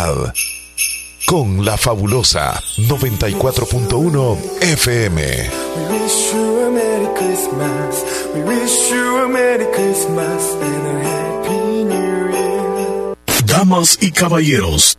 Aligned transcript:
Navidad 0.00 0.32
con 1.26 1.64
la 1.64 1.76
fabulosa 1.76 2.60
94.1 2.78 4.38
FM. 4.62 5.22
We 5.76 5.98
wish 5.98 6.32
you 6.32 6.66
a 6.66 6.70
Merry 6.70 7.06
Christmas. 7.14 8.04
We 8.34 8.42
wish 8.42 8.90
you 8.90 9.18
a 9.18 9.28
Merry 9.28 9.66
Christmas 9.72 10.54
and 10.60 10.86
a 10.86 11.04
Happy 11.04 11.84
New 11.84 12.30
Year. 12.32 13.14
Damas 13.44 13.98
y 14.00 14.10
caballeros, 14.10 14.98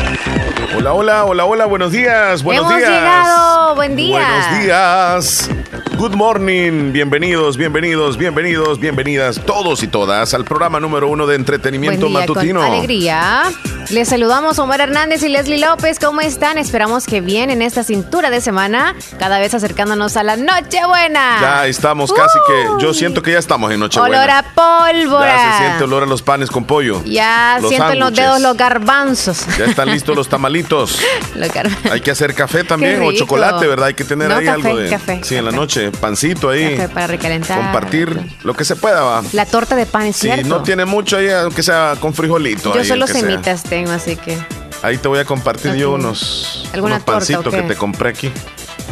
Hola, 0.75 0.93
hola, 0.93 1.25
hola, 1.25 1.45
hola, 1.45 1.65
buenos 1.65 1.91
días, 1.91 2.43
buenos 2.43 2.65
Hemos 2.65 2.77
días. 2.77 2.89
llegado, 2.89 3.75
buen 3.75 3.95
día. 3.95 4.17
Buenos 4.19 4.59
días. 4.63 5.49
Good 5.71 6.15
morning, 6.15 6.91
bienvenidos, 6.91 7.55
bienvenidos, 7.55 8.17
bienvenidos, 8.17 8.77
bienvenidas 8.77 9.39
todos 9.45 9.83
y 9.83 9.87
todas 9.87 10.33
al 10.33 10.43
programa 10.43 10.81
número 10.81 11.07
uno 11.07 11.27
de 11.27 11.35
entretenimiento 11.35 12.09
Buen 12.09 12.11
día, 12.11 12.19
matutino. 12.19 12.59
Con 12.59 12.71
alegría. 12.73 13.43
Les 13.89 14.09
saludamos 14.09 14.57
Omar 14.59 14.81
Hernández 14.81 15.23
y 15.23 15.29
Leslie 15.29 15.59
López. 15.59 15.99
¿Cómo 15.99 16.21
están? 16.21 16.57
Esperamos 16.57 17.05
que 17.05 17.21
bien 17.21 17.49
en 17.51 17.61
esta 17.61 17.83
cintura 17.83 18.29
de 18.29 18.41
semana, 18.41 18.95
cada 19.19 19.39
vez 19.39 19.53
acercándonos 19.53 20.17
a 20.17 20.23
la 20.23 20.37
Nochebuena. 20.37 21.37
Ya 21.41 21.67
estamos 21.67 22.11
casi 22.11 22.37
que, 22.47 22.83
yo 22.83 22.93
siento 22.93 23.21
que 23.21 23.31
ya 23.33 23.39
estamos 23.39 23.71
en 23.71 23.79
Nochebuena. 23.79 24.17
Olor 24.17 24.29
a 24.29 24.43
pólvora. 24.43 25.35
Ya 25.35 25.51
se 25.51 25.63
siente 25.65 25.83
olor 25.85 26.03
a 26.03 26.05
los 26.05 26.21
panes 26.21 26.49
con 26.49 26.65
pollo. 26.65 27.01
Ya 27.05 27.59
Los 27.61 27.69
siento 27.69 27.91
en 27.91 27.99
los 27.99 28.13
dedos 28.13 28.41
los 28.41 28.57
garbanzos. 28.57 29.45
Ya 29.57 29.65
están 29.65 29.89
listos 29.89 30.15
los 30.15 30.27
tamalitos. 30.27 30.99
Los 31.35 31.49
Hay 31.91 32.01
que 32.01 32.11
hacer 32.11 32.33
café 32.33 32.63
también 32.63 33.01
o 33.01 33.11
chocolate, 33.11 33.67
¿verdad? 33.67 33.87
Hay 33.87 33.93
que 33.93 34.03
tener 34.03 34.29
No, 34.29 34.35
ahí 34.35 34.45
café, 34.45 34.67
algo 34.67 34.77
de. 34.77 34.89
café, 34.89 35.21
sí, 35.23 35.35
en 35.35 35.45
la 35.45 35.51
café. 35.51 35.60
Noche, 35.61 35.91
pancito 35.91 36.49
ahí. 36.49 36.75
Café 36.75 36.89
para 36.89 37.07
recalentar. 37.07 37.57
Compartir 37.57 38.19
lo 38.43 38.53
que 38.53 38.65
se 38.65 38.75
pueda, 38.75 39.01
va. 39.01 39.23
La 39.33 39.45
torta 39.45 39.75
de 39.75 39.85
pan 39.85 40.07
es 40.07 40.15
Si 40.15 40.21
cierto. 40.27 40.47
no 40.47 40.63
tiene 40.63 40.85
mucho 40.85 41.17
ahí, 41.17 41.29
aunque 41.29 41.61
sea 41.63 41.95
con 41.99 42.13
frijolito. 42.13 42.73
Yo 42.73 42.81
ahí, 42.81 42.87
solo 42.87 43.05
que 43.05 43.13
sea. 43.13 43.21
semitas 43.21 43.63
tengo, 43.63 43.91
así 43.91 44.15
que. 44.15 44.37
Ahí 44.81 44.97
te 44.97 45.07
voy 45.07 45.19
a 45.19 45.25
compartir 45.25 45.75
yo 45.75 45.91
unos, 45.91 46.67
¿Alguna 46.73 46.95
unos 46.95 47.05
pancitos 47.05 47.53
que 47.53 47.61
te 47.61 47.75
compré 47.75 48.09
aquí. 48.09 48.31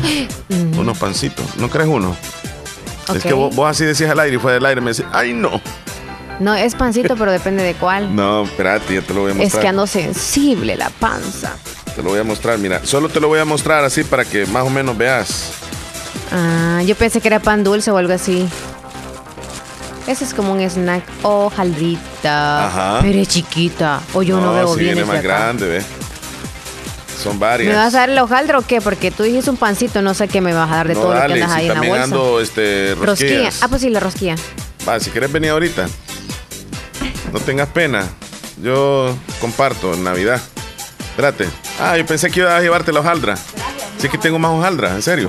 Unos 0.77 0.97
pancitos. 0.97 1.57
¿No 1.57 1.69
crees 1.69 1.89
uno? 1.89 2.15
Es 3.13 3.23
que 3.23 3.33
vos, 3.33 3.53
vos 3.53 3.69
así 3.69 3.83
decías 3.83 4.11
al 4.11 4.19
aire 4.19 4.35
y 4.37 4.39
fue 4.39 4.53
del 4.53 4.65
aire 4.65 4.79
y 4.79 4.83
me 4.83 4.91
decís, 4.91 5.05
ay 5.11 5.33
no. 5.33 5.59
No, 6.39 6.55
es 6.55 6.75
pancito, 6.75 7.17
pero 7.17 7.31
depende 7.31 7.63
de 7.63 7.73
cuál. 7.73 8.15
No, 8.15 8.43
espérate, 8.43 8.93
ya 8.93 9.01
te 9.01 9.13
lo 9.13 9.21
voy 9.21 9.29
a 9.31 9.33
es 9.33 9.39
mostrar. 9.39 9.61
que 9.61 9.67
ando 9.67 9.87
sensible 9.87 10.77
la 10.77 10.89
panza. 10.91 11.57
Te 11.95 12.03
lo 12.03 12.11
voy 12.11 12.19
a 12.19 12.23
mostrar, 12.23 12.57
mira. 12.59 12.79
Solo 12.85 13.09
te 13.09 13.19
lo 13.19 13.27
voy 13.27 13.39
a 13.39 13.45
mostrar 13.45 13.83
así 13.83 14.03
para 14.03 14.23
que 14.23 14.45
más 14.45 14.63
o 14.63 14.69
menos 14.69 14.95
veas. 14.97 15.51
Ah, 16.31 16.81
yo 16.85 16.95
pensé 16.95 17.21
que 17.21 17.27
era 17.27 17.39
pan 17.39 17.63
dulce 17.63 17.91
o 17.91 17.97
algo 17.97 18.13
así. 18.13 18.47
Ese 20.07 20.23
es 20.25 20.33
como 20.33 20.53
un 20.53 20.59
snack. 20.61 21.03
Oh, 21.23 21.49
jaldrita. 21.49 22.67
Ajá. 22.67 22.99
Pero 23.01 23.19
es 23.19 23.27
chiquita. 23.27 24.01
O 24.13 24.23
yo 24.23 24.39
no, 24.39 24.53
veo 24.53 24.73
si 24.73 24.79
bien 24.81 24.95
viene 24.95 25.05
más 25.07 25.19
acá. 25.19 25.27
grande, 25.27 25.67
ve. 25.67 25.83
Son 27.21 27.37
varias. 27.37 27.69
¿Me 27.73 27.75
vas 27.75 27.93
a 27.95 27.99
dar 27.99 28.09
la 28.09 28.23
hojaldra 28.23 28.57
o 28.57 28.61
qué? 28.61 28.79
Porque 28.81 29.11
tú 29.11 29.23
dijiste 29.23 29.49
un 29.49 29.57
pancito, 29.57 30.01
no 30.01 30.13
sé 30.13 30.27
qué 30.27 30.39
me 30.41 30.53
vas 30.53 30.71
a 30.71 30.75
dar 30.77 30.87
de 30.87 30.93
no, 30.95 31.01
todo 31.01 31.13
lo 31.13 31.19
dale, 31.19 31.35
que 31.35 31.43
andas 31.43 31.55
si 31.57 31.61
ahí 31.61 31.69
en 31.69 31.73
la 31.75 32.07
bolsa. 32.07 32.41
este, 32.43 32.95
rosquilla. 32.95 33.05
rosquillas. 33.05 33.59
Ah, 33.61 33.67
pues 33.67 33.81
sí, 33.81 33.89
la 33.89 33.99
rosquilla. 33.99 34.35
Va, 34.87 34.99
si 34.99 35.09
quieres 35.11 35.31
venir 35.31 35.51
ahorita, 35.51 35.87
no 37.33 37.39
tengas 37.41 37.67
pena. 37.67 38.07
Yo 38.63 39.15
comparto 39.41 39.93
en 39.93 40.03
Navidad. 40.03 40.41
Espérate. 41.11 41.47
Ah, 41.79 41.97
yo 41.97 42.05
pensé 42.05 42.31
que 42.31 42.39
iba 42.39 42.55
a 42.55 42.61
llevarte 42.61 42.91
la 42.93 43.01
hojaldra. 43.01 43.35
Sí 43.97 44.07
que 44.07 44.17
tengo 44.17 44.39
más 44.39 44.51
hojaldra, 44.51 44.95
en 44.95 45.01
serio. 45.01 45.27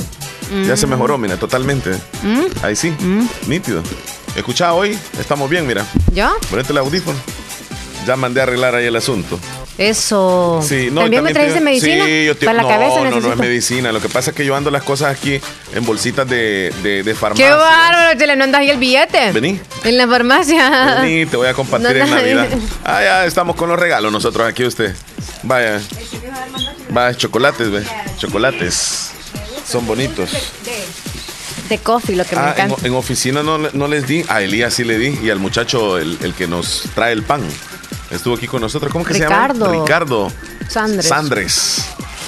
Ya 0.50 0.74
Mm. 0.74 0.76
se 0.76 0.86
mejoró, 0.86 1.16
mira, 1.18 1.36
totalmente. 1.36 1.90
Ahí 2.62 2.74
sí, 2.76 2.92
nítido. 3.46 3.82
Escucha, 4.36 4.72
hoy 4.74 4.98
estamos 5.20 5.48
bien, 5.50 5.66
mira. 5.66 5.84
¿Yo? 6.12 6.30
Ponete 6.50 6.72
el 6.72 6.78
audífono. 6.78 7.18
Ya 8.06 8.16
mandé 8.16 8.40
a 8.40 8.44
arreglar 8.44 8.74
ahí 8.74 8.86
el 8.86 8.96
asunto. 8.96 9.38
Eso. 9.78 10.60
Sí, 10.66 10.88
no, 10.90 11.02
¿También 11.02 11.22
me 11.22 11.30
te- 11.30 11.34
trajiste 11.34 11.60
medicina? 11.60 12.04
Sí, 12.04 12.24
yo 12.26 12.36
te- 12.36 12.46
Para 12.46 12.56
la 12.58 12.62
no, 12.62 12.68
cabeza 12.68 12.88
no, 12.96 12.96
no, 12.96 13.10
necesito. 13.10 13.32
es 13.32 13.38
medicina. 13.38 13.92
Lo 13.92 14.00
que 14.00 14.08
pasa 14.08 14.30
es 14.30 14.36
que 14.36 14.44
yo 14.44 14.54
ando 14.56 14.70
las 14.70 14.82
cosas 14.82 15.16
aquí 15.16 15.40
en 15.74 15.84
bolsitas 15.86 16.28
de, 16.28 16.72
de, 16.82 17.02
de 17.02 17.14
farmacia. 17.14 17.46
¡Qué 17.48 17.52
bárbaro! 17.54 18.18
¿Te 18.18 18.26
le 18.26 18.36
no 18.36 18.44
andas 18.44 18.60
ahí 18.62 18.70
el 18.70 18.78
billete? 18.78 19.32
Vení. 19.32 19.60
En 19.84 19.96
la 19.98 20.06
farmacia. 20.08 20.98
Vení, 21.02 21.26
te 21.26 21.36
voy 21.36 21.46
a 21.48 21.54
compartir 21.54 21.96
No, 21.96 22.04
en 22.04 22.10
no. 22.10 22.16
Navidad. 22.16 22.48
Ah, 22.84 23.00
ya 23.02 23.26
estamos 23.26 23.56
con 23.56 23.68
los 23.68 23.78
regalos 23.78 24.10
nosotros 24.12 24.46
aquí 24.48 24.64
usted. 24.64 24.94
Vaya. 25.42 25.80
Vaya, 26.90 27.16
chocolates, 27.16 27.70
ve. 27.70 27.82
Chocolates. 28.18 29.12
Son 29.70 29.86
bonitos. 29.86 30.30
De 31.68 31.78
coffee, 31.78 32.16
lo 32.16 32.24
que 32.24 32.34
me 32.34 32.42
Ah, 32.42 32.54
en, 32.56 32.64
encanta. 32.64 32.86
en 32.86 32.94
oficina 32.94 33.42
no, 33.42 33.58
no 33.58 33.86
les 33.88 34.06
di. 34.06 34.24
A 34.28 34.42
Elías 34.42 34.74
sí 34.74 34.82
le 34.84 34.98
di. 34.98 35.18
Y 35.22 35.30
al 35.30 35.38
muchacho, 35.38 35.98
el, 35.98 36.18
el 36.22 36.34
que 36.34 36.48
nos 36.48 36.84
trae 36.94 37.12
el 37.12 37.22
pan. 37.22 37.42
Estuvo 38.10 38.34
aquí 38.34 38.48
con 38.48 38.60
nosotros. 38.60 38.90
¿Cómo 38.92 39.04
que 39.04 39.14
se 39.14 39.20
Ricardo. 39.24 39.66
llama? 39.72 39.84
Ricardo. 39.84 40.32
Sandres. 40.68 41.06
Sandres. 41.06 41.84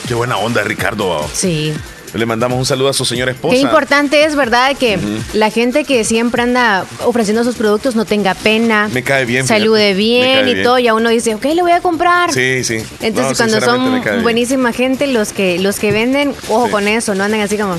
Qué 0.07 0.15
buena 0.15 0.37
onda, 0.37 0.63
Ricardo. 0.63 1.29
Sí. 1.35 1.75
Le 2.15 2.27
mandamos 2.27 2.59
un 2.59 2.67
saludo 2.67 2.89
a 2.89 2.93
su 2.93 3.05
señora 3.05 3.33
esposa. 3.33 3.55
Qué 3.55 3.61
importante 3.61 4.25
es, 4.25 4.37
¿verdad? 4.37 4.77
Que 4.77 4.99
la 5.33 5.51
gente 5.51 5.85
que 5.85 6.05
siempre 6.05 6.43
anda 6.43 6.85
ofreciendo 7.05 7.43
sus 7.45 7.57
productos 7.57 7.97
no 7.97 8.05
tenga 8.05 8.35
pena. 8.35 8.89
Me 8.93 9.03
cae 9.03 9.25
bien, 9.25 9.47
Salude 9.47 9.95
fíjate. 9.95 9.97
Bien 9.97 10.49
y 10.49 10.53
bien. 10.55 10.65
todo. 10.65 10.79
Y 10.79 10.89
a 10.89 10.95
uno 10.95 11.09
dice, 11.09 11.35
ok, 11.35 11.45
le 11.55 11.63
voy 11.63 11.73
a 11.73 11.81
comprar. 11.81 12.33
Sí, 12.33 12.65
sí. 12.65 12.77
Entonces, 13.01 13.39
No, 13.39 13.47
cuando 13.51 13.61
son 13.61 14.23
buenísima 14.23 14.73
gente, 14.73 15.07
los 15.07 15.33
que 15.33 15.59
los 15.59 15.79
que 15.79 15.91
venden, 15.93 16.35
ojo 16.49 16.67
Sí. 16.67 16.71
con 16.73 16.89
eso, 16.89 17.15
no 17.15 17.25
anden 17.25 17.41
así 17.41 17.57
como 17.57 17.77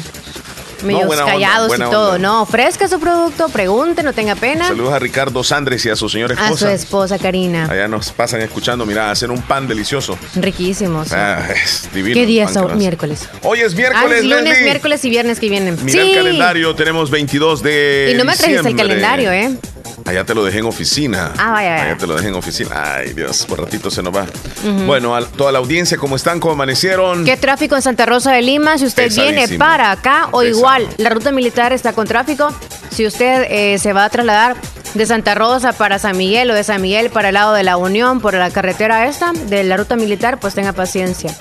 medios 0.83 1.09
onda, 1.09 1.25
callados 1.25 1.67
buena 1.67 1.87
y 1.87 1.89
todo. 1.91 2.07
onda. 2.13 2.19
No, 2.19 2.41
ofrezca 2.43 2.87
su 2.87 2.99
producto, 2.99 3.49
pregunte, 3.49 4.03
no 4.03 4.13
tenga 4.13 4.35
pena. 4.35 4.67
Saludos 4.67 4.93
a 4.93 4.99
Ricardo 4.99 5.43
Sandres 5.43 5.85
y 5.85 5.89
a 5.89 5.95
su 5.95 6.09
señora 6.09 6.35
A 6.35 6.47
su 6.49 6.53
esposa. 6.53 6.73
esposa, 6.73 7.19
Karina. 7.19 7.65
Allá 7.69 7.87
nos 7.87 8.11
pasan 8.11 8.41
escuchando, 8.41 8.85
mira, 8.85 9.11
hacer 9.11 9.31
un 9.31 9.41
pan 9.41 9.67
delicioso. 9.67 10.17
Riquísimos. 10.35 11.11
Ah, 11.13 11.47
es 11.53 11.89
divino. 11.93 12.13
¿Qué 12.15 12.25
día 12.25 12.45
es 12.45 12.55
hoy? 12.57 12.73
miércoles? 12.75 13.27
Hoy 13.43 13.61
es 13.61 13.73
Ah, 13.73 13.77
miércoles, 13.77 14.19
es 14.19 14.25
lunes, 14.25 14.43
Leslie. 14.43 14.63
miércoles 14.63 15.05
y 15.05 15.09
viernes 15.09 15.39
que 15.39 15.49
vienen. 15.49 15.77
Mira 15.83 16.03
sí. 16.03 16.11
el 16.11 16.17
calendario, 16.17 16.75
tenemos 16.75 17.09
22 17.09 17.63
de 17.63 18.11
Y 18.13 18.17
no 18.17 18.25
me 18.25 18.35
trajiste 18.35 18.67
el 18.69 18.75
calendario, 18.75 19.31
¿eh? 19.31 19.55
Allá 20.05 20.25
te 20.25 20.35
lo 20.35 20.43
dejé 20.43 20.59
en 20.59 20.65
oficina. 20.65 21.31
Ah, 21.37 21.51
vaya, 21.51 21.71
vaya. 21.71 21.83
Allá 21.83 21.97
te 21.97 22.07
lo 22.07 22.15
dejé 22.15 22.27
en 22.27 22.35
oficina. 22.35 22.95
Ay, 22.95 23.13
Dios, 23.13 23.45
por 23.45 23.61
ratito 23.61 23.89
se 23.89 24.03
nos 24.03 24.15
va. 24.15 24.25
Bueno, 24.85 25.15
a 25.15 25.25
toda 25.25 25.51
la 25.51 25.59
audiencia, 25.59 25.97
¿cómo 25.97 26.15
están? 26.15 26.39
¿Cómo 26.39 26.53
amanecieron? 26.53 27.25
¿Qué 27.25 27.37
tráfico 27.37 27.75
en 27.75 27.81
Santa 27.81 28.05
Rosa 28.05 28.31
de 28.31 28.41
Lima? 28.41 28.77
Si 28.77 28.85
usted 28.85 29.11
viene 29.13 29.47
para 29.57 29.91
acá 29.91 30.27
o 30.31 30.43
igual, 30.43 30.87
la 30.97 31.09
ruta 31.09 31.31
militar 31.31 31.73
está 31.73 31.93
con 31.93 32.07
tráfico. 32.07 32.49
Si 32.91 33.05
usted 33.05 33.47
eh, 33.49 33.79
se 33.79 33.93
va 33.93 34.05
a 34.05 34.09
trasladar 34.09 34.55
de 34.93 35.05
Santa 35.05 35.35
Rosa 35.35 35.73
para 35.73 35.97
San 35.99 36.17
Miguel 36.17 36.51
o 36.51 36.53
de 36.53 36.63
San 36.63 36.81
Miguel 36.81 37.09
para 37.09 37.29
el 37.29 37.33
lado 37.33 37.53
de 37.53 37.63
la 37.63 37.77
Unión 37.77 38.19
por 38.19 38.33
la 38.35 38.51
carretera 38.51 39.07
esta 39.07 39.31
de 39.33 39.63
la 39.63 39.77
ruta 39.77 39.95
militar, 39.95 40.39
pues 40.39 40.53
tenga 40.53 40.73
paciencia. 40.73 41.35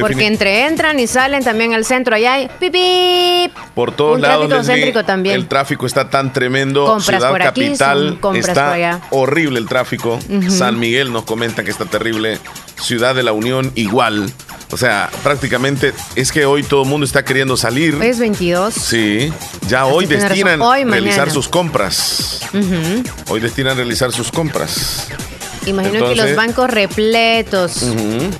Porque 0.00 0.26
entre 0.26 0.66
entran 0.66 0.98
y 0.98 1.06
salen 1.06 1.44
también 1.44 1.74
al 1.74 1.84
centro 1.84 2.14
allá 2.14 2.34
hay 2.34 2.48
pipip. 2.58 3.52
Por 3.74 3.92
todos 3.92 4.16
Un 4.16 4.22
lados, 4.22 4.48
tráfico 4.48 4.58
Leslie, 4.58 4.74
céntrico 4.74 5.04
también. 5.04 5.34
el 5.36 5.48
tráfico 5.48 5.86
está 5.86 6.08
tan 6.10 6.32
tremendo. 6.32 6.86
Compras 6.86 7.04
Ciudad 7.18 7.30
por 7.30 7.42
aquí, 7.42 7.66
capital 7.66 8.18
compras 8.20 8.48
está 8.48 8.64
por 8.66 8.74
allá. 8.74 9.00
horrible 9.10 9.58
el 9.58 9.68
tráfico. 9.68 10.18
San 10.48 10.78
Miguel 10.78 11.12
nos 11.12 11.24
comenta 11.24 11.62
que 11.64 11.70
está 11.70 11.84
terrible. 11.84 12.38
Ciudad 12.80 13.14
de 13.14 13.22
la 13.22 13.32
Unión 13.32 13.70
igual. 13.74 14.32
O 14.72 14.76
sea, 14.78 15.10
prácticamente 15.22 15.92
es 16.16 16.32
que 16.32 16.46
hoy 16.46 16.62
todo 16.62 16.82
el 16.84 16.88
mundo 16.88 17.04
está 17.04 17.24
queriendo 17.24 17.56
salir. 17.58 17.94
Hoy 17.96 18.06
es 18.06 18.18
22. 18.18 18.72
Sí, 18.72 19.30
ya 19.68 19.84
hoy 19.84 20.06
destinan 20.06 20.62
Hoy, 20.62 20.84
realizar 20.84 21.30
sus 21.30 21.48
compras. 21.48 22.40
Hoy 23.28 23.40
destinan 23.40 23.76
realizar 23.76 24.12
sus 24.12 24.32
compras. 24.32 25.08
Imagino 25.66 26.08
que 26.08 26.16
los 26.16 26.34
bancos 26.34 26.70
repletos. 26.70 27.82
Ujú. 27.82 28.30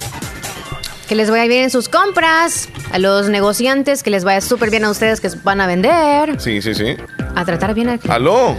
Que 1.13 1.17
les 1.17 1.31
vaya 1.31 1.45
bien 1.45 1.65
en 1.65 1.71
sus 1.71 1.91
compras. 1.91 2.71
A 2.91 2.99
los 2.99 3.29
negociantes, 3.29 4.03
que 4.03 4.09
les 4.09 4.25
vaya 4.25 4.41
súper 4.41 4.71
bien 4.71 4.87
a 4.87 4.89
ustedes 4.91 5.21
que 5.21 5.29
van 5.45 5.61
a 5.61 5.67
vender. 5.67 6.41
Sí, 6.41 6.63
sí, 6.63 6.75
sí. 6.75 6.97
A 7.37 7.45
tratar 7.45 7.75
bien 7.75 7.91
al 7.91 7.99
cliente. 7.99 8.17
Aló, 8.17 8.57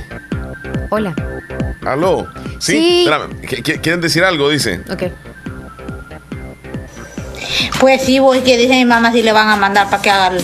Hola. 0.91 1.15
aló. 1.83 2.27
Sí, 2.59 2.73
Sí. 2.77 2.99
espérame, 3.07 3.31
¿qu- 3.41 3.63
qu- 3.63 3.81
¿quieren 3.81 4.01
decir 4.01 4.23
algo? 4.23 4.49
Dice. 4.51 4.81
Ok. 4.91 5.01
Pues 7.79 8.03
sí, 8.03 8.19
voy 8.19 8.41
que 8.41 8.55
dice 8.55 8.73
mi 8.75 8.85
mamá 8.85 9.11
si 9.11 9.23
le 9.23 9.31
van 9.31 9.49
a 9.49 9.55
mandar 9.55 9.89
para 9.89 10.03
que 10.03 10.11
hagan 10.11 10.37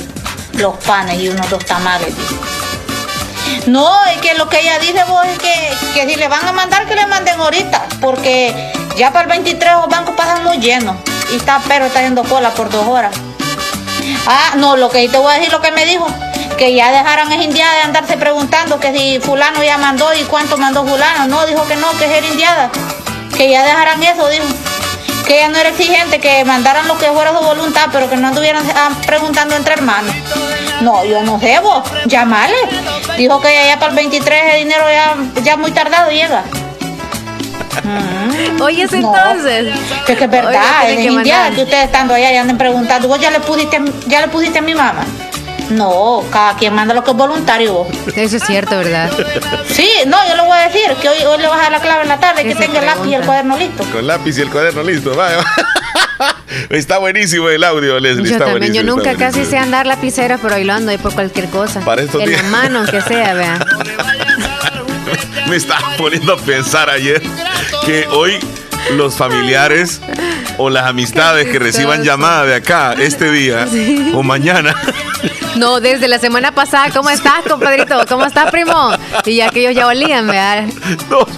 los 0.54 0.78
panes 0.78 1.20
y 1.22 1.30
unos 1.30 1.48
dos 1.52 1.64
tamales. 1.64 2.12
No, 3.68 3.88
es 4.06 4.18
que 4.18 4.34
lo 4.34 4.50
que 4.50 4.62
ella 4.62 4.80
dice 4.80 5.04
vos 5.08 5.28
es 5.28 5.38
que, 5.38 5.54
que 5.94 6.10
si 6.12 6.16
le 6.20 6.28
van 6.28 6.44
a 6.44 6.54
mandar 6.54 6.88
que 6.88 6.96
le 6.96 7.06
manden 7.06 7.40
ahorita, 7.40 7.86
porque 8.02 8.72
ya 8.98 9.14
para 9.14 9.26
el 9.26 9.30
23 9.30 9.74
los 9.74 9.88
bancos 9.90 10.16
pasan 10.16 10.44
muy 10.44 10.58
llenos. 10.58 10.96
Y 11.32 11.36
está, 11.36 11.62
pero 11.68 11.86
está 11.86 12.00
haciendo 12.00 12.24
cola 12.24 12.52
por 12.52 12.70
dos 12.70 12.88
horas. 12.88 13.16
Ah, 14.28 14.54
no, 14.58 14.78
lo 14.78 14.90
que 14.90 15.08
te 15.10 15.18
voy 15.18 15.32
a 15.32 15.36
decir 15.36 15.52
lo 15.52 15.62
que 15.62 15.72
me 15.72 15.86
dijo, 15.86 16.08
que 16.58 16.74
ya 16.74 16.92
dejaran 16.92 17.32
esa 17.32 17.44
indiada 17.44 17.74
de 17.76 17.82
andarse 17.82 18.18
preguntando 18.18 18.80
que 18.80 18.92
si 18.92 19.20
fulano 19.20 19.64
ya 19.64 19.78
mandó 19.78 20.14
y 20.14 20.24
cuánto 20.24 20.58
mandó 20.58 20.86
fulano. 20.86 21.28
No, 21.28 21.46
dijo 21.46 21.66
que 21.68 21.76
no, 21.76 21.92
que 21.98 22.18
es 22.18 22.32
indiada. 22.32 22.70
Que 23.36 23.50
ya 23.50 23.64
dejaran 23.64 24.02
eso, 24.04 24.28
dijo. 24.28 24.46
Que 25.26 25.38
ella 25.38 25.50
no 25.50 25.58
era 25.60 25.70
exigente, 25.70 26.20
que 26.20 26.44
mandaran 26.44 26.88
lo 26.88 26.98
que 26.98 27.08
fuera 27.08 27.32
su 27.38 27.44
voluntad, 27.44 27.90
pero 27.92 28.10
que 28.10 28.18
no 28.18 28.30
anduvieran 28.30 28.64
ah, 28.76 28.90
preguntando 29.06 29.56
entre 29.56 29.76
hermanos. 29.76 30.14
No, 30.82 31.06
yo 31.06 31.22
no 31.24 31.40
sé 31.40 31.60
vos. 31.60 31.84
Dijo 33.18 33.40
que 33.40 33.54
ya 33.68 33.78
para 33.78 33.92
el 33.92 33.96
23 33.96 34.54
el 34.54 34.64
dinero 34.64 34.86
ya, 34.90 35.16
ya 35.44 35.56
muy 35.56 35.72
tardado 35.72 36.10
llega. 36.10 36.44
Oye, 38.62 38.84
entonces. 38.84 39.74
Que, 40.06 40.16
que 40.16 40.24
es 40.26 40.32
verdad, 40.32 40.90
es 40.90 41.06
indiada 41.06 41.52
que 41.52 41.64
ustedes 41.64 41.86
estando 41.86 42.14
allá 42.14 42.32
y 42.32 42.38
anden 42.38 42.58
preguntando, 42.58 43.08
vos 43.08 43.20
ya 43.20 43.32
le 43.32 43.40
pusiste, 43.40 43.80
ya 44.08 44.22
le 44.22 44.28
pusiste 44.28 44.60
a 44.60 44.62
mi 44.62 44.76
mamá. 44.76 45.06
No, 45.70 46.24
cada 46.32 46.56
quien 46.56 46.74
manda 46.74 46.94
lo 46.94 47.04
que 47.04 47.12
es 47.12 47.18
voluntario. 47.18 47.86
Eso 48.16 48.38
es 48.38 48.44
cierto, 48.44 48.78
¿verdad? 48.78 49.12
Sí, 49.68 49.88
no, 50.08 50.18
yo 50.28 50.36
le 50.36 50.42
voy 50.42 50.58
a 50.58 50.68
decir 50.68 50.92
que 51.00 51.10
hoy, 51.10 51.24
hoy 51.24 51.40
le 51.40 51.48
vas 51.48 51.60
a 51.60 51.64
dar 51.64 51.72
la 51.72 51.80
clave 51.80 52.04
en 52.04 52.10
la 52.10 52.20
tarde 52.20 52.44
que 52.44 52.56
tenga 52.56 52.80
el 52.80 52.86
lápiz 52.86 53.10
y 53.10 53.14
el 53.14 53.22
cuaderno 53.24 53.58
listo. 53.58 53.84
Con 53.92 54.08
lápiz 54.08 54.38
y 54.38 54.42
el 54.42 54.50
cuaderno 54.50 54.82
listo, 54.82 55.16
vaya. 55.16 55.44
Está 56.70 56.98
buenísimo 56.98 57.50
el 57.50 57.64
audio, 57.64 58.00
Leslie. 58.00 58.32
Yo 58.32 58.38
también, 58.40 58.74
yo 58.74 58.84
nunca 58.84 59.16
casi 59.16 59.46
sé 59.46 59.58
andar 59.58 59.86
lapicera, 59.86 60.38
pero 60.38 60.56
ahí 60.56 60.64
lo 60.64 60.74
ando 60.74 60.92
ahí 60.92 60.98
por 60.98 61.14
cualquier 61.14 61.50
cosa. 61.50 61.82
Para 61.82 62.02
estos 62.02 62.22
en 62.22 62.32
la 62.32 62.44
mano, 62.44 62.80
aunque 62.80 63.02
sea, 63.02 63.34
vea. 63.34 63.60
Me 65.48 65.56
estaba 65.56 65.96
poniendo 65.98 66.34
a 66.34 66.38
pensar 66.38 66.90
ayer 66.90 67.22
que 67.86 68.08
hoy 68.08 68.40
los 68.96 69.16
familiares 69.16 70.02
o 70.58 70.70
las 70.70 70.86
amistades 70.86 71.48
que 71.50 71.60
reciban 71.60 72.04
llamada 72.04 72.46
de 72.46 72.56
acá 72.56 72.94
este 72.94 73.32
día 73.32 73.68
o 74.14 74.24
mañana. 74.24 74.76
No, 75.56 75.80
desde 75.82 76.08
la 76.08 76.20
semana 76.20 76.52
pasada, 76.52 76.90
¿cómo 76.92 77.10
estás, 77.10 77.44
compadrito? 77.48 78.06
¿Cómo 78.08 78.26
estás, 78.26 78.52
primo? 78.52 78.92
Y 79.26 79.38
ya 79.38 79.50
que 79.50 79.62
ellos 79.62 79.76
ya 79.76 79.88
olían, 79.88 80.28
¿verdad? 80.28 80.66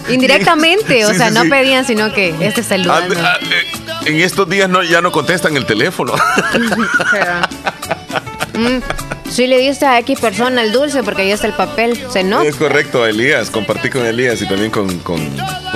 Indirectamente, 0.09 1.05
o 1.05 1.13
sea, 1.13 1.31
no 1.31 1.43
pedían, 1.45 1.85
sino 1.85 2.13
que 2.13 2.35
este 2.41 2.61
es 2.61 2.71
el 2.71 2.83
lugar. 2.83 3.07
Ah, 3.17 3.37
eh, 3.41 3.71
en 4.05 4.19
estos 4.19 4.47
días 4.49 4.69
no, 4.69 4.83
ya 4.83 5.01
no 5.01 5.11
contestan 5.11 5.55
el 5.57 5.65
teléfono. 5.65 6.13
Mm. 8.61 8.81
Sí 9.31 9.47
le 9.47 9.57
diste 9.59 9.85
a 9.85 9.97
X 9.99 10.19
persona 10.19 10.61
el 10.61 10.73
dulce 10.73 11.03
porque 11.03 11.21
ahí 11.21 11.31
está 11.31 11.47
el 11.47 11.53
papel, 11.53 11.97
¿se 12.11 12.21
no? 12.21 12.41
Es 12.41 12.57
correcto, 12.57 13.07
Elías. 13.07 13.49
Compartí 13.49 13.89
con 13.89 14.05
Elías 14.05 14.41
y 14.41 14.47
también 14.47 14.71
con, 14.71 14.89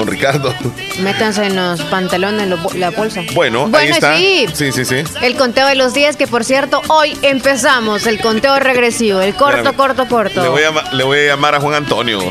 Ricardo. 0.06 0.54
Métanse 1.00 1.46
en 1.46 1.56
los 1.56 1.82
pantalones, 1.84 2.50
la 2.76 2.92
bolsa. 2.92 3.22
Bueno, 3.34 3.70
ahí 3.74 3.92
está. 3.92 4.18
Sí. 4.18 4.46
sí, 4.54 4.74
sí, 4.74 4.84
sí. 4.84 4.98
El 5.22 5.38
conteo 5.38 5.68
de 5.68 5.76
los 5.76 5.94
días 5.94 6.18
que, 6.18 6.28
por 6.28 6.44
cierto, 6.44 6.82
hoy 6.90 7.18
empezamos 7.22 8.06
el 8.08 8.20
conteo 8.20 8.60
regresivo, 8.60 9.22
el 9.22 9.34
corto, 9.36 9.72
corto, 9.74 10.06
corto. 10.06 10.44
Le 10.44 10.50
voy, 10.50 10.64
a, 10.64 10.94
le 10.94 11.04
voy 11.06 11.20
a 11.20 11.28
llamar 11.28 11.56
a 11.56 11.62
Juan 11.62 11.76
Antonio. 11.76 12.20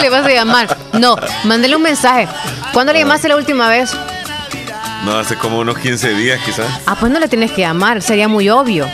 le 0.00 0.10
vas 0.10 0.26
a 0.26 0.30
llamar. 0.30 0.76
No, 0.94 1.14
mándele 1.44 1.76
un 1.76 1.82
mensaje. 1.82 2.26
¿Cuándo 2.72 2.92
le 2.92 2.98
llamaste 2.98 3.28
la 3.28 3.36
última 3.36 3.68
vez? 3.68 3.94
No, 5.04 5.18
hace 5.18 5.36
como 5.36 5.58
unos 5.58 5.78
15 5.78 6.14
días 6.14 6.40
quizás. 6.44 6.66
Ah, 6.86 6.96
pues 6.98 7.10
no 7.10 7.18
le 7.18 7.28
tienes 7.28 7.52
que 7.52 7.62
llamar, 7.62 8.02
sería 8.02 8.28
muy 8.28 8.50
obvio. 8.50 8.86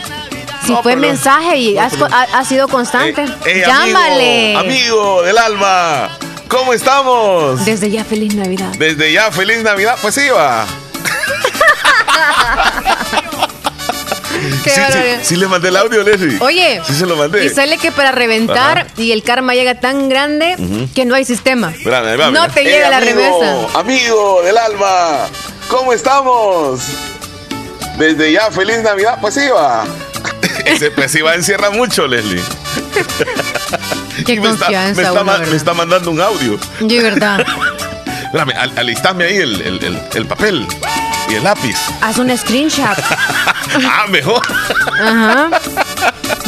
Si 0.65 0.73
fue 0.83 0.95
mensaje 0.95 1.57
y 1.57 1.77
has, 1.77 1.93
ha, 2.33 2.43
sido 2.43 2.67
constante, 2.67 3.23
eh, 3.23 3.29
eh, 3.45 3.63
llámale. 3.65 4.57
Amigo, 4.57 5.23
del 5.23 5.37
alma, 5.37 6.09
¿cómo 6.49 6.73
estamos? 6.73 7.63
Desde 7.63 7.89
ya 7.89 8.03
feliz 8.03 8.35
Navidad. 8.35 8.73
Desde 8.77 9.13
ya 9.13 9.31
feliz 9.31 9.63
Navidad, 9.63 9.97
pues 10.01 10.17
iba. 10.17 10.65
sí, 14.63 14.69
sí, 14.69 14.99
sí, 15.21 15.35
le 15.37 15.47
mandé 15.47 15.69
el 15.69 15.77
audio, 15.77 16.03
Leslie. 16.03 16.37
Oye, 16.41 16.81
sí 16.85 16.95
se 16.95 17.05
lo 17.05 17.15
mandé. 17.15 17.45
Y 17.45 17.49
sale 17.49 17.77
que 17.77 17.93
para 17.93 18.11
reventar 18.11 18.87
y 18.97 19.13
el 19.13 19.23
karma 19.23 19.53
llega 19.53 19.75
tan 19.75 20.09
grande 20.09 20.57
que 20.93 21.05
no 21.05 21.15
hay 21.15 21.23
sistema. 21.23 21.73
no 22.31 22.49
te 22.49 22.63
llega 22.63 22.89
la 22.89 22.99
remesa. 22.99 23.67
Amigo 23.73 24.41
del 24.43 24.57
alma, 24.57 25.27
¿Cómo 25.69 25.91
estamos? 25.91 26.81
Desde 27.97 28.31
ya, 28.31 28.49
feliz 28.51 28.81
Navidad, 28.83 29.17
pues 29.19 29.37
iba. 29.37 29.85
Ese 30.65 30.91
pues 30.91 31.13
iba 31.15 31.33
encierra 31.35 31.69
mucho, 31.71 32.07
Leslie. 32.07 32.41
Qué 34.25 34.39
me 34.39 34.47
confianza. 34.47 35.01
Está, 35.01 35.23
me, 35.23 35.55
está, 35.55 35.73
mandando 35.73 36.11
un 36.11 36.21
audio. 36.21 36.57
De 36.79 37.01
verdad. 37.01 37.45
Espérame, 38.25 38.53
al, 38.57 38.77
alistame 38.77 39.25
ahí 39.25 39.37
el, 39.37 39.61
el, 39.61 40.01
el, 40.13 40.25
papel 40.25 40.67
y 41.29 41.35
el 41.35 41.43
lápiz. 41.43 41.77
Haz 42.01 42.17
un 42.17 42.35
screenshot. 42.37 42.97
ah, 43.85 44.05
mejor. 44.09 44.41
Ajá. 45.01 45.49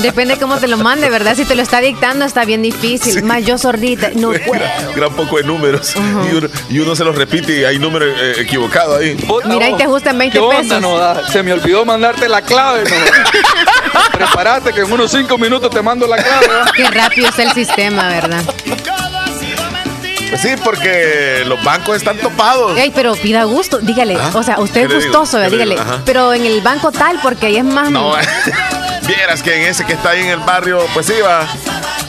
Depende 0.01 0.37
cómo 0.37 0.57
te 0.57 0.67
lo 0.67 0.77
mande, 0.77 1.09
¿verdad? 1.09 1.35
Si 1.35 1.45
te 1.45 1.55
lo 1.55 1.61
está 1.61 1.81
dictando 1.81 2.25
está 2.25 2.45
bien 2.45 2.61
difícil. 2.61 3.23
Más 3.23 3.45
yo 3.45 3.57
sordita, 3.57 4.09
no 4.15 4.31
puedo. 4.31 4.63
Gran, 4.95 5.13
poco 5.13 5.37
de 5.37 5.43
números. 5.43 5.95
y, 6.69 6.79
uno, 6.79 6.95
se 6.95 7.03
los 7.03 7.15
repite 7.15 7.59
y 7.59 7.63
hay 7.65 7.79
número 7.79 8.05
eh, 8.05 8.35
equivocado 8.37 8.97
ahí. 8.97 9.17
Mira, 9.45 9.69
y 9.69 9.75
te 9.75 9.83
ajustan 9.83 10.17
20 10.17 10.39
pesos. 10.39 10.81
no, 10.81 10.97
se 11.29 11.43
me 11.43 11.53
olvidó 11.53 11.85
mandarte 11.85 12.29
la 12.29 12.41
clave, 12.41 12.83
no. 12.83 12.95
Prepárate 14.11 14.73
que 14.73 14.81
en 14.81 14.91
unos 14.91 15.11
5 15.11 15.37
minutos 15.37 15.69
te 15.69 15.81
mando 15.81 16.07
la 16.07 16.17
clave. 16.17 16.47
Qué 16.75 16.85
rápido 16.85 17.29
es 17.29 17.39
el 17.39 17.51
sistema, 17.51 18.07
¿verdad? 18.09 18.43
Pues 20.29 20.41
sí, 20.41 20.49
porque 20.63 21.43
los 21.47 21.63
bancos 21.63 21.97
están 21.97 22.17
topados. 22.17 22.77
Ey, 22.77 22.91
pero 22.93 23.15
pida 23.15 23.45
gusto, 23.45 23.79
dígale. 23.79 24.15
¿Ah? 24.15 24.29
O 24.33 24.43
sea, 24.43 24.59
usted 24.59 24.85
es 24.85 25.05
gustoso, 25.05 25.41
dígale. 25.41 25.75
Pero 26.05 26.33
en 26.33 26.45
el 26.45 26.61
banco 26.61 26.91
tal, 26.91 27.19
porque 27.21 27.47
ahí 27.47 27.57
es 27.57 27.63
más. 27.63 27.89
No, 27.89 28.13
vieras 29.09 29.41
que 29.41 29.55
en 29.55 29.63
ese 29.63 29.85
que 29.85 29.93
está 29.93 30.11
ahí 30.11 30.21
en 30.21 30.29
el 30.29 30.39
barrio, 30.39 30.85
pues 30.93 31.09
iba 31.09 31.47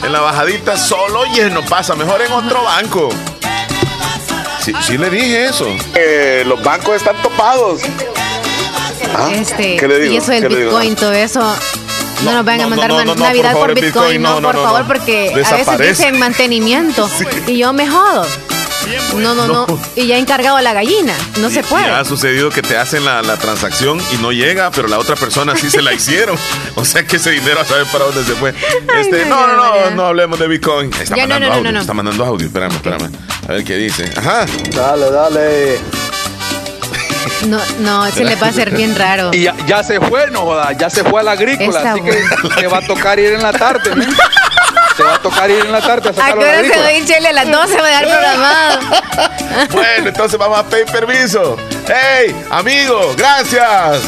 en 0.02 0.12
la 0.12 0.20
bajadita 0.20 0.76
solo 0.76 1.24
lleno 1.24 1.62
pasa. 1.64 1.94
Mejor 1.94 2.20
en 2.20 2.32
otro 2.32 2.62
banco. 2.62 3.08
Sí, 4.60 4.72
sí 4.82 4.98
le 4.98 5.08
dije 5.08 5.46
eso. 5.46 5.66
los 6.44 6.62
bancos 6.62 6.96
están 6.96 7.16
topados. 7.22 7.80
¿Ah? 9.16 9.30
Este, 9.32 9.76
¿Qué 9.76 9.88
le 9.88 9.98
digo? 9.98 10.14
Y 10.14 10.16
eso 10.18 10.30
del 10.32 10.48
Bitcoin, 10.48 10.94
todo 10.94 11.12
eso. 11.12 11.40
No, 12.24 12.32
nos 12.32 12.44
vayan 12.44 12.66
a 12.66 12.76
mandar 12.76 13.16
Navidad 13.16 13.54
por, 13.54 13.74
Bitcoin, 13.74 14.20
no, 14.20 14.42
por 14.42 14.54
favor, 14.54 14.86
porque 14.86 15.30
a 15.42 15.54
veces 15.54 15.78
dicen 15.78 16.18
mantenimiento 16.18 17.08
y 17.46 17.56
yo 17.56 17.72
me 17.72 17.88
jodo. 17.88 18.26
No, 19.16 19.34
no, 19.34 19.46
no, 19.46 19.66
Y 19.96 20.06
ya 20.06 20.16
he 20.16 20.18
encargado 20.18 20.58
la 20.60 20.72
gallina. 20.72 21.14
No 21.40 21.50
se 21.50 21.62
puede. 21.62 21.84
ha 21.84 22.04
sucedido 22.04 22.50
que 22.50 22.62
te 22.62 22.76
hacen 22.76 23.04
la, 23.04 23.20
transacción 23.36 24.00
y 24.12 24.16
no 24.18 24.32
llega, 24.32 24.70
pero 24.70 24.88
la 24.88 24.98
otra 24.98 25.16
persona 25.16 25.56
sí 25.56 25.70
se 25.70 25.82
la 25.82 25.92
hicieron. 25.92 26.36
O 26.76 26.84
sea 26.84 27.04
que 27.04 27.16
ese 27.16 27.30
dinero 27.30 27.60
a 27.60 27.64
saber 27.64 27.86
para 27.86 28.04
dónde 28.04 28.24
se 28.24 28.34
fue. 28.34 28.54
Este, 28.98 29.26
no, 29.26 29.46
no, 29.46 29.56
no, 29.56 29.90
no, 29.90 30.06
hablemos 30.06 30.38
de 30.38 30.48
Bitcoin. 30.48 30.90
Está 31.00 31.16
mandando 31.16 31.52
audio. 31.52 31.80
Está 31.80 31.94
mandando 31.94 32.24
audio. 32.24 32.46
Espérame, 32.46 32.72
espérame. 32.72 33.10
A 33.48 33.52
ver 33.52 33.64
qué 33.64 33.76
dice. 33.76 34.10
Ajá. 34.16 34.46
Dale, 34.74 35.10
dale. 35.10 35.80
No, 37.46 37.58
no, 37.80 38.10
se 38.10 38.24
le 38.24 38.36
va 38.36 38.48
a 38.48 38.50
hacer 38.50 38.70
bien 38.74 38.94
raro. 38.94 39.30
Y 39.32 39.42
ya, 39.42 39.82
se 39.82 40.00
fue, 40.00 40.30
no 40.30 40.42
joda, 40.42 40.72
ya 40.72 40.90
se 40.90 41.04
fue 41.04 41.20
a 41.20 41.24
la 41.24 41.32
agrícola, 41.32 41.92
así 41.92 42.02
que 42.02 42.22
te 42.60 42.66
va 42.66 42.78
a 42.78 42.86
tocar 42.86 43.18
ir 43.18 43.32
en 43.32 43.42
la 43.42 43.52
tarde, 43.52 43.94
¿no? 43.94 44.04
Te 45.00 45.06
va 45.06 45.14
a 45.14 45.22
tocar 45.22 45.50
ir 45.50 45.64
en 45.64 45.72
la 45.72 45.80
tarde 45.80 46.10
a 46.10 46.12
sacar 46.12 46.30
¿A 46.30 46.34
qué 46.34 46.44
hora 46.44 46.60
se 46.62 46.78
va 46.78 46.86
a 46.86 46.92
ir 46.92 47.04
Chile? 47.06 47.28
A 47.28 47.32
las 47.32 47.50
12 47.50 47.80
va 47.80 47.86
a 47.86 47.90
dar 47.90 48.04
programado. 48.04 48.80
bueno, 49.72 50.08
entonces 50.08 50.38
vamos 50.38 50.58
a 50.58 50.64
pedir 50.64 50.84
permiso. 50.86 51.56
¡Hey, 51.86 52.36
amigo! 52.50 53.14
¡Gracias! 53.16 54.02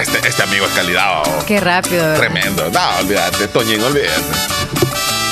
Este, 0.00 0.28
este 0.28 0.42
amigo 0.44 0.66
es 0.66 0.72
calidad. 0.72 1.22
Oh. 1.26 1.44
Qué 1.46 1.58
rápido. 1.58 2.14
Tremendo. 2.14 2.70
No, 2.70 2.80
olvídate, 3.00 3.48
Toñín, 3.48 3.82
olvídate. 3.82 4.22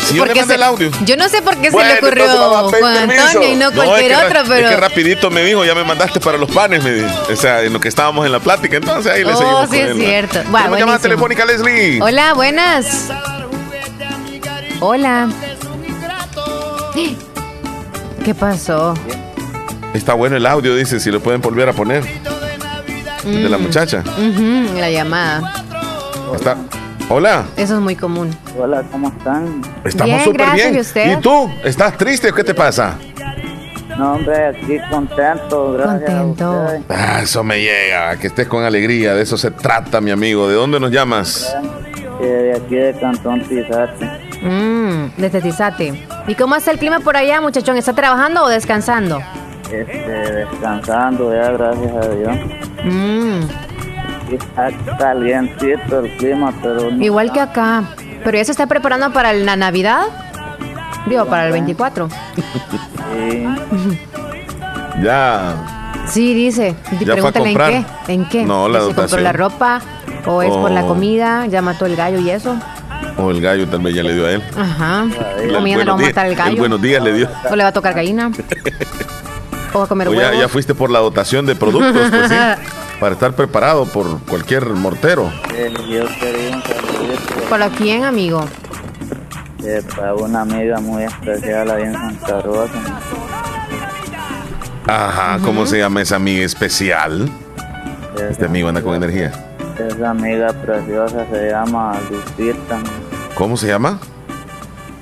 Sí, 0.06 0.16
yo, 0.16 0.26
le 0.26 0.32
el 0.32 0.62
audio. 0.64 0.90
yo 1.04 1.16
no 1.16 1.28
sé 1.28 1.42
por 1.42 1.56
qué 1.58 1.70
se 1.70 1.76
le 1.78 1.94
ocurrió 1.94 2.68
Juan 2.68 3.10
Antonio 3.10 3.48
y 3.48 3.54
no, 3.54 3.70
cualquier 3.72 4.16
otro, 4.16 4.42
pero. 4.48 4.68
Es 4.68 4.74
que 4.74 4.80
rapidito 4.80 5.30
me 5.30 5.44
dijo, 5.44 5.64
ya 5.64 5.76
me 5.76 5.84
mandaste 5.84 6.18
para 6.18 6.38
los 6.38 6.50
panes, 6.50 6.82
me 6.82 6.92
dijo. 6.92 7.08
O 7.32 7.36
sea, 7.36 7.62
en 7.62 7.72
lo 7.72 7.80
que 7.80 7.88
estábamos 7.88 8.26
en 8.26 8.32
la 8.32 8.40
plática, 8.40 8.76
entonces 8.76 9.12
ahí 9.12 9.22
le 9.22 9.32
oh, 9.32 9.36
seguimos. 9.36 9.70
Sí, 9.70 9.78
es 9.78 9.96
cierto. 9.96 10.42
Bueno, 10.50 10.76
llamada 10.76 10.98
telefónica, 10.98 11.44
Leslie. 11.44 12.02
Hola, 12.02 12.34
buenas. 12.34 13.10
Hola. 14.80 15.28
¿Qué 18.24 18.34
pasó? 18.34 18.94
Está 19.92 20.14
bueno 20.14 20.36
el 20.36 20.46
audio, 20.46 20.74
dice, 20.74 20.98
si 20.98 21.10
lo 21.10 21.20
pueden 21.20 21.40
volver 21.40 21.68
a 21.68 21.72
poner. 21.72 22.04
De 23.24 23.48
la 23.48 23.58
mm. 23.58 23.62
muchacha. 23.62 24.02
la 24.78 24.90
llamada. 24.90 25.64
Está. 26.34 26.56
Hola. 27.08 27.44
Eso 27.56 27.74
es 27.74 27.80
muy 27.80 27.96
común. 27.96 28.34
Hola, 28.58 28.82
¿cómo 28.90 29.08
están? 29.08 29.62
Estamos 29.84 30.22
súper 30.22 30.50
bien. 30.52 30.74
¿Y, 30.74 30.80
usted? 30.80 31.18
¿Y 31.18 31.20
tú? 31.20 31.50
¿Estás 31.62 31.96
triste 31.96 32.30
o 32.30 32.34
qué 32.34 32.42
te 32.42 32.54
pasa? 32.54 32.96
No, 33.98 34.14
hombre, 34.14 34.46
aquí 34.46 34.78
contento, 34.90 35.72
gracias. 35.74 36.10
Contento. 36.10 36.66
ah, 36.88 37.20
eso 37.22 37.44
me 37.44 37.60
llega, 37.60 38.16
que 38.16 38.26
estés 38.26 38.48
con 38.48 38.64
alegría, 38.64 39.14
de 39.14 39.22
eso 39.22 39.36
se 39.36 39.50
trata, 39.50 40.00
mi 40.00 40.10
amigo. 40.10 40.48
¿De 40.48 40.54
dónde 40.54 40.80
nos 40.80 40.90
llamas? 40.90 41.54
Eh, 42.20 42.26
de 42.26 42.54
aquí 42.56 42.74
de 42.74 42.98
Cantón 42.98 43.42
Tizate. 43.42 44.23
Mmm, 44.44 45.06
desde 45.16 45.40
Tizate. 45.40 46.06
¿Y 46.28 46.34
cómo 46.34 46.54
está 46.54 46.70
el 46.70 46.78
clima 46.78 47.00
por 47.00 47.16
allá, 47.16 47.40
muchachón? 47.40 47.76
¿Está 47.76 47.92
trabajando 47.94 48.44
o 48.44 48.48
descansando? 48.48 49.20
Este, 49.72 49.98
descansando 50.08 51.32
ya, 51.34 51.50
gracias 51.52 51.92
a 51.92 52.08
Dios. 52.10 52.36
Mm. 52.84 53.40
Está 54.34 54.96
calientito 54.98 56.00
el 56.00 56.16
clima, 56.18 56.52
pero... 56.62 56.90
Igual 56.90 57.32
que 57.32 57.40
acá. 57.40 57.84
Pero 58.22 58.36
ya 58.38 58.44
se 58.44 58.52
está 58.52 58.66
preparando 58.66 59.12
para 59.12 59.32
la 59.32 59.56
Navidad. 59.56 60.02
Digo, 61.06 61.26
para 61.26 61.46
el 61.46 61.52
24. 61.52 62.08
Sí. 62.08 63.46
Ya. 65.02 65.54
Sí, 66.06 66.34
dice. 66.34 66.74
Y 67.00 67.04
¿Ya 67.04 67.12
pregúntale 67.14 67.50
en 67.50 67.56
qué. 67.58 67.84
¿En 68.12 68.28
qué? 68.28 68.44
No, 68.44 68.68
la 68.68 68.80
¿Que 68.80 68.86
¿Se 68.86 68.94
compró 68.94 69.20
la 69.20 69.32
ropa? 69.32 69.80
¿O 70.26 70.42
es 70.42 70.50
por 70.50 70.70
la 70.70 70.84
Oh. 70.84 70.88
comida? 70.88 71.46
¿Ya 71.46 71.60
mató 71.62 71.84
el 71.86 71.96
gallo 71.96 72.18
y 72.20 72.30
eso? 72.30 72.56
O 73.16 73.30
el 73.30 73.40
gallo 73.40 73.66
tal 73.68 73.80
vez 73.80 73.94
ya 73.94 74.02
le 74.02 74.14
dio 74.14 74.26
a 74.26 74.32
él. 74.32 74.42
Ajá. 74.56 75.04
¿O 75.04 75.60
mañana 75.60 75.62
le 75.62 75.74
buenos 75.74 75.86
va 75.88 75.94
a 75.94 75.98
días- 75.98 76.08
matar 76.10 76.26
el 76.26 76.34
gallo? 76.36 76.56
buenos 76.56 76.82
días 76.82 77.02
le 77.02 77.12
dio. 77.12 77.28
¿O 77.50 77.56
le 77.56 77.62
va 77.62 77.68
a 77.68 77.72
tocar 77.72 77.94
gallina? 77.94 78.30
¿O 79.72 79.78
va 79.78 79.84
a 79.84 79.88
comer 79.88 80.08
O 80.08 80.14
ya, 80.14 80.32
ya 80.34 80.48
fuiste 80.48 80.74
por 80.74 80.90
la 80.90 80.98
dotación 81.00 81.46
de 81.46 81.54
productos, 81.54 82.10
pues 82.10 82.28
sí. 82.28 82.34
Para 83.00 83.14
estar 83.14 83.32
preparado 83.34 83.86
por 83.86 84.20
cualquier 84.20 84.64
mortero. 84.66 85.30
¿Para 87.50 87.68
quién, 87.70 88.04
amigo? 88.04 88.44
eh, 89.64 89.82
para 89.96 90.14
una 90.14 90.42
amiga 90.42 90.78
muy 90.78 91.04
especial 91.04 91.70
ahí 91.70 91.84
en 91.84 91.92
Santa 91.94 92.40
Rosa. 92.42 92.72
Ajá, 94.86 95.38
¿cómo 95.42 95.66
se 95.66 95.78
llama 95.78 96.02
esa 96.02 96.16
amiga 96.16 96.44
especial? 96.44 97.28
Este 98.30 98.44
amigo 98.44 98.68
anda 98.68 98.82
con 98.82 98.94
energía. 98.94 99.32
Esa 99.78 100.10
amiga 100.10 100.52
preciosa 100.52 101.26
se 101.30 101.50
llama 101.50 101.98
Lupita. 102.10 102.78
¿Cómo 103.34 103.56
se 103.56 103.66
llama? 103.68 103.98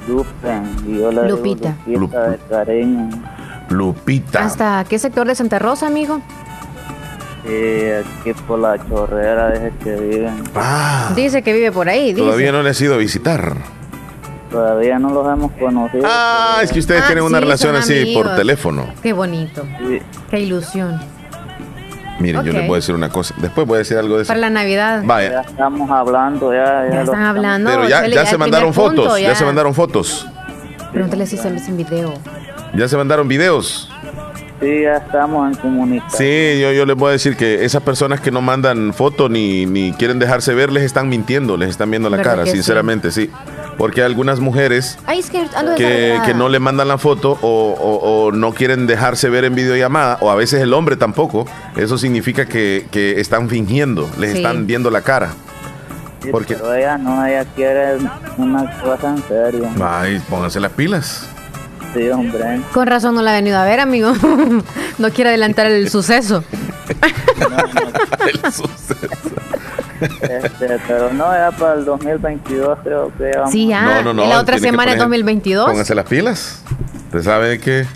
Lupita. 0.09 0.63
Y 0.87 0.99
yo 0.99 1.13
le 1.13 1.29
Lupita. 1.29 1.77
digo 1.87 2.01
Lupita 2.01 2.31
de 2.31 2.39
cariño. 2.51 3.11
Lupita. 3.69 4.45
¿Hasta 4.45 4.85
qué 4.89 4.99
sector 4.99 5.27
de 5.27 5.35
Santa 5.35 5.59
Rosa, 5.59 5.87
amigo? 5.87 6.21
Y 7.45 7.91
aquí 7.91 8.41
por 8.47 8.61
la 8.61 8.79
chorrera, 8.89 9.49
deje 9.51 9.73
que 9.83 9.97
viven. 9.97 10.43
Ah, 10.55 11.13
Dice 11.17 11.43
que 11.43 11.53
vive 11.53 11.73
por 11.73 11.89
ahí, 11.89 12.13
dice. 12.13 12.25
todavía 12.25 12.53
no 12.53 12.63
le 12.63 12.71
has 12.71 12.81
ido 12.81 12.95
a 12.95 12.99
visitar. 12.99 13.55
Todavía 14.51 14.99
no 14.99 15.11
los 15.11 15.27
hemos 15.33 15.51
conocido. 15.53 16.05
Ah, 16.07 16.59
es 16.63 16.71
que 16.73 16.79
ustedes 16.79 17.03
Ah, 17.03 17.07
tienen 17.07 17.25
una 17.25 17.39
sí, 17.39 17.45
relación 17.45 17.75
así 17.77 18.13
por 18.15 18.35
teléfono. 18.37 18.87
Qué 19.03 19.13
bonito. 19.13 19.65
Sí, 19.89 19.99
Qué 20.31 20.41
ilusión. 20.41 21.01
Miren, 22.23 22.45
yo 22.45 22.53
Ok. 22.53 22.59
les 22.59 22.67
voy 22.69 22.75
a 22.75 22.79
decir 22.79 22.95
una 22.95 23.09
cosa. 23.09 23.35
Después 23.39 23.67
voy 23.67 23.75
a 23.77 23.79
decir 23.79 23.99
algo 23.99 24.17
de 24.17 24.23
eso. 24.23 24.29
Para 24.29 24.41
la 24.41 24.51
Navidad. 24.51 25.01
ya 25.03 25.07
Vaya. 25.07 25.41
estamos 25.41 25.91
hablando, 25.91 26.53
ya. 26.55 26.89
Ya 26.89 26.95
lo 26.97 27.03
están 27.03 27.23
hablando. 27.25 27.71
Pero 27.71 27.89
ya, 27.89 28.07
ya 28.07 28.25
se 28.25 28.39
mandaron 28.39 28.73
punto, 28.73 29.03
fotos. 29.03 29.21
Ya 29.21 29.35
se 29.35 29.45
mandaron 29.45 29.75
fotos. 29.75 30.29
Pregúntale 30.93 31.27
si 31.27 31.37
se 31.37 31.51
me 31.51 31.59
en 31.59 31.77
video. 31.77 32.15
Ya 32.75 32.87
se 32.89 32.97
mandaron 32.97 33.27
videos. 33.29 33.91
Sí, 34.61 34.83
ya 34.83 34.99
estamos 34.99 35.53
en 35.53 35.61
comunicación. 35.61 36.19
Sí, 36.19 36.61
yo, 36.61 36.71
yo 36.71 36.87
les 36.87 36.97
voy 36.97 37.09
a 37.09 37.13
decir 37.13 37.37
que 37.37 37.65
esas 37.65 37.83
personas 37.83 38.21
que 38.21 38.31
no 38.31 38.41
mandan 38.41 38.95
foto 38.95 39.29
ni, 39.29 39.67
ni 39.67 39.93
quieren 39.93 40.21
dejarse 40.21 40.55
ver, 40.55 40.71
les 40.71 40.85
están 40.85 41.09
mintiendo, 41.09 41.57
les 41.57 41.71
están 41.71 41.91
viendo 41.91 42.09
la 42.09 42.19
¿Verdad 42.19 42.31
cara, 42.33 42.45
que 42.45 42.51
sí? 42.51 42.57
sinceramente, 42.59 43.11
sí. 43.11 43.29
Porque 43.83 44.01
hay 44.01 44.07
algunas 44.07 44.39
mujeres 44.39 44.97
Ay, 45.07 45.19
es 45.19 45.29
que 45.29 46.35
no 46.37 46.49
le 46.49 46.61
mandan 46.61 46.87
la 46.87 46.99
foto 46.99 47.37
o, 47.43 47.75
o- 47.77 48.27
o 48.27 48.31
no 48.31 48.53
quieren 48.53 48.87
dejarse 48.87 49.29
ver 49.29 49.45
en 49.45 49.57
videollamada, 49.57 50.19
o 50.21 50.31
a 50.31 50.37
veces 50.37 50.63
el 50.63 50.73
hombre 50.73 50.95
tampoco. 50.97 51.49
Eso 51.75 51.99
significa 51.99 52.47
que, 52.47 52.87
que 52.93 53.21
están 53.21 53.49
fingiendo, 53.49 54.09
les 54.21 54.31
Sí. 54.31 54.37
están 54.37 54.69
viendo 54.69 54.89
la 54.89 55.01
cara. 55.03 55.31
Sí, 56.23 56.29
porque- 56.31 56.55
Pero 56.55 56.73
ella 56.75 56.97
no, 56.97 57.27
ella 57.27 57.45
quiere 57.57 57.97
una 58.39 58.71
cosa 58.81 59.09
en 59.17 59.23
serio. 59.27 59.69
Ay, 59.85 60.23
pónganse 60.31 60.61
las 60.61 60.71
pilas. 60.71 61.27
Sí, 61.93 62.09
hombre. 62.11 62.61
Con 62.73 62.87
razón 62.87 63.17
no 63.17 63.23
la 63.23 63.33
ha 63.33 63.35
venido 63.35 63.59
a 63.59 63.65
ver, 63.65 63.81
amigo. 63.81 64.13
no 64.99 65.11
quiere 65.11 65.31
adelantar 65.31 65.67
el 65.67 65.91
suceso. 65.91 66.45
El 68.33 68.53
suceso. 68.53 69.07
Este, 70.03 70.79
pero 70.87 71.13
no, 71.13 71.33
ya 71.33 71.51
para 71.59 71.75
el 71.75 71.85
2022 71.85 72.79
creo 72.83 73.13
que 73.17 73.31
vamos. 73.37 73.51
Sí, 73.53 73.69
ya. 73.69 73.83
No, 73.83 74.03
no, 74.03 74.15
no. 74.15 74.23
En 74.25 74.29
la 74.29 74.41
otra 74.41 74.59
semana 74.59 74.93
es 74.93 74.97
poner- 74.99 75.03
2022. 75.05 75.67
Pónganse 75.71 75.95
las 75.95 76.07
pilas. 76.07 76.63
Usted 77.07 77.23
sabe 77.23 77.59
que 77.61 77.87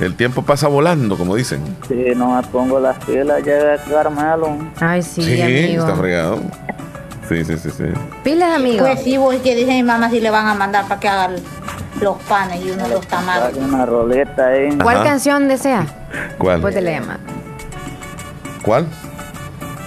el 0.00 0.14
tiempo 0.16 0.42
pasa 0.42 0.68
volando, 0.68 1.16
como 1.16 1.34
dicen. 1.36 1.60
Si 1.88 1.94
no 2.14 2.36
me 2.36 2.42
pongo 2.48 2.78
las 2.80 2.96
pilas, 3.04 3.42
llega 3.42 3.76
Carmelo. 3.90 4.56
Ay, 4.80 5.02
sí, 5.02 5.40
amigo. 5.40 5.82
está 5.84 5.96
fregado. 5.96 6.40
Sí, 7.28 7.44
sí, 7.44 7.56
sí, 7.58 7.70
sí. 7.70 7.84
Pilas, 8.22 8.54
amigo. 8.56 8.84
Pues 8.86 9.02
sí, 9.02 9.16
vos 9.16 9.34
que 9.36 9.54
dice 9.56 9.72
mi 9.72 9.82
mamá 9.82 10.10
si 10.10 10.20
le 10.20 10.30
van 10.30 10.46
a 10.46 10.54
mandar 10.54 10.86
para 10.86 11.00
que 11.00 11.08
hagan 11.08 11.34
los 12.00 12.16
panes 12.28 12.64
y 12.64 12.70
uno 12.70 12.86
los 12.88 13.06
tamales. 13.08 13.56
Hay 13.56 13.64
una 13.64 13.84
roleta 13.86 14.46
ahí. 14.48 14.68
¿Cuál 14.80 14.96
Ajá. 14.98 15.04
canción 15.06 15.48
desea? 15.48 15.86
¿Cuál? 16.38 16.56
Después 16.56 16.74
de 16.74 16.82
la 16.82 16.90
llamada. 16.92 17.18
¿Cuál? 18.62 18.86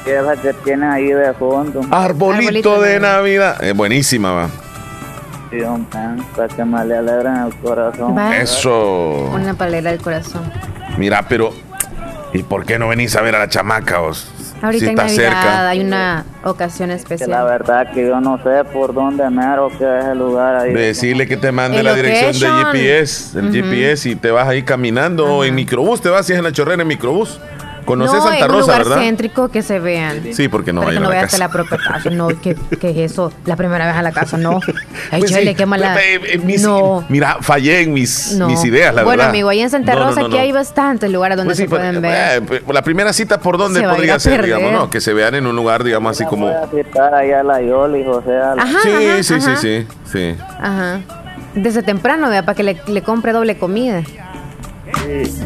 Que 0.05 0.17
es 0.17 0.23
la 0.23 0.35
que 0.35 0.53
tiene 0.53 0.85
ahí 0.85 1.07
de 1.07 1.33
fondo. 1.33 1.81
Arbolito, 1.91 2.45
Arbolito 2.45 2.81
de 2.81 2.89
de 2.93 2.99
Navidad. 2.99 3.63
Es 3.63 3.75
buenísima, 3.75 4.31
va. 4.31 4.49
Sí, 5.51 5.61
hombre, 5.61 5.99
para 6.35 6.47
que 6.47 6.63
me 6.63 6.85
le 6.85 6.97
alegren 6.97 7.35
el 7.37 7.55
corazón. 7.55 8.15
Va. 8.17 8.37
Eso. 8.37 9.29
Una 9.33 9.53
palera 9.55 9.91
del 9.91 10.01
corazón. 10.01 10.43
Mira, 10.97 11.25
pero. 11.27 11.51
¿Y 12.31 12.43
por 12.43 12.63
qué 12.65 12.77
no 12.77 12.87
venís 12.87 13.15
a 13.15 13.21
ver 13.21 13.35
a 13.35 13.39
la 13.39 13.49
chamaca? 13.49 13.97
vos? 13.99 14.31
Ahorita 14.61 14.79
si 14.79 14.85
en 14.85 14.91
está 14.91 15.03
Navidad 15.05 15.23
cerca. 15.23 15.69
hay 15.69 15.79
una 15.79 16.25
ocasión 16.43 16.89
Que 16.89 16.93
la 16.95 16.99
especial. 16.99 17.45
verdad 17.45 17.91
que 17.93 18.05
yo 18.05 18.19
no 18.21 18.37
sé 18.43 18.63
por 18.71 18.93
dónde 18.93 19.27
mero 19.29 19.69
que 19.69 19.99
es 19.99 20.05
el 20.05 20.19
lugar 20.19 20.55
ahí. 20.57 20.73
Decirle 20.73 21.27
que 21.27 21.37
te 21.37 21.51
mande 21.51 21.79
El 21.79 21.85
la 21.85 21.93
dirección 21.95 22.33
de. 22.33 22.65
GPS, 22.65 23.39
el. 23.39 23.51
GPS 23.51 24.09
y 24.09 24.15
te 24.15 24.29
vas 24.31 24.47
ahí 24.47 24.61
caminando 24.63 25.25
o 25.25 25.43
en 25.43 25.55
microbús, 25.55 26.01
te 26.01 26.09
vas 26.09 26.25
si 26.25 26.33
es 26.33 26.37
en 26.37 26.43
la 26.43 26.51
chorrera 26.51 26.81
en 26.83 26.87
microbús. 26.87 27.39
Conoces 27.89 28.15
no, 28.17 28.21
Santa 28.23 28.37
en 28.45 28.51
un 28.51 28.57
Rosa, 28.59 28.61
lugar 28.61 28.83
¿verdad? 28.83 28.97
céntrico 29.03 29.49
que 29.49 29.61
se 29.63 29.79
vean. 29.79 30.21
Sí, 30.33 30.47
porque 30.47 30.71
no 30.73 30.81
Para 30.81 30.91
que 30.91 30.99
vayan 30.99 31.03
no 31.03 31.09
a 31.09 31.13
la 31.13 31.19
veas 31.21 31.39
la 31.39 31.49
propia 31.49 31.77
casa. 31.77 32.09
No, 32.09 32.27
¿qué, 32.27 32.55
qué 32.79 32.89
es 32.91 33.11
eso? 33.11 33.31
La 33.45 33.55
primera 33.55 33.85
vez 33.87 33.95
a 33.95 34.01
la 34.01 34.11
casa, 34.11 34.37
no. 34.37 34.59
Ay, 35.11 35.19
Pues 35.21 35.31
chale, 35.31 35.47
sí, 35.51 35.55
qué 35.55 35.65
mala. 35.65 35.95
eh, 36.01 36.19
eh, 36.33 36.37
mis- 36.37 36.61
no. 36.61 37.03
Mira, 37.09 37.37
fallé 37.41 37.81
en 37.81 37.93
mis, 37.93 38.33
No. 38.33 38.47
mis 38.47 38.63
ideas, 38.63 38.93
la 38.93 39.03
bueno, 39.03 39.17
verdad. 39.17 39.29
amigo, 39.29 39.49
ahí 39.49 39.61
en 39.61 39.69
Santa 39.69 39.93
No, 39.95 39.99
no, 40.01 40.05
Rosa 40.09 40.19
no, 40.21 40.27
aquí 40.27 40.35
no. 40.35 40.41
hay 40.41 40.51
bastantes 40.51 41.11
lugares 41.11 41.35
donde 41.37 41.49
Pues 41.49 41.57
sí, 41.57 41.63
se 41.63 41.69
pero, 41.69 41.81
pueden 41.81 42.01
ver. 42.01 42.37
eh, 42.37 42.41
pues, 42.45 42.61
la 42.73 42.81
primera 42.83 43.11
cita, 43.11 43.39
¿por 43.39 43.57
dónde 43.57 43.79
Se 43.81 43.87
podría 43.87 44.19
ser, 44.19 44.33
perder. 44.41 44.57
digamos, 44.57 44.71
no? 44.79 44.89
Que 44.89 45.01
se 45.01 45.13
vean 45.13 45.35
en 45.35 45.47
un 45.47 45.55
lugar, 45.55 45.83
digamos, 45.83 46.11
así 46.11 46.25
como... 46.25 46.47
Allá 46.47 47.43
la 47.43 47.61
Yoli, 47.61 48.03
José. 48.05 48.39
Sí, 48.83 49.23
sí, 49.23 49.41
sí, 49.41 49.51
sí, 49.59 49.87
sí. 50.11 50.35
Ajá. 50.59 50.99
Desde 51.55 51.81
temprano, 51.81 52.29
vea, 52.29 52.43
para 52.45 52.55
que 52.55 52.63
le, 52.63 52.79
le 52.87 53.01
compre 53.01 53.31
doble 53.33 53.57
comida. 53.57 54.03
Sí. 54.95 55.45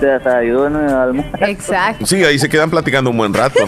Desayuno 0.00 0.86
y 0.88 0.92
almuerzo. 0.92 1.36
Exacto. 1.44 2.06
Sí, 2.06 2.24
ahí 2.24 2.38
se 2.38 2.48
quedan 2.48 2.70
platicando 2.70 3.10
un 3.10 3.16
buen 3.16 3.32
rato. 3.34 3.60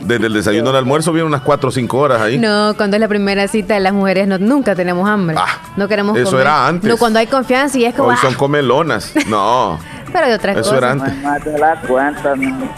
Desde 0.00 0.26
el 0.26 0.32
desayuno 0.32 0.70
al 0.70 0.76
almuerzo 0.76 1.12
vienen 1.12 1.28
unas 1.28 1.42
4 1.42 1.68
o 1.68 1.72
5 1.72 1.98
horas 1.98 2.20
ahí. 2.20 2.38
No, 2.38 2.74
cuando 2.76 2.96
es 2.96 3.00
la 3.00 3.08
primera 3.08 3.46
cita 3.46 3.74
de 3.74 3.80
las 3.80 3.92
mujeres 3.92 4.26
no, 4.26 4.38
nunca 4.38 4.74
tenemos 4.74 5.08
hambre. 5.08 5.36
Ah, 5.38 5.58
no 5.76 5.86
queremos 5.86 6.16
eso 6.16 6.30
comer. 6.32 6.46
era 6.46 6.66
antes. 6.66 6.90
No, 6.90 6.96
cuando 6.96 7.18
hay 7.20 7.26
confianza 7.28 7.78
y 7.78 7.84
es 7.84 7.94
como... 7.94 8.08
Hoy 8.08 8.16
son 8.16 8.34
ah, 8.34 8.36
comelonas. 8.36 9.12
No, 9.28 9.78
pero 10.12 10.26
hay 10.26 10.32
otras 10.32 10.56
eso 10.56 10.70
cosas. 10.70 10.78
era 10.78 10.94
No 10.96 11.02
antes. 11.04 11.16
hay 11.18 11.24
más 11.24 11.44
de 11.44 11.58
la 11.58 11.80
cuenta. 11.82 12.34
¿no? 12.34 12.68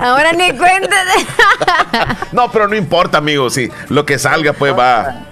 Ahora 0.00 0.32
ni 0.32 0.56
cuenta. 0.56 0.96
No, 2.32 2.50
pero 2.50 2.66
no 2.66 2.74
importa, 2.76 3.18
amigo. 3.18 3.50
Sí, 3.50 3.68
lo 3.90 4.06
que 4.06 4.18
salga, 4.18 4.52
pues 4.54 4.72
va. 4.76 5.26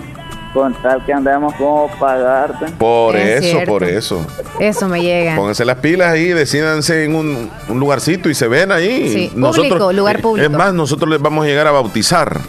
Con 0.53 0.75
tal 0.83 1.05
que 1.05 1.13
andemos 1.13 1.55
como 1.55 1.89
pagarte. 1.99 2.67
Por 2.79 3.15
Es 3.17 3.45
eso, 3.45 3.51
cierto. 3.57 3.71
por 3.73 3.85
eso. 3.85 4.27
Eso 4.59 4.89
me 4.89 5.01
llega. 5.01 5.37
Pónganse 5.37 5.65
las 5.65 5.77
pilas 5.77 6.09
ahí, 6.13 6.29
decídanse 6.31 7.05
en 7.05 7.15
un, 7.15 7.51
un 7.69 7.79
lugarcito 7.81 8.29
y 8.29 8.35
se 8.35 8.49
ven 8.49 8.73
ahí. 8.73 9.09
Sí, 9.13 9.33
público, 9.41 9.93
lugar 9.93 10.21
público. 10.21 10.51
Es 10.51 10.57
más, 10.57 10.75
nosotros 10.75 11.09
les 11.09 11.21
vamos 11.21 11.45
a 11.45 11.49
llegar 11.49 11.67
a 11.69 11.71
bautizar. 11.71 12.41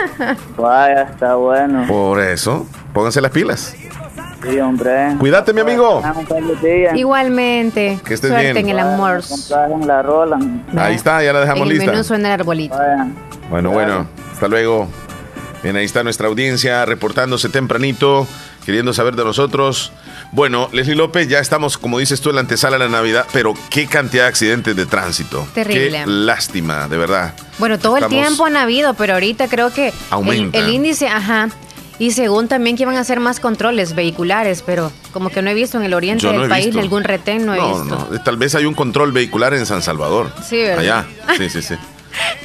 Vaya, 0.56 1.02
está 1.02 1.36
bueno. 1.36 1.84
Por 1.86 2.20
eso, 2.20 2.66
pónganse 2.92 3.20
las 3.20 3.30
pilas. 3.30 3.74
Sí, 4.42 4.58
hombre. 4.60 5.14
Cuídate, 5.18 5.52
mi 5.52 5.60
amigo. 5.60 6.02
Igualmente. 6.94 7.98
Que 8.04 8.14
estés 8.14 8.30
Suerte 8.30 8.52
bien. 8.52 8.56
en 8.66 8.68
el 8.70 8.78
amor. 8.78 9.22
Ahí 10.76 10.94
está, 10.96 11.22
ya 11.22 11.32
la 11.32 11.38
En 11.38 11.44
dejamos 11.46 11.70
el 11.70 11.78
menú 11.78 11.92
lista. 11.92 12.04
suena 12.04 12.28
el 12.34 12.40
arbolito. 12.40 12.76
Bueno, 13.48 13.70
bueno, 13.70 14.06
hasta 14.32 14.48
luego. 14.48 14.88
Bien, 15.64 15.76
ahí 15.76 15.86
está 15.86 16.04
nuestra 16.04 16.28
audiencia 16.28 16.84
reportándose 16.84 17.48
tempranito, 17.48 18.28
queriendo 18.66 18.92
saber 18.92 19.16
de 19.16 19.24
nosotros. 19.24 19.92
Bueno, 20.30 20.68
Leslie 20.72 20.94
López, 20.94 21.26
ya 21.26 21.38
estamos, 21.38 21.78
como 21.78 21.98
dices 21.98 22.20
tú, 22.20 22.28
en 22.28 22.34
la 22.34 22.42
antesala 22.42 22.76
de 22.78 22.84
la 22.84 22.90
Navidad, 22.90 23.24
pero 23.32 23.54
qué 23.70 23.86
cantidad 23.86 24.24
de 24.24 24.28
accidentes 24.28 24.76
de 24.76 24.84
tránsito. 24.84 25.48
Terrible. 25.54 26.02
Qué 26.04 26.06
lástima, 26.06 26.86
de 26.86 26.98
verdad. 26.98 27.34
Bueno, 27.58 27.78
todo 27.78 27.96
el 27.96 28.06
tiempo 28.08 28.44
han 28.44 28.56
habido, 28.58 28.92
pero 28.92 29.14
ahorita 29.14 29.48
creo 29.48 29.72
que 29.72 29.88
el, 29.88 29.94
Aumenta. 30.10 30.58
el 30.58 30.68
índice, 30.68 31.08
ajá. 31.08 31.48
Y 31.98 32.10
según 32.10 32.46
también 32.48 32.76
que 32.76 32.82
iban 32.82 32.96
a 32.96 33.00
hacer 33.00 33.20
más 33.20 33.40
controles 33.40 33.94
vehiculares, 33.94 34.62
pero 34.66 34.92
como 35.12 35.30
que 35.30 35.40
no 35.40 35.48
he 35.48 35.54
visto 35.54 35.78
en 35.78 35.84
el 35.84 35.94
oriente 35.94 36.26
no 36.30 36.40
del 36.40 36.48
país 36.50 36.66
visto. 36.66 36.80
algún 36.80 37.04
retén, 37.04 37.46
no 37.46 37.54
he 37.54 37.56
No, 37.58 37.68
visto. 37.84 38.08
no, 38.10 38.20
tal 38.22 38.36
vez 38.36 38.54
hay 38.54 38.66
un 38.66 38.74
control 38.74 39.12
vehicular 39.12 39.54
en 39.54 39.64
San 39.64 39.80
Salvador. 39.80 40.30
Sí, 40.46 40.56
¿verdad? 40.58 40.78
Allá, 40.80 41.06
sí, 41.38 41.48
sí, 41.48 41.62
sí. 41.62 41.74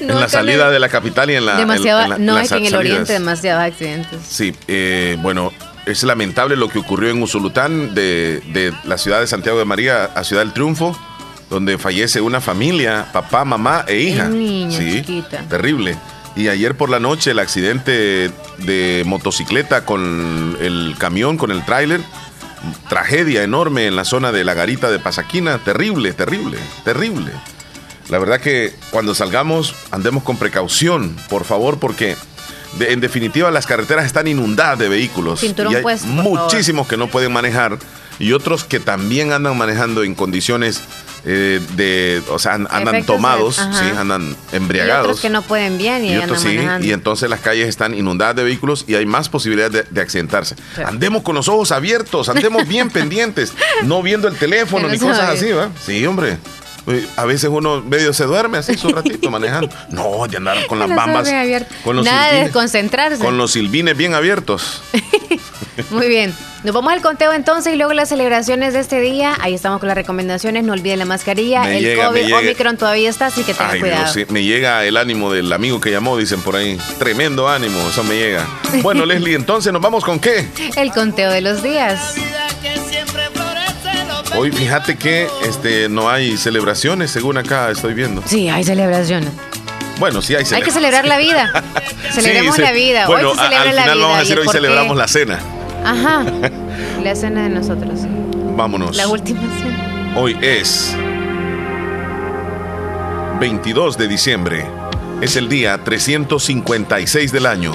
No, 0.02 0.14
en 0.14 0.20
la 0.20 0.30
salida 0.30 0.70
de 0.70 0.80
la 0.80 0.90
capital 0.90 1.30
y 1.30 1.36
en 1.36 1.46
la. 1.46 1.54
en- 1.54 1.58
Demasiado, 1.60 2.02
en 2.04 2.10
la- 2.10 2.18
no, 2.18 2.38
es 2.40 2.50
que 2.50 2.58
en 2.58 2.66
el 2.66 2.72
salidas. 2.72 2.92
oriente 2.96 3.14
demasiados 3.14 3.64
accidentes. 3.64 4.20
Sí, 4.28 4.54
eh, 4.68 5.18
bueno, 5.22 5.52
es 5.86 6.04
lamentable 6.04 6.56
lo 6.56 6.70
que 6.70 6.80
ocurrió 6.80 7.10
en 7.10 7.22
Usulután, 7.22 7.94
de, 7.96 8.42
de 8.54 8.74
la 8.86 8.98
ciudad 8.98 9.20
de 9.20 9.28
Santiago 9.28 9.58
de 9.60 9.66
María 9.66 10.06
a 10.06 10.24
Ciudad 10.24 10.44
del 10.44 10.54
Triunfo. 10.54 10.98
donde 11.50 11.80
fallece 11.80 12.22
una 12.22 12.42
familia, 12.42 13.08
papá, 13.12 13.44
mamá 13.44 13.84
e 13.88 13.98
hija. 14.02 14.30
sí, 14.30 15.24
terrible. 15.50 15.98
Y 16.36 16.48
ayer 16.48 16.76
por 16.78 16.90
la 16.92 17.00
noche 17.00 17.32
el 17.32 17.40
accidente 17.40 18.30
de 18.60 19.04
motocicleta 19.08 19.84
con 19.84 20.56
el 20.62 20.94
camión, 21.00 21.38
con 21.38 21.50
el 21.50 21.66
tráiler, 21.66 22.02
tragedia 22.88 23.42
enorme 23.44 23.88
en 23.88 23.96
la 23.96 24.06
zona 24.06 24.32
de 24.32 24.44
la 24.44 24.54
garita 24.54 24.92
de 24.92 25.00
Pasaquina, 25.00 25.58
terrible, 25.58 26.14
terrible, 26.14 26.58
terrible. 26.84 27.32
La 28.10 28.18
verdad 28.18 28.42
que 28.42 28.74
cuando 28.92 29.14
salgamos 29.16 29.76
andemos 29.92 30.24
con 30.24 30.38
precaución, 30.38 31.16
por 31.30 31.46
favor, 31.46 31.80
porque 31.80 32.16
en 32.80 33.00
definitiva 33.00 33.52
las 33.52 33.66
carreteras 33.66 34.06
están 34.06 34.28
inundadas 34.28 34.80
de 34.80 34.90
vehículos. 34.90 35.44
y 35.44 35.54
hay 35.58 35.84
muchísimos 36.06 36.88
que 36.88 36.98
no 36.98 37.08
pueden 37.08 37.32
manejar 37.32 37.78
y 38.20 38.34
otros 38.34 38.66
que 38.66 38.80
también 38.80 39.32
andan 39.32 39.58
manejando 39.58 40.04
en 40.04 40.14
condiciones 40.14 40.82
eh, 41.26 41.62
de, 41.76 42.22
o 42.30 42.40
sea, 42.40 42.54
andan 42.54 43.06
tomados, 43.06 43.56
sí, 43.56 43.86
andan 43.98 44.36
embriagados. 44.52 45.06
Y 45.06 45.10
otros 45.10 45.22
que 45.22 45.30
no 45.30 45.42
pueden 45.42 45.78
bien 45.78 46.06
y, 46.06 46.18
otros 46.18 46.42
sí, 46.42 46.60
y 46.82 46.92
entonces 46.92 47.30
las 47.30 47.40
calles 47.40 47.68
están 47.68 47.94
inundadas 47.94 48.36
de 48.36 48.44
vehículos 48.44 48.86
y 48.88 48.96
hay 48.96 49.06
más 49.06 49.30
posibilidades 49.30 49.86
de, 49.92 50.02
accidentarse. 50.02 50.56
Andemos 50.86 51.24
con 51.24 51.36
los 51.36 51.48
ojos 51.48 51.72
abiertos, 51.72 52.30
andemos 52.30 52.68
bien 52.68 52.90
pendientes, 52.92 53.54
no 53.84 54.02
viendo 54.02 54.28
el 54.28 54.36
teléfono 54.36 54.88
ni 54.88 54.98
cosas 54.98 55.30
así, 55.30 55.52
¿va? 55.52 55.70
Sí, 55.86 56.06
hombre. 56.06 56.38
A 57.16 57.26
veces 57.26 57.50
uno 57.52 57.82
medio 57.82 58.14
se 58.14 58.26
duerme 58.26 58.58
así 58.58 58.76
un 58.84 58.94
ratito 58.94 59.30
manejando. 59.32 59.70
No, 59.90 60.28
de 60.28 60.38
andar 60.38 60.66
con 60.68 60.80
las 60.80 60.90
bambas. 60.90 61.30
Con 61.84 61.98
los 61.98 62.06
Nada 62.06 62.34
de 62.34 62.44
desconcentrarse. 62.44 63.24
Con 63.24 63.38
los 63.38 63.52
silbines 63.52 63.96
bien 63.96 64.14
abiertos. 64.14 64.82
Muy 65.92 66.08
bien. 66.08 66.34
Nos 66.64 66.76
vamos 66.76 66.92
al 66.92 67.02
conteo 67.02 67.32
entonces 67.32 67.74
y 67.74 67.78
luego 67.78 67.94
las 67.94 68.10
celebraciones 68.10 68.74
de 68.74 68.82
este 68.82 69.00
día. 69.00 69.38
Ahí 69.40 69.54
estamos 69.54 69.80
con 69.80 69.88
las 69.88 69.96
recomendaciones. 69.96 70.66
No 70.66 70.74
olviden 70.74 71.00
la 71.00 71.06
mascarilla. 71.06 71.72
el 71.72 71.98
COVID 71.98 72.36
Omicron 72.36 72.78
todavía 72.78 73.10
está, 73.10 73.28
así 73.28 73.44
que 73.44 73.54
tengan 73.54 73.80
cuidado. 73.80 74.14
me 74.30 74.44
llega 74.44 74.84
el 74.84 74.98
ánimo 74.98 75.32
del 75.32 75.52
amigo 75.54 75.80
que 75.80 75.90
llamó, 75.90 76.18
dicen 76.18 76.42
por 76.42 76.58
ahí. 76.58 76.78
Tremendo 76.98 77.48
ánimo, 77.48 77.80
eso 77.90 78.04
me 78.04 78.16
llega. 78.16 78.48
Bueno, 78.84 79.06
Leslie, 79.06 79.36
entonces 79.36 79.74
nos 79.74 79.82
vamos 79.82 80.04
con 80.04 80.20
qué? 80.20 80.48
El 80.76 80.92
conteo 80.92 81.32
de 81.32 81.42
los 81.42 81.64
días. 81.64 82.16
Hoy 84.36 84.52
fíjate 84.52 84.98
que 84.98 85.28
este 85.44 85.90
no 85.90 86.10
hay 86.10 86.38
celebraciones, 86.38 87.12
según 87.12 87.38
acá 87.38 87.70
estoy 87.72 87.94
viendo. 87.94 88.22
Sí, 88.26 88.48
hay 88.50 88.64
celebraciones. 88.64 89.30
Bueno, 90.00 90.22
sí 90.22 90.36
hay 90.36 90.46
celebraciones. 90.46 90.54
Hay 90.54 90.64
que 90.64 90.72
celebrar 90.72 91.06
la 91.06 91.18
vida. 91.18 91.64
Celebremos 92.12 92.58
la 92.58 92.72
vida. 92.72 93.08
Bueno, 93.08 93.32
hoy 93.32 93.36
se 93.38 93.44
celebra 93.44 93.62
al 93.62 93.80
final 93.82 94.00
vamos 94.00 94.16
a 94.16 94.20
decir 94.22 94.40
hoy 94.40 94.48
celebramos 94.48 94.98
la 94.98 95.08
cena. 95.08 95.40
Ajá. 95.86 96.26
La 97.04 97.16
cena 97.16 97.44
de 97.44 97.50
nosotros. 97.50 98.02
Vámonos. 98.58 98.96
La 98.98 99.08
última 99.08 99.40
cena. 99.40 100.14
Hoy 100.18 100.38
es 100.42 100.94
22 103.40 103.98
de 103.98 104.08
diciembre. 104.10 104.66
Es 105.22 105.38
el 105.38 105.48
día 105.48 105.82
356 105.84 107.32
del 107.32 107.46
año. 107.46 107.74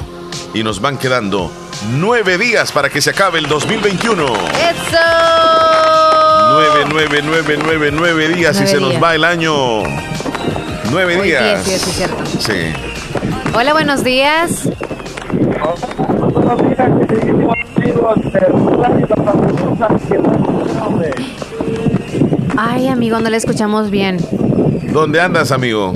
Y 0.52 0.62
nos 0.62 0.80
van 0.80 0.98
quedando 0.98 1.50
nueve 1.92 2.36
días 2.36 2.70
para 2.72 2.90
que 2.90 3.00
se 3.00 3.10
acabe 3.10 3.38
el 3.38 3.46
2021. 3.46 4.26
¡Eso! 4.26 6.13
Nueve, 6.54 6.84
nueve, 6.88 7.20
nueve, 7.24 7.58
nueve, 7.60 7.90
nueve 7.92 8.28
días 8.28 8.60
y 8.60 8.66
se 8.68 8.80
nos 8.80 9.02
va 9.02 9.16
el 9.16 9.24
año. 9.24 9.82
Nueve 10.92 11.20
días. 11.20 11.64
sí, 11.64 11.78
sí, 11.80 11.90
cierto. 11.90 12.24
Sí. 12.38 12.72
Hola, 13.56 13.72
buenos 13.72 14.04
días. 14.04 14.68
Ay, 22.56 22.86
amigo, 22.86 23.18
no 23.18 23.30
le 23.30 23.36
escuchamos 23.36 23.90
bien. 23.90 24.18
¿Dónde 24.92 25.20
andas, 25.20 25.50
amigo? 25.50 25.92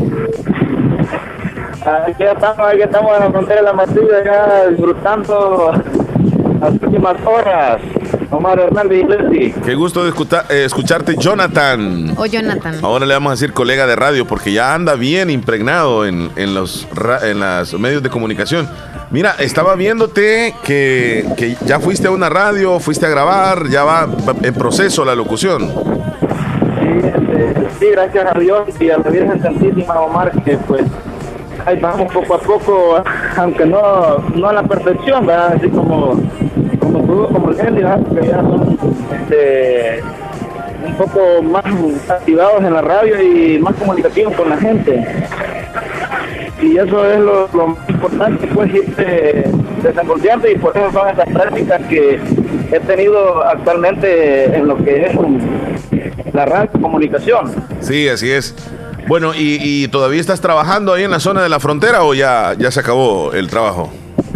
Aquí 2.04 2.24
estamos, 2.24 2.66
aquí 2.68 2.82
estamos 2.82 3.16
en 3.16 3.20
la 3.20 3.30
frontera 3.30 3.60
de 3.60 3.62
la 3.62 3.72
Matilla, 3.74 4.24
ya 4.24 4.66
disfrutando 4.70 5.72
las 6.60 6.72
últimas 6.82 7.16
horas. 7.24 7.80
Omar 8.30 8.58
Hernández 8.58 9.00
Iglesias. 9.00 9.64
Qué 9.64 9.74
gusto 9.74 10.04
de 10.04 10.10
eh, 10.10 10.64
escucharte, 10.64 11.16
Jonathan. 11.16 12.14
O 12.16 12.26
Jonathan. 12.26 12.74
Ahora 12.82 13.06
le 13.06 13.14
vamos 13.14 13.30
a 13.30 13.34
decir 13.34 13.52
colega 13.52 13.86
de 13.86 13.96
radio 13.96 14.26
porque 14.26 14.52
ya 14.52 14.74
anda 14.74 14.94
bien 14.96 15.30
impregnado 15.30 16.04
en, 16.04 16.30
los, 16.54 16.86
en 17.22 17.40
los 17.40 17.78
medios 17.78 18.02
de 18.02 18.10
comunicación. 18.10 18.68
Mira, 19.10 19.34
estaba 19.38 19.74
viéndote 19.74 20.54
que, 20.62 21.56
ya 21.64 21.80
fuiste 21.80 22.08
a 22.08 22.10
una 22.10 22.28
radio, 22.28 22.78
fuiste 22.78 23.06
a 23.06 23.08
grabar, 23.08 23.68
ya 23.68 23.84
va 23.84 24.06
en 24.42 24.54
proceso 24.54 25.04
la 25.06 25.14
locución. 25.14 25.68
Sí, 25.68 27.06
este, 27.06 27.68
sí 27.80 27.86
gracias 27.92 28.26
a 28.34 28.38
Dios 28.38 28.68
y 28.78 28.90
a 28.90 28.98
la 28.98 29.08
Virgen 29.08 29.40
Santísima, 29.40 30.00
Omar, 30.00 30.30
que 30.42 30.58
pues 30.58 30.82
ahí 31.64 31.78
vamos 31.80 32.12
poco 32.12 32.34
a 32.34 32.38
poco, 32.38 33.02
aunque 33.38 33.64
no, 33.64 34.18
no 34.34 34.48
a 34.48 34.52
la 34.52 34.62
perfección, 34.64 35.24
¿verdad? 35.24 35.54
Así 35.56 35.68
como 35.70 36.20
como 36.78 37.04
tú, 37.04 37.32
como 37.32 37.50
el 37.50 37.56
que 37.56 38.26
ya 38.26 38.40
son 38.40 38.78
este, 39.12 40.02
un 40.86 40.94
poco 40.94 41.42
más 41.42 41.64
activados 42.08 42.62
en 42.62 42.72
la 42.72 42.80
radio 42.80 43.20
y 43.22 43.58
más 43.58 43.74
comunicativos 43.76 44.34
con 44.34 44.48
la 44.50 44.56
gente. 44.56 45.04
Y 46.60 46.76
eso 46.76 47.04
es 47.06 47.20
lo, 47.20 47.48
más 47.52 47.88
importante, 47.88 48.46
pues 48.48 48.74
irse 48.74 49.44
desenvolviendo 49.82 50.48
y 50.48 50.56
por 50.56 50.76
eso 50.76 50.90
son 50.92 51.08
esas 51.08 51.28
prácticas 51.28 51.80
que 51.88 52.20
he 52.72 52.80
tenido 52.80 53.44
actualmente 53.44 54.56
en 54.56 54.66
lo 54.66 54.76
que 54.76 55.06
es 55.06 55.12
la 56.32 56.46
radio 56.46 56.70
comunicación. 56.80 57.52
Sí, 57.80 58.08
así 58.08 58.30
es. 58.30 58.54
Bueno, 59.06 59.34
¿y, 59.34 59.58
¿y, 59.62 59.88
todavía 59.88 60.20
estás 60.20 60.40
trabajando 60.40 60.92
ahí 60.92 61.04
en 61.04 61.10
la 61.10 61.20
zona 61.20 61.42
de 61.42 61.48
la 61.48 61.60
frontera 61.60 62.02
o 62.02 62.12
ya, 62.12 62.54
ya 62.58 62.70
se 62.70 62.80
acabó 62.80 63.32
el 63.32 63.48
trabajo? 63.48 63.90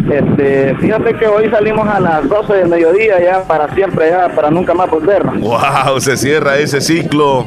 Este, 0.09 0.75
fíjate 0.75 1.13
que 1.15 1.27
hoy 1.27 1.49
salimos 1.49 1.87
a 1.87 1.99
las 1.99 2.27
12 2.27 2.53
del 2.53 2.67
mediodía 2.67 3.21
ya 3.23 3.43
para 3.43 3.73
siempre, 3.73 4.09
ya 4.09 4.29
para 4.29 4.49
nunca 4.51 4.73
más 4.73 4.89
volvernos. 4.89 5.39
Wow, 5.39 5.99
se 5.99 6.17
cierra 6.17 6.57
ese 6.57 6.81
ciclo 6.81 7.45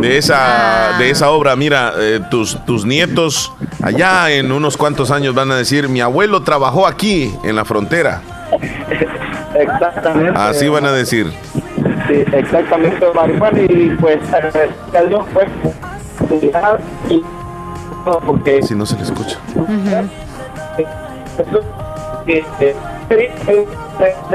de 0.00 0.18
esa, 0.18 0.96
de 0.98 1.10
esa 1.10 1.30
obra. 1.30 1.56
Mira, 1.56 1.92
eh, 1.98 2.20
tus, 2.30 2.64
tus 2.64 2.84
nietos 2.84 3.52
allá 3.82 4.30
en 4.30 4.52
unos 4.52 4.76
cuantos 4.76 5.10
años 5.10 5.34
van 5.34 5.50
a 5.50 5.56
decir, 5.56 5.88
mi 5.88 6.00
abuelo 6.00 6.42
trabajó 6.42 6.86
aquí 6.86 7.34
en 7.44 7.56
la 7.56 7.64
frontera. 7.64 8.22
exactamente. 9.54 10.38
Así 10.38 10.68
van 10.68 10.86
a 10.86 10.92
decir. 10.92 11.32
Sí, 12.06 12.24
exactamente, 12.32 13.04
Y 13.68 13.90
pues, 13.90 14.18
a 14.32 15.02
Dios, 15.02 15.24
pues, 15.32 15.48
porque... 18.24 18.62
Si 18.62 18.74
no 18.74 18.86
se 18.86 18.96
le 18.96 19.02
escucha. 19.02 19.38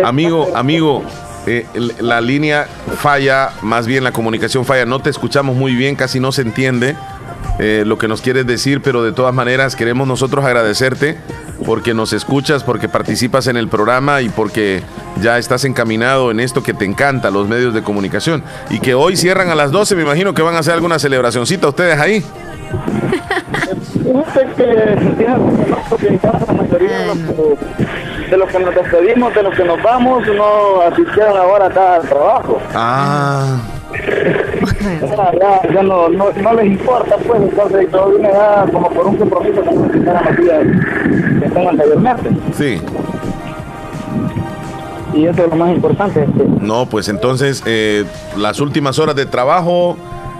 Amigo, 0.04 0.52
amigo, 0.56 1.04
eh, 1.46 1.66
la 2.00 2.22
línea 2.22 2.68
falla, 2.98 3.52
más 3.62 3.86
bien 3.86 4.04
la 4.04 4.12
comunicación 4.12 4.66
falla, 4.66 4.86
no 4.86 5.00
te 5.00 5.10
escuchamos 5.10 5.56
muy 5.56 5.76
bien, 5.76 5.96
casi 5.96 6.20
no 6.20 6.32
se 6.32 6.42
entiende 6.42 6.96
eh, 7.60 7.84
lo 7.86 7.98
que 7.98 8.08
nos 8.08 8.22
quieres 8.22 8.48
decir, 8.48 8.82
pero 8.82 9.04
de 9.04 9.12
todas 9.12 9.34
maneras 9.34 9.76
queremos 9.76 10.08
nosotros 10.08 10.44
agradecerte 10.44 11.18
porque 11.66 11.94
nos 11.94 12.14
escuchas, 12.14 12.64
porque 12.64 12.90
participas 12.90 13.48
en 13.48 13.58
el 13.58 13.68
programa 13.68 14.22
y 14.22 14.30
porque 14.30 14.82
ya 15.22 15.38
estás 15.38 15.64
encaminado 15.66 16.32
en 16.32 16.40
esto 16.40 16.64
que 16.64 16.74
te 16.74 16.86
encanta, 16.86 17.30
los 17.30 17.48
medios 17.48 17.74
de 17.74 17.84
comunicación. 17.84 18.44
Y 18.70 18.80
que 18.80 18.96
hoy 18.96 19.16
cierran 19.16 19.50
a 19.50 19.56
las 19.56 19.72
12, 19.72 19.96
me 19.96 20.02
imagino 20.02 20.34
que 20.34 20.42
van 20.42 20.56
a 20.56 20.60
hacer 20.60 20.74
alguna 20.74 20.98
celebracioncita 20.98 21.68
ustedes 21.68 22.00
ahí. 22.00 22.24
de 28.30 28.38
los 28.38 28.50
que 28.50 28.60
nos 28.60 28.76
despedimos, 28.76 29.34
de 29.36 29.44
los 29.44 29.56
que 29.56 29.64
nos 29.64 29.82
vamos, 29.84 30.24
no 30.28 30.82
asistieron 30.82 31.38
ahora 31.38 31.68
acá 31.68 31.96
al 31.96 32.10
trabajo. 32.10 32.60
Ah. 32.74 33.60
Ya, 35.40 35.62
ya, 35.72 35.84
no, 35.84 36.10
no, 36.10 36.32
no, 36.32 36.54
les 36.54 36.66
importa, 36.66 37.16
pues, 37.18 37.42
entonces 37.42 37.92
todo 37.92 38.10
viene 38.10 38.30
ya 38.32 38.66
como 38.72 38.90
por 38.90 39.08
un 39.08 39.18
compromiso 39.18 39.62
que 39.62 39.72
no 39.72 39.92
que 39.92 41.46
están 41.46 41.68
anteriormente. 41.68 42.30
Sí. 42.54 42.82
Y 45.14 45.26
eso 45.26 45.44
es 45.44 45.50
lo 45.50 45.56
más 45.56 45.72
importante. 45.72 46.24
Este. 46.24 46.44
No, 46.60 46.88
pues 46.88 47.08
entonces, 47.08 47.64
eh, 47.66 48.04
las 48.36 48.60
últimas 48.60 48.98
horas 49.00 49.16
de 49.16 49.26
trabajo, 49.26 49.96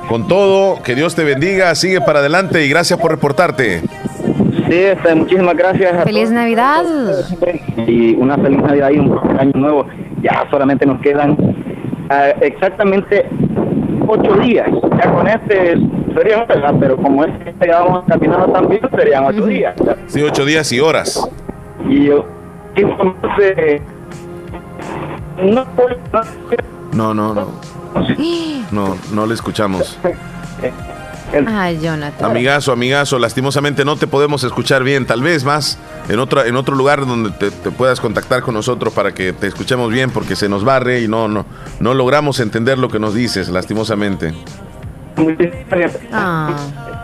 con 0.08 0.28
todo, 0.28 0.82
que 0.84 0.96
Dios 0.96 1.16
te 1.16 1.24
bendiga, 1.24 1.74
sigue 1.76 2.02
para 2.02 2.20
adelante 2.20 2.66
y 2.66 2.70
gracias 2.70 3.00
por 3.00 3.12
reportarte. 3.12 3.82
Sí, 3.82 4.76
este, 4.76 5.16
muchísimas 5.16 5.56
gracias. 5.56 6.04
feliz 6.04 6.32
Navidad. 6.32 6.84
Y 7.88 8.16
una 8.16 8.38
feliz 8.38 8.62
Navidad 8.62 8.90
y 8.92 9.00
un 9.00 9.40
año 9.40 9.52
nuevo. 9.56 9.88
Ya 10.22 10.46
solamente 10.50 10.86
nos 10.86 11.02
quedan 11.02 11.38
ah, 12.10 12.30
exactamente 12.42 13.26
ocho 14.08 14.36
días. 14.38 14.70
Ya 14.98 15.12
con 15.12 15.28
este 15.28 15.78
sería 16.16 16.46
pero 16.80 16.98
como 16.98 17.26
este 17.26 17.54
ya 17.68 17.82
vamos 17.82 18.04
caminando 18.08 18.48
también, 18.48 18.82
serían 18.96 19.26
ocho 19.26 19.46
días. 19.46 19.76
Sí, 20.08 20.22
ocho 20.22 20.46
días 20.46 20.72
y 20.72 20.80
horas. 20.80 21.30
Y 21.90 22.06
yo, 22.06 22.26
no, 26.94 27.14
no, 27.14 27.34
no. 27.34 27.44
No, 27.44 27.48
no 28.72 29.26
le 29.26 29.34
escuchamos. 29.34 29.98
Ay, 31.48 31.80
Jonathan. 31.82 32.30
Amigazo, 32.30 32.72
amigazo, 32.72 33.18
lastimosamente 33.18 33.84
no 33.86 33.96
te 33.96 34.08
podemos 34.08 34.44
escuchar 34.44 34.84
bien. 34.84 35.06
Tal 35.06 35.22
vez 35.22 35.44
más 35.44 35.80
en, 36.10 36.20
otra, 36.20 36.46
en 36.46 36.56
otro 36.56 36.76
lugar 36.76 37.06
donde 37.06 37.32
te, 37.32 37.50
puedas 37.72 38.00
contactar 38.00 38.44
con 38.44 38.54
nosotros 38.54 38.94
para 38.94 39.14
que 39.14 39.34
te 39.34 39.48
escuchemos 39.48 39.92
bien 39.92 40.12
porque 40.12 40.36
se 40.36 40.48
nos 40.48 40.64
barre 40.64 41.02
y 41.02 41.08
no, 41.08 41.28
no, 41.28 41.46
no 41.80 41.94
logramos 41.94 42.40
entender 42.40 42.78
lo 42.78 42.90
que 42.90 43.00
nos 43.00 43.14
dices, 43.14 43.50
lastimosamente. 43.50 44.34
Ah. 46.12 47.03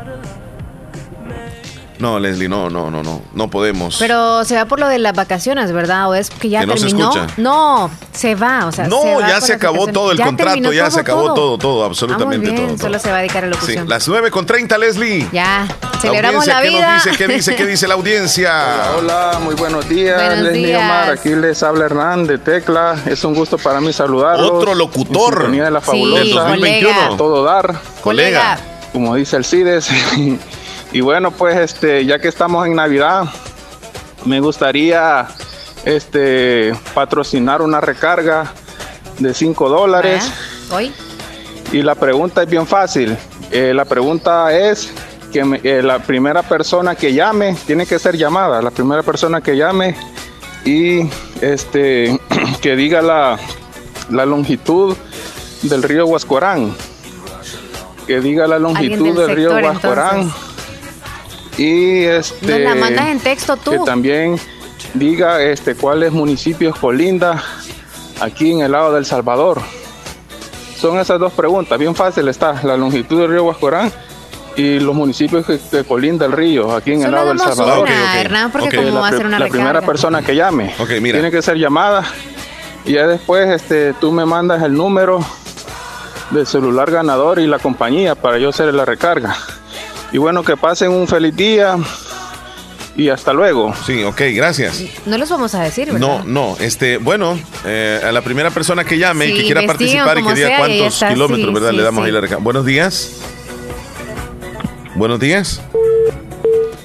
No, 1.99 2.17
Leslie, 2.17 2.47
no, 2.47 2.69
no, 2.69 2.89
no, 2.89 3.03
no, 3.03 3.21
no 3.33 3.49
podemos. 3.49 3.97
Pero 3.99 4.45
se 4.45 4.55
va 4.55 4.63
por 4.65 4.79
lo 4.79 4.87
de 4.87 4.99
las 4.99 5.13
vacaciones, 5.13 5.73
¿verdad? 5.73 6.09
¿O 6.09 6.15
es 6.15 6.29
que 6.29 6.47
ya 6.47 6.65
terminó? 6.65 7.11
No, 7.35 7.91
se 8.13 8.35
va, 8.35 8.67
o 8.67 8.71
sea, 8.71 8.87
No, 8.87 9.19
ya 9.19 9.41
se 9.41 9.53
acabó 9.53 9.87
todo 9.87 10.13
el 10.13 10.19
contrato, 10.19 10.71
ya 10.71 10.89
se 10.89 11.01
acabó 11.01 11.33
todo, 11.33 11.57
todo, 11.57 11.83
absolutamente 11.83 12.47
ah, 12.47 12.51
muy 12.51 12.61
bien. 12.61 12.77
todo, 12.77 12.87
Solo 12.87 12.99
se 12.99 13.11
va 13.11 13.17
a 13.17 13.19
dedicar 13.19 13.43
a 13.43 13.47
la 13.47 13.51
locución. 13.51 13.83
Sí, 13.83 13.89
las 13.89 14.07
9 14.07 14.31
con 14.31 14.45
30, 14.45 14.77
Leslie. 14.77 15.27
Ya, 15.33 15.67
celebramos 15.99 16.47
la, 16.47 16.61
vida. 16.61 16.71
¿Qué 16.71 16.81
nos 16.81 17.03
dice? 17.03 17.17
¿Qué 17.17 17.27
dice? 17.27 17.55
¿Qué 17.55 17.65
dice 17.65 17.87
la 17.87 17.93
audiencia? 17.95 18.53
Hola, 18.97 19.37
muy 19.43 19.55
buenos 19.55 19.87
días, 19.89 20.15
buenos 20.15 20.45
Leslie 20.45 20.67
días. 20.67 20.81
Omar. 20.81 21.09
Aquí 21.11 21.35
les 21.35 21.61
habla 21.63 21.85
Hernán 21.85 22.25
de 22.27 22.37
Tecla. 22.37 22.95
Es 23.07 23.25
un 23.25 23.35
gusto 23.35 23.57
para 23.57 23.81
mí 23.81 23.91
saludarlos. 23.91 24.51
Otro 24.51 24.73
locutor. 24.73 25.51
de 25.51 25.69
la 25.69 25.81
fabulosa. 25.81 26.23
Sí, 26.23 26.31
2021. 26.31 27.17
Todo 27.17 27.43
dar. 27.43 27.75
Colega. 28.01 28.57
Como 28.93 29.15
dice 29.15 29.35
el 29.35 29.43
CIDES. 29.43 29.89
Y 30.91 31.01
bueno, 31.01 31.31
pues 31.31 31.57
este, 31.57 32.05
ya 32.05 32.19
que 32.19 32.27
estamos 32.27 32.65
en 32.65 32.75
Navidad, 32.75 33.25
me 34.25 34.39
gustaría 34.39 35.27
este 35.85 36.73
patrocinar 36.93 37.61
una 37.61 37.79
recarga 37.79 38.51
de 39.19 39.33
5 39.33 39.69
dólares. 39.69 40.31
¿Hoy? 40.71 40.91
Y 41.71 41.83
la 41.83 41.95
pregunta 41.95 42.43
es 42.43 42.49
bien 42.49 42.65
fácil. 42.65 43.15
Eh, 43.51 43.73
la 43.75 43.85
pregunta 43.85 44.55
es 44.57 44.91
que 45.31 45.59
eh, 45.63 45.81
la 45.83 45.99
primera 45.99 46.41
persona 46.43 46.95
que 46.95 47.13
llame 47.13 47.55
tiene 47.67 47.85
que 47.85 47.99
ser 47.99 48.17
llamada. 48.17 48.61
La 48.61 48.71
primera 48.71 49.03
persona 49.03 49.41
que 49.41 49.55
llame 49.55 49.95
y 50.65 51.07
este 51.41 52.19
que 52.61 52.75
diga 52.75 53.01
la, 53.01 53.37
la 54.09 54.25
longitud 54.25 54.97
del 55.61 55.83
río 55.83 56.07
Huascorán. 56.07 56.73
Que 58.07 58.21
diga 58.21 58.47
la 58.47 58.57
longitud 58.57 59.15
del, 59.15 59.35
río 59.35 59.51
Huascorán. 59.51 60.31
Y 61.59 62.05
este. 62.05 62.59
la 62.59 62.73
mandas 62.73 63.09
en 63.09 63.19
texto 63.19 63.57
tú. 63.57 63.71
Que 63.71 63.79
también 63.79 64.37
diga 64.93 65.41
este 65.43 65.75
cuáles 65.75 66.13
municipios 66.13 66.77
colinda 66.79 67.43
aquí 68.21 68.53
en 68.53 68.61
el 68.61 68.71
lado 68.71 68.93
del 68.93 69.05
Salvador. 69.05 69.61
Son 70.77 70.97
esas 70.99 71.19
dos 71.19 71.33
preguntas, 71.33 71.77
bien 71.77 71.93
fácil 71.93 72.29
está, 72.29 72.61
la 72.63 72.77
longitud 72.77 73.19
del 73.19 73.29
río 73.29 73.43
Huascorán 73.43 73.91
y 74.55 74.79
los 74.79 74.95
municipios 74.95 75.45
que, 75.45 75.83
colinda 75.83 76.25
el 76.25 76.31
río 76.31 76.71
aquí 76.73 76.93
en 76.93 77.03
el 77.03 77.11
lado 77.11 77.27
del 77.27 77.39
Salvador. 77.39 77.89
Hernán, 77.89 78.51
porque 78.51 78.77
como 78.77 79.01
va 79.01 79.09
a 79.09 79.11
ser 79.11 79.25
una 79.25 79.39
La 79.39 79.47
primera 79.47 79.81
persona 79.81 80.21
que 80.21 80.35
llame 80.35 80.73
tiene 80.87 81.29
que 81.29 81.41
ser 81.41 81.57
llamada 81.57 82.05
y 82.85 82.93
ya 82.93 83.05
después 83.05 83.49
este, 83.49 83.93
tú 83.95 84.13
me 84.13 84.25
mandas 84.25 84.63
el 84.63 84.73
número 84.73 85.19
del 86.31 86.47
celular 86.47 86.89
ganador 86.89 87.39
y 87.39 87.47
la 87.47 87.59
compañía 87.59 88.15
para 88.15 88.37
yo 88.37 88.49
hacer 88.49 88.73
la 88.73 88.85
recarga. 88.85 89.35
Y 90.11 90.17
bueno, 90.17 90.43
que 90.43 90.57
pasen 90.57 90.89
un 90.91 91.07
feliz 91.07 91.35
día 91.35 91.77
y 92.95 93.09
hasta 93.09 93.31
luego. 93.31 93.73
Sí, 93.85 94.03
ok, 94.03 94.21
gracias. 94.33 94.83
No 95.05 95.17
los 95.17 95.29
vamos 95.29 95.53
a 95.55 95.61
decir, 95.61 95.91
¿verdad? 95.91 95.99
No, 95.99 96.23
no, 96.23 96.57
este, 96.59 96.97
bueno, 96.97 97.39
eh, 97.65 98.01
a 98.03 98.11
la 98.11 98.21
primera 98.21 98.49
persona 98.49 98.83
que 98.83 98.97
llame 98.97 99.27
y 99.27 99.33
que 99.35 99.43
quiera 99.43 99.65
participar 99.65 100.17
y 100.19 100.23
que 100.23 100.33
diga 100.33 100.57
cuántos 100.57 101.03
kilómetros, 101.03 101.53
¿verdad? 101.53 101.71
Le 101.71 101.83
damos 101.83 102.05
ahí 102.05 102.11
la 102.11 102.21
recarga. 102.21 102.43
Buenos 102.43 102.65
días. 102.65 103.11
Buenos 104.95 105.19
días. 105.19 105.61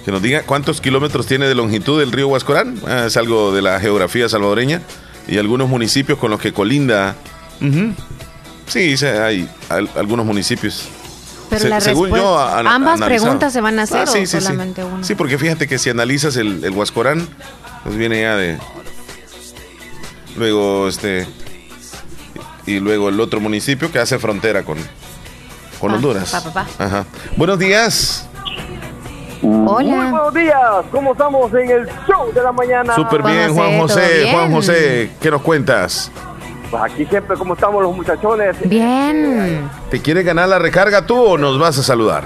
Que 0.04 0.12
nos 0.12 0.20
diga 0.20 0.42
cuántos 0.42 0.82
kilómetros 0.82 1.26
tiene 1.26 1.46
de 1.46 1.54
longitud 1.54 2.00
el 2.02 2.12
río 2.12 2.28
Huascorán. 2.28 2.78
Ah, 2.86 3.04
es 3.06 3.16
algo 3.16 3.54
de 3.54 3.62
la 3.62 3.80
geografía 3.80 4.28
salvadoreña 4.28 4.82
y 5.26 5.38
algunos 5.38 5.68
municipios 5.68 6.18
con 6.18 6.30
los 6.30 6.38
que 6.38 6.52
colinda. 6.52 7.16
Sí, 8.66 8.94
hay 9.04 9.48
algunos 9.68 10.26
municipios 10.26 10.88
según 11.80 12.10
yo, 12.10 12.38
ambas 12.38 13.00
preguntas 13.00 13.52
se 13.52 13.60
van 13.60 13.78
a 13.78 13.82
hacer 13.82 14.08
ah, 14.08 14.12
o 14.12 14.26
solamente 14.26 14.82
sí. 14.82 14.88
una. 14.92 15.04
Sí, 15.04 15.14
porque 15.14 15.38
fíjate 15.38 15.66
que 15.66 15.78
si 15.78 15.90
analizas 15.90 16.36
el, 16.36 16.64
el 16.64 16.70
Huascorán, 16.72 17.26
pues 17.82 17.96
viene 17.96 18.20
ya 18.20 18.36
de. 18.36 18.58
Luego, 20.36 20.88
este. 20.88 21.26
Y 22.66 22.80
luego 22.80 23.10
el 23.10 23.20
otro 23.20 23.40
municipio 23.40 23.92
que 23.92 23.98
hace 23.98 24.18
frontera 24.18 24.62
con, 24.62 24.78
con 25.80 25.90
ah, 25.90 25.94
Honduras. 25.94 26.34
Ajá. 26.78 27.04
Buenos 27.36 27.58
días. 27.58 28.26
Hola. 29.42 29.96
Muy 29.96 30.10
buenos 30.10 30.34
días. 30.34 30.56
¿Cómo 30.90 31.12
estamos 31.12 31.52
en 31.52 31.70
el 31.70 31.86
show 32.06 32.32
de 32.32 32.42
la 32.42 32.52
mañana? 32.52 32.94
Súper 32.94 33.22
bien, 33.22 33.54
Juan 33.54 33.78
José. 33.78 34.30
Juan 34.32 34.52
José, 34.52 35.10
¿qué 35.20 35.30
nos 35.30 35.42
cuentas? 35.42 36.10
Pues 36.70 36.82
aquí 36.82 37.04
siempre, 37.06 37.36
como 37.36 37.54
estamos 37.54 37.82
los 37.82 37.94
muchachones? 37.94 38.56
Bien. 38.68 39.68
¿Te 39.90 40.00
quieres 40.00 40.24
ganar 40.24 40.48
la 40.48 40.58
recarga 40.58 41.06
tú 41.06 41.16
o 41.16 41.38
nos 41.38 41.58
vas 41.58 41.78
a 41.78 41.82
saludar? 41.82 42.24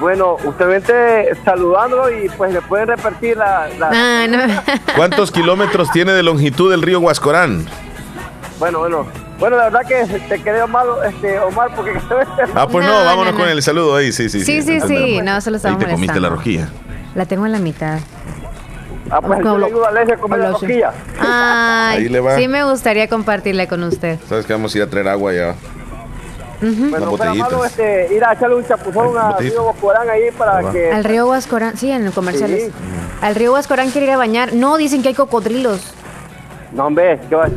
Bueno, 0.00 0.36
usted 0.44 0.66
vente 0.66 1.34
saludándolo 1.44 2.10
y 2.10 2.28
pues 2.30 2.52
le 2.52 2.60
pueden 2.62 2.88
repetir 2.88 3.36
la... 3.36 3.68
Ah, 3.80 4.26
¿Cuántos 4.96 5.30
kilómetros 5.30 5.90
tiene 5.92 6.12
de 6.12 6.22
longitud 6.22 6.72
el 6.72 6.82
río 6.82 7.00
Huascorán? 7.00 7.66
Bueno, 8.58 8.80
bueno. 8.80 9.06
Bueno, 9.38 9.56
la 9.56 9.64
verdad 9.64 9.80
que 9.86 10.18
te 10.20 10.42
quedé 10.42 10.64
malo, 10.66 11.02
este, 11.02 11.38
Omar, 11.40 11.74
porque... 11.74 11.92
ah, 12.54 12.66
pues 12.68 12.86
no, 12.86 13.04
vámonos 13.04 13.34
con 13.34 13.48
el 13.48 13.62
saludo 13.62 13.96
ahí, 13.96 14.12
sí, 14.12 14.28
sí. 14.28 14.44
Sí, 14.44 14.62
sí, 14.62 14.80
sí, 14.80 14.86
sí. 14.86 15.20
no, 15.22 15.40
solo 15.40 15.56
estamos 15.56 15.80
Ahí 15.80 15.86
te 15.86 15.92
comiste 15.92 16.20
la 16.20 16.28
rojilla. 16.28 16.68
La 17.14 17.26
tengo 17.26 17.46
en 17.46 17.52
la 17.52 17.58
mitad. 17.58 17.98
Ah, 19.10 19.20
pues 19.20 19.38
yo 19.44 19.58
le 19.58 19.66
ayudo 19.66 19.84
a 19.84 19.88
Alesia 19.88 20.14
a 20.14 20.18
comer 20.18 20.38
la 20.40 20.50
rosquilla. 20.50 20.92
Ay, 21.20 21.98
Ahí 21.98 22.08
le 22.08 22.20
va. 22.20 22.36
sí 22.36 22.48
me 22.48 22.64
gustaría 22.64 23.08
compartirle 23.08 23.68
con 23.68 23.82
usted. 23.84 24.18
Sabes 24.28 24.46
que 24.46 24.52
vamos 24.52 24.74
a 24.74 24.78
ir 24.78 24.84
a 24.84 24.86
traer 24.88 25.08
agua 25.08 25.32
ya. 25.32 25.54
Uh 26.62 26.66
-huh. 26.66 26.90
Bueno, 26.90 27.14
pero 27.18 27.34
malo, 27.34 27.64
este, 27.64 28.14
ir 28.14 28.24
a 28.24 28.32
echarle 28.32 28.56
un 28.56 28.64
chapuzón 28.66 29.18
al 29.18 29.38
río 29.38 29.64
Huascorán 29.64 30.08
ahí 30.08 30.30
para 30.38 30.72
que... 30.72 30.90
Al 30.90 31.04
río 31.04 31.28
Huascorán, 31.28 31.76
sí, 31.76 31.90
en 31.90 32.06
el 32.06 32.12
comerciales. 32.12 32.64
Sí. 32.66 32.72
Al 33.20 33.34
río 33.34 33.52
Huascorán 33.52 33.90
quiere 33.90 34.06
ir 34.06 34.12
a 34.12 34.16
bañar. 34.16 34.54
No, 34.54 34.76
dicen 34.78 35.02
que 35.02 35.08
hay 35.08 35.14
cocodrilos. 35.14 35.92
No, 36.72 36.86
hombre, 36.86 37.20
¿qué 37.28 37.34
va? 37.36 37.48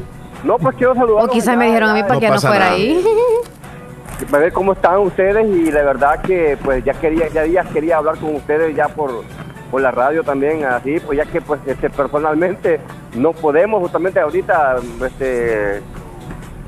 No, 0.43 0.57
pues 0.57 0.75
quiero 0.75 0.93
saludar. 0.95 1.23
O 1.25 1.27
quizás 1.29 1.55
me 1.57 1.65
dijeron 1.67 1.89
a 1.91 1.93
mí 1.93 2.03
para 2.03 2.19
que 2.19 2.29
no 2.29 2.39
fuera 2.41 2.59
nada. 2.65 2.71
ahí. 2.73 3.03
Para 4.31 4.43
ver 4.43 4.51
cómo 4.53 4.73
están 4.73 4.97
ustedes 4.97 5.45
y 5.47 5.71
la 5.71 5.83
verdad 5.83 6.19
que 6.21 6.57
pues 6.63 6.83
ya 6.83 6.93
quería, 6.93 7.27
ya 7.29 7.43
días 7.43 7.67
quería 7.71 7.97
hablar 7.97 8.17
con 8.17 8.35
ustedes 8.35 8.75
ya 8.75 8.87
por 8.87 9.23
por 9.69 9.81
la 9.81 9.91
radio 9.91 10.23
también, 10.23 10.65
así, 10.65 10.99
pues 10.99 11.17
ya 11.17 11.25
que 11.25 11.41
pues 11.41 11.59
este, 11.65 11.89
personalmente 11.89 12.79
no 13.15 13.33
podemos 13.33 13.81
justamente 13.81 14.19
ahorita, 14.19 14.77
este, 15.05 15.81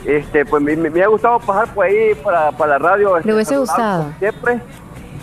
este, 0.05 0.45
pues 0.45 0.61
me, 0.61 0.75
me, 0.75 1.03
ha 1.03 1.07
gustado 1.07 1.39
pasar 1.39 1.73
por 1.73 1.85
ahí 1.85 2.13
para, 2.23 2.51
para 2.51 2.77
la 2.77 2.79
radio. 2.79 3.17
Este, 3.17 3.29
¿Le 3.29 3.35
hubiese 3.35 3.57
gustado? 3.57 4.11
Siempre, 4.19 4.59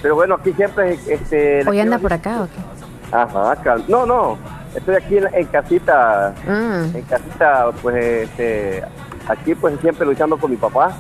pero 0.03 0.15
bueno, 0.15 0.35
aquí 0.35 0.53
siempre, 0.53 0.99
este... 1.07 1.69
¿Hoy 1.69 1.81
anda 1.81 1.99
por 1.99 2.13
acá 2.13 2.43
o 2.43 2.47
qué? 2.47 3.17
Ajá, 3.17 3.57
no, 3.89 4.05
no, 4.05 4.39
estoy 4.75 4.97
aquí 4.97 5.19
en, 5.19 5.47
casita, 5.47 6.35
ah. 6.49 6.85
en 6.93 7.03
casita, 7.03 7.71
pues, 7.83 8.29
este, 8.29 8.83
aquí 9.29 9.55
pues 9.55 9.79
siempre 9.81 10.07
luchando 10.07 10.37
con 10.37 10.51
mi 10.51 10.57
papá. 10.57 10.97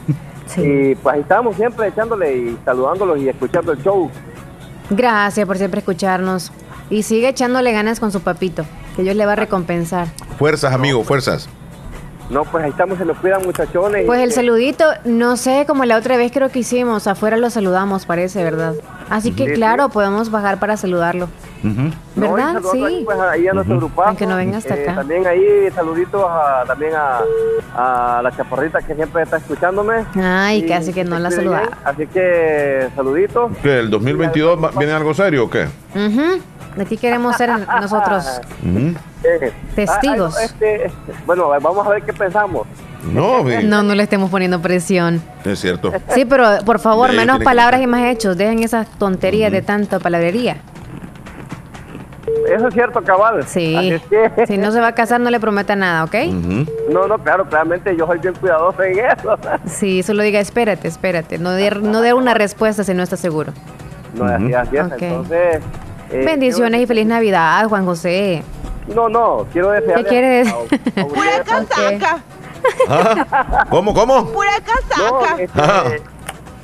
Y 0.56 0.94
pues 0.94 1.14
ahí 1.14 1.20
estamos 1.22 1.56
siempre 1.56 1.88
echándole 1.88 2.36
y 2.36 2.58
saludándolos 2.64 3.18
y 3.18 3.28
escuchando 3.28 3.72
el 3.72 3.82
show. 3.82 4.10
Gracias 4.90 5.46
por 5.46 5.58
siempre 5.58 5.80
escucharnos. 5.80 6.52
Y 6.90 7.02
sigue 7.02 7.28
echándole 7.28 7.72
ganas 7.72 7.98
con 7.98 8.12
su 8.12 8.20
papito, 8.20 8.64
que 8.94 9.02
Dios 9.02 9.16
le 9.16 9.26
va 9.26 9.32
a 9.32 9.36
recompensar. 9.36 10.08
Fuerzas, 10.38 10.72
amigo, 10.72 11.02
fuerzas. 11.02 11.48
No, 12.30 12.44
pues 12.44 12.64
ahí 12.64 12.70
estamos, 12.70 12.98
se 12.98 13.04
nos 13.04 13.18
cuidan 13.18 13.42
muchachones. 13.44 14.04
Pues 14.06 14.20
el 14.20 14.32
saludito, 14.32 14.84
no 15.04 15.36
sé, 15.36 15.64
como 15.66 15.84
la 15.84 15.96
otra 15.96 16.16
vez 16.16 16.32
creo 16.32 16.50
que 16.50 16.60
hicimos, 16.60 17.06
afuera 17.06 17.36
lo 17.36 17.50
saludamos, 17.50 18.04
parece, 18.04 18.42
¿verdad? 18.42 18.74
Así 19.10 19.30
que 19.32 19.52
claro, 19.52 19.88
podemos 19.90 20.30
bajar 20.30 20.58
para 20.58 20.76
saludarlo. 20.76 21.28
¿Verdad? 22.14 22.62
sí. 22.72 23.02
pues, 23.04 23.18
ahí 23.18 23.48
a 23.48 23.52
nuestro 23.52 23.76
grupo. 23.78 24.02
Aunque 24.02 24.26
no 24.26 24.36
venga 24.36 24.58
hasta 24.58 24.76
eh, 24.76 24.82
acá. 24.82 24.96
También 24.96 25.26
ahí 25.26 25.70
saluditos 25.74 26.24
a, 26.26 26.64
también 26.66 26.92
a, 26.94 28.20
la 28.22 28.32
chaparrita 28.36 28.80
que 28.80 28.94
siempre 28.94 29.22
está 29.22 29.38
escuchándome. 29.38 30.04
Ay, 30.14 30.66
casi 30.66 30.92
que 30.92 31.04
no 31.04 31.18
la 31.18 31.30
saludaba. 31.30 31.68
Así 31.84 32.06
que 32.06 32.88
saluditos. 32.94 33.52
¿Qué, 33.62 33.80
el 33.80 33.90
2022 33.90 34.76
viene 34.76 34.92
algo 34.92 35.14
serio 35.14 35.44
o 35.44 35.50
qué? 35.50 35.66
Aquí 36.80 36.96
queremos 36.96 37.36
ser 37.36 37.50
nosotros 37.80 38.40
testigos. 39.74 40.36
Ah, 40.36 40.44
este, 40.44 40.86
este, 40.86 41.12
bueno, 41.24 41.48
vamos 41.48 41.86
a 41.86 41.90
ver 41.90 42.02
qué 42.02 42.12
pensamos. 42.12 42.66
No, 43.12 43.44
no, 43.44 43.82
no 43.82 43.94
le 43.94 44.02
estemos 44.02 44.30
poniendo 44.30 44.60
presión. 44.60 45.22
Es 45.44 45.60
cierto. 45.60 45.92
Sí, 46.14 46.24
pero 46.24 46.46
por 46.64 46.80
favor, 46.80 47.12
menos 47.12 47.42
palabras 47.42 47.80
y 47.80 47.86
más 47.86 48.04
hechos. 48.04 48.36
Dejen 48.36 48.62
esas 48.62 48.88
tonterías 48.98 49.52
de 49.52 49.62
tanta 49.62 49.98
palabrería. 49.98 50.58
Eso 52.54 52.68
es 52.68 52.74
cierto, 52.74 53.02
cabal. 53.02 53.44
Sí. 53.46 54.00
Si 54.46 54.58
no 54.58 54.72
se 54.72 54.80
va 54.80 54.88
a 54.88 54.94
casar, 54.94 55.20
no 55.20 55.30
le 55.30 55.40
prometa 55.40 55.76
nada, 55.76 56.04
¿ok? 56.04 56.14
No, 56.90 57.06
no, 57.06 57.18
claro, 57.18 57.44
claramente 57.46 57.96
yo 57.96 58.06
soy 58.06 58.18
bien 58.18 58.34
cuidadoso 58.34 58.82
en 58.82 58.98
eso. 58.98 59.38
Sí, 59.66 60.02
solo 60.02 60.22
diga, 60.22 60.40
espérate, 60.40 60.88
espérate. 60.88 61.38
No 61.38 61.52
dé 61.52 61.70
no 61.70 62.00
de 62.00 62.12
una 62.12 62.34
respuesta 62.34 62.84
si 62.84 62.94
no 62.94 63.02
está 63.02 63.16
seguro. 63.16 63.52
No, 64.14 64.24
así, 64.24 64.54
así 64.54 64.76
es. 64.76 65.02
Entonces. 65.02 65.62
Eh, 66.10 66.22
Bendiciones 66.24 66.80
y 66.80 66.86
feliz 66.86 67.06
Navidad, 67.06 67.68
Juan 67.68 67.84
José. 67.84 68.42
No, 68.94 69.08
no, 69.08 69.46
quiero 69.52 69.70
desearle. 69.70 70.04
¿Qué 70.04 70.08
quiere 70.08 70.28
decir? 70.28 70.54
Pura 70.94 71.44
casaca. 71.44 72.18
¿Ah? 72.88 73.66
¿Cómo, 73.68 73.92
cómo? 73.92 74.26
Pura 74.26 74.52
casaca. 74.64 75.42
Este, 75.42 76.02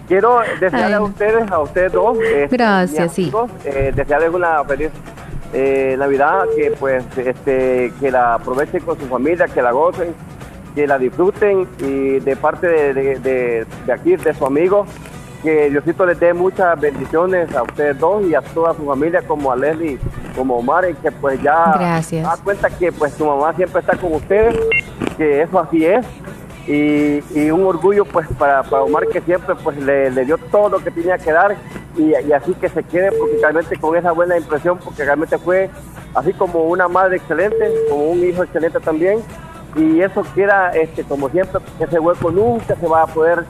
quiero 0.06 0.40
desearle 0.60 0.94
a 0.94 1.00
ustedes, 1.02 1.50
a 1.50 1.58
ustedes 1.58 1.92
dos. 1.92 2.16
Este, 2.18 2.56
Gracias, 2.56 3.12
sí. 3.12 3.32
Eh, 3.64 3.92
desearles 3.94 4.30
una 4.32 4.62
feliz 4.64 4.90
eh, 5.52 5.96
Navidad, 5.98 6.44
que 6.56 6.70
pues 6.72 7.04
este 7.16 7.92
que 8.00 8.10
la 8.10 8.34
aprovechen 8.34 8.80
con 8.82 8.98
su 8.98 9.06
familia, 9.06 9.46
que 9.46 9.60
la 9.62 9.72
gocen, 9.72 10.14
que 10.74 10.86
la 10.86 10.98
disfruten 10.98 11.68
y 11.78 12.20
de 12.20 12.36
parte 12.36 12.66
de, 12.66 13.18
de, 13.18 13.66
de 13.86 13.92
aquí, 13.92 14.16
de 14.16 14.32
su 14.34 14.46
amigo, 14.46 14.86
que 15.42 15.70
Diosito 15.70 16.06
les 16.06 16.18
dé 16.20 16.32
muchas 16.32 16.80
bendiciones 16.80 17.54
a 17.54 17.62
ustedes 17.64 17.98
dos 17.98 18.24
y 18.24 18.34
a 18.34 18.40
toda 18.40 18.74
su 18.74 18.86
familia, 18.86 19.22
como 19.26 19.50
a 19.52 19.56
Leslie, 19.56 19.98
como 20.36 20.56
Omar, 20.58 20.88
y 20.88 20.94
que 20.94 21.10
pues 21.10 21.42
ya 21.42 21.74
Gracias. 21.78 22.22
da 22.22 22.36
cuenta 22.42 22.70
que 22.70 22.92
pues 22.92 23.12
su 23.14 23.26
mamá 23.26 23.52
siempre 23.54 23.80
está 23.80 23.96
con 23.96 24.14
ustedes, 24.14 24.56
que 25.16 25.42
eso 25.42 25.58
así 25.58 25.84
es. 25.84 26.06
Y, 26.66 27.22
y 27.34 27.50
un 27.50 27.64
orgullo 27.64 28.04
pues 28.04 28.28
para, 28.38 28.62
para, 28.62 28.84
Omar 28.84 29.08
que 29.08 29.20
siempre 29.20 29.56
pues 29.64 29.76
le, 29.78 30.10
dio 30.24 30.38
todo 30.38 30.68
lo 30.68 30.78
que 30.78 30.92
tenía 30.92 31.18
que 31.18 31.32
dar 31.32 31.56
y, 31.96 32.14
así 32.32 32.54
que 32.54 32.68
se 32.68 32.84
quede 32.84 33.10
porque 33.10 33.38
realmente 33.40 33.76
con 33.78 33.96
esa 33.96 34.12
buena 34.12 34.38
impresión 34.38 34.78
porque 34.78 35.04
realmente 35.04 35.38
fue 35.38 35.70
así 36.14 36.32
como 36.32 36.62
una 36.64 36.86
madre 36.86 37.16
excelente, 37.16 37.68
como 37.90 38.10
un 38.10 38.24
hijo 38.24 38.44
excelente 38.44 38.78
también 38.78 39.18
y 39.74 40.02
eso 40.02 40.24
queda 40.36 40.70
este 40.70 41.02
como 41.02 41.28
siempre 41.30 41.60
ese 41.80 41.98
hueco 41.98 42.30
nunca 42.30 42.76
se 42.76 42.86
va 42.86 43.02
a 43.02 43.06
poder 43.08 43.44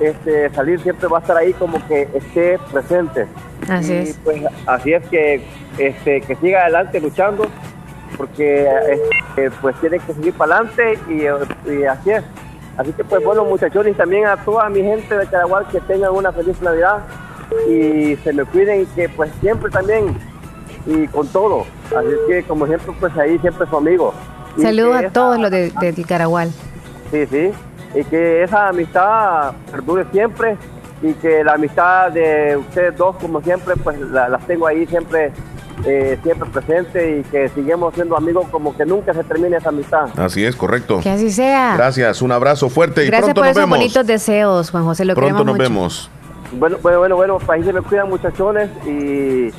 este, 0.00 0.50
salir 0.50 0.80
siempre 0.80 1.08
va 1.08 1.18
a 1.18 1.20
estar 1.20 1.36
ahí 1.36 1.52
como 1.54 1.84
que 1.86 2.08
esté 2.14 2.58
presente. 2.72 3.26
Así 3.68 3.94
es. 3.94 4.18
Pues, 4.24 4.42
así 4.66 4.92
es 4.92 5.06
que, 5.08 5.42
este, 5.78 6.20
que 6.20 6.36
siga 6.36 6.62
adelante 6.62 7.00
luchando, 7.00 7.46
porque 8.16 8.68
este, 8.90 9.50
pues 9.60 9.76
tiene 9.80 9.98
que 10.00 10.12
seguir 10.14 10.34
para 10.34 10.56
adelante 10.56 10.98
y, 11.08 11.84
así 11.84 12.10
es. 12.10 12.24
Así 12.76 12.92
que 12.92 13.04
pues 13.04 13.24
bueno 13.24 13.44
muchachos 13.44 13.86
y 13.86 13.92
también 13.92 14.26
a 14.26 14.36
toda 14.36 14.68
mi 14.68 14.82
gente 14.82 15.16
de 15.16 15.26
Caragual 15.26 15.66
que 15.68 15.80
tengan 15.80 16.12
una 16.12 16.32
feliz 16.32 16.60
Navidad 16.60 16.98
y 17.68 18.16
se 18.16 18.32
me 18.32 18.44
cuiden 18.44 18.82
y 18.82 18.86
que 18.86 19.08
pues 19.08 19.30
siempre 19.40 19.70
también 19.70 20.16
y 20.86 21.06
con 21.08 21.28
todo. 21.28 21.66
Así 21.96 22.14
que 22.28 22.42
como 22.44 22.66
ejemplo 22.66 22.94
pues 22.98 23.16
ahí 23.16 23.38
siempre 23.38 23.66
su 23.68 23.76
amigo. 23.76 24.12
Saludos 24.60 25.04
a 25.04 25.10
todos 25.10 25.38
los 25.38 25.50
de, 25.50 25.70
de 25.70 26.04
Caragual. 26.04 26.50
Sí, 27.10 27.26
sí 27.26 27.52
y 27.94 28.04
que 28.04 28.42
esa 28.42 28.68
amistad 28.68 29.52
perdure 29.70 30.04
siempre 30.12 30.56
y 31.02 31.12
que 31.14 31.44
la 31.44 31.54
amistad 31.54 32.10
de 32.10 32.56
ustedes 32.56 32.96
dos, 32.96 33.16
como 33.16 33.40
siempre, 33.40 33.74
pues 33.76 33.98
las 34.00 34.46
tengo 34.46 34.66
ahí 34.66 34.86
siempre 34.86 35.32
eh, 35.84 36.18
siempre 36.22 36.48
presente 36.50 37.18
y 37.18 37.22
que 37.30 37.48
sigamos 37.50 37.94
siendo 37.94 38.16
amigos 38.16 38.46
como 38.50 38.76
que 38.76 38.84
nunca 38.84 39.12
se 39.14 39.24
termine 39.24 39.56
esa 39.56 39.68
amistad. 39.70 40.08
Así 40.16 40.44
es, 40.44 40.56
correcto. 40.56 41.00
Que 41.02 41.10
así 41.10 41.30
sea. 41.30 41.74
Gracias, 41.76 42.22
un 42.22 42.32
abrazo 42.32 42.68
fuerte 42.68 43.04
y 43.04 43.06
Gracias 43.06 43.34
pronto 43.34 43.40
por 43.40 43.48
nos 43.48 43.56
esos 43.56 43.68
bonitos 43.68 44.06
deseos, 44.06 44.70
Juan 44.70 44.84
José, 44.84 45.04
lo 45.04 45.14
Pronto 45.14 45.44
nos 45.44 45.58
vemos. 45.58 46.10
Bueno, 46.52 46.76
bueno, 46.82 46.98
bueno, 46.98 47.16
bueno, 47.16 47.38
pues 47.38 47.50
ahí 47.50 47.64
se 47.64 47.72
me 47.72 47.82
cuidan 47.82 48.08
muchachones 48.08 48.70
y, 48.86 49.50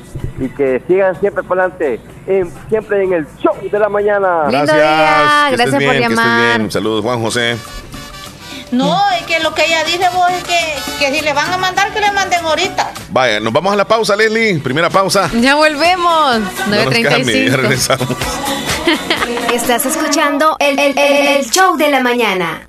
y 0.42 0.48
que 0.56 0.82
sigan 0.88 1.18
siempre 1.20 1.42
para 1.42 1.64
adelante, 1.64 2.00
siempre 2.70 3.04
en 3.04 3.12
el 3.12 3.26
show 3.38 3.52
de 3.70 3.78
la 3.78 3.88
mañana. 3.88 4.44
Gracias, 4.48 5.52
gracias 5.52 5.84
por 5.84 5.94
llamar. 5.94 6.72
Saludos, 6.72 7.04
Juan 7.04 7.20
José. 7.20 7.56
No, 8.72 9.00
es 9.12 9.22
que 9.26 9.38
lo 9.40 9.54
que 9.54 9.64
ella 9.64 9.84
dice 9.84 10.08
vos 10.12 10.30
es 10.30 10.44
que, 10.44 10.58
que 10.98 11.12
si 11.14 11.20
le 11.20 11.32
van 11.32 11.52
a 11.52 11.56
mandar, 11.56 11.92
que 11.92 12.00
le 12.00 12.10
manden 12.12 12.44
ahorita. 12.44 12.92
Vaya, 13.10 13.40
nos 13.40 13.52
vamos 13.52 13.72
a 13.72 13.76
la 13.76 13.84
pausa, 13.86 14.16
Leslie. 14.16 14.58
Primera 14.58 14.90
pausa. 14.90 15.30
Ya 15.40 15.54
volvemos. 15.54 16.36
9.35. 16.68 18.08
No 18.08 18.16
Estás 19.54 19.86
escuchando 19.86 20.56
el, 20.58 20.78
el, 20.78 20.98
el 20.98 21.50
show 21.50 21.76
de 21.76 21.88
la 21.88 22.00
mañana 22.00 22.68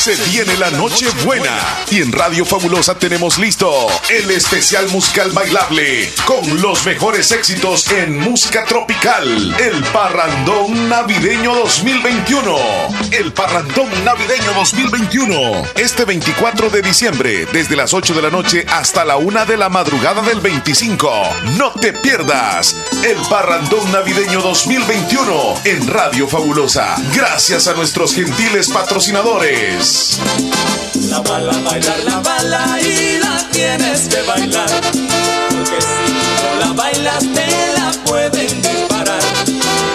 Se 0.00 0.16
viene 0.30 0.56
la 0.56 0.70
noche 0.70 1.04
buena 1.26 1.58
y 1.90 2.00
en 2.00 2.10
Radio 2.10 2.46
Fabulosa 2.46 2.94
tenemos 2.94 3.36
listo 3.36 3.70
el 4.08 4.30
especial 4.30 4.88
musical 4.88 5.30
bailable 5.32 6.10
con 6.24 6.62
los 6.62 6.86
mejores 6.86 7.30
éxitos 7.32 7.86
en 7.92 8.18
música 8.18 8.64
tropical. 8.64 9.54
El 9.60 9.84
Parrandón 9.92 10.88
Navideño 10.88 11.54
2021. 11.54 12.56
El 13.12 13.30
Parrandón 13.34 13.90
Navideño 14.02 14.54
2021. 14.54 15.64
Este 15.76 16.06
24 16.06 16.70
de 16.70 16.80
diciembre, 16.80 17.46
desde 17.52 17.76
las 17.76 17.92
8 17.92 18.14
de 18.14 18.22
la 18.22 18.30
noche 18.30 18.64
hasta 18.70 19.04
la 19.04 19.18
1 19.18 19.44
de 19.44 19.58
la 19.58 19.68
madrugada 19.68 20.22
del 20.22 20.40
25. 20.40 21.10
No 21.58 21.72
te 21.72 21.92
pierdas 21.92 22.74
el 23.04 23.18
Parrandón 23.28 23.92
Navideño 23.92 24.40
2021 24.40 25.60
en 25.64 25.86
Radio 25.88 26.26
Fabulosa. 26.26 26.96
Gracias 27.14 27.68
a 27.68 27.74
nuestros 27.74 28.14
gentiles 28.14 28.70
patrocinadores. 28.70 29.89
La 29.90 31.20
bala, 31.20 31.52
bailar 31.64 31.98
la 32.04 32.20
bala 32.20 32.78
y 32.80 33.18
la 33.18 33.44
tienes 33.50 34.08
que 34.08 34.22
bailar. 34.22 34.70
Porque 35.50 35.78
si 35.80 36.12
no 36.12 36.60
la 36.60 36.72
bailas 36.74 37.18
te 37.18 37.48
la 37.76 37.92
pueden 38.04 38.62
disparar. 38.62 39.22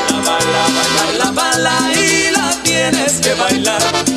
La 0.10 0.18
bala, 0.18 0.64
bailar 0.76 1.16
la 1.18 1.32
bala 1.32 1.78
y 1.94 2.32
la 2.32 2.52
tienes 2.64 3.14
que 3.22 3.34
bailar. 3.36 4.15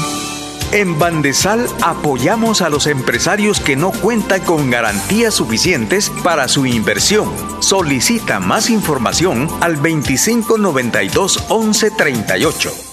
En 0.72 0.98
Bandesal 0.98 1.68
apoyamos 1.82 2.62
a 2.62 2.70
los 2.70 2.88
empresarios 2.88 3.60
que 3.60 3.76
no 3.76 3.92
cuentan 3.92 4.42
con 4.42 4.70
garantías 4.70 5.34
suficientes 5.34 6.10
para 6.24 6.48
su 6.48 6.66
inversión. 6.66 7.32
Solicita 7.60 8.40
más 8.40 8.70
información 8.70 9.48
al 9.62 9.76
2592 9.76 11.46
1138. 11.50 12.93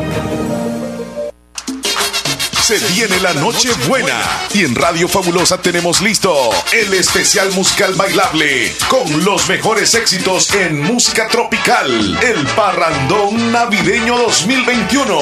Se 2.71 2.79
viene 2.93 3.19
la 3.19 3.33
noche 3.33 3.69
buena 3.89 4.17
y 4.53 4.63
en 4.63 4.73
Radio 4.75 5.09
Fabulosa 5.09 5.61
tenemos 5.61 5.99
listo 5.99 6.33
el 6.71 6.93
especial 6.93 7.51
musical 7.51 7.95
bailable 7.95 8.73
con 8.87 9.25
los 9.25 9.49
mejores 9.49 9.93
éxitos 9.93 10.49
en 10.55 10.81
música 10.81 11.27
tropical. 11.27 12.17
El 12.23 12.47
Parrandón 12.55 13.51
Navideño 13.51 14.17
2021. 14.17 15.19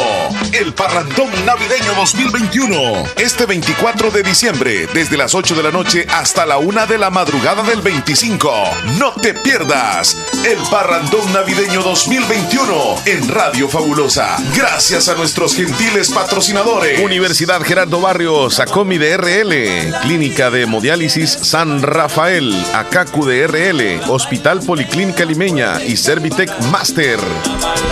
El 0.53 0.75
Parrandón 0.75 1.31
Navideño 1.43 1.95
2021. 1.95 3.05
Este 3.17 3.47
24 3.47 4.11
de 4.11 4.21
diciembre, 4.21 4.87
desde 4.93 5.17
las 5.17 5.33
8 5.33 5.55
de 5.55 5.63
la 5.63 5.71
noche 5.71 6.05
hasta 6.07 6.45
la 6.45 6.59
1 6.59 6.85
de 6.85 6.99
la 6.99 7.09
madrugada 7.09 7.63
del 7.63 7.81
25. 7.81 8.53
No 8.99 9.13
te 9.13 9.33
pierdas 9.33 10.15
el 10.45 10.59
Parrandón 10.69 11.33
Navideño 11.33 11.81
2021 11.81 13.01
en 13.05 13.27
Radio 13.27 13.67
Fabulosa. 13.67 14.37
Gracias 14.55 15.09
a 15.09 15.15
nuestros 15.15 15.55
gentiles 15.55 16.11
patrocinadores. 16.11 16.99
Universidad 16.99 17.38
Gerardo 17.47 18.01
Barrios, 18.01 18.59
Acomi 18.59 18.97
de 18.97 19.15
RL, 19.15 19.93
Clínica 20.01 20.49
de 20.51 20.63
Hemodiálisis 20.63 21.31
San 21.31 21.81
Rafael, 21.81 22.53
Acacu 22.73 23.25
de 23.25 23.47
RL, 23.47 24.01
Hospital 24.09 24.59
Policlínica 24.59 25.23
Limeña 25.23 25.81
y 25.81 25.95
Servitec 25.95 26.51
Master. 26.65 27.17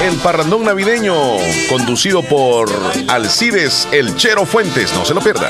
El 0.04 0.18
Parrandón 0.18 0.66
Navideño, 0.66 1.16
conducido 1.70 2.24
por 2.24 2.70
Alcides 3.08 3.88
El 3.94 4.18
Chero 4.18 4.46
Fuentes, 4.46 4.94
no 4.94 5.06
se 5.06 5.14
lo 5.14 5.22
pierda. 5.22 5.50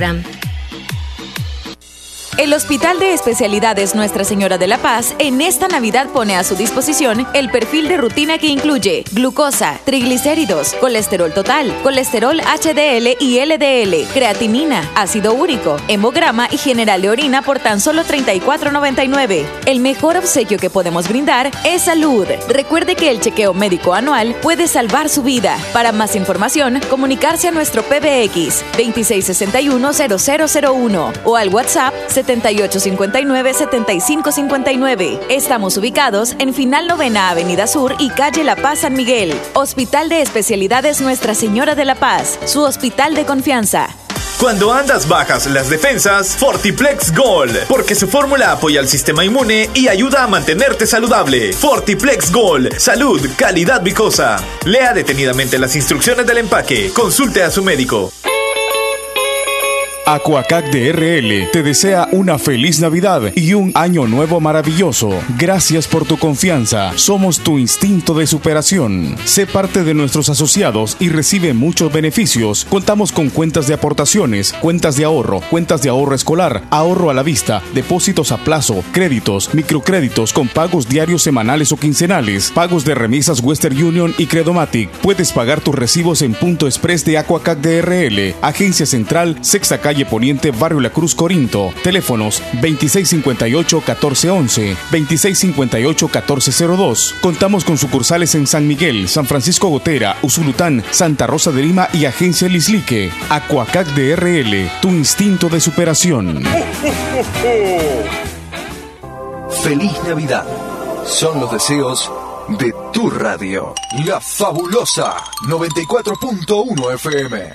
Instagram. 0.00 0.49
El 2.40 2.52
Hospital 2.54 2.98
de 2.98 3.12
Especialidades 3.12 3.94
Nuestra 3.94 4.24
Señora 4.24 4.56
de 4.56 4.66
la 4.66 4.78
Paz 4.78 5.14
en 5.18 5.42
esta 5.42 5.68
Navidad 5.68 6.08
pone 6.08 6.36
a 6.36 6.42
su 6.42 6.56
disposición 6.56 7.26
el 7.34 7.50
perfil 7.50 7.86
de 7.86 7.98
rutina 7.98 8.38
que 8.38 8.46
incluye 8.46 9.04
glucosa, 9.12 9.78
triglicéridos, 9.84 10.72
colesterol 10.80 11.34
total, 11.34 11.70
colesterol 11.82 12.40
HDL 12.40 13.08
y 13.20 13.44
LDL, 13.44 14.06
creatinina, 14.14 14.90
ácido 14.94 15.34
úrico, 15.34 15.76
hemograma 15.86 16.48
y 16.50 16.56
general 16.56 17.02
de 17.02 17.10
orina 17.10 17.42
por 17.42 17.58
tan 17.58 17.78
solo 17.78 18.04
34.99. 18.04 19.44
El 19.66 19.80
mejor 19.80 20.16
obsequio 20.16 20.56
que 20.56 20.70
podemos 20.70 21.10
brindar 21.10 21.50
es 21.66 21.82
salud. 21.82 22.26
Recuerde 22.48 22.96
que 22.96 23.10
el 23.10 23.20
chequeo 23.20 23.52
médico 23.52 23.92
anual 23.92 24.34
puede 24.40 24.66
salvar 24.66 25.10
su 25.10 25.22
vida. 25.22 25.58
Para 25.74 25.92
más 25.92 26.16
información, 26.16 26.80
comunicarse 26.88 27.48
a 27.48 27.50
nuestro 27.50 27.82
PBX 27.82 28.64
2661-0001 28.78 31.12
o 31.24 31.36
al 31.36 31.50
WhatsApp 31.50 31.92
7859-7559. 32.30 35.20
Estamos 35.28 35.76
ubicados 35.76 36.36
en 36.38 36.54
Final 36.54 36.86
Novena 36.86 37.30
Avenida 37.30 37.66
Sur 37.66 37.96
y 37.98 38.10
Calle 38.10 38.44
La 38.44 38.54
Paz 38.56 38.80
San 38.80 38.94
Miguel. 38.94 39.34
Hospital 39.54 40.08
de 40.08 40.22
Especialidades 40.22 41.00
Nuestra 41.00 41.34
Señora 41.34 41.74
de 41.74 41.84
la 41.84 41.96
Paz, 41.96 42.38
su 42.44 42.62
hospital 42.62 43.14
de 43.14 43.24
confianza. 43.24 43.88
Cuando 44.38 44.72
andas 44.72 45.06
bajas 45.06 45.46
las 45.48 45.68
defensas, 45.68 46.36
Fortiplex 46.36 47.14
Gold, 47.14 47.66
porque 47.68 47.94
su 47.94 48.08
fórmula 48.08 48.52
apoya 48.52 48.80
al 48.80 48.88
sistema 48.88 49.22
inmune 49.22 49.68
y 49.74 49.88
ayuda 49.88 50.24
a 50.24 50.28
mantenerte 50.28 50.86
saludable. 50.86 51.52
Fortiplex 51.52 52.32
Gold, 52.32 52.78
salud, 52.78 53.20
calidad 53.36 53.82
vicosa. 53.82 54.42
Lea 54.64 54.94
detenidamente 54.94 55.58
las 55.58 55.76
instrucciones 55.76 56.26
del 56.26 56.38
empaque. 56.38 56.90
Consulte 56.94 57.42
a 57.42 57.50
su 57.50 57.62
médico. 57.62 58.10
Aquacac 60.12 60.72
de 60.72 60.90
RL 60.90 61.52
te 61.52 61.62
desea 61.62 62.08
una 62.10 62.36
feliz 62.36 62.80
Navidad 62.80 63.32
y 63.36 63.54
un 63.54 63.70
año 63.76 64.08
nuevo 64.08 64.40
maravilloso. 64.40 65.10
Gracias 65.38 65.86
por 65.86 66.04
tu 66.04 66.18
confianza. 66.18 66.90
Somos 66.96 67.38
tu 67.38 67.60
instinto 67.60 68.14
de 68.14 68.26
superación. 68.26 69.14
Sé 69.24 69.46
parte 69.46 69.84
de 69.84 69.94
nuestros 69.94 70.28
asociados 70.28 70.96
y 70.98 71.10
recibe 71.10 71.54
muchos 71.54 71.92
beneficios. 71.92 72.66
Contamos 72.68 73.12
con 73.12 73.30
cuentas 73.30 73.68
de 73.68 73.74
aportaciones, 73.74 74.52
cuentas 74.52 74.96
de 74.96 75.04
ahorro, 75.04 75.42
cuentas 75.48 75.80
de 75.82 75.90
ahorro 75.90 76.16
escolar, 76.16 76.64
ahorro 76.70 77.10
a 77.10 77.14
la 77.14 77.22
vista, 77.22 77.62
depósitos 77.72 78.32
a 78.32 78.38
plazo, 78.38 78.82
créditos, 78.90 79.54
microcréditos 79.54 80.32
con 80.32 80.48
pagos 80.48 80.88
diarios, 80.88 81.22
semanales 81.22 81.70
o 81.70 81.76
quincenales, 81.76 82.50
pagos 82.50 82.84
de 82.84 82.96
remisas 82.96 83.38
Western 83.38 83.80
Union 83.80 84.12
y 84.18 84.26
Credomatic. 84.26 84.90
Puedes 85.02 85.30
pagar 85.30 85.60
tus 85.60 85.76
recibos 85.76 86.22
en 86.22 86.34
punto 86.34 86.66
express 86.66 87.04
de 87.04 87.16
Aquacac 87.16 87.60
de 87.60 87.80
RL, 87.80 88.34
Agencia 88.42 88.86
Central, 88.86 89.38
Sexta 89.42 89.78
Calle 89.78 89.99
Poniente, 90.06 90.50
Barrio 90.50 90.80
La 90.80 90.90
Cruz, 90.90 91.14
Corinto. 91.14 91.72
Teléfonos 91.82 92.42
2658-1411, 92.60 94.76
2658-1402. 94.90 97.14
Contamos 97.20 97.64
con 97.64 97.78
sucursales 97.78 98.34
en 98.34 98.46
San 98.46 98.66
Miguel, 98.66 99.08
San 99.08 99.26
Francisco 99.26 99.68
Gotera, 99.68 100.16
Usulután, 100.22 100.82
Santa 100.90 101.26
Rosa 101.26 101.52
de 101.52 101.62
Lima 101.62 101.88
y 101.92 102.04
Agencia 102.04 102.48
Lislique. 102.48 103.10
Aquacac 103.28 103.86
de 103.94 104.16
RL, 104.16 104.70
tu 104.80 104.88
instinto 104.88 105.48
de 105.48 105.60
superación. 105.60 106.42
Feliz 109.62 109.92
Navidad. 110.06 110.46
Son 111.04 111.40
los 111.40 111.52
deseos 111.52 112.10
de 112.58 112.74
tu 112.92 113.10
radio. 113.10 113.74
La 114.04 114.20
fabulosa 114.20 115.16
94.1 115.46 116.94
FM. 116.94 117.52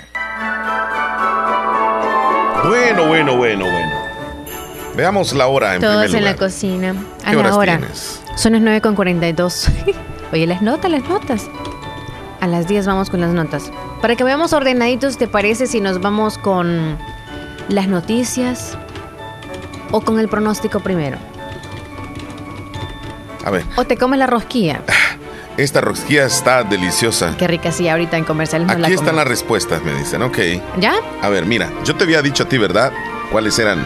Bueno, 2.68 3.06
bueno, 3.06 3.36
bueno, 3.36 3.64
bueno. 3.70 3.96
Veamos 4.96 5.32
la 5.34 5.46
hora 5.46 5.74
en 5.74 5.80
Todos 5.80 6.04
primer 6.04 6.18
en 6.18 6.24
la 6.24 6.36
cocina. 6.36 6.94
A 7.24 7.30
¿Qué 7.30 7.36
horas 7.36 7.58
tienes? 7.60 8.22
Son 8.34 8.52
las 8.54 8.62
9 8.62 8.80
con 8.80 8.94
42. 8.94 9.68
Oye, 10.32 10.46
las 10.46 10.62
notas, 10.62 10.90
las 10.90 11.04
notas. 11.04 11.48
A 12.40 12.46
las 12.46 12.66
10 12.66 12.86
vamos 12.86 13.10
con 13.10 13.20
las 13.20 13.30
notas. 13.30 13.70
Para 14.00 14.16
que 14.16 14.24
veamos 14.24 14.52
ordenaditos, 14.52 15.16
¿te 15.16 15.28
parece 15.28 15.66
si 15.66 15.80
nos 15.80 16.00
vamos 16.00 16.38
con 16.38 16.98
las 17.68 17.88
noticias 17.88 18.76
o 19.92 20.00
con 20.00 20.18
el 20.18 20.28
pronóstico 20.28 20.80
primero? 20.80 21.18
A 23.44 23.50
ver, 23.50 23.64
¿O 23.76 23.84
te 23.84 23.96
comes 23.96 24.18
la 24.18 24.26
rosquilla? 24.26 24.80
esta 25.56 25.80
rosquilla 25.80 26.26
está 26.26 26.62
deliciosa. 26.64 27.34
Qué 27.38 27.46
rica, 27.46 27.72
sí, 27.72 27.88
ahorita 27.88 28.16
en 28.16 28.24
la 28.66 28.86
Aquí 28.88 28.92
están 28.94 29.16
las 29.16 29.26
respuestas, 29.26 29.82
me 29.82 29.92
dicen. 29.94 30.22
Ok. 30.22 30.38
¿Ya? 30.78 30.94
A 31.22 31.28
ver, 31.28 31.46
mira, 31.46 31.70
yo 31.84 31.94
te 31.96 32.04
había 32.04 32.22
dicho 32.22 32.42
a 32.44 32.48
ti, 32.48 32.58
¿verdad? 32.58 32.92
¿Cuáles 33.32 33.58
eran 33.58 33.84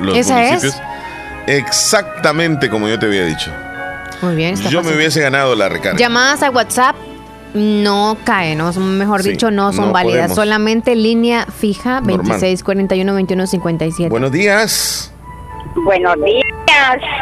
los 0.00 0.16
¿Esa 0.16 0.44
es? 0.44 0.50
municipios? 0.64 0.76
Exactamente 1.46 2.68
como 2.70 2.88
yo 2.88 2.98
te 2.98 3.06
había 3.06 3.24
dicho. 3.24 3.50
Muy 4.22 4.34
bien, 4.34 4.54
está 4.54 4.68
Yo 4.68 4.78
fácil. 4.78 4.90
me 4.92 4.96
hubiese 4.98 5.20
ganado 5.20 5.54
la 5.54 5.68
recarga. 5.68 5.98
Llamadas 5.98 6.42
a 6.42 6.50
WhatsApp 6.50 6.96
no 7.54 8.16
caen, 8.24 8.58
¿no? 8.58 8.72
mejor 8.72 9.22
Sí, 9.22 9.30
dicho, 9.30 9.50
no 9.50 9.72
son 9.72 9.86
no 9.86 9.92
válidas. 9.92 10.16
podemos. 10.28 10.36
Solamente 10.36 10.94
línea 10.96 11.46
fija 11.46 12.00
Normal. 12.00 12.40
2641-2157. 12.40 14.08
Buenos 14.08 14.32
días. 14.32 15.12
Buenos 15.84 16.16
días. 16.24 16.42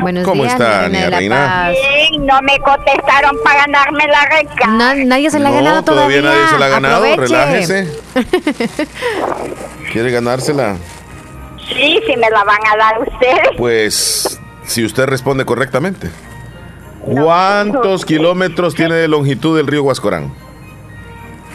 Buenos 0.00 0.24
¿Cómo 0.24 0.42
días, 0.42 0.54
está, 0.54 0.82
Reina 0.82 0.88
niña 0.88 1.04
de 1.04 1.10
la 1.10 1.18
Reina? 1.18 1.36
Paz. 1.36 1.76
Bien, 2.10 2.26
no 2.26 2.42
me 2.42 2.58
contestaron 2.60 3.36
para 3.44 3.60
ganarme 3.66 4.06
la 4.06 4.22
recarga. 4.24 4.66
Na- 4.66 4.94
nadie 4.94 5.30
se 5.30 5.38
la 5.38 5.48
ha 5.48 5.52
ganado 5.52 5.82
todavía 5.82 6.20
todavía. 6.20 6.38
nadie 6.40 6.48
se 6.50 6.58
la 6.58 6.66
ha 6.66 6.68
ganado. 6.68 7.04
Aproveche. 7.04 7.34
Relájese. 7.34 7.88
¿Quiere 9.92 10.10
ganársela? 10.10 10.76
Sí, 11.68 12.00
sí 12.06 12.16
me 12.16 12.28
la 12.30 12.44
van 12.44 12.58
a 12.72 12.76
dar 12.76 13.00
ustedes. 13.00 13.48
Pues 13.56 14.40
si 14.64 14.84
usted 14.84 15.06
responde 15.06 15.44
correctamente. 15.44 16.10
¿Cuántos 17.02 18.04
kilómetros 18.06 18.74
tiene 18.74 18.94
de 18.94 19.08
longitud 19.08 19.58
el 19.58 19.66
río 19.66 19.82
Huascorán? 19.84 20.32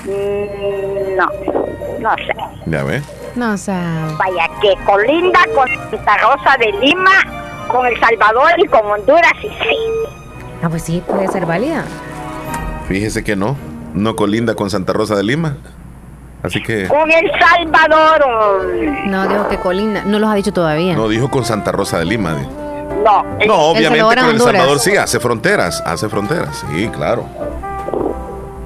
Mm, 0.06 1.16
No, 1.18 1.28
no 2.00 2.16
sé. 2.18 2.34
Ya 2.66 2.84
ve. 2.84 3.02
No, 3.40 3.56
Vaya 4.18 4.50
que 4.62 4.76
colinda 4.86 5.40
con 5.56 5.66
Santa 5.90 6.18
Rosa 6.18 6.58
de 6.60 6.74
Lima 6.86 7.40
con 7.70 7.86
El 7.86 7.98
Salvador 7.98 8.52
y 8.58 8.68
con 8.68 8.86
Honduras, 8.86 9.32
y 9.42 9.48
sí. 9.48 9.78
Ah, 10.62 10.68
pues 10.70 10.84
sí, 10.84 11.02
puede 11.08 11.30
ser 11.30 11.46
válida. 11.46 11.86
Fíjese 12.90 13.24
que 13.24 13.38
no, 13.38 13.56
no 13.94 14.18
colinda 14.18 14.56
con 14.56 14.70
Santa 14.70 14.92
Rosa 14.92 15.16
de 15.16 15.24
Lima. 15.24 15.56
Así 16.44 16.62
que. 16.62 16.90
Con 16.90 17.10
El 17.10 17.32
Salvador. 17.40 19.06
No, 19.06 19.26
dijo 19.30 19.48
que 19.48 19.58
colinda, 19.58 20.04
no 20.04 20.20
los 20.20 20.30
ha 20.30 20.36
dicho 20.36 20.52
todavía. 20.52 20.96
No, 20.96 21.08
dijo 21.08 21.30
con 21.30 21.46
Santa 21.46 21.72
Rosa 21.72 21.98
de 22.00 22.06
Lima. 22.06 22.36
No. 23.06 23.24
No, 23.48 23.56
obviamente 23.56 24.04
con 24.04 24.18
El 24.18 24.42
Salvador 24.42 24.80
sí, 24.80 24.98
hace 24.98 25.18
fronteras, 25.22 25.82
hace 25.86 26.10
fronteras, 26.10 26.66
sí, 26.74 26.90
claro. 26.90 27.26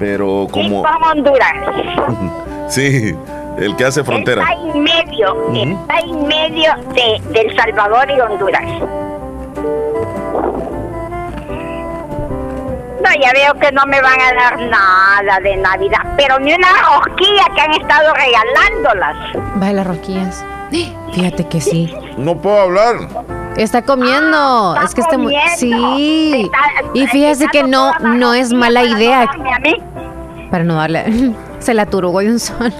Pero 0.00 0.48
como. 0.50 0.80
Y 0.80 0.82
con 0.82 1.02
Honduras. 1.04 1.52
sí, 2.68 3.14
el 3.58 3.76
que 3.76 3.84
hace 3.84 4.04
fronteras. 4.04 4.48
Está 4.48 4.62
en 4.62 4.82
medio, 4.82 5.52
está 5.54 5.98
en 6.00 6.26
medio 6.26 6.72
de, 6.94 7.20
de 7.30 7.40
El 7.40 7.56
Salvador 7.56 8.10
y 8.10 8.20
Honduras. 8.20 8.62
No, 13.02 13.10
ya 13.20 13.32
veo 13.34 13.54
que 13.60 13.70
no 13.72 13.84
me 13.86 14.00
van 14.00 14.18
a 14.18 14.34
dar 14.34 14.58
nada 14.60 15.40
de 15.40 15.56
Navidad, 15.56 16.00
pero 16.16 16.38
ni 16.38 16.54
una 16.54 16.68
rosquilla 16.68 17.44
que 17.54 17.60
han 17.60 17.72
estado 17.72 18.14
regalándolas. 18.14 19.16
Va 19.62 19.72
las 19.72 19.86
rosquillas. 19.86 20.44
Fíjate 21.12 21.46
que 21.46 21.60
sí. 21.60 21.94
No 22.16 22.36
puedo 22.36 22.58
hablar. 22.58 22.96
Está 23.56 23.82
comiendo. 23.82 24.74
es 24.82 24.94
que 24.94 25.00
está 25.00 25.16
muy. 25.16 25.36
Sí. 25.56 26.50
y 26.94 27.06
fíjese 27.06 27.46
que 27.48 27.62
no, 27.62 27.92
no 28.00 28.34
es 28.34 28.52
mala 28.52 28.82
idea. 28.84 29.28
Para 30.50 30.64
no 30.64 30.74
darle. 30.74 31.34
Se 31.60 31.72
la 31.72 31.86
turugó 31.86 32.20
y 32.20 32.28
un 32.28 32.38
solo. 32.40 32.72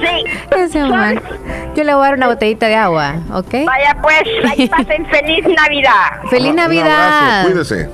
Sí. 0.00 0.24
Ese 0.56 0.82
Omar. 0.82 1.22
Yo 1.74 1.84
le 1.84 1.94
voy 1.94 2.02
a 2.02 2.06
dar 2.08 2.14
una 2.14 2.28
botellita 2.28 2.66
de 2.66 2.74
agua, 2.76 3.16
¿ok? 3.32 3.52
Vaya 3.66 3.96
pues, 4.02 4.22
ahí 4.50 4.68
pasen 4.68 5.06
feliz 5.10 5.44
Navidad. 5.56 6.22
¡Feliz 6.30 6.54
Navidad! 6.54 6.84
Un 6.86 6.92
abrazo, 6.92 7.48
cuídese. 7.48 7.90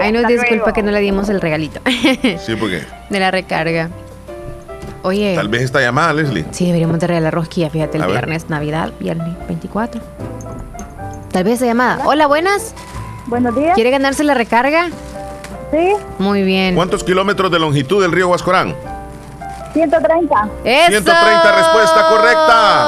Ay, 0.00 0.12
nos 0.12 0.26
disculpa 0.26 0.72
que 0.72 0.82
no 0.82 0.90
le 0.90 1.00
dimos 1.00 1.28
el 1.28 1.40
regalito. 1.40 1.80
Sí, 2.38 2.56
porque. 2.56 2.82
De 3.10 3.20
la 3.20 3.30
recarga. 3.30 3.88
Oye. 5.02 5.34
Tal 5.34 5.48
vez 5.48 5.62
esta 5.62 5.80
llamada, 5.80 6.12
Leslie. 6.12 6.44
Sí, 6.52 6.66
deberíamos 6.66 6.98
de 7.00 7.06
regalar 7.08 7.34
rosquilla, 7.34 7.70
fíjate, 7.70 7.96
el 7.96 8.04
A 8.04 8.06
ver. 8.06 8.16
viernes, 8.16 8.48
Navidad, 8.50 8.92
viernes 9.00 9.34
24. 9.48 10.00
Tal 11.32 11.44
vez 11.44 11.54
esa 11.54 11.66
llamada. 11.66 12.02
Hola, 12.06 12.26
buenas. 12.26 12.74
Buenos 13.26 13.54
días. 13.56 13.74
¿Quiere 13.74 13.90
ganarse 13.90 14.22
la 14.24 14.34
recarga? 14.34 14.88
Sí. 15.72 15.94
Muy 16.18 16.42
bien. 16.42 16.74
¿Cuántos 16.74 17.02
kilómetros 17.02 17.50
de 17.50 17.58
longitud 17.58 18.02
del 18.02 18.12
río 18.12 18.28
Huascorán? 18.28 18.74
130. 19.72 20.48
¡Eso! 20.64 20.88
130, 20.90 21.52
respuesta 21.56 22.06
correcta. 22.08 22.86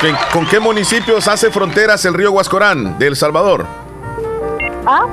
¿Con- 0.00 0.16
¿Con 0.32 0.46
qué 0.48 0.60
municipios 0.60 1.28
hace 1.28 1.50
fronteras 1.50 2.04
el 2.04 2.14
río 2.14 2.32
Huascorán 2.32 2.98
de 2.98 3.06
El 3.08 3.16
Salvador? 3.16 3.66
¿Ah? 4.86 5.04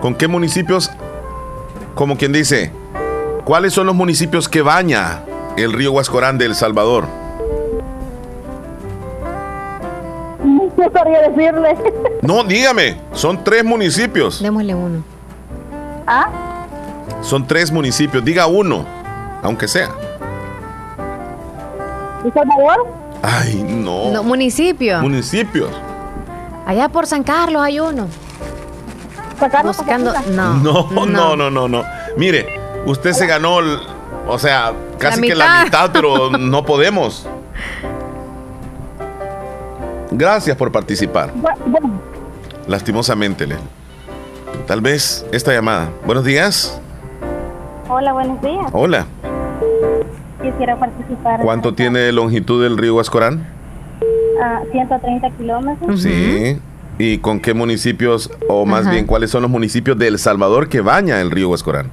¿Con 0.00 0.14
qué 0.16 0.26
municipios, 0.26 0.90
como 1.94 2.16
quien 2.16 2.32
dice, 2.32 2.72
cuáles 3.44 3.72
son 3.72 3.86
los 3.86 3.94
municipios 3.94 4.48
que 4.48 4.62
baña 4.62 5.20
el 5.56 5.72
río 5.72 5.92
Huascorán 5.92 6.38
de 6.38 6.46
El 6.46 6.54
Salvador? 6.56 7.06
No 10.76 10.90
sabría 10.92 11.20
decirle. 11.28 11.76
No, 12.22 12.42
dígame, 12.42 13.00
son 13.12 13.44
tres 13.44 13.64
municipios. 13.64 14.42
Démosle 14.42 14.74
uno. 14.74 15.04
¿Ah? 16.06 16.28
Son 17.20 17.46
tres 17.46 17.70
municipios, 17.70 18.24
diga 18.24 18.46
uno, 18.46 18.84
aunque 19.42 19.68
sea. 19.68 19.88
¿Y 22.24 22.30
Salvador? 22.30 22.86
Ay, 23.22 23.62
no. 23.68 24.10
No, 24.12 24.22
municipio. 24.22 25.00
Municipios. 25.00 25.70
Allá 26.66 26.88
por 26.88 27.06
San 27.06 27.22
Carlos 27.22 27.60
hay 27.62 27.80
uno. 27.80 28.06
Buscando. 29.64 30.12
No. 30.30 30.54
No, 30.54 31.06
no, 31.06 31.36
no, 31.36 31.50
no, 31.50 31.68
no. 31.68 31.84
Mire, 32.16 32.46
usted 32.86 33.12
se 33.12 33.26
ganó, 33.26 33.58
el- 33.58 33.78
o 34.28 34.38
sea, 34.38 34.72
casi 34.98 35.20
La 35.22 35.26
que 35.26 35.34
la 35.34 35.64
mitad. 35.64 35.90
pero 35.92 36.30
no 36.38 36.64
podemos. 36.64 37.26
Gracias 40.12 40.56
por 40.56 40.70
participar. 40.70 41.32
Lastimosamente, 42.68 43.46
le. 43.46 43.56
Tal 44.66 44.80
vez 44.80 45.26
esta 45.32 45.52
llamada. 45.52 45.88
Buenos 46.06 46.24
días. 46.24 46.78
hola, 47.88 48.12
buenos 48.12 48.40
días. 48.42 48.66
Hola. 48.72 49.06
Quisiera 50.42 50.76
participar. 50.78 51.40
¿Cuánto 51.40 51.74
tiene 51.74 52.00
de 52.00 52.12
longitud 52.12 52.64
el 52.64 52.76
río 52.76 52.96
Huascorán? 52.96 53.46
a 54.42 54.62
130 54.72 55.30
kilómetros. 55.38 56.02
Sí. 56.02 56.58
¿Y 56.98 57.18
con 57.18 57.40
qué 57.40 57.54
municipios, 57.54 58.30
o 58.48 58.66
más 58.66 58.82
Ajá. 58.82 58.90
bien, 58.92 59.06
cuáles 59.06 59.30
son 59.30 59.42
los 59.42 59.50
municipios 59.50 59.96
de 59.98 60.08
El 60.08 60.18
Salvador 60.18 60.68
que 60.68 60.80
baña 60.80 61.20
el 61.20 61.30
río 61.30 61.48
Huascorán? 61.48 61.86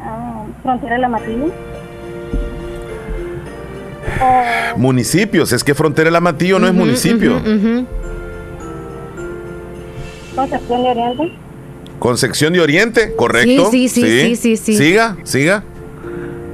Ah, 0.00 0.44
frontera 0.62 0.94
de 0.94 1.00
la 1.00 1.08
Matilla. 1.08 1.46
Municipios, 4.76 5.52
es 5.52 5.64
que 5.64 5.74
Frontera 5.74 6.06
del 6.08 6.16
Amatillo 6.16 6.58
no 6.58 6.66
es 6.66 6.74
municipio. 6.74 7.40
Concepción 10.34 10.82
de 10.82 10.88
Oriente. 10.90 11.32
Concepción 11.98 12.52
de 12.52 12.60
Oriente, 12.60 13.14
correcto. 13.14 13.70
Sí, 13.70 13.88
sí, 13.88 14.02
sí, 14.02 14.36
sí, 14.36 14.36
sí, 14.36 14.56
sí. 14.56 14.74
Siga, 14.76 15.16
siga. 15.24 15.62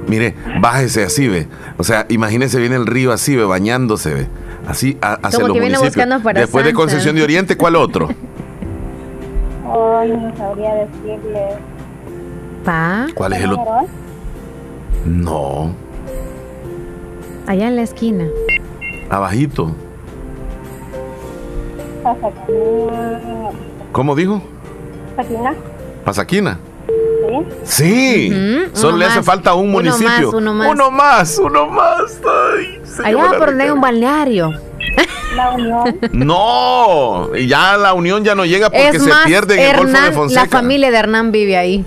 Mire, 0.07 0.35
bájese 0.61 1.03
así, 1.03 1.27
ve. 1.27 1.47
O 1.77 1.83
sea, 1.83 2.05
imagínese 2.09 2.59
viene 2.59 2.75
el 2.75 2.85
río 2.87 3.11
así, 3.11 3.35
ve, 3.35 3.43
bañándose, 3.43 4.13
ve. 4.13 4.27
Así 4.67 4.97
a- 5.01 5.13
hacia 5.13 5.37
Como 5.37 5.47
los 5.49 5.53
que 5.55 5.59
viene 5.61 5.77
municipios. 5.77 5.95
buscando 6.07 6.23
para 6.23 6.41
Después 6.41 6.65
de. 6.65 6.73
Concepción 6.73 7.15
de 7.15 7.23
Oriente, 7.23 7.57
¿cuál 7.57 7.75
otro? 7.75 8.07
Ay, 9.69 10.11
no 10.11 10.35
sabría 10.37 10.73
decirle. 10.75 11.41
Pa. 12.63 13.07
¿Cuál 13.15 13.33
es 13.33 13.41
el 13.43 13.51
otro? 13.53 13.65
No, 15.05 15.73
Allá 17.47 17.67
en 17.67 17.75
la 17.77 17.81
esquina. 17.83 18.25
abajito. 19.09 19.73
Pasaquina. 22.03 23.51
¿Cómo 23.91 24.15
dijo? 24.15 24.41
Pasaquina. 25.15 25.53
Pasaquina. 26.05 26.59
Sí. 27.63 28.29
Solo 28.73 28.89
uno 28.89 28.97
le 28.97 29.05
hace 29.05 29.17
más. 29.17 29.25
falta 29.25 29.53
un 29.53 29.65
Uno 29.69 29.73
municipio. 29.73 30.07
más, 30.07 30.33
uno 30.33 30.53
más. 30.53 30.69
Uno 30.69 30.91
más, 30.91 31.37
uno 31.39 31.65
más. 31.67 32.19
Ay, 33.03 33.03
Allá 33.03 33.37
por 33.37 33.47
donde 33.49 33.63
hay 33.65 33.69
un 33.69 33.81
balneario. 33.81 34.53
La 35.35 35.51
Unión. 35.51 35.99
No, 36.13 37.29
y 37.35 37.47
ya 37.47 37.77
la 37.77 37.93
unión 37.93 38.23
ya 38.23 38.33
no 38.33 38.45
llega 38.45 38.69
porque 38.69 38.97
es 38.97 39.03
se 39.03 39.09
más, 39.09 39.25
pierde 39.25 39.55
en 39.55 39.75
el 39.75 39.77
Golfo 39.77 40.01
de 40.05 40.11
Fonseca. 40.11 40.43
la 40.43 40.49
familia 40.49 40.89
de 40.89 40.97
Hernán 40.97 41.31
vive 41.31 41.57
ahí. 41.57 41.85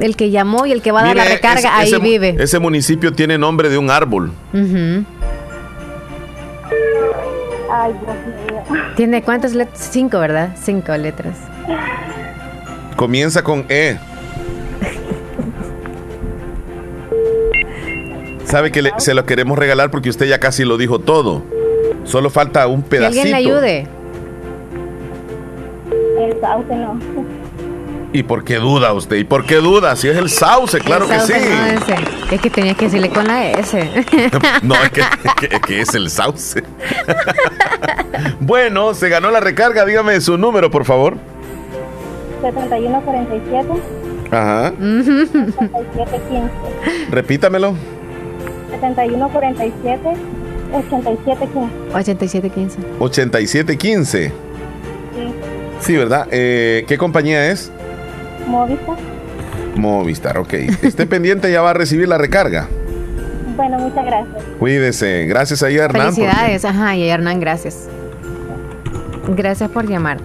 El 0.00 0.16
que 0.16 0.30
llamó 0.30 0.64
y 0.66 0.72
el 0.72 0.80
que 0.82 0.92
va 0.92 1.00
a 1.00 1.04
dar 1.04 1.16
la 1.16 1.24
recarga, 1.24 1.76
ahí 1.76 1.88
ese, 1.88 1.98
vive. 1.98 2.36
Ese 2.38 2.58
municipio 2.58 3.12
tiene 3.12 3.36
nombre 3.38 3.68
de 3.68 3.78
un 3.78 3.90
árbol. 3.90 4.32
Ay, 4.54 5.04
Dios 7.92 8.70
mío. 8.70 8.82
Tiene 8.96 9.22
cuántas 9.22 9.54
letras? 9.54 9.88
Cinco, 9.90 10.18
¿verdad? 10.18 10.54
Cinco 10.62 10.96
letras. 10.96 11.36
Comienza 13.06 13.42
con 13.42 13.66
E. 13.68 13.98
Sabe 18.44 18.70
que 18.70 18.80
le- 18.80 18.92
se 18.98 19.12
lo 19.12 19.26
queremos 19.26 19.58
regalar 19.58 19.90
porque 19.90 20.08
usted 20.08 20.26
ya 20.26 20.38
casi 20.38 20.64
lo 20.64 20.76
dijo 20.78 21.00
todo. 21.00 21.42
Solo 22.04 22.30
falta 22.30 22.68
un 22.68 22.84
Que 22.84 22.90
pedacito. 22.90 23.22
alguien 23.22 23.30
le 23.32 23.36
ayude. 23.36 23.86
El 26.16 26.40
sauce 26.40 26.76
no. 26.76 26.96
¿Y 28.12 28.22
por 28.22 28.44
qué 28.44 28.58
duda 28.58 28.92
usted? 28.92 29.16
¿Y 29.16 29.24
por 29.24 29.46
qué 29.46 29.56
duda? 29.56 29.96
Si 29.96 30.06
es 30.06 30.16
el 30.16 30.30
sauce, 30.30 30.78
claro 30.78 31.06
El 31.06 31.10
que 31.10 31.16
sauce 31.18 31.40
sí. 31.40 31.48
no. 32.28 32.30
Es 32.36 32.40
que 32.40 32.50
tenía 32.50 32.74
que 32.74 32.84
decirle 32.84 33.08
con 33.10 33.26
la 33.26 33.50
S. 33.50 33.90
No, 34.62 34.76
es 34.76 34.90
que, 34.92 35.00
es 35.00 35.34
que- 35.40 35.56
es 35.56 35.60
que 35.62 35.80
es 35.80 35.94
el 35.96 36.08
sauce. 36.08 36.62
bueno, 38.38 38.94
se 38.94 39.08
ganó 39.08 39.28
la 39.32 39.40
recarga. 39.40 39.84
Dígame 39.84 40.20
su 40.20 40.38
número, 40.38 40.70
por 40.70 40.84
favor. 40.84 41.16
7147. 42.42 43.68
Ajá. 44.30 44.72
8715. 44.78 46.50
Repítamelo. 47.10 47.74
7147. 48.80 50.00
8715. 50.74 51.94
8715. 51.94 52.78
8715. 52.98 54.28
Sí. 54.28 54.32
Sí, 55.80 55.96
¿verdad? 55.96 56.26
Eh, 56.30 56.84
¿Qué 56.88 56.96
compañía 56.98 57.50
es? 57.50 57.70
Movista. 58.46 58.96
Movistar, 59.76 60.38
ok. 60.38 60.52
Esté 60.82 61.06
pendiente, 61.06 61.50
ya 61.50 61.62
va 61.62 61.70
a 61.70 61.74
recibir 61.74 62.08
la 62.08 62.18
recarga. 62.18 62.68
Bueno, 63.56 63.78
muchas 63.78 64.04
gracias. 64.06 64.42
Cuídese. 64.58 65.26
Gracias 65.26 65.62
ahí 65.62 65.78
a 65.78 65.84
Hernán. 65.84 66.08
porque- 66.14 66.22
Felicidades, 66.22 66.64
ajá, 66.64 66.96
y 66.96 67.08
a 67.10 67.14
Hernán, 67.14 67.40
gracias. 67.40 67.88
Gracias 69.36 69.70
por 69.70 69.86
llamar. 69.88 70.18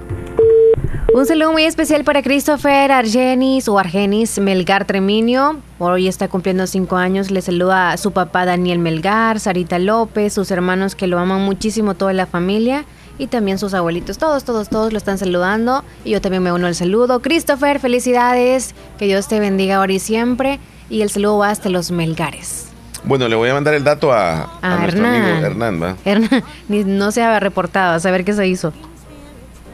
Un 1.13 1.25
saludo 1.25 1.53
muy 1.53 1.63
especial 1.63 2.03
para 2.03 2.21
Christopher 2.21 2.91
Argenis 2.91 3.67
o 3.69 3.79
Argenis 3.79 4.39
Melgar 4.39 4.85
Treminio. 4.85 5.57
Hoy 5.79 6.07
está 6.07 6.27
cumpliendo 6.27 6.67
cinco 6.67 6.97
años. 6.97 7.31
Le 7.31 7.41
saluda 7.41 7.91
a 7.91 7.97
su 7.97 8.11
papá 8.11 8.45
Daniel 8.45 8.79
Melgar, 8.79 9.39
Sarita 9.39 9.79
López, 9.79 10.33
sus 10.33 10.51
hermanos 10.51 10.95
que 10.95 11.07
lo 11.07 11.17
aman 11.17 11.41
muchísimo, 11.41 11.95
toda 11.95 12.13
la 12.13 12.25
familia. 12.25 12.85
y 13.19 13.27
también 13.27 13.57
sus 13.57 13.73
abuelitos. 13.73 14.19
Todos, 14.19 14.43
todos, 14.43 14.69
todos 14.69 14.91
lo 14.91 14.99
están 14.99 15.17
saludando 15.17 15.83
y 16.05 16.11
yo 16.11 16.21
también 16.21 16.43
me 16.43 16.51
uno 16.51 16.67
al 16.67 16.75
saludo. 16.75 17.19
Christopher, 17.19 17.79
felicidades, 17.79 18.75
que 18.99 19.05
Dios 19.05 19.27
te 19.27 19.39
bendiga 19.39 19.77
ahora 19.77 19.93
y 19.93 19.99
siempre 19.99 20.59
y 20.87 21.01
el 21.01 21.09
saludo 21.09 21.39
va 21.39 21.49
hasta 21.49 21.69
los 21.69 21.89
Melgares. 21.89 22.67
Bueno, 23.05 23.27
le 23.27 23.35
voy 23.35 23.49
a 23.49 23.53
mandar 23.53 23.73
el 23.73 23.83
dato 23.83 24.11
a, 24.13 24.59
nuestro 24.61 25.07
amigo 25.07 25.27
Hernán, 25.27 25.81
¿va? 25.81 25.95
Hernán, 26.05 26.43
no 26.67 27.11
se 27.11 27.23
ha 27.23 27.39
reportado, 27.39 27.95
a 27.95 27.99
saber 27.99 28.23
qué 28.23 28.33
se 28.33 28.47
hizo. 28.47 28.71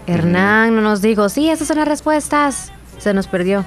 Hernán 0.07 0.75
no 0.75 0.81
nos 0.81 1.01
dijo, 1.01 1.29
sí, 1.29 1.49
esas 1.49 1.67
son 1.67 1.77
las 1.77 1.87
respuestas. 1.87 2.71
Se 2.97 3.13
nos 3.13 3.27
perdió. 3.27 3.65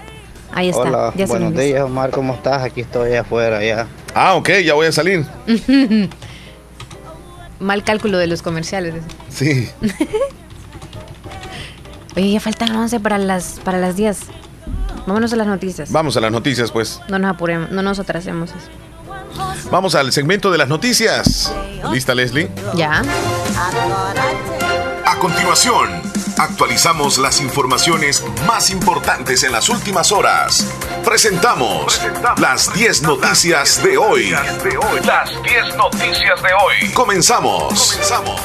Ahí 0.52 0.68
está. 0.68 0.82
Hola, 0.82 1.12
buenos 1.26 1.54
días, 1.54 1.82
Omar, 1.82 2.10
¿cómo 2.10 2.34
estás? 2.34 2.62
Aquí 2.62 2.82
estoy 2.82 3.14
afuera 3.14 3.64
ya. 3.64 3.86
Ah, 4.14 4.34
ok, 4.34 4.50
ya 4.64 4.74
voy 4.74 4.86
a 4.86 4.92
salir. 4.92 5.26
Mal 7.60 7.84
cálculo 7.84 8.18
de 8.18 8.26
los 8.26 8.42
comerciales. 8.42 8.94
Sí. 9.28 9.68
Oye, 12.16 12.32
ya 12.32 12.40
faltan 12.40 12.74
11 12.74 13.00
para 13.00 13.18
las, 13.18 13.60
para 13.64 13.78
las 13.78 13.96
10. 13.96 14.18
Vámonos 15.06 15.32
a 15.32 15.36
las 15.36 15.46
noticias. 15.46 15.92
Vamos 15.92 16.16
a 16.16 16.20
las 16.20 16.32
noticias, 16.32 16.72
pues. 16.72 17.00
No 17.08 17.18
nos 17.18 17.32
apuremos, 17.32 17.70
no 17.70 17.82
nos 17.82 17.98
atrasemos. 17.98 18.50
Vamos 19.70 19.94
al 19.94 20.12
segmento 20.12 20.50
de 20.50 20.58
las 20.58 20.68
noticias. 20.68 21.52
¿Lista, 21.92 22.14
Leslie? 22.14 22.48
Ya. 22.74 23.02
A 25.04 25.18
continuación, 25.18 26.00
actualizamos 26.38 27.18
las 27.18 27.40
informaciones 27.40 28.24
más 28.46 28.70
importantes 28.70 29.42
en 29.42 29.52
las 29.52 29.68
últimas 29.68 30.12
horas. 30.12 30.66
Presentamos, 31.04 32.00
las 32.38 32.72
10 32.74 33.02
noticias, 33.02 33.82
de 33.82 33.96
hoy. 33.96 34.30
Las 35.04 35.30
10 35.42 35.76
noticias 35.76 36.42
de 36.42 36.48
hoy. 36.54 36.92
Comenzamos. 36.92 37.92
Comenzamos. 37.92 38.40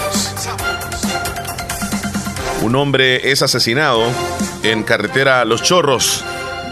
Un 2.62 2.76
hombre 2.76 3.32
es 3.32 3.42
asesinado 3.42 4.04
en 4.64 4.84
carretera 4.84 5.44
Los 5.46 5.64
Chorros. 5.64 6.24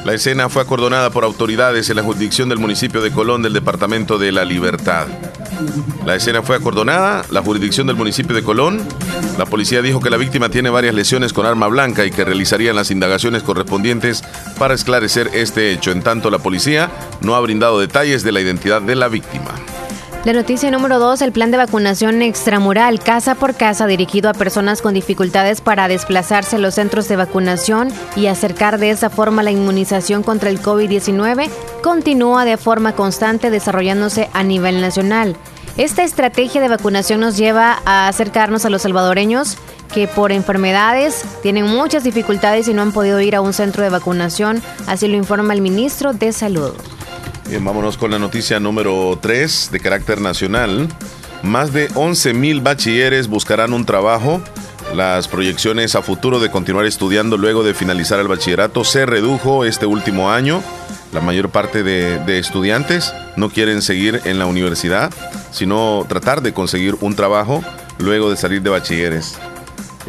La 0.06 0.14
escena 0.14 0.48
fue 0.48 0.62
acordonada 0.62 1.10
por 1.10 1.24
autoridades 1.24 1.90
en 1.90 1.98
la 1.98 2.04
jurisdicción 2.04 2.48
del 2.50 2.60
municipio 2.60 3.02
de 3.02 3.12
Colón 3.12 3.42
del 3.42 3.54
departamento 3.54 4.18
de 4.18 4.32
La 4.32 4.46
Libertad. 4.46 5.08
La 6.06 6.16
escena 6.16 6.42
fue 6.42 6.56
acordonada, 6.56 7.24
la 7.32 7.42
jurisdicción 7.42 7.88
del 7.88 7.96
municipio 7.96 8.36
de 8.36 8.44
Colón. 8.44 8.82
La 9.38 9.46
policía 9.46 9.82
dijo 9.82 10.00
que 10.00 10.10
la 10.10 10.18
víctima 10.18 10.50
tiene 10.50 10.70
varias 10.70 10.96
lesiones 10.96 11.34
con 11.34 11.46
arma 11.46 11.68
blanca 11.68 12.06
y 12.06 12.12
que 12.12 12.26
realizarían 12.26 12.76
las 12.76 12.92
indagaciones 12.92 13.44
correspondientes 13.44 14.24
para 14.58 14.74
esclarecer 14.74 15.30
este 15.34 15.72
hecho. 15.72 15.92
En 15.92 16.02
tanto, 16.02 16.30
la 16.30 16.40
policía 16.40 16.90
no 17.22 17.36
ha 17.36 17.40
brindado 17.42 17.80
detalles 17.80 18.24
de 18.24 18.32
la 18.32 18.42
identidad 18.42 18.82
de 18.82 18.96
la 18.96 19.08
víctima. 19.08 19.52
La 20.26 20.34
noticia 20.34 20.70
número 20.70 21.00
2, 21.00 21.22
el 21.22 21.32
plan 21.32 21.50
de 21.50 21.56
vacunación 21.56 22.22
extramural 22.22 23.00
casa 23.00 23.36
por 23.36 23.56
casa 23.56 23.88
dirigido 23.88 24.30
a 24.30 24.34
personas 24.34 24.82
con 24.82 24.94
dificultades 24.94 25.62
para 25.62 25.88
desplazarse 25.88 26.58
a 26.58 26.60
los 26.60 26.76
centros 26.76 27.08
de 27.08 27.16
vacunación 27.16 27.88
y 28.18 28.28
acercar 28.28 28.80
de 28.80 28.90
esa 28.90 29.10
forma 29.10 29.44
la 29.44 29.52
inmunización 29.52 30.22
contra 30.22 30.50
el 30.50 30.62
COVID-19 30.62 31.50
continúa 31.82 32.44
de 32.44 32.58
forma 32.58 32.96
constante 32.96 33.50
desarrollándose 33.50 34.30
a 34.34 34.44
nivel 34.44 34.82
nacional. 34.82 35.38
Esta 35.78 36.04
estrategia 36.04 36.60
de 36.60 36.68
vacunación 36.68 37.22
nos 37.22 37.38
lleva 37.38 37.80
a 37.86 38.10
acercarnos 38.10 38.66
a 38.66 38.70
los 38.70 38.82
salvadoreños 38.82 39.58
que 39.94 40.10
por 40.10 40.34
enfermedades 40.34 41.24
tienen 41.42 41.66
muchas 41.66 42.04
dificultades 42.04 42.68
y 42.68 42.74
no 42.74 42.82
han 42.82 42.92
podido 42.92 43.22
ir 43.22 43.38
a 43.38 43.42
un 43.42 43.54
centro 43.54 43.84
de 43.84 43.90
vacunación, 43.90 44.62
así 44.86 45.08
lo 45.08 45.16
informa 45.16 45.54
el 45.54 45.62
ministro 45.62 46.12
de 46.12 46.34
Salud. 46.34 46.74
Bien, 47.50 47.66
vámonos 47.66 47.98
con 47.98 48.12
la 48.12 48.20
noticia 48.20 48.60
número 48.60 49.18
3 49.20 49.70
de 49.72 49.80
carácter 49.80 50.22
nacional. 50.22 50.88
Más 51.42 51.74
de 51.74 51.90
11 51.96 52.36
mil 52.36 52.62
bachilleres 52.62 53.28
buscarán 53.28 53.74
un 53.74 53.86
trabajo. 53.86 54.40
Las 54.94 55.28
proyecciones 55.28 55.96
a 55.96 56.04
futuro 56.04 56.40
de 56.40 56.52
continuar 56.52 56.86
estudiando 56.86 57.38
luego 57.38 57.64
de 57.64 57.74
finalizar 57.74 58.20
el 58.20 58.28
bachillerato 58.28 58.84
se 58.84 59.08
redujo 59.08 59.66
este 59.66 59.88
último 59.88 60.30
año. 60.30 60.62
La 61.12 61.22
mayor 61.22 61.50
parte 61.50 61.82
de, 61.82 62.20
de 62.20 62.38
estudiantes 62.38 63.16
no 63.36 63.50
quieren 63.50 63.82
seguir 63.82 64.22
en 64.26 64.38
la 64.38 64.46
universidad, 64.46 65.12
sino 65.50 66.06
tratar 66.08 66.44
de 66.44 66.54
conseguir 66.54 66.98
un 67.02 67.16
trabajo 67.16 67.64
luego 67.98 68.30
de 68.30 68.38
salir 68.38 68.62
de 68.62 68.70
bachilleres. 68.70 69.40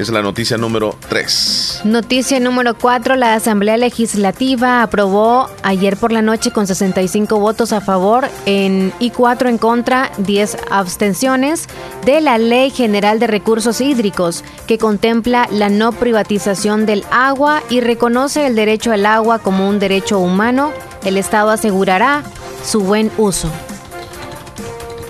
Es 0.01 0.09
la 0.09 0.22
noticia 0.22 0.57
número 0.57 0.96
3. 1.11 1.82
Noticia 1.84 2.40
número 2.40 2.74
4. 2.74 3.16
La 3.16 3.34
Asamblea 3.34 3.76
Legislativa 3.76 4.82
aprobó 4.82 5.51
ayer 5.62 5.98
por 5.98 6.11
la 6.11 6.22
noche 6.22 6.53
con 6.53 6.66
65 6.66 7.38
votos 7.38 7.74
a 7.74 7.82
favor 7.82 8.26
en, 8.46 8.94
y 8.98 9.11
4 9.11 9.51
en 9.51 9.59
contra, 9.59 10.11
10 10.16 10.57
abstenciones 10.70 11.66
de 12.07 12.22
la 12.22 12.38
Ley 12.38 12.70
General 12.70 13.18
de 13.18 13.26
Recursos 13.26 13.82
Hídricos 13.82 14.42
que 14.66 14.78
contempla 14.78 15.46
la 15.53 15.68
no 15.68 15.92
privatización 15.92 16.86
del 16.86 17.05
agua 17.11 17.62
y 17.68 17.82
reconoce 17.82 18.46
el 18.46 18.57
derecho 18.57 18.92
al 18.92 19.05
agua 19.05 19.40
como 19.40 19.68
un 19.68 19.80
derecho 19.80 20.18
humano. 20.18 20.72
El 21.05 21.18
Estado 21.18 21.51
asegurará 21.51 22.22
su 22.64 22.80
buen 22.80 23.11
uso. 23.18 23.51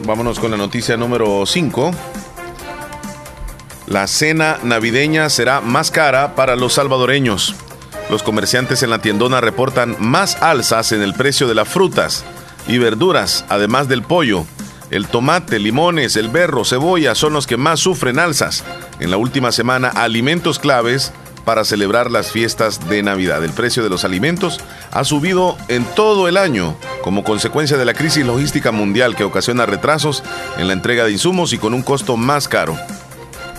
Vámonos 0.05 0.41
con 0.41 0.51
la 0.51 0.57
noticia 0.57 0.97
número 0.97 1.47
5. 1.47 1.93
La 3.91 4.07
cena 4.07 4.61
navideña 4.63 5.29
será 5.31 5.61
más 5.61 5.91
cara 5.91 6.37
para 6.37 6.55
los 6.55 6.75
salvadoreños. 6.75 7.57
Los 8.09 8.23
comerciantes 8.23 8.85
en 8.85 8.91
la 8.91 9.01
tiendona 9.01 9.41
reportan 9.41 9.97
más 9.99 10.41
alzas 10.41 10.93
en 10.93 11.03
el 11.03 11.13
precio 11.13 11.49
de 11.49 11.57
las 11.57 11.69
frutas 11.69 12.25
y 12.69 12.79
verduras, 12.79 13.45
además 13.49 13.89
del 13.89 14.05
pollo. 14.05 14.47
El 14.93 15.09
tomate, 15.09 15.59
limones, 15.59 16.15
el 16.15 16.29
berro, 16.29 16.65
cebolla 16.65 17.17
son 17.17 17.33
los 17.33 17.49
que 17.49 17.57
más 17.57 17.81
sufren 17.81 18.21
alzas. 18.21 18.63
En 19.01 19.11
la 19.11 19.17
última 19.17 19.51
semana, 19.51 19.89
alimentos 19.89 20.61
claves 20.61 21.13
para 21.45 21.65
celebrar 21.65 22.13
las 22.13 22.31
fiestas 22.31 22.89
de 22.89 23.03
Navidad. 23.03 23.43
El 23.43 23.51
precio 23.51 23.83
de 23.83 23.91
los 23.91 24.05
alimentos 24.05 24.61
ha 24.93 25.03
subido 25.03 25.59
en 25.67 25.85
todo 25.85 26.29
el 26.29 26.37
año 26.37 26.77
como 27.03 27.25
consecuencia 27.25 27.77
de 27.77 27.87
la 27.87 27.95
crisis 27.95 28.25
logística 28.25 28.71
mundial 28.71 29.17
que 29.17 29.25
ocasiona 29.25 29.67
retrasos 29.67 30.23
en 30.59 30.69
la 30.69 30.75
entrega 30.75 31.07
de 31.07 31.11
insumos 31.11 31.53
y 31.53 31.59
con 31.59 31.75
un 31.75 31.83
costo 31.83 32.17
más 32.17 32.47
caro 32.47 32.77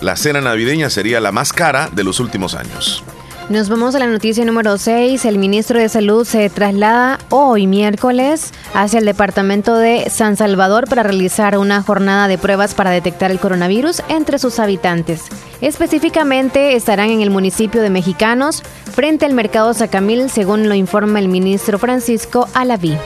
la 0.02 0.16
cena 0.16 0.40
navideña 0.40 0.90
sería 0.90 1.20
la 1.20 1.32
más 1.32 1.52
cara 1.52 1.88
de 1.92 2.04
los 2.04 2.20
últimos 2.20 2.54
años. 2.54 3.02
Nos 3.48 3.68
vamos 3.68 3.94
a 3.94 3.98
la 3.98 4.06
noticia 4.06 4.44
número 4.44 4.78
6. 4.78 5.24
El 5.24 5.36
ministro 5.36 5.78
de 5.78 5.88
Salud 5.88 6.24
se 6.24 6.48
traslada 6.48 7.18
hoy 7.28 7.66
miércoles 7.66 8.52
hacia 8.72 9.00
el 9.00 9.04
departamento 9.04 9.76
de 9.76 10.08
San 10.10 10.36
Salvador 10.36 10.88
para 10.88 11.02
realizar 11.02 11.58
una 11.58 11.82
jornada 11.82 12.28
de 12.28 12.38
pruebas 12.38 12.74
para 12.74 12.90
detectar 12.90 13.30
el 13.30 13.40
coronavirus 13.40 14.02
entre 14.08 14.38
sus 14.38 14.58
habitantes. 14.58 15.24
Específicamente 15.60 16.76
estarán 16.76 17.10
en 17.10 17.20
el 17.20 17.30
municipio 17.30 17.82
de 17.82 17.90
Mexicanos, 17.90 18.62
frente 18.94 19.26
al 19.26 19.34
mercado 19.34 19.74
Sacamil, 19.74 20.30
según 20.30 20.68
lo 20.68 20.74
informa 20.74 21.18
el 21.18 21.28
ministro 21.28 21.78
Francisco 21.78 22.48
Alaví. 22.54 22.96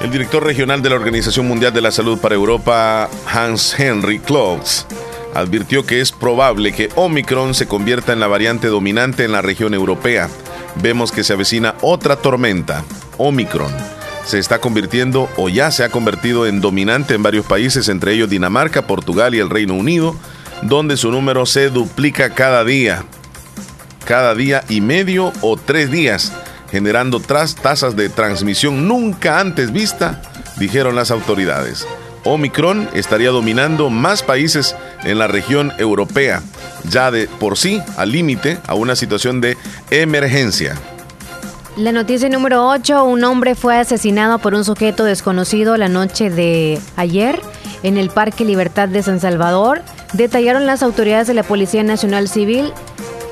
El 0.00 0.10
director 0.10 0.44
regional 0.44 0.80
de 0.80 0.90
la 0.90 0.96
Organización 0.96 1.46
Mundial 1.46 1.72
de 1.72 1.82
la 1.82 1.90
Salud 1.90 2.18
para 2.18 2.34
Europa, 2.34 3.08
Hans 3.26 3.78
Henry 3.78 4.18
Klotz, 4.18 4.86
advirtió 5.38 5.84
que 5.84 6.00
es 6.00 6.12
probable 6.12 6.72
que 6.72 6.88
Omicron 6.96 7.54
se 7.54 7.66
convierta 7.66 8.12
en 8.12 8.20
la 8.20 8.26
variante 8.26 8.68
dominante 8.68 9.24
en 9.24 9.32
la 9.32 9.42
región 9.42 9.74
europea. 9.74 10.28
Vemos 10.82 11.12
que 11.12 11.24
se 11.24 11.32
avecina 11.32 11.74
otra 11.82 12.16
tormenta, 12.16 12.84
Omicron. 13.16 13.72
Se 14.24 14.38
está 14.38 14.60
convirtiendo 14.60 15.28
o 15.36 15.48
ya 15.48 15.70
se 15.70 15.84
ha 15.84 15.88
convertido 15.88 16.46
en 16.46 16.60
dominante 16.60 17.14
en 17.14 17.22
varios 17.22 17.46
países, 17.46 17.88
entre 17.88 18.12
ellos 18.12 18.28
Dinamarca, 18.28 18.86
Portugal 18.86 19.34
y 19.34 19.38
el 19.38 19.50
Reino 19.50 19.74
Unido, 19.74 20.14
donde 20.62 20.96
su 20.96 21.10
número 21.10 21.46
se 21.46 21.70
duplica 21.70 22.34
cada 22.34 22.64
día, 22.64 23.04
cada 24.04 24.34
día 24.34 24.64
y 24.68 24.80
medio 24.80 25.32
o 25.40 25.56
tres 25.56 25.90
días, 25.90 26.32
generando 26.70 27.20
tasas 27.20 27.96
de 27.96 28.08
transmisión 28.08 28.86
nunca 28.86 29.40
antes 29.40 29.72
vista, 29.72 30.20
dijeron 30.58 30.94
las 30.94 31.10
autoridades. 31.10 31.86
Omicron 32.28 32.90
estaría 32.92 33.30
dominando 33.30 33.88
más 33.88 34.22
países 34.22 34.76
en 35.02 35.18
la 35.18 35.28
región 35.28 35.72
europea, 35.78 36.42
ya 36.88 37.10
de 37.10 37.26
por 37.26 37.56
sí 37.56 37.80
al 37.96 38.12
límite 38.12 38.58
a 38.66 38.74
una 38.74 38.96
situación 38.96 39.40
de 39.40 39.56
emergencia. 39.90 40.74
La 41.76 41.92
noticia 41.92 42.28
número 42.28 42.68
8, 42.68 43.04
un 43.04 43.24
hombre 43.24 43.54
fue 43.54 43.76
asesinado 43.76 44.38
por 44.40 44.54
un 44.54 44.64
sujeto 44.64 45.04
desconocido 45.04 45.76
la 45.76 45.88
noche 45.88 46.28
de 46.28 46.78
ayer 46.96 47.40
en 47.82 47.96
el 47.96 48.10
Parque 48.10 48.44
Libertad 48.44 48.88
de 48.88 49.02
San 49.02 49.20
Salvador. 49.20 49.82
Detallaron 50.12 50.66
las 50.66 50.82
autoridades 50.82 51.28
de 51.28 51.34
la 51.34 51.44
Policía 51.44 51.82
Nacional 51.82 52.28
Civil 52.28 52.72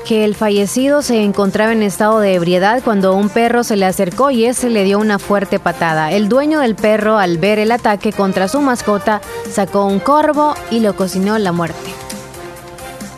que 0.07 0.23
el 0.23 0.35
fallecido 0.35 1.01
se 1.01 1.21
encontraba 1.21 1.73
en 1.73 1.83
estado 1.83 2.21
de 2.21 2.33
ebriedad 2.33 2.81
cuando 2.81 3.13
un 3.13 3.27
perro 3.27 3.65
se 3.65 3.75
le 3.75 3.85
acercó 3.85 4.31
y 4.31 4.45
ese 4.45 4.69
le 4.69 4.85
dio 4.85 4.99
una 4.99 5.19
fuerte 5.19 5.59
patada. 5.59 6.13
El 6.13 6.29
dueño 6.29 6.61
del 6.61 6.75
perro, 6.75 7.17
al 7.17 7.37
ver 7.37 7.59
el 7.59 7.73
ataque 7.73 8.13
contra 8.13 8.47
su 8.47 8.61
mascota, 8.61 9.19
sacó 9.51 9.85
un 9.85 9.99
corvo 9.99 10.55
y 10.71 10.79
lo 10.79 10.95
cocinó 10.95 11.37
la 11.37 11.51
muerte. 11.51 11.93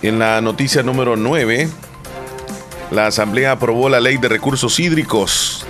En 0.01 0.17
la 0.17 0.41
noticia 0.41 0.81
número 0.81 1.15
9, 1.15 1.69
la 2.89 3.05
Asamblea 3.05 3.51
aprobó 3.51 3.87
la 3.87 3.99
Ley 3.99 4.17
de 4.17 4.27
Recursos 4.27 4.79
Hídricos. 4.79 5.67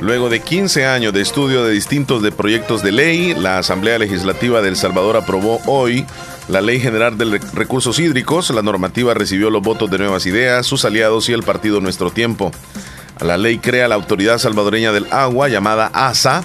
Luego 0.00 0.28
de 0.28 0.40
15 0.40 0.86
años 0.86 1.12
de 1.12 1.22
estudio 1.22 1.64
de 1.64 1.72
distintos 1.72 2.20
de 2.22 2.32
proyectos 2.32 2.82
de 2.82 2.90
ley, 2.90 3.34
la 3.34 3.58
Asamblea 3.58 3.98
Legislativa 3.98 4.60
de 4.60 4.70
El 4.70 4.76
Salvador 4.76 5.16
aprobó 5.16 5.60
hoy 5.66 6.04
la 6.48 6.60
Ley 6.60 6.80
General 6.80 7.16
de 7.16 7.40
Recursos 7.54 7.98
Hídricos. 7.98 8.50
La 8.50 8.62
normativa 8.62 9.14
recibió 9.14 9.50
los 9.50 9.62
votos 9.62 9.90
de 9.90 9.98
Nuevas 9.98 10.26
Ideas, 10.26 10.66
sus 10.66 10.84
aliados 10.84 11.28
y 11.28 11.32
el 11.32 11.42
partido 11.42 11.80
Nuestro 11.80 12.10
Tiempo. 12.10 12.52
La 13.20 13.38
ley 13.38 13.58
crea 13.58 13.88
la 13.88 13.94
Autoridad 13.94 14.38
Salvadoreña 14.38 14.92
del 14.92 15.06
Agua, 15.10 15.48
llamada 15.48 15.90
ASA, 15.94 16.44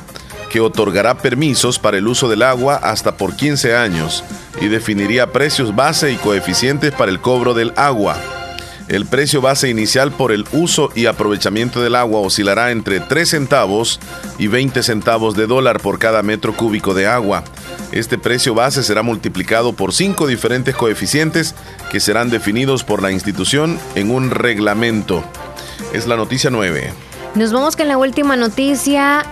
que 0.49 0.61
otorgará 0.61 1.17
permisos 1.17 1.79
para 1.79 1.97
el 1.97 2.07
uso 2.07 2.29
del 2.29 2.43
agua 2.43 2.75
hasta 2.75 3.15
por 3.15 3.35
15 3.35 3.75
años 3.75 4.23
y 4.59 4.67
definiría 4.67 5.31
precios 5.31 5.75
base 5.75 6.11
y 6.11 6.17
coeficientes 6.17 6.93
para 6.93 7.11
el 7.11 7.19
cobro 7.19 7.53
del 7.53 7.73
agua. 7.75 8.40
El 8.91 9.05
precio 9.05 9.39
base 9.39 9.69
inicial 9.69 10.11
por 10.11 10.33
el 10.33 10.43
uso 10.51 10.89
y 10.93 11.05
aprovechamiento 11.05 11.81
del 11.81 11.95
agua 11.95 12.19
oscilará 12.19 12.71
entre 12.71 12.99
3 12.99 13.29
centavos 13.29 14.01
y 14.37 14.47
20 14.47 14.83
centavos 14.83 15.33
de 15.33 15.47
dólar 15.47 15.79
por 15.79 15.97
cada 15.97 16.23
metro 16.23 16.57
cúbico 16.57 16.93
de 16.93 17.07
agua. 17.07 17.45
Este 17.93 18.17
precio 18.17 18.53
base 18.53 18.83
será 18.83 19.01
multiplicado 19.01 19.71
por 19.71 19.93
cinco 19.93 20.27
diferentes 20.27 20.75
coeficientes 20.75 21.55
que 21.89 22.01
serán 22.01 22.29
definidos 22.29 22.83
por 22.83 23.01
la 23.01 23.13
institución 23.13 23.79
en 23.95 24.11
un 24.11 24.29
reglamento. 24.29 25.23
Es 25.93 26.05
la 26.05 26.17
noticia 26.17 26.49
9. 26.49 26.91
Nos 27.35 27.53
vamos 27.53 27.77
con 27.77 27.87
la 27.87 27.97
última 27.97 28.35
noticia. 28.35 29.25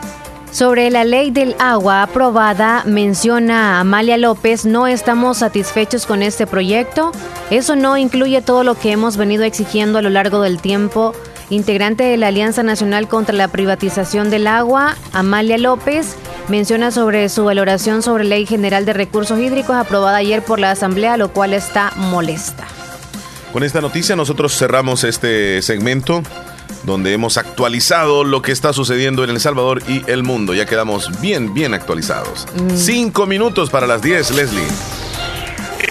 Sobre 0.52 0.90
la 0.90 1.04
ley 1.04 1.30
del 1.30 1.56
agua 1.60 2.02
aprobada, 2.02 2.84
menciona 2.86 3.80
Amalia 3.80 4.18
López, 4.18 4.66
no 4.66 4.88
estamos 4.88 5.38
satisfechos 5.38 6.08
con 6.08 6.24
este 6.24 6.48
proyecto. 6.48 7.12
Eso 7.52 7.76
no 7.76 7.98
incluye 7.98 8.42
todo 8.42 8.64
lo 8.64 8.74
que 8.74 8.92
hemos 8.92 9.16
venido 9.16 9.44
exigiendo 9.44 10.00
a 10.00 10.02
lo 10.02 10.10
largo 10.10 10.42
del 10.42 10.60
tiempo. 10.60 11.14
Integrante 11.52 12.04
de 12.04 12.18
la 12.18 12.28
Alianza 12.28 12.64
Nacional 12.64 13.08
contra 13.08 13.36
la 13.36 13.48
Privatización 13.48 14.32
del 14.32 14.48
Agua, 14.48 14.96
Amalia 15.14 15.58
López, 15.60 16.16
menciona 16.48 16.90
sobre 16.90 17.30
su 17.30 17.46
valoración 17.46 18.02
sobre 18.02 18.24
Ley 18.24 18.48
General 18.48 18.86
de 18.86 18.94
Recursos 18.94 19.40
Hídricos 19.40 19.76
aprobada 19.76 20.18
ayer 20.18 20.44
por 20.44 20.60
la 20.60 20.72
Asamblea, 20.72 21.18
lo 21.18 21.32
cual 21.32 21.54
está 21.54 21.92
molesta. 21.96 22.66
Con 23.54 23.64
esta 23.64 23.82
noticia 23.82 24.16
nosotros 24.16 24.56
cerramos 24.58 25.04
este 25.04 25.62
segmento 25.62 26.24
donde 26.90 27.14
hemos 27.14 27.38
actualizado 27.38 28.24
lo 28.24 28.42
que 28.42 28.52
está 28.52 28.74
sucediendo 28.74 29.24
en 29.24 29.30
El 29.30 29.40
Salvador 29.40 29.84
y 29.88 30.02
el 30.08 30.24
mundo. 30.24 30.54
Ya 30.56 30.66
quedamos 30.66 31.22
bien, 31.22 31.54
bien 31.54 31.74
actualizados. 31.74 32.48
Mm. 32.56 32.76
Cinco 32.76 33.26
minutos 33.26 33.70
para 33.70 33.86
las 33.88 34.02
diez, 34.02 34.32
Leslie. 34.32 34.64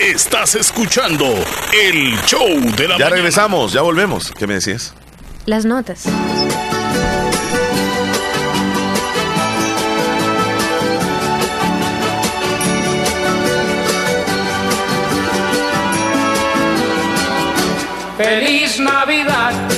Estás 0.01 0.57
escuchando 0.57 1.25
el 1.73 2.21
show 2.27 2.49
de 2.77 2.89
la 2.89 2.99
Ya 2.99 3.09
regresamos, 3.09 3.73
ya 3.73 3.83
volvemos. 3.83 4.31
¿Qué 4.33 4.47
me 4.47 4.55
decías? 4.55 4.93
Las 5.47 5.65
notas. 5.65 6.05
Feliz 18.17 18.81
Navidad 18.81 19.78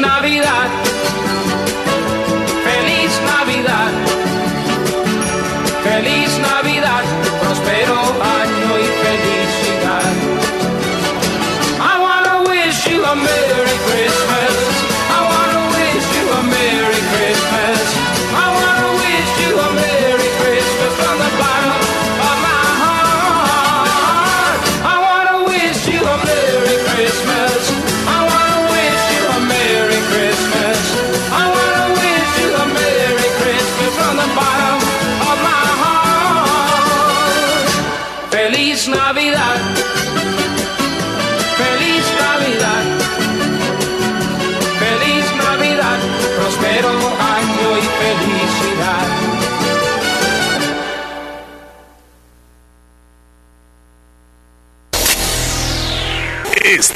Navidad, 0.00 0.77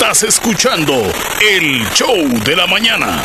Estás 0.03 0.25
escuchando 0.25 0.95
el 1.49 1.89
show 1.91 2.27
de 2.45 2.57
la 2.57 2.67
mañana. 2.67 3.25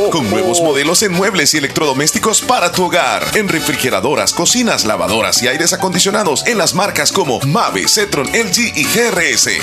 Con 0.10 0.30
nuevos 0.30 0.62
modelos 0.62 1.04
en 1.04 1.12
muebles 1.12 1.54
y 1.54 1.58
electrodomésticos 1.58 2.40
para 2.44 2.72
tu 2.72 2.86
hogar. 2.86 3.26
En 3.36 3.50
refrigeradoras, 3.50 4.32
cocinas, 4.32 4.86
lavadoras 4.86 5.44
y 5.44 5.50
aires 5.50 5.74
acondicionados 5.74 6.48
en 6.48 6.58
las 6.58 6.76
marcas 6.76 7.12
como 7.12 7.42
Mave, 7.42 7.90
Cetron, 7.90 8.28
LG 8.28 8.72
y 8.78 8.86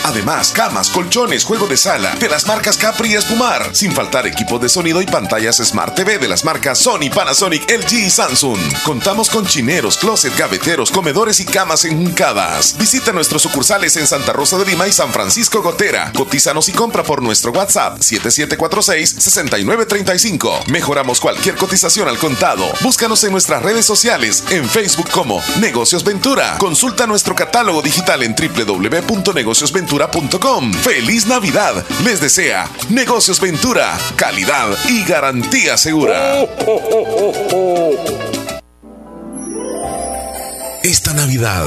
Además, 0.02 0.50
camas, 0.50 0.88
colchones, 0.88 1.44
juego 1.44 1.68
de 1.68 1.76
sala 1.76 2.16
de 2.16 2.28
las 2.28 2.44
marcas 2.48 2.76
Capri 2.76 3.12
y 3.12 3.14
Espumar. 3.14 3.70
Sin 3.72 3.92
faltar 3.92 4.26
equipos 4.26 4.60
de 4.60 4.68
sonido 4.68 5.00
y 5.00 5.06
pantallas 5.06 5.58
Smart 5.58 5.94
TV 5.94 6.18
de 6.18 6.26
las 6.26 6.44
marcas 6.44 6.80
Sony, 6.80 7.08
Panasonic, 7.14 7.70
LG 7.70 7.92
y 7.92 8.10
Samsung. 8.10 8.58
Contamos 8.82 9.30
con 9.30 9.46
chineros, 9.46 9.96
closet, 9.96 10.36
gaveteros, 10.36 10.90
comedores 10.90 11.38
y 11.38 11.44
camas 11.44 11.84
enjuncadas. 11.84 12.76
Visita 12.78 13.12
nuestros 13.12 13.42
sucursales 13.42 13.96
en 13.96 14.08
Santa 14.08 14.32
Rosa 14.32 14.58
de 14.58 14.66
Lima 14.66 14.88
y 14.88 14.92
San 14.92 15.12
Francisco 15.12 15.62
Gotera. 15.62 16.10
Cotízanos 16.16 16.68
y 16.68 16.72
compra 16.72 17.04
por 17.04 17.22
nuestro 17.22 17.52
WhatsApp 17.52 18.00
7746-6935. 18.00 20.66
Mejoramos 20.66 21.20
cualquier 21.20 21.54
cotización 21.54 22.08
al 22.08 22.18
contado. 22.18 22.64
Búscanos 22.80 23.22
en 23.22 23.30
nuestras 23.30 23.62
redes 23.62 23.86
sociales, 23.86 24.42
en 24.50 24.68
Facebook 24.68 25.10
como 25.10 25.40
Negocios 25.60 26.02
Ventura. 26.02 26.58
Consulta 26.58 27.06
nuestro 27.06 27.36
catálogo 27.36 27.82
digital 27.82 28.24
en 28.24 28.34
www 28.34 29.33
negociosventura.com. 29.34 30.72
¡Feliz 30.72 31.26
Navidad! 31.26 31.84
Les 32.04 32.20
desea 32.20 32.70
Negocios 32.88 33.40
Ventura, 33.40 33.98
calidad 34.16 34.68
y 34.88 35.04
garantía 35.04 35.76
segura. 35.76 36.46
Esta 40.82 41.14
Navidad, 41.14 41.66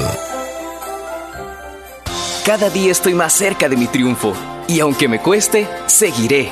Cada 2.45 2.69
día 2.69 2.91
estoy 2.91 3.13
más 3.13 3.33
cerca 3.33 3.69
de 3.69 3.77
mi 3.77 3.87
triunfo 3.87 4.33
y 4.67 4.79
aunque 4.79 5.07
me 5.07 5.19
cueste, 5.19 5.67
seguiré, 5.85 6.51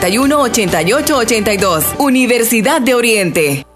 2661-8882. 0.00 1.84
Universidad 1.98 2.80
de 2.80 2.94
Oriente. 2.94 3.66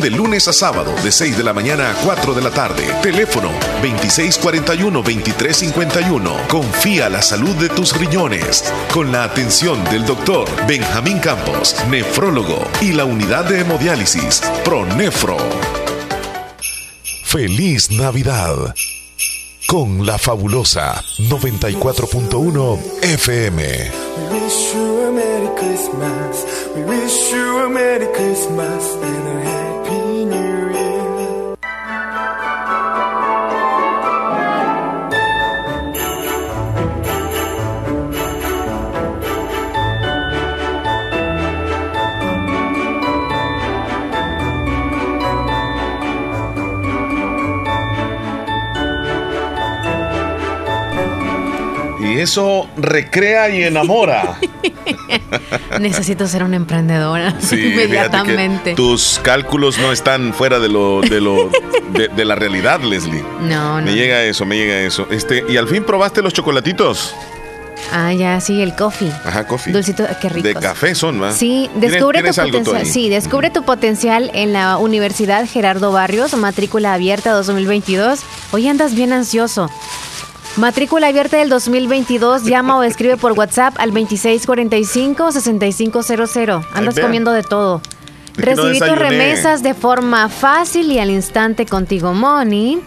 de 0.00 0.10
lunes 0.10 0.48
a 0.48 0.52
sábado 0.52 0.92
de 1.04 1.12
6 1.12 1.36
de 1.36 1.44
la 1.44 1.52
mañana 1.52 1.90
a 1.90 1.94
4 1.94 2.34
de 2.34 2.42
la 2.42 2.50
tarde. 2.50 2.82
Teléfono 3.02 3.50
2641-2351. 3.82 6.46
Confía 6.48 7.08
la 7.08 7.22
salud 7.22 7.54
de 7.56 7.68
tus 7.68 7.96
riñones 7.96 8.64
con 8.92 9.12
la 9.12 9.22
atención 9.24 9.82
del 9.84 10.04
doctor 10.04 10.48
Benjamín 10.66 11.18
Campos, 11.18 11.76
nefrólogo 11.88 12.66
y 12.80 12.92
la 12.92 13.04
unidad 13.04 13.44
de 13.44 13.60
hemodiálisis 13.60 14.40
Pronefro. 14.64 15.36
Feliz 17.24 17.90
Navidad 17.92 18.74
con 19.66 20.04
la 20.04 20.18
fabulosa 20.18 21.00
94.1 21.18 22.78
FM. 23.02 23.90
We 26.74 26.84
wish 26.84 27.14
you 27.32 27.58
a 27.58 27.68
Merry 27.68 28.06
Christmas. 28.14 28.96
Eso 52.20 52.68
recrea 52.76 53.50
y 53.50 53.62
enamora. 53.64 54.38
Necesito 55.80 56.26
ser 56.26 56.42
una 56.44 56.56
emprendedora 56.56 57.34
Sí, 57.40 57.68
inmediatamente. 57.72 58.74
tus 58.74 59.20
cálculos 59.22 59.78
no 59.78 59.92
están 59.92 60.34
fuera 60.34 60.58
de 60.58 60.68
lo 60.68 61.00
de 61.00 61.20
lo 61.20 61.50
de, 61.92 62.08
de 62.08 62.24
la 62.24 62.34
realidad, 62.34 62.80
Leslie. 62.80 63.24
No, 63.42 63.80
no. 63.80 63.86
Me 63.86 63.94
llega 63.94 64.22
eso, 64.24 64.44
me 64.46 64.56
llega 64.56 64.80
eso. 64.80 65.06
Este, 65.10 65.44
y 65.48 65.56
al 65.56 65.68
fin 65.68 65.84
probaste 65.84 66.22
los 66.22 66.32
chocolatitos. 66.32 67.14
Ah, 67.92 68.12
ya, 68.12 68.40
sí, 68.40 68.60
el 68.62 68.76
coffee. 68.76 69.10
Ajá, 69.24 69.46
coffee. 69.46 69.72
Dulcito, 69.72 70.06
qué 70.20 70.28
rico. 70.28 70.46
De 70.46 70.54
café 70.54 70.94
son, 70.94 71.20
¿va? 71.20 71.32
Sí, 71.32 71.68
¿Tienes- 71.72 71.92
descubre 71.92 72.18
tu 72.18 72.30
tienes 72.32 72.36
potencial. 72.52 72.86
Sí, 72.86 73.08
descubre 73.08 73.50
tu 73.50 73.62
potencial 73.64 74.30
en 74.34 74.52
la 74.52 74.76
Universidad 74.76 75.48
Gerardo 75.48 75.90
Barrios, 75.90 76.36
matrícula 76.36 76.92
abierta 76.92 77.32
2022. 77.32 78.20
Hoy 78.52 78.68
andas 78.68 78.94
bien 78.94 79.12
ansioso. 79.14 79.70
Matrícula 80.56 81.06
abierta 81.08 81.36
del 81.38 81.48
2022, 81.48 82.44
llama 82.44 82.76
o 82.76 82.82
escribe 82.82 83.16
por 83.16 83.32
WhatsApp 83.32 83.74
al 83.78 83.92
2645-6500. 83.92 86.66
Andas 86.74 86.98
comiendo 86.98 87.32
de 87.32 87.42
todo. 87.42 87.80
Es 88.36 88.44
que 88.44 88.54
no 88.54 88.64
Recibí 88.64 88.78
tus 88.80 88.98
remesas 88.98 89.62
de 89.62 89.74
forma 89.74 90.28
fácil 90.28 90.90
y 90.92 90.98
al 90.98 91.10
instante 91.10 91.66
contigo 91.66 92.12
Money. 92.14 92.80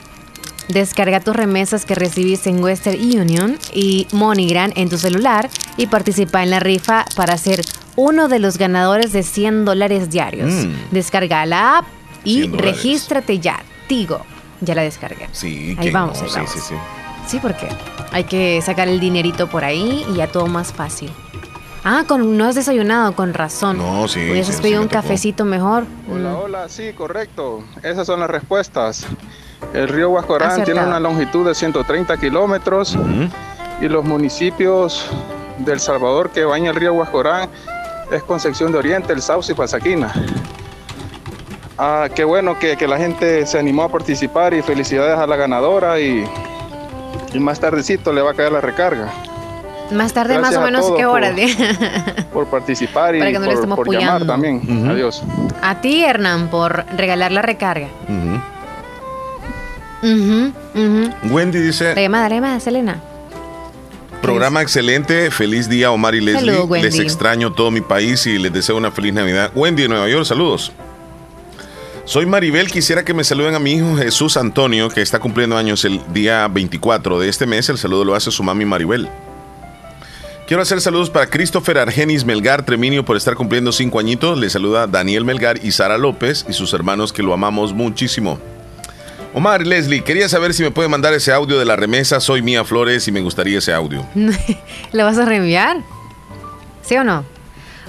Descarga 0.70 1.20
tus 1.20 1.36
remesas 1.36 1.86
que 1.86 1.94
recibiste 1.96 2.50
en 2.50 2.64
Western 2.64 2.98
Union 2.98 3.58
y 3.74 4.08
MoneyGram 4.14 4.72
en 4.76 4.90
tu 4.90 4.98
celular 4.98 5.50
y 5.78 5.88
participa 5.88 6.42
en 6.44 6.50
la 6.52 6.60
rifa 6.60 7.06
para 7.16 7.38
ser 7.38 7.62
uno 7.96 8.28
de 8.30 8.40
los 8.40 8.58
ganadores 8.58 9.12
de 9.12 9.24
100 9.24 9.66
dólares 9.66 10.10
diarios. 10.10 10.52
Mm. 10.52 10.72
Descarga 10.92 11.46
la 11.46 11.80
app 11.80 11.86
y 12.24 12.36
100 12.42 12.52
dólares. 12.52 12.76
regístrate 12.76 13.40
ya. 13.40 13.62
Tigo, 13.88 14.26
ya 14.62 14.74
la 14.76 14.84
descargué. 14.84 15.28
Sí, 15.34 15.76
Ahí 15.78 15.92
vamos, 15.92 16.18
no, 16.20 16.24
ahí 16.24 16.30
sí, 16.30 16.36
vamos. 16.38 16.52
sí, 16.52 16.60
sí. 16.70 16.76
Sí, 17.28 17.40
porque 17.42 17.70
hay 18.12 18.24
que 18.26 18.62
sacar 18.62 18.88
el 18.88 19.00
dinerito 19.00 19.48
por 19.48 19.64
ahí 19.64 20.06
y 20.10 20.16
ya 20.16 20.28
todo 20.28 20.48
más 20.48 20.72
fácil. 20.74 21.12
Ah, 21.86 22.04
con, 22.08 22.38
no 22.38 22.46
has 22.46 22.56
desayunado, 22.56 23.14
con 23.14 23.34
razón. 23.34 23.78
No, 23.78 24.08
sí, 24.08 24.20
Hubieses 24.32 24.56
sí, 24.58 24.62
pedido 24.62 24.80
sí 24.80 24.84
un 24.84 24.90
tocó. 24.90 25.02
cafecito 25.02 25.44
mejor. 25.46 25.84
Hola, 26.10 26.30
Mm. 26.32 26.36
hola, 26.36 26.70
sí, 26.70 26.94
correcto. 26.94 27.64
Esas 27.82 28.08
son 28.08 28.20
las 28.22 28.30
respuestas. 28.30 29.06
El 29.74 29.88
río 29.90 30.10
Huascorán 30.12 30.52
Acertado. 30.52 30.74
tiene 30.78 30.88
una 30.88 31.00
longitud 31.00 31.46
de 31.46 31.56
130 31.56 32.16
kilómetros 32.18 32.98
y 33.82 33.88
los 33.90 34.06
municipios 34.06 35.06
del 35.60 35.80
Salvador 35.80 36.30
que 36.32 36.44
baña 36.46 36.70
el 36.70 36.76
río 36.76 36.94
Huascorán 36.94 37.50
es 38.12 38.24
Concepción 38.24 38.72
de 38.72 38.78
Oriente, 38.78 39.12
El 39.14 39.22
Sauce 39.22 39.52
y 39.52 39.56
Pasaquina. 39.56 40.12
Ah, 41.78 42.08
qué 42.14 42.24
bueno 42.24 42.58
que, 42.60 42.78
que 42.78 42.88
la 42.88 42.98
gente 42.98 43.46
se 43.48 43.58
animó 43.58 43.84
a 43.84 43.90
participar 43.90 44.54
y 44.54 44.62
felicidades 44.62 45.18
a 45.18 45.26
la 45.26 45.36
ganadora 45.36 46.00
y, 46.00 46.24
y 47.34 47.40
más 47.40 47.60
tardecito 47.60 48.14
le 48.14 48.22
va 48.22 48.32
a 48.32 48.34
caer 48.34 48.52
la 48.52 48.62
recarga 48.62 49.12
Más 49.92 50.14
tarde, 50.14 50.36
Gracias 50.36 50.54
más 50.54 50.62
o 50.62 50.66
menos, 50.66 50.86
¿qué 50.98 51.04
por- 51.04 51.14
hora? 51.16 51.34
por 52.34 52.48
participar 52.48 53.16
y 53.16 53.20
Para 53.20 53.32
que 53.32 53.40
no 53.40 53.46
le 53.46 53.48
por, 53.48 53.56
estemos 53.56 53.76
por 53.78 53.92
llamar 53.92 54.26
también. 54.26 54.88
Adiós. 54.90 55.24
A 55.62 55.82
ti, 55.82 56.04
Hernán, 56.04 56.48
por 56.50 56.86
regalar 56.96 57.32
la 57.32 57.42
recarga. 57.42 57.88
Wendy 61.30 61.60
dice, 61.60 61.96
La 61.96 62.02
llamada, 62.02 62.30
la 62.30 62.36
llamada, 62.36 62.60
Selena. 62.60 63.02
programa 64.22 64.62
excelente, 64.62 65.32
feliz 65.32 65.70
día 65.70 65.92
Omar 65.92 66.16
y 66.16 66.22
Leslie. 66.22 66.66
Les 66.82 67.00
extraño 67.00 67.52
todo 67.54 67.72
mi 67.72 67.82
país 67.82 68.26
y 68.28 68.38
les 68.38 68.52
deseo 68.54 68.78
una 68.78 68.92
feliz 68.92 69.14
Navidad. 69.14 69.52
Wendy 69.56 69.84
de 69.84 69.90
Nueva 69.90 70.08
York, 70.10 70.26
saludos. 70.26 70.72
Soy 72.06 72.26
Maribel, 72.26 72.70
quisiera 72.70 73.06
que 73.06 73.14
me 73.14 73.24
saluden 73.24 73.56
a 73.56 73.60
mi 73.60 73.72
hijo 73.76 73.96
Jesús 73.96 74.36
Antonio, 74.36 74.90
que 74.90 75.02
está 75.02 75.20
cumpliendo 75.20 75.56
años 75.56 75.86
el 75.86 76.02
día 76.14 76.46
24 76.50 77.18
de 77.18 77.30
este 77.30 77.46
mes. 77.46 77.70
El 77.70 77.78
saludo 77.78 78.04
lo 78.04 78.14
hace 78.14 78.30
su 78.30 78.44
mami 78.44 78.66
Maribel. 78.66 79.08
Quiero 80.46 80.62
hacer 80.62 80.82
saludos 80.82 81.10
para 81.10 81.30
Christopher 81.30 81.78
Argenis 81.78 82.26
Melgar 82.26 82.66
Treminio 82.66 83.06
por 83.06 83.16
estar 83.16 83.36
cumpliendo 83.36 83.72
cinco 83.72 84.00
añitos. 84.00 84.38
Le 84.38 84.50
saluda 84.50 84.86
Daniel 84.86 85.24
Melgar 85.24 85.64
y 85.64 85.72
Sara 85.72 85.98
López 85.98 86.46
y 86.50 86.52
sus 86.52 86.74
hermanos 86.74 87.14
que 87.14 87.24
lo 87.24 87.34
amamos 87.34 87.72
muchísimo. 87.72 88.38
Omar 89.34 89.66
Leslie, 89.66 90.04
quería 90.04 90.28
saber 90.28 90.54
si 90.54 90.62
me 90.62 90.72
puede 90.72 90.90
mandar 90.90 91.14
ese 91.14 91.32
audio 91.32 91.58
de 91.58 91.64
la 91.64 91.78
remesa. 91.78 92.20
Soy 92.20 92.42
Mía 92.42 92.66
Flores 92.66 93.08
y 93.08 93.14
me 93.14 93.22
gustaría 93.22 93.60
ese 93.60 93.74
audio. 93.74 94.06
¿Le 94.92 95.04
vas 95.04 95.18
a 95.18 95.24
reenviar? 95.24 95.78
¿Sí 96.82 96.98
o 96.98 97.06
no? 97.06 97.24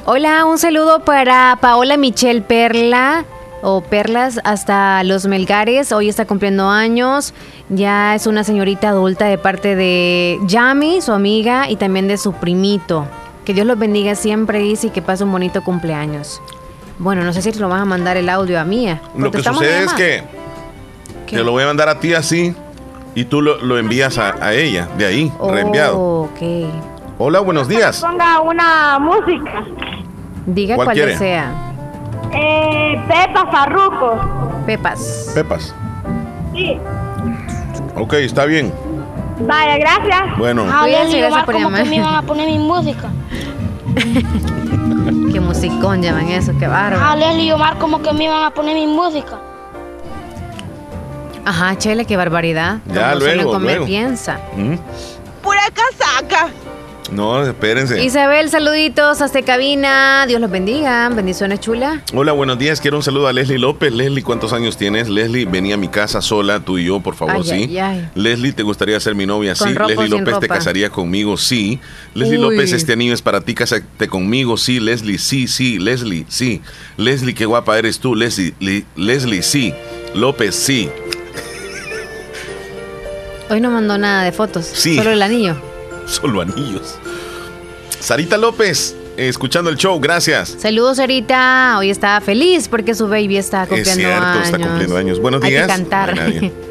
Hola, 0.05 0.45
un 0.45 0.59
saludo 0.59 1.05
para 1.05 1.59
Paola 1.61 1.97
Michelle 1.97 2.43
Perla 2.43 3.25
o 3.65 3.81
Perlas 3.81 4.39
hasta 4.45 5.03
Los 5.05 5.27
Melgares. 5.27 5.91
Hoy 5.91 6.11
está 6.11 6.27
cumpliendo 6.27 6.69
años. 6.69 7.33
Ya 7.71 8.15
es 8.15 8.27
una 8.27 8.45
señorita 8.45 8.91
adulta 8.91 9.25
de 9.25 9.39
parte 9.39 9.75
de 9.75 10.39
Yami, 10.47 11.01
su 11.01 11.13
amiga, 11.13 11.71
y 11.71 11.77
también 11.77 12.07
de 12.07 12.19
su 12.19 12.35
primito. 12.35 13.07
Que 13.47 13.55
Dios 13.55 13.67
los 13.67 13.79
bendiga 13.79 14.15
siempre, 14.15 14.59
dice, 14.59 14.89
y 14.89 14.91
que 14.91 15.01
pase 15.01 15.25
un 15.25 15.33
bonito 15.33 15.65
cumpleaños. 15.65 16.43
Bueno, 16.99 17.25
no 17.25 17.33
sé 17.33 17.41
si 17.41 17.53
lo 17.55 17.69
vas 17.71 17.81
a 17.81 17.85
mandar 17.87 18.19
el 18.19 18.29
audio 18.29 18.61
a 18.61 18.65
Mía. 18.65 19.01
Lo 19.17 19.31
que 19.31 19.43
sucede 19.43 19.85
es 19.85 19.93
que 19.95 20.23
te 21.27 21.43
lo 21.43 21.53
voy 21.53 21.63
a 21.63 21.67
mandar 21.67 21.89
a 21.89 21.99
ti 21.99 22.13
así 22.13 22.55
y 23.15 23.25
tú 23.25 23.41
lo, 23.41 23.79
envías 23.79 24.19
a, 24.19 24.53
ella, 24.53 24.89
de 24.99 25.07
ahí, 25.07 25.33
reenviado. 25.41 25.99
Ok. 25.99 26.41
Hola, 27.17 27.41
buenos 27.41 27.67
días. 27.67 28.01
Ponga 28.01 28.41
una 28.43 28.99
música. 28.99 29.65
Diga 30.47 30.77
cuál, 30.77 30.95
desea. 30.95 31.74
Eh, 32.35 33.01
Pepas 33.09 33.51
Farrucos. 33.51 34.21
Pepas. 34.67 35.31
Pepas. 35.35 35.75
Sí. 36.55 36.79
Ok, 37.97 38.15
está 38.15 38.45
bien. 38.47 38.73
Vaya, 39.41 39.77
gracias. 39.79 40.39
Bueno. 40.39 40.65
Ah, 40.71 40.81
Cuídense, 40.83 41.19
gracias 41.19 41.45
por 41.45 41.55
como 41.55 41.67
llamar. 41.67 41.83
que 41.85 41.91
me 41.91 41.97
iban 41.97 42.15
a 42.15 42.23
poner 42.23 42.47
mi 42.47 42.59
música. 42.59 43.09
qué 45.33 45.41
musicón 45.41 46.03
llaman 46.03 46.29
eso, 46.29 46.53
qué 46.59 46.67
bárbaro. 46.67 47.05
Ah, 47.05 47.17
Leslie 47.17 47.45
y 47.47 47.53
Omar 47.53 47.79
como 47.79 48.01
que 48.03 48.13
me 48.13 48.25
iban 48.25 48.45
a 48.45 48.51
poner 48.51 48.75
mi 48.77 48.87
música. 48.87 49.39
Ajá, 51.45 51.77
Chele, 51.77 52.05
qué 52.07 52.17
barbaridad. 52.17 52.79
Ya, 52.87 53.15
luego, 53.15 53.53
comer 53.53 53.73
luego. 53.77 53.87
piensa. 53.87 54.39
¿Mm? 54.57 54.75
Pura 55.43 55.61
casaca. 55.75 56.49
No, 57.13 57.47
espérense. 57.47 58.03
Isabel, 58.03 58.49
saluditos 58.49 59.21
hasta 59.21 59.43
cabina. 59.43 60.25
Dios 60.27 60.41
los 60.41 60.51
bendiga. 60.51 61.09
Bendiciones, 61.11 61.61
chula. 61.61 62.03
Hola, 62.15 62.33
buenos 62.33 62.59
días. 62.59 62.81
Quiero 62.81 62.97
un 62.97 63.03
saludo 63.03 63.29
a 63.29 63.33
Leslie 63.33 63.59
López. 63.59 63.93
Leslie, 63.93 64.23
¿cuántos 64.23 64.53
años 64.55 64.79
tienes? 64.79 65.09
Leslie, 65.11 65.45
vení 65.45 65.73
a 65.73 65.77
mi 65.77 65.89
casa 65.89 66.23
sola, 66.23 66.61
tú 66.61 66.79
y 66.79 66.87
yo, 66.87 67.01
por 67.01 67.15
favor, 67.15 67.37
Ay, 67.37 67.43
sí. 67.45 67.53
ay, 67.53 67.79
ay. 67.79 68.09
Leslie, 68.15 68.53
¿te 68.53 68.63
gustaría 68.63 68.99
ser 69.01 69.15
mi 69.15 69.27
novia? 69.27 69.55
¿Con 69.55 69.69
sí. 69.69 69.75
ropa 69.75 69.89
Leslie 69.91 70.09
López, 70.09 70.41
¿te 70.41 70.49
casaría 70.49 70.89
conmigo? 70.91 71.37
Sí. 71.37 71.79
Leslie 72.15 72.39
Uy. 72.39 72.43
López, 72.57 72.73
este 72.73 72.95
anillo 72.95 73.13
es 73.13 73.23
para 73.23 73.43
ti, 73.43 73.55
cásate 73.55 74.09
conmigo. 74.09 74.57
Sí, 74.57 74.81
Leslie, 74.81 75.19
sí, 75.19 75.47
sí. 75.47 75.79
Leslie, 75.79 76.25
sí. 76.29 76.63
Leslie, 76.97 77.35
qué 77.35 77.45
guapa 77.45 77.79
eres 77.79 78.01
tú. 78.01 78.15
Leslie, 78.15 78.55
Li- 78.61 78.87
Leslie, 78.97 79.43
sí. 79.43 79.75
López, 80.15 80.55
sí. 80.55 80.89
Hoy 83.51 83.61
no 83.61 83.71
mandó 83.71 83.99
nada 83.99 84.25
de 84.25 84.33
fotos. 84.33 84.65
Sí. 84.65 84.97
Solo 84.97 85.11
el 85.11 85.21
anillo. 85.23 85.55
Solo 86.07 86.41
anillos. 86.41 86.97
Sarita 88.01 88.37
López, 88.37 88.95
eh, 89.17 89.29
escuchando 89.29 89.71
el 89.71 89.77
show, 89.77 89.99
gracias. 90.01 90.57
Saludos, 90.59 90.99
Sarita. 90.99 91.77
Hoy 91.79 91.91
está 91.91 92.21
feliz 92.21 92.69
porque 92.69 92.95
su 92.95 93.09
baby 93.09 93.37
está 93.39 93.63
Es 93.63 93.69
cumpliendo 93.69 93.95
cierto, 93.95 94.25
años. 94.27 94.45
está 94.45 94.59
cumpliendo 94.59 94.97
años. 94.97 95.21
Buenos 95.21 95.43
Hay 95.43 95.51
días. 95.51 95.63
que 95.63 95.69
cantar. 95.69 96.15
No 96.17 96.23
hay. 96.23 96.53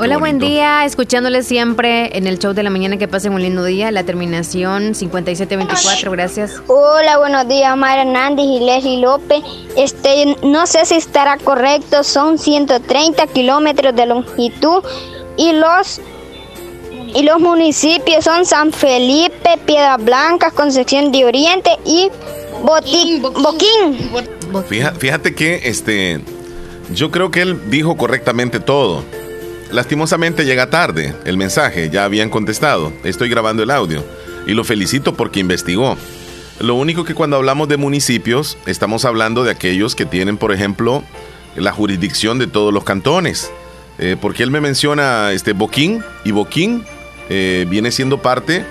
Hola, 0.00 0.16
buen 0.18 0.38
día. 0.38 0.84
Escuchándole 0.84 1.42
siempre 1.42 2.16
en 2.16 2.28
el 2.28 2.38
show 2.38 2.52
de 2.52 2.62
la 2.62 2.70
mañana. 2.70 2.98
Que 2.98 3.08
pasen 3.08 3.32
un 3.32 3.42
lindo 3.42 3.64
día. 3.64 3.90
La 3.90 4.04
terminación 4.04 4.94
5724. 4.94 6.12
Gracias. 6.12 6.62
Hola, 6.68 7.18
buenos 7.18 7.48
días, 7.48 7.72
Omar 7.72 7.98
Hernández 7.98 8.44
y 8.46 8.60
Leslie 8.60 9.00
López. 9.00 9.42
Este, 9.76 10.36
no 10.44 10.68
sé 10.68 10.84
si 10.86 10.94
estará 10.94 11.36
correcto, 11.38 12.04
son 12.04 12.38
130 12.38 13.26
kilómetros 13.28 13.96
de 13.96 14.06
longitud 14.06 14.84
y 15.36 15.52
los 15.54 16.00
y 17.14 17.22
los 17.22 17.40
municipios 17.40 18.24
son 18.24 18.44
San 18.46 18.72
Felipe, 18.72 19.58
Piedras 19.66 20.02
Blancas, 20.04 20.52
Concepción 20.52 21.12
de 21.12 21.24
Oriente 21.24 21.70
y 21.84 22.08
Boti- 22.62 23.20
Boquín. 23.20 24.10
Fíjate 24.98 25.34
que 25.34 25.60
este, 25.64 26.20
yo 26.92 27.10
creo 27.10 27.30
que 27.30 27.42
él 27.42 27.70
dijo 27.70 27.96
correctamente 27.96 28.60
todo. 28.60 29.04
Lastimosamente 29.70 30.44
llega 30.44 30.70
tarde 30.70 31.14
el 31.24 31.36
mensaje, 31.36 31.90
ya 31.90 32.04
habían 32.04 32.30
contestado. 32.30 32.92
Estoy 33.04 33.28
grabando 33.28 33.62
el 33.62 33.70
audio 33.70 34.02
y 34.46 34.52
lo 34.52 34.64
felicito 34.64 35.14
porque 35.14 35.40
investigó. 35.40 35.96
Lo 36.60 36.74
único 36.74 37.04
que 37.04 37.14
cuando 37.14 37.36
hablamos 37.36 37.68
de 37.68 37.76
municipios, 37.76 38.56
estamos 38.66 39.04
hablando 39.04 39.44
de 39.44 39.50
aquellos 39.50 39.94
que 39.94 40.06
tienen, 40.06 40.38
por 40.38 40.52
ejemplo, 40.52 41.04
la 41.54 41.70
jurisdicción 41.72 42.38
de 42.38 42.46
todos 42.46 42.72
los 42.72 42.82
cantones. 42.84 43.50
Eh, 44.00 44.16
porque 44.20 44.44
él 44.44 44.50
me 44.52 44.60
menciona 44.60 45.32
este 45.32 45.52
Boquín 45.52 46.04
y 46.24 46.30
Boquín 46.30 46.84
eh, 47.28 47.66
viene 47.68 47.90
siendo 47.90 48.22
parte 48.22 48.64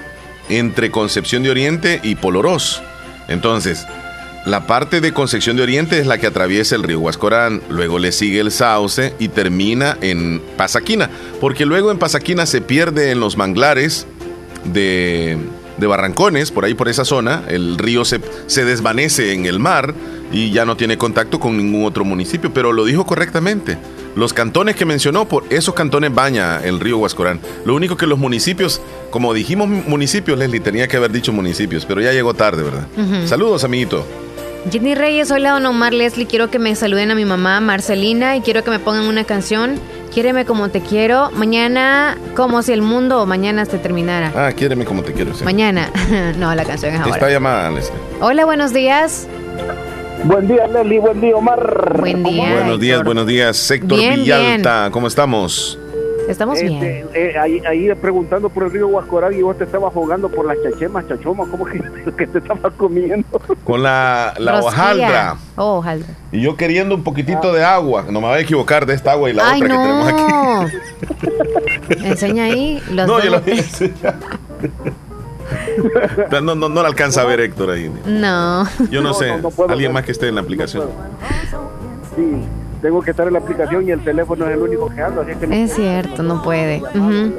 entre 0.50 0.92
Concepción 0.92 1.44
de 1.44 1.52
Oriente 1.52 2.00
y 2.04 2.16
Polorós. 2.16 2.82
Entonces, 3.28 3.86
la 4.46 4.66
parte 4.66 5.02
de 5.02 5.12
Concepción 5.12 5.58
de 5.58 5.64
Oriente 5.64 6.00
es 6.00 6.08
la 6.08 6.18
que 6.18 6.28
atraviesa 6.28 6.76
el 6.76 6.84
río 6.84 7.02
Huascorán, 7.02 7.62
luego 7.70 8.00
le 8.00 8.14
sigue 8.14 8.40
el 8.40 8.52
Sauce 8.52 9.14
y 9.20 9.28
termina 9.28 9.98
en 10.00 10.42
Pasaquina, 10.56 11.10
porque 11.42 11.66
luego 11.66 11.92
en 11.92 12.00
Pasaquina 12.00 12.46
se 12.46 12.62
pierde 12.62 13.12
en 13.12 13.20
los 13.20 13.36
manglares 13.36 14.08
de, 14.64 15.38
de 15.78 15.88
Barrancones, 15.88 16.52
por 16.52 16.64
ahí 16.64 16.74
por 16.76 16.88
esa 16.88 17.04
zona, 17.04 17.44
el 17.50 17.78
río 17.78 18.06
se, 18.06 18.22
se 18.48 18.64
desvanece 18.64 19.34
en 19.34 19.46
el 19.46 19.60
mar 19.60 19.94
y 20.32 20.52
ya 20.52 20.66
no 20.66 20.78
tiene 20.78 20.98
contacto 20.98 21.42
con 21.42 21.58
ningún 21.58 21.86
otro 21.86 22.06
municipio, 22.06 22.54
pero 22.54 22.72
lo 22.72 22.86
dijo 22.86 23.06
correctamente. 23.06 23.78
Los 24.18 24.34
cantones 24.34 24.76
que 24.76 24.84
mencionó, 24.84 25.28
por 25.28 25.44
esos 25.52 25.76
cantones 25.76 26.12
baña 26.12 26.60
el 26.64 26.80
río 26.80 26.98
Huascorán. 26.98 27.40
Lo 27.66 27.76
único 27.76 27.98
que 27.98 28.08
los 28.08 28.18
municipios, 28.18 28.82
como 29.12 29.32
dijimos 29.32 29.70
municipios, 29.70 30.40
Leslie, 30.40 30.60
tenía 30.60 30.88
que 30.88 30.98
haber 30.98 31.12
dicho 31.12 31.32
municipios, 31.32 31.86
pero 31.86 32.02
ya 32.02 32.12
llegó 32.12 32.34
tarde, 32.34 32.64
¿verdad? 32.64 32.88
Saludos, 33.28 33.64
amiguito. 33.64 34.04
Jenny 34.72 34.96
Reyes, 34.96 35.30
hola 35.30 35.52
Don 35.52 35.68
Omar 35.68 35.94
Leslie, 35.94 36.26
quiero 36.26 36.50
que 36.50 36.58
me 36.58 36.76
saluden 36.76 37.12
a 37.12 37.16
mi 37.16 37.26
mamá 37.26 37.60
Marcelina 37.62 38.36
y 38.36 38.42
quiero 38.42 38.64
que 38.64 38.72
me 38.72 38.80
pongan 38.80 39.06
una 39.06 39.24
canción, 39.24 39.80
Quiéreme 40.12 40.46
como 40.46 40.70
te 40.70 40.82
quiero, 40.82 41.30
mañana 41.32 42.18
como 42.36 42.64
si 42.64 42.72
el 42.74 42.82
mundo 42.82 43.24
mañana 43.28 43.66
se 43.66 43.78
terminara. 43.78 44.32
Ah, 44.36 44.52
quiéreme 44.52 44.84
como 44.84 45.04
te 45.04 45.14
quiero. 45.14 45.36
sí. 45.36 45.44
Mañana, 45.44 45.92
no, 46.38 46.56
la 46.56 46.66
canción 46.66 46.96
es 46.96 47.02
Está 47.02 47.14
ahora. 47.14 47.30
llamada, 47.30 47.70
Leslie. 47.70 48.00
Hola, 48.20 48.46
buenos 48.46 48.74
días. 48.74 49.28
Buen 50.26 50.48
día, 50.48 50.68
Leslie. 50.68 51.00
Buen 51.00 51.22
día, 51.22 51.36
Omar. 51.36 51.98
Buen 52.00 52.24
día. 52.24 52.54
Buenos 52.54 52.80
días, 52.80 53.04
buenos 53.04 53.28
días. 53.28 53.58
Sector 53.58 53.98
Bien, 53.98 54.16
Villalta, 54.16 54.90
¿cómo 54.92 55.08
estamos? 55.08 55.80
Estamos 56.28 56.60
Este, 56.60 56.68
bien. 56.78 57.08
eh, 57.14 57.34
ahí, 57.40 57.62
ahí 57.66 57.88
preguntando 58.02 58.50
por 58.50 58.64
el 58.64 58.72
río 58.72 58.88
Huascorán 58.90 59.34
y 59.34 59.42
vos 59.42 59.58
te 59.58 59.64
estabas 59.64 59.94
jugando 59.94 60.28
por 60.28 60.46
las 60.46 60.58
chachemas, 60.62 61.08
chachomas, 61.08 61.48
¿cómo 61.48 61.64
que, 61.66 61.80
que 62.18 62.28
te 62.28 62.40
estabas 62.40 62.74
comiendo? 62.74 63.26
Con 63.64 63.82
la, 63.82 64.34
la 64.38 64.60
hojaldra. 64.60 65.38
Oh, 65.56 65.78
hojaldra. 65.78 66.10
Y 66.34 66.42
yo 66.42 66.58
queriendo 66.58 66.96
un 66.96 67.04
poquitito 67.04 67.54
de 67.54 67.64
agua. 67.64 68.04
No 68.10 68.20
me 68.20 68.28
voy 68.28 68.38
a 68.38 68.40
equivocar 68.42 68.86
de 68.86 68.96
esta 68.96 69.14
agua 69.14 69.30
y 69.30 69.34
la 69.34 69.50
Ay, 69.52 69.62
otra 69.62 69.74
que 69.78 69.82
tenemos 69.82 70.08
aquí. 70.10 70.24
no. 72.02 72.06
Enseña 72.10 72.44
ahí 72.46 72.82
los 72.92 73.08
No, 73.08 73.14
dos 73.14 73.24
yo 73.24 73.30
lo 73.32 73.38
botes. 73.40 73.60
hice. 73.60 73.94
Pero 74.60 74.74
no, 76.42 76.56
no, 76.56 76.70
no 76.70 76.82
la 76.82 76.88
alcanza 76.88 77.22
a 77.22 77.26
ver 77.26 77.40
Héctor 77.40 77.72
ahí. 77.72 77.92
No. 78.06 78.66
Yo 78.90 79.02
no, 79.02 79.10
No, 79.10 79.14
sé. 79.14 79.28
no, 79.38 79.50
no 79.58 79.64
Alguien 79.70 79.90
ver. 79.90 79.94
más 79.94 80.04
que 80.06 80.12
esté 80.12 80.28
en 80.28 80.36
la 80.36 80.42
aplicación. 80.42 80.86
Sí, 82.16 82.42
tengo 82.82 83.02
que 83.02 83.12
estar 83.12 83.28
en 83.28 83.34
la 83.34 83.40
aplicación 83.40 83.88
y 83.88 83.92
el 83.92 84.02
teléfono 84.04 84.46
es 84.48 84.52
el 84.54 84.60
único 84.62 84.90
que 84.90 85.02
ando, 85.02 85.22
así 85.22 85.32
que 85.36 85.48
no- 85.48 85.54
Es 85.56 85.74
cierto, 85.74 86.24
no 86.24 86.42
puede. 86.42 86.82
Ujú. 86.96 87.34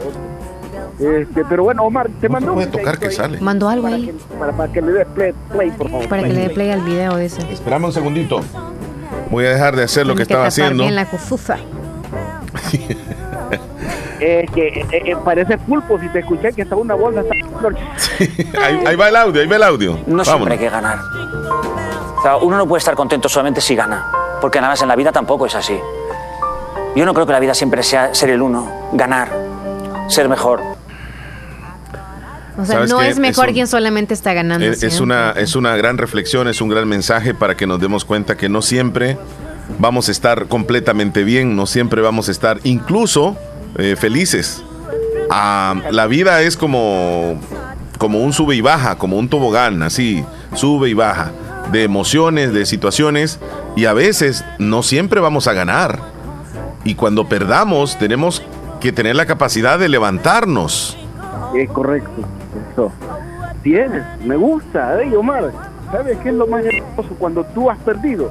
Este, 1.00 1.44
pero 1.48 1.62
bueno, 1.64 1.84
Omar, 1.84 2.08
te 2.20 2.28
mandó 2.28 2.54
puede 2.54 2.66
tocar 2.66 2.98
que 2.98 3.10
sale. 3.12 3.38
Mandó 3.40 3.68
algo 3.68 3.86
ahí 3.86 4.12
Para, 4.38 4.52
para 4.52 4.72
que 4.72 4.82
le 4.82 4.92
des 4.92 5.06
play, 5.06 5.32
play, 5.52 5.70
por 5.70 5.88
favor. 5.90 6.08
para 6.08 6.22
que 6.24 6.32
le 6.32 6.40
dé 6.42 6.50
play 6.50 6.70
al 6.72 6.80
video, 6.80 7.16
dice. 7.16 7.40
Espérame 7.52 7.84
un 7.84 7.92
segundito. 7.92 8.40
Voy 9.30 9.44
a 9.46 9.50
dejar 9.50 9.76
de 9.76 9.84
hacer 9.84 10.06
lo 10.06 10.14
que 10.14 10.24
Tienes 10.26 10.30
estaba 10.30 10.46
haciendo. 10.48 10.82
bien 10.82 10.96
la 10.96 11.06
cufufa. 11.06 11.56
Eh, 14.20 14.46
que 14.54 14.66
eh, 14.68 14.86
eh, 14.90 15.16
parece 15.24 15.58
pulpo, 15.58 15.98
si 15.98 16.08
te 16.08 16.20
escuché 16.20 16.52
que 16.52 16.62
está 16.62 16.74
una 16.76 16.94
bolsa. 16.94 17.20
Está... 17.20 18.64
Ahí, 18.64 18.82
ahí 18.86 18.96
va 18.96 19.08
el 19.08 19.16
audio, 19.16 19.40
ahí 19.40 19.46
va 19.46 19.56
el 19.56 19.62
audio. 19.62 19.98
No 20.06 20.24
siempre 20.24 20.54
hay 20.54 20.58
que 20.58 20.70
ganar. 20.70 20.98
O 22.18 22.22
sea, 22.22 22.36
uno 22.38 22.56
no 22.56 22.66
puede 22.66 22.78
estar 22.78 22.94
contento 22.94 23.28
solamente 23.28 23.60
si 23.60 23.76
gana, 23.76 24.04
porque 24.40 24.60
nada 24.60 24.72
más 24.72 24.82
en 24.82 24.88
la 24.88 24.96
vida 24.96 25.12
tampoco 25.12 25.46
es 25.46 25.54
así. 25.54 25.78
Yo 26.96 27.04
no 27.06 27.14
creo 27.14 27.26
que 27.26 27.32
la 27.32 27.38
vida 27.40 27.54
siempre 27.54 27.82
sea 27.84 28.12
ser 28.12 28.30
el 28.30 28.42
uno, 28.42 28.68
ganar, 28.92 29.28
ser 30.08 30.28
mejor. 30.28 30.60
O 32.60 32.64
sea, 32.64 32.74
¿Sabes 32.74 32.90
no 32.90 33.00
es 33.00 33.20
mejor 33.20 33.44
Es 33.44 33.48
un- 33.50 33.54
quien 33.54 33.66
solamente 33.68 34.14
está 34.14 34.32
ganando. 34.32 34.66
Es, 34.66 35.00
una, 35.00 35.30
es 35.30 35.54
una 35.54 35.76
gran 35.76 35.96
reflexión, 35.96 36.48
es 36.48 36.60
un 36.60 36.68
gran 36.68 36.88
mensaje 36.88 37.34
para 37.34 37.56
que 37.56 37.68
nos 37.68 37.80
demos 37.80 38.04
cuenta 38.04 38.36
que 38.36 38.48
no 38.48 38.62
siempre 38.62 39.16
vamos 39.78 40.08
a 40.08 40.10
estar 40.12 40.46
completamente 40.46 41.22
bien, 41.22 41.54
no 41.54 41.66
siempre 41.66 42.02
vamos 42.02 42.28
a 42.28 42.32
estar 42.32 42.58
incluso 42.64 43.36
eh, 43.76 43.96
felices. 43.96 44.64
Ah, 45.30 45.74
la 45.90 46.06
vida 46.06 46.42
es 46.42 46.56
como, 46.56 47.38
como 47.98 48.20
un 48.20 48.32
sube 48.32 48.54
y 48.54 48.60
baja, 48.60 48.96
como 48.96 49.18
un 49.18 49.28
tobogán, 49.28 49.82
así, 49.82 50.24
sube 50.54 50.88
y 50.88 50.94
baja, 50.94 51.32
de 51.70 51.84
emociones, 51.84 52.52
de 52.52 52.64
situaciones, 52.66 53.38
y 53.76 53.84
a 53.84 53.92
veces 53.92 54.44
no 54.58 54.82
siempre 54.82 55.20
vamos 55.20 55.46
a 55.46 55.52
ganar. 55.52 56.00
Y 56.84 56.94
cuando 56.94 57.28
perdamos, 57.28 57.98
tenemos 57.98 58.42
que 58.80 58.92
tener 58.92 59.16
la 59.16 59.26
capacidad 59.26 59.78
de 59.78 59.88
levantarnos. 59.88 60.96
Es 61.54 61.68
correcto. 61.70 62.10
Tienes, 63.62 64.02
me 64.24 64.36
gusta, 64.36 65.02
¿eh, 65.02 65.16
Omar? 65.16 65.52
¿sabes 65.90 66.18
qué 66.18 66.28
es 66.28 66.34
lo 66.34 66.46
más 66.46 66.64
hermoso 66.64 67.14
cuando 67.18 67.44
tú 67.44 67.70
has 67.70 67.78
perdido? 67.78 68.30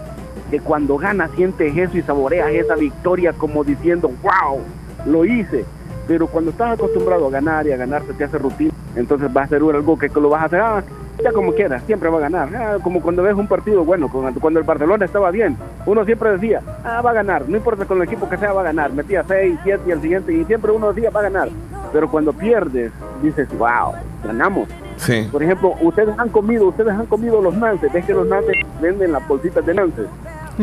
Que 0.49 0.59
cuando 0.59 0.97
ganas 0.97 1.31
sientes 1.35 1.75
eso 1.75 1.97
y 1.97 2.01
saboreas 2.01 2.49
esa 2.51 2.75
victoria 2.75 3.33
como 3.33 3.63
diciendo, 3.63 4.09
wow, 4.21 4.61
lo 5.07 5.25
hice. 5.25 5.65
Pero 6.07 6.27
cuando 6.27 6.51
estás 6.51 6.73
acostumbrado 6.73 7.27
a 7.27 7.31
ganar 7.31 7.67
y 7.67 7.71
a 7.71 7.77
ganar 7.77 8.03
se 8.05 8.13
te 8.13 8.23
hace 8.23 8.37
rutina, 8.37 8.71
entonces 8.95 9.29
va 9.35 9.43
a 9.43 9.47
ser 9.47 9.61
algo 9.61 9.97
que, 9.97 10.09
lo 10.09 10.29
vas 10.29 10.43
a 10.43 10.45
hacer, 10.45 10.61
ah, 10.61 10.83
ya 11.21 11.31
como 11.31 11.53
quieras, 11.53 11.83
siempre 11.85 12.09
va 12.09 12.17
a 12.17 12.21
ganar. 12.21 12.55
Ah, 12.55 12.77
como 12.81 13.01
cuando 13.01 13.23
ves 13.23 13.35
un 13.35 13.47
partido 13.47 13.83
bueno, 13.83 14.09
cuando 14.09 14.59
el 14.59 14.65
Barcelona 14.65 15.05
estaba 15.05 15.31
bien, 15.31 15.57
uno 15.85 16.05
siempre 16.05 16.31
decía, 16.31 16.61
ah, 16.83 17.01
va 17.01 17.11
a 17.11 17.13
ganar, 17.13 17.47
no 17.49 17.57
importa 17.57 17.85
con 17.85 17.97
el 17.97 18.03
equipo 18.03 18.29
que 18.29 18.37
sea, 18.37 18.53
va 18.53 18.61
a 18.61 18.65
ganar. 18.65 18.93
Metía 18.93 19.23
6, 19.27 19.59
7 19.63 19.83
y 19.85 19.91
el 19.91 20.01
siguiente, 20.01 20.33
y 20.33 20.45
siempre 20.45 20.71
uno 20.71 20.93
decía, 20.93 21.09
va 21.09 21.19
a 21.19 21.23
ganar. 21.23 21.49
Pero 21.91 22.09
cuando 22.09 22.33
pierdes, 22.33 22.91
dices, 23.21 23.47
wow, 23.57 23.93
ganamos. 24.23 24.69
Sí. 24.97 25.27
Por 25.31 25.43
ejemplo, 25.43 25.75
ustedes 25.81 26.17
han 26.17 26.29
comido, 26.29 26.67
ustedes 26.67 26.93
han 26.93 27.05
comido 27.05 27.41
los 27.41 27.55
nances, 27.55 27.91
ves 27.91 28.05
que 28.05 28.13
los 28.13 28.27
nances 28.27 28.55
venden 28.81 29.11
las 29.11 29.27
bolsitas 29.27 29.65
de 29.65 29.73
nances. 29.73 30.07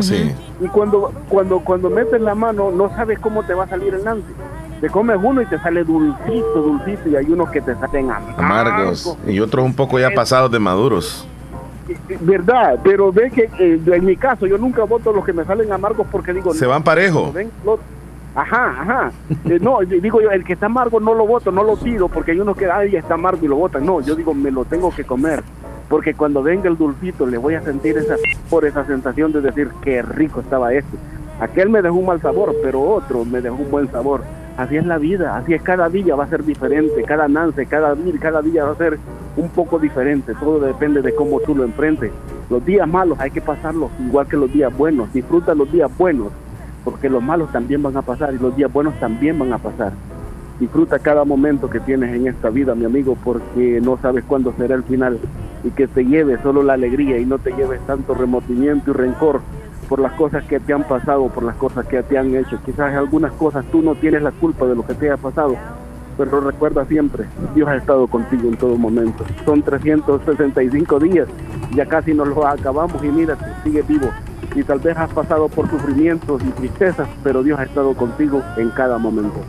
Sí. 0.01 0.34
Y 0.61 0.66
cuando, 0.68 1.12
cuando, 1.28 1.61
cuando 1.61 1.90
metes 1.90 2.20
la 2.20 2.34
mano, 2.34 2.70
no 2.70 2.88
sabes 2.90 3.18
cómo 3.18 3.45
te 3.45 3.55
va 3.55 3.64
a 3.64 3.68
salir 3.68 3.95
el 3.95 4.05
nance 4.05 4.32
te 4.84 4.90
comes 4.90 5.18
uno 5.22 5.40
y 5.40 5.47
te 5.47 5.59
sale 5.61 5.82
dulcito, 5.82 6.62
dulcito, 6.62 7.09
y 7.09 7.16
hay 7.16 7.24
unos 7.26 7.49
que 7.51 7.62
te 7.62 7.74
salen 7.74 8.11
amargos. 8.11 9.16
Y 9.26 9.40
otros 9.40 9.64
un 9.64 9.74
poco 9.74 9.99
ya 9.99 10.11
pasados 10.11 10.51
de 10.51 10.59
maduros. 10.59 11.26
Verdad, 12.20 12.78
pero 12.84 13.11
ve 13.11 13.30
que 13.30 13.49
eh, 13.59 13.80
en 13.82 14.05
mi 14.05 14.14
caso 14.16 14.47
yo 14.47 14.59
nunca 14.59 14.84
voto 14.84 15.11
los 15.11 15.24
que 15.24 15.32
me 15.32 15.42
salen 15.47 15.72
amargos 15.72 16.07
porque 16.12 16.34
digo... 16.34 16.53
Se 16.53 16.66
van 16.66 16.82
parejo. 16.82 17.32
ajá, 18.34 18.76
ajá. 18.80 19.12
Eh, 19.47 19.59
no, 19.59 19.78
digo 19.80 20.20
yo, 20.20 20.30
el 20.30 20.45
que 20.45 20.53
está 20.53 20.66
amargo 20.66 21.01
no 21.01 21.14
lo 21.14 21.26
voto, 21.26 21.51
no 21.51 21.62
lo 21.62 21.78
tiro 21.78 22.09
porque 22.09 22.32
hay 22.32 22.40
unos 22.40 22.55
que, 22.55 22.70
ay, 22.70 22.95
está 22.97 23.14
amargo 23.14 23.42
y 23.42 23.49
lo 23.49 23.57
votan. 23.57 23.86
No, 23.86 24.03
yo 24.03 24.14
digo, 24.14 24.34
me 24.34 24.51
lo 24.51 24.66
tengo 24.66 24.90
que 24.95 25.05
comer. 25.05 25.42
Porque 25.95 26.12
cuando 26.12 26.42
venga 26.42 26.68
el 26.68 26.76
dulcito 26.76 27.24
le 27.24 27.38
voy 27.38 27.55
a 27.55 27.62
sentir 27.62 27.97
esa, 27.97 28.16
por 28.51 28.64
esa 28.64 28.84
sensación 28.84 29.30
de 29.30 29.40
decir, 29.40 29.68
qué 29.80 30.03
rico 30.03 30.40
estaba 30.40 30.74
este. 30.74 30.97
Aquel 31.38 31.70
me 31.70 31.82
dejó 31.82 31.95
un 31.95 32.07
mal 32.07 32.20
sabor, 32.20 32.53
pero 32.64 32.82
otro 32.82 33.24
me 33.24 33.40
dejó 33.40 33.55
un 33.55 33.70
buen 33.70 33.88
sabor. 33.92 34.22
Así 34.57 34.76
es 34.76 34.84
la 34.84 34.99
vida, 34.99 35.36
así 35.36 35.55
es 35.55 35.62
cada 35.62 35.88
día 35.88 36.16
va 36.16 36.24
a 36.24 36.28
ser 36.28 36.42
diferente, 36.45 37.05
cada 37.05 37.28
nance, 37.28 37.64
cada, 37.66 37.95
cada 38.18 38.42
día 38.42 38.64
va 38.64 38.72
a 38.72 38.76
ser 38.76 38.99
un 39.36 39.49
poco 39.51 39.78
diferente, 39.78 40.34
todo 40.34 40.59
depende 40.59 41.01
de 41.01 41.14
cómo 41.14 41.38
tú 41.38 41.55
lo 41.55 41.62
enfrentes. 41.62 42.11
Los 42.51 42.66
días 42.66 42.88
malos 42.88 43.20
hay 43.20 43.30
que 43.30 43.40
pasarlos 43.40 43.92
igual 44.05 44.26
que 44.26 44.36
los 44.36 44.53
días 44.53 44.76
buenos, 44.76 45.12
disfruta 45.12 45.55
los 45.55 45.70
días 45.70 45.97
buenos, 45.97 46.32
porque 46.82 47.09
los 47.09 47.22
malos 47.22 47.53
también 47.53 47.84
van 47.84 47.97
a 47.97 48.03
pasar 48.03 48.34
y 48.34 48.38
los 48.38 48.57
días 48.57 48.72
buenos 48.72 48.99
también 48.99 49.38
van 49.38 49.53
a 49.53 49.59
pasar. 49.59 49.92
Disfruta 50.59 50.99
cada 50.99 51.24
momento 51.24 51.70
que 51.70 51.78
tienes 51.78 52.12
en 52.16 52.26
esta 52.26 52.51
vida, 52.51 52.74
mi 52.74 52.84
amigo, 52.84 53.16
porque 53.22 53.80
no 53.80 53.97
sabes 54.03 54.24
cuándo 54.24 54.53
será 54.59 54.74
el 54.74 54.82
final 54.82 55.20
y 55.65 55.71
que 55.71 55.89
te 55.89 56.05
lleve 56.05 56.41
solo 56.43 56.62
la 56.62 56.75
alegría 56.75 57.19
y 57.19 57.25
no 57.25 57.39
te 57.39 57.51
lleves 57.53 57.81
tanto 57.87 58.15
remordimiento 58.15 58.91
y 58.91 58.95
rencor 58.95 59.41
por 59.89 59.99
las 59.99 60.12
cosas 60.12 60.45
que 60.45 60.61
te 60.61 60.73
han 60.73 60.85
pasado, 60.85 61.29
por 61.29 61.43
las 61.43 61.57
cosas 61.57 61.87
que 61.87 62.03
te 62.03 62.19
han 62.19 62.35
hecho. 62.35 62.59
Quizás 62.65 62.95
algunas 62.95 63.33
cosas 63.33 63.65
tú 63.73 63.83
no 63.83 63.95
tienes 63.95 64.23
la 64.23 64.31
culpa 64.31 64.67
de 64.67 64.75
lo 64.75 64.87
que 64.87 64.95
te 64.95 65.11
ha 65.11 65.17
pasado, 65.17 65.57
pero 66.17 66.41
recuerda 66.41 66.85
siempre, 66.87 67.25
Dios 67.55 67.69
ha 67.69 67.77
estado 67.77 68.07
contigo 68.07 68.49
en 68.49 68.57
todo 68.57 68.77
momento. 68.77 69.25
Son 69.45 69.62
365 69.62 70.99
días, 71.01 71.29
ya 71.75 71.87
casi 71.87 72.15
nos 72.15 72.29
los 72.29 72.45
acabamos 72.45 73.03
y 73.03 73.09
mira, 73.09 73.37
sigue 73.62 73.83
vivo. 73.83 74.11
Y 74.55 74.62
tal 74.62 74.79
vez 74.79 74.97
has 74.97 75.11
pasado 75.12 75.49
por 75.49 75.69
sufrimientos 75.69 76.43
y 76.45 76.51
tristezas, 76.51 77.09
pero 77.25 77.43
Dios 77.43 77.59
ha 77.59 77.65
estado 77.65 77.95
contigo 77.95 78.43
en 78.57 78.71
cada 78.71 78.99
momento. 78.99 79.41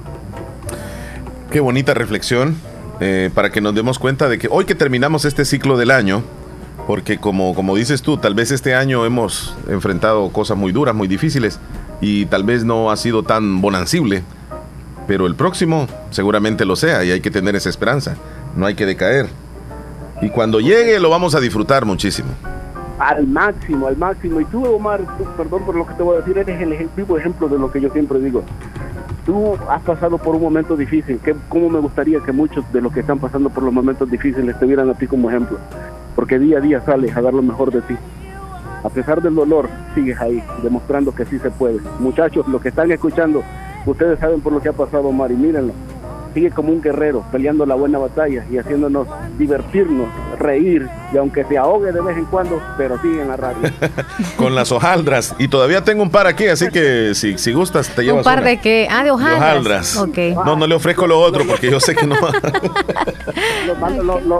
Qué 1.51 1.59
bonita 1.59 1.93
reflexión 1.93 2.55
eh, 2.99 3.29
para 3.33 3.51
que 3.51 3.61
nos 3.61 3.75
demos 3.75 3.99
cuenta 3.99 4.29
de 4.29 4.37
que 4.37 4.47
hoy 4.49 4.65
que 4.65 4.75
terminamos 4.75 5.25
este 5.25 5.45
ciclo 5.45 5.77
del 5.77 5.91
año, 5.91 6.23
porque 6.87 7.17
como, 7.17 7.55
como 7.55 7.75
dices 7.75 8.01
tú, 8.01 8.17
tal 8.17 8.35
vez 8.35 8.51
este 8.51 8.75
año 8.75 9.05
hemos 9.05 9.55
enfrentado 9.67 10.29
cosas 10.29 10.57
muy 10.57 10.71
duras, 10.71 10.95
muy 10.95 11.07
difíciles, 11.07 11.59
y 12.01 12.25
tal 12.27 12.43
vez 12.43 12.63
no 12.63 12.91
ha 12.91 12.97
sido 12.97 13.23
tan 13.23 13.61
bonancible, 13.61 14.23
pero 15.07 15.27
el 15.27 15.35
próximo 15.35 15.87
seguramente 16.11 16.65
lo 16.65 16.75
sea 16.75 17.03
y 17.03 17.11
hay 17.11 17.21
que 17.21 17.31
tener 17.31 17.55
esa 17.55 17.69
esperanza, 17.69 18.15
no 18.55 18.65
hay 18.65 18.75
que 18.75 18.85
decaer. 18.85 19.27
Y 20.21 20.29
cuando 20.29 20.59
llegue 20.59 20.99
lo 20.99 21.09
vamos 21.09 21.35
a 21.35 21.39
disfrutar 21.39 21.85
muchísimo. 21.85 22.29
Al 22.99 23.27
máximo, 23.27 23.87
al 23.87 23.97
máximo. 23.97 24.39
Y 24.39 24.45
tú, 24.45 24.63
Omar, 24.63 25.01
perdón 25.35 25.65
por 25.65 25.75
lo 25.75 25.85
que 25.85 25.93
te 25.95 26.03
voy 26.03 26.15
a 26.15 26.19
decir, 26.19 26.37
eres 26.37 26.61
el 26.61 26.89
vivo 26.95 27.17
ejemplo 27.17 27.49
de 27.49 27.59
lo 27.59 27.69
que 27.69 27.81
yo 27.81 27.89
siempre 27.89 28.19
digo. 28.19 28.43
Tú 29.25 29.55
has 29.69 29.81
pasado 29.81 30.17
por 30.17 30.35
un 30.35 30.43
momento 30.43 30.77
difícil, 30.77 31.19
que 31.19 31.35
cómo 31.49 31.69
me 31.69 31.79
gustaría 31.79 32.19
que 32.19 32.31
muchos 32.31 32.63
de 32.71 32.81
los 32.81 32.93
que 32.93 32.99
están 32.99 33.19
pasando 33.19 33.49
por 33.49 33.63
los 33.63 33.73
momentos 33.73 34.09
difíciles 34.09 34.57
te 34.59 34.65
vieran 34.65 34.89
a 34.89 34.93
ti 34.93 35.07
como 35.07 35.29
ejemplo 35.29 35.57
porque 36.15 36.39
día 36.39 36.57
a 36.57 36.61
día 36.61 36.81
sales 36.81 37.15
a 37.15 37.21
dar 37.21 37.33
lo 37.33 37.41
mejor 37.41 37.71
de 37.71 37.81
ti. 37.81 37.95
A 38.83 38.89
pesar 38.89 39.21
del 39.21 39.35
dolor, 39.35 39.67
sigues 39.93 40.19
ahí, 40.19 40.41
demostrando 40.63 41.13
que 41.13 41.25
sí 41.25 41.37
se 41.39 41.51
puede. 41.51 41.79
Muchachos, 41.99 42.47
los 42.47 42.61
que 42.61 42.69
están 42.69 42.91
escuchando, 42.91 43.43
ustedes 43.85 44.19
saben 44.19 44.41
por 44.41 44.53
lo 44.53 44.61
que 44.61 44.69
ha 44.69 44.73
pasado, 44.73 45.11
Mari, 45.11 45.35
mírenlo 45.35 45.73
sigue 46.35 46.51
como 46.51 46.71
un 46.71 46.81
guerrero 46.81 47.23
peleando 47.31 47.65
la 47.65 47.73
buena 47.75 47.97
batalla 47.97 48.45
y 48.51 48.57
haciéndonos 48.57 49.07
divertirnos, 49.39 50.09
reír 50.37 50.87
y 51.13 51.17
aunque 51.17 51.45
se 51.45 51.57
ahogue 51.57 51.93
de 51.93 52.01
vez 52.01 52.17
en 52.17 52.25
cuando, 52.25 52.61
pero 52.77 53.01
sigue 53.01 53.21
en 53.21 53.29
la 53.29 53.37
radio. 53.37 53.71
Con 54.37 54.53
las 54.53 54.71
hojaldras. 54.71 55.33
Y 55.39 55.47
todavía 55.47 55.83
tengo 55.83 56.03
un 56.03 56.09
par 56.09 56.27
aquí, 56.27 56.47
así 56.47 56.67
que 56.69 57.13
si, 57.15 57.37
si 57.37 57.53
gustas 57.53 57.87
te 57.89 58.03
llevas 58.03 58.17
¿Un 58.17 58.23
par 58.23 58.43
de 58.43 58.59
qué? 58.59 58.87
Ah, 58.91 59.03
de 59.03 59.11
hojaldras. 59.11 59.95
No, 60.45 60.57
no 60.57 60.67
le 60.67 60.75
ofrezco 60.75 61.07
lo 61.07 61.19
otro 61.19 61.45
porque 61.47 61.71
yo 61.71 61.79
sé 61.79 61.95
que 61.95 62.05
no. 62.05 62.15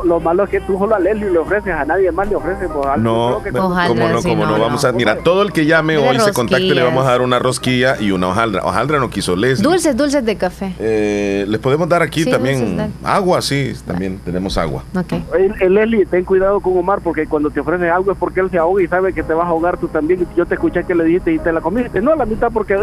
lo, 0.06 0.20
malo, 0.20 0.44
es 0.44 0.50
que 0.50 0.60
tú 0.62 0.78
solo 0.78 0.96
a 0.96 1.00
Leslie 1.00 1.30
le 1.30 1.38
ofreces, 1.38 1.74
a 1.74 1.86
nadie 1.86 2.12
más 2.12 2.28
le 2.30 2.36
ofreces. 2.36 2.70
Pues, 2.74 2.86
no, 2.98 3.42
como 3.88 4.10
no, 4.10 4.22
como 4.22 4.46
no, 4.46 4.60
Vamos 4.60 4.84
a, 4.84 4.92
mira, 4.92 5.20
todo 5.20 5.44
el 5.44 5.54
que 5.54 5.66
llame 5.66 5.98
hoy 5.98 6.20
se 6.20 6.34
contacte 6.34 6.76
le 6.76 6.84
vamos 6.84 7.06
a 7.06 7.12
dar 7.12 7.22
una 7.22 7.40
rosquilla 7.40 7.96
y 8.02 8.12
una 8.12 8.28
hojaldra. 8.28 8.66
Hojaldra 8.66 9.00
no 9.00 9.10
quiso 9.10 9.34
Leslie. 9.36 9.64
Dulces, 9.64 9.96
dulces 9.96 10.26
de 10.26 10.36
café. 10.36 10.74
Eh, 10.80 11.46
les 11.48 11.62
podemos 11.62 11.85
dar 11.86 12.02
aquí 12.02 12.26
también 12.26 12.94
agua, 13.04 13.42
sí, 13.42 13.74
también 13.86 14.20
tenemos 14.24 14.58
agua. 14.58 14.84
Okay. 14.98 15.24
Leslie, 15.70 16.06
ten 16.06 16.24
cuidado 16.24 16.60
con 16.60 16.78
Omar 16.78 17.00
porque 17.02 17.26
cuando 17.28 17.50
te 17.50 17.60
ofrece 17.60 17.90
algo 17.90 18.12
es 18.12 18.18
porque 18.18 18.40
él 18.40 18.50
se 18.50 18.58
ahoga 18.58 18.84
y 18.84 18.88
sabe 18.88 19.14
que 19.14 19.24
te 19.24 19.34
vas 19.34 19.46
a 19.46 19.50
ahogar 19.50 19.78
tú 19.78 19.88
también. 19.88 20.26
Yo 20.36 20.46
te 20.46 20.56
escuché 20.56 20.84
que 20.84 20.96
le 20.96 21.04
dijiste 21.04 21.34
y 21.34 21.40
te 21.40 21.52
la 21.52 21.62
comiste. 21.62 22.02
No, 22.02 22.16
la 22.16 22.26
mitad 22.26 22.50
porque 22.52 22.78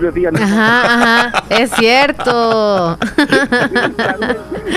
decían. 0.00 0.36
Ajá, 0.36 0.84
ajá, 0.84 1.44
es 1.50 1.70
cierto. 1.72 2.98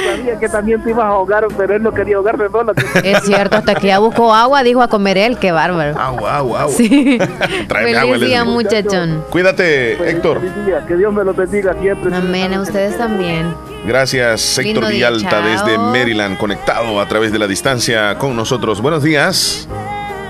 sabía 0.08 0.40
que 0.40 0.50
también 0.50 0.84
te 0.84 0.90
ibas 0.92 1.06
a 1.06 1.10
ahogar, 1.10 1.48
pero 1.58 1.76
él 1.76 1.84
no 1.84 1.94
quería 1.94 2.18
ahogarse 2.18 2.50
sola. 2.50 2.74
Es 3.04 3.24
cierto, 3.24 3.58
hasta 3.58 3.76
que 3.76 3.88
ya 3.88 4.00
buscó 4.00 4.34
agua, 4.34 4.64
dijo 4.64 4.82
a 4.82 4.88
comer 4.88 5.18
él, 5.18 5.38
qué 5.38 5.52
bárbaro. 5.52 5.98
Agua, 6.00 6.38
agua, 6.38 6.62
agua. 6.62 6.74
Sí. 6.74 7.18
Feliz 7.70 8.22
día, 8.22 8.44
muchachón. 8.44 9.24
Cuídate, 9.30 9.94
Héctor. 10.10 10.42
Que 10.88 10.96
Dios 10.96 11.14
me 11.14 11.24
lo 11.24 11.34
bendiga 11.34 11.74
siempre. 11.80 12.16
Amén, 12.16 12.54
a 12.54 12.62
ustedes 12.62 12.98
también. 12.98 13.47
Gracias, 13.86 14.58
Héctor 14.58 14.88
Villalta, 14.88 15.42
desde 15.42 15.78
Maryland, 15.78 16.38
conectado 16.38 17.00
a 17.00 17.08
través 17.08 17.32
de 17.32 17.40
la 17.40 17.48
distancia 17.48 18.18
con 18.18 18.36
nosotros. 18.36 18.82
Buenos 18.82 19.04
días. 19.04 19.68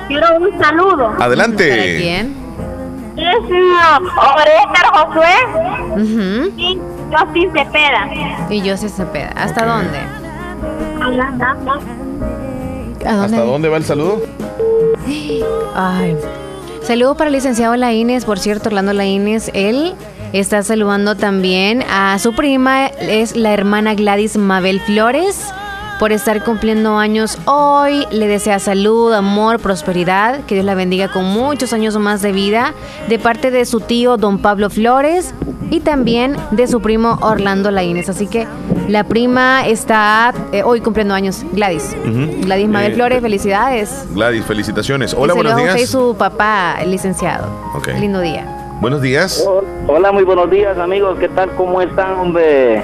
Quiero 0.07 0.28
un 0.38 0.59
saludo. 0.61 1.15
Adelante. 1.20 1.70
¿Para 1.70 1.84
quién? 1.84 2.36
Es 3.18 3.39
Josué 4.93 5.36
y 6.55 6.80
José 7.11 7.49
Cepeda. 7.53 8.09
Y 8.49 8.70
José 8.70 8.89
Cepeda. 8.89 9.30
¿Hasta 9.36 9.65
dónde? 9.65 9.97
¿A 11.01 11.09
dónde? 11.09 11.45
¿Hasta 13.05 13.41
dónde 13.41 13.70
va 13.70 13.78
el 13.78 13.86
saludo? 13.86 14.22
Ay. 15.76 16.15
Saludo 16.84 17.15
para 17.15 17.30
el 17.30 17.34
licenciado 17.34 17.76
Laínez, 17.76 18.24
por 18.24 18.39
cierto, 18.39 18.70
Orlando 18.70 18.93
Laínez. 18.93 19.51
Él 19.53 19.95
Está 20.34 20.61
saludando 20.61 21.15
también 21.15 21.84
a 21.89 22.19
su 22.19 22.34
prima, 22.34 22.88
es 22.88 23.36
la 23.36 23.53
hermana 23.53 23.95
Gladys 23.95 24.38
Mabel 24.38 24.82
Flores, 24.82 25.53
por 25.99 26.11
estar 26.11 26.43
cumpliendo 26.43 26.97
años 26.97 27.38
hoy. 27.45 28.05
Le 28.11 28.28
desea 28.28 28.59
salud, 28.59 29.13
amor, 29.13 29.59
prosperidad, 29.59 30.41
que 30.41 30.55
Dios 30.55 30.65
la 30.65 30.75
bendiga 30.75 31.07
con 31.07 31.25
muchos 31.25 31.71
años 31.71 31.97
más 31.97 32.21
de 32.21 32.34
vida, 32.34 32.73
de 33.07 33.19
parte 33.19 33.51
de 33.51 33.65
su 33.65 33.80
tío 33.80 34.17
don 34.17 34.39
Pablo 34.39 34.69
Flores 34.69 35.34
y 35.71 35.80
también 35.80 36.36
de 36.51 36.67
su 36.67 36.82
primo 36.82 37.17
Orlando 37.21 37.71
Laínez. 37.71 38.09
Así 38.09 38.28
que 38.28 38.47
la 38.89 39.05
prima 39.05 39.65
está 39.65 40.34
eh, 40.51 40.61
hoy 40.61 40.82
cumpliendo 40.82 41.13
años, 41.13 41.45
Gladys. 41.53 41.95
Gladys 42.41 42.67
Mabel 42.67 42.91
eh, 42.91 42.95
Flores, 42.95 43.21
felicidades. 43.21 44.05
Gladys, 44.13 44.43
felicitaciones. 44.45 45.13
Hola, 45.17 45.34
buenos 45.34 45.55
días. 45.55 45.82
Y 45.82 45.88
su 45.88 46.15
papá, 46.17 46.78
el 46.82 46.91
licenciado. 46.91 47.47
Lindo 47.97 48.19
día. 48.19 48.57
Buenos 48.80 49.01
días. 49.01 49.47
Hola, 49.88 50.11
muy 50.11 50.23
buenos 50.23 50.51
días, 50.51 50.78
amigos. 50.78 51.17
¿Qué 51.19 51.28
tal? 51.30 51.49
¿Cómo 51.51 51.82
están, 51.82 52.13
hombre? 52.19 52.84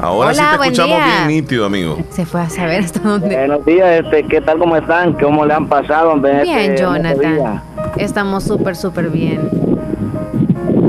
Ahora 0.00 0.34
sí 0.34 0.40
te 0.40 0.62
escuchamos 0.62 0.98
bien 1.04 1.28
nítido, 1.28 1.64
amigo. 1.64 1.98
Se 2.10 2.26
fue 2.26 2.42
a 2.42 2.50
saber 2.50 2.82
hasta 2.82 3.00
dónde. 3.00 3.34
Buenos 3.34 3.64
días, 3.64 4.04
este, 4.04 4.24
¿qué 4.24 4.40
tal? 4.40 4.58
¿Cómo 4.58 4.76
están? 4.76 5.14
¿Cómo 5.14 5.46
le 5.46 5.54
han 5.54 5.68
pasado, 5.68 6.10
hombre? 6.12 6.42
Bien, 6.42 6.72
este 6.72 6.82
Jonathan. 6.82 7.62
Estamos 7.96 8.44
súper, 8.44 8.76
súper 8.76 9.08
bien. 9.08 9.48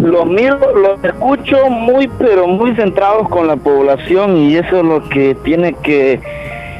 Los 0.02 0.26
míos 0.26 0.58
los 0.76 1.02
escucho 1.04 1.70
muy, 1.70 2.10
pero 2.20 2.46
muy 2.48 2.76
centrados 2.76 3.30
con 3.30 3.48
la 3.48 3.56
población 3.56 4.36
y 4.36 4.58
eso 4.58 4.78
es 4.80 4.84
lo 4.84 5.08
que 5.08 5.36
tiene 5.36 5.74
que 5.76 6.20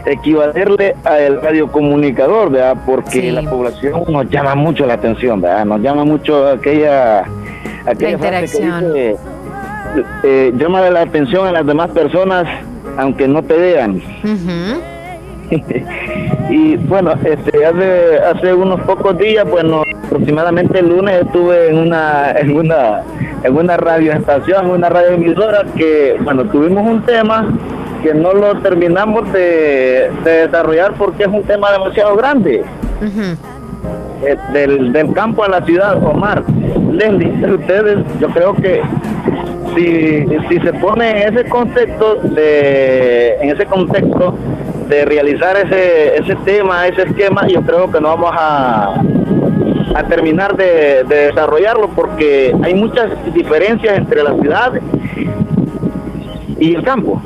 equivalerle 0.06 0.96
al 1.06 1.42
radiocomunicador, 1.42 2.50
¿verdad? 2.52 2.78
Porque 2.86 3.32
la 3.32 3.42
población 3.44 4.04
nos 4.10 4.30
llama 4.30 4.56
mucho 4.56 4.86
la 4.86 4.96
atención, 4.96 5.40
¿verdad? 5.40 5.66
Nos 5.66 5.82
llama 5.82 6.04
mucho 6.04 6.48
aquella, 6.48 7.24
aquella 7.86 8.18
frase 8.18 8.60
que 8.60 8.66
dice, 8.66 9.16
eh, 10.24 10.54
llama 10.58 10.90
la 10.90 11.02
atención 11.02 11.48
a 11.48 11.52
las 11.52 11.66
demás 11.66 11.90
personas 11.92 12.48
aunque 12.98 13.28
no 13.28 13.44
te 13.44 13.56
vean. 13.56 14.02
y 16.50 16.78
bueno, 16.78 17.14
este, 17.24 17.66
hace, 17.66 18.20
hace 18.20 18.54
unos 18.54 18.82
pocos 18.82 19.18
días, 19.18 19.50
bueno, 19.50 19.84
aproximadamente 20.06 20.80
el 20.80 20.90
lunes 20.90 21.22
estuve 21.22 21.70
en 21.70 21.78
una, 21.78 22.32
en 22.38 22.56
una, 22.56 23.02
en 23.44 23.56
una 23.56 23.78
radioestación, 23.78 24.70
una 24.70 24.90
radioemisora 24.90 25.64
que, 25.76 26.18
bueno, 26.22 26.46
tuvimos 26.46 26.86
un 26.86 27.02
tema 27.04 27.48
que 28.02 28.14
no 28.14 28.34
lo 28.34 28.56
terminamos 28.60 29.32
de, 29.32 30.12
desarrollar 30.24 30.94
porque 30.96 31.24
es 31.24 31.30
un 31.30 31.44
tema 31.44 31.72
demasiado 31.72 32.16
grande. 32.18 32.64
Eh, 34.26 34.38
del, 34.54 34.94
del 34.94 35.14
campo 35.14 35.44
a 35.44 35.50
la 35.50 35.66
ciudad, 35.66 36.02
Omar. 36.02 36.44
Leslie, 36.94 37.52
ustedes, 37.52 38.00
yo 38.20 38.28
creo 38.30 38.54
que 38.54 38.82
si, 39.76 40.26
si 40.50 40.60
se 40.60 40.74
pone 40.74 41.24
en 41.24 41.36
ese 41.36 41.50
contexto 41.50 42.16
de, 42.16 43.36
en 43.42 43.50
ese 43.50 43.66
contexto 43.66 44.38
de 44.88 45.06
realizar 45.06 45.56
ese, 45.58 46.18
ese 46.18 46.36
tema, 46.46 46.88
ese 46.88 47.04
esquema, 47.04 47.48
yo 47.48 47.62
creo 47.62 47.92
que 47.92 48.00
no 48.00 48.10
vamos 48.10 48.32
a, 48.34 49.02
a 49.96 50.04
terminar 50.04 50.56
de, 50.56 51.04
desarrollarlo 51.04 51.90
porque 51.90 52.56
hay 52.64 52.74
muchas 52.74 53.12
diferencias 53.34 53.98
entre 53.98 54.24
la 54.24 54.36
ciudad 54.40 54.74
y 56.60 56.76
el 56.76 56.84
campo. 56.84 57.22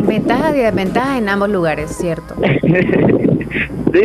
Ventajas 0.00 0.54
y 0.54 0.58
desventajas 0.58 1.18
en 1.18 1.28
ambos 1.28 1.50
lugares, 1.50 1.90
cierto. 1.96 2.34
sí, 3.92 4.02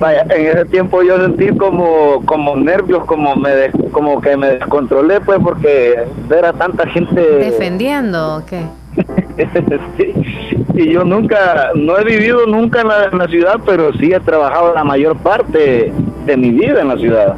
vaya, 0.00 0.26
en 0.30 0.46
ese 0.46 0.64
tiempo 0.66 1.02
yo 1.02 1.20
sentí 1.20 1.48
como, 1.56 2.22
como 2.24 2.56
nervios, 2.56 3.04
como 3.04 3.36
me 3.36 3.70
como 3.92 4.20
que 4.20 4.36
me 4.36 4.50
descontrolé, 4.52 5.20
pues, 5.20 5.38
porque 5.42 6.04
ver 6.28 6.44
a 6.44 6.52
tanta 6.52 6.86
gente... 6.88 7.20
¿Defendiendo 7.20 8.36
o 8.36 8.46
qué? 8.46 8.62
y 10.74 10.92
yo 10.92 11.04
nunca, 11.04 11.70
no 11.74 11.98
he 11.98 12.04
vivido 12.04 12.46
nunca 12.46 12.80
en 12.80 13.18
la, 13.18 13.28
ciudad, 13.28 13.60
pero 13.64 13.92
sí 13.94 14.12
he 14.12 14.20
trabajado 14.20 14.74
la 14.74 14.84
mayor 14.84 15.16
parte 15.18 15.92
de 16.24 16.36
mi 16.36 16.50
vida 16.50 16.80
en 16.80 16.88
la 16.88 16.96
ciudad. 16.96 17.36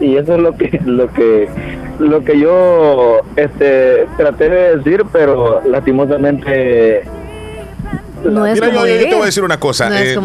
Y 0.00 0.16
eso 0.16 0.34
es 0.34 0.40
lo 0.40 0.56
que, 0.56 0.80
lo 0.84 1.08
que, 1.12 1.48
lo 1.98 2.24
que 2.24 2.38
yo 2.38 3.20
este, 3.36 4.06
traté 4.16 4.48
de 4.48 4.76
decir, 4.78 5.04
pero 5.12 5.60
lastimosamente 5.64 7.02
no 8.24 8.46
es 8.46 8.60
como 8.60 8.86
yo, 8.86 8.94
yo, 8.94 9.08
te 9.08 9.14
voy 9.14 9.22
a 9.22 9.26
decir 9.26 9.44
una 9.44 9.58
cosa. 9.58 9.90
Eh, 10.02 10.16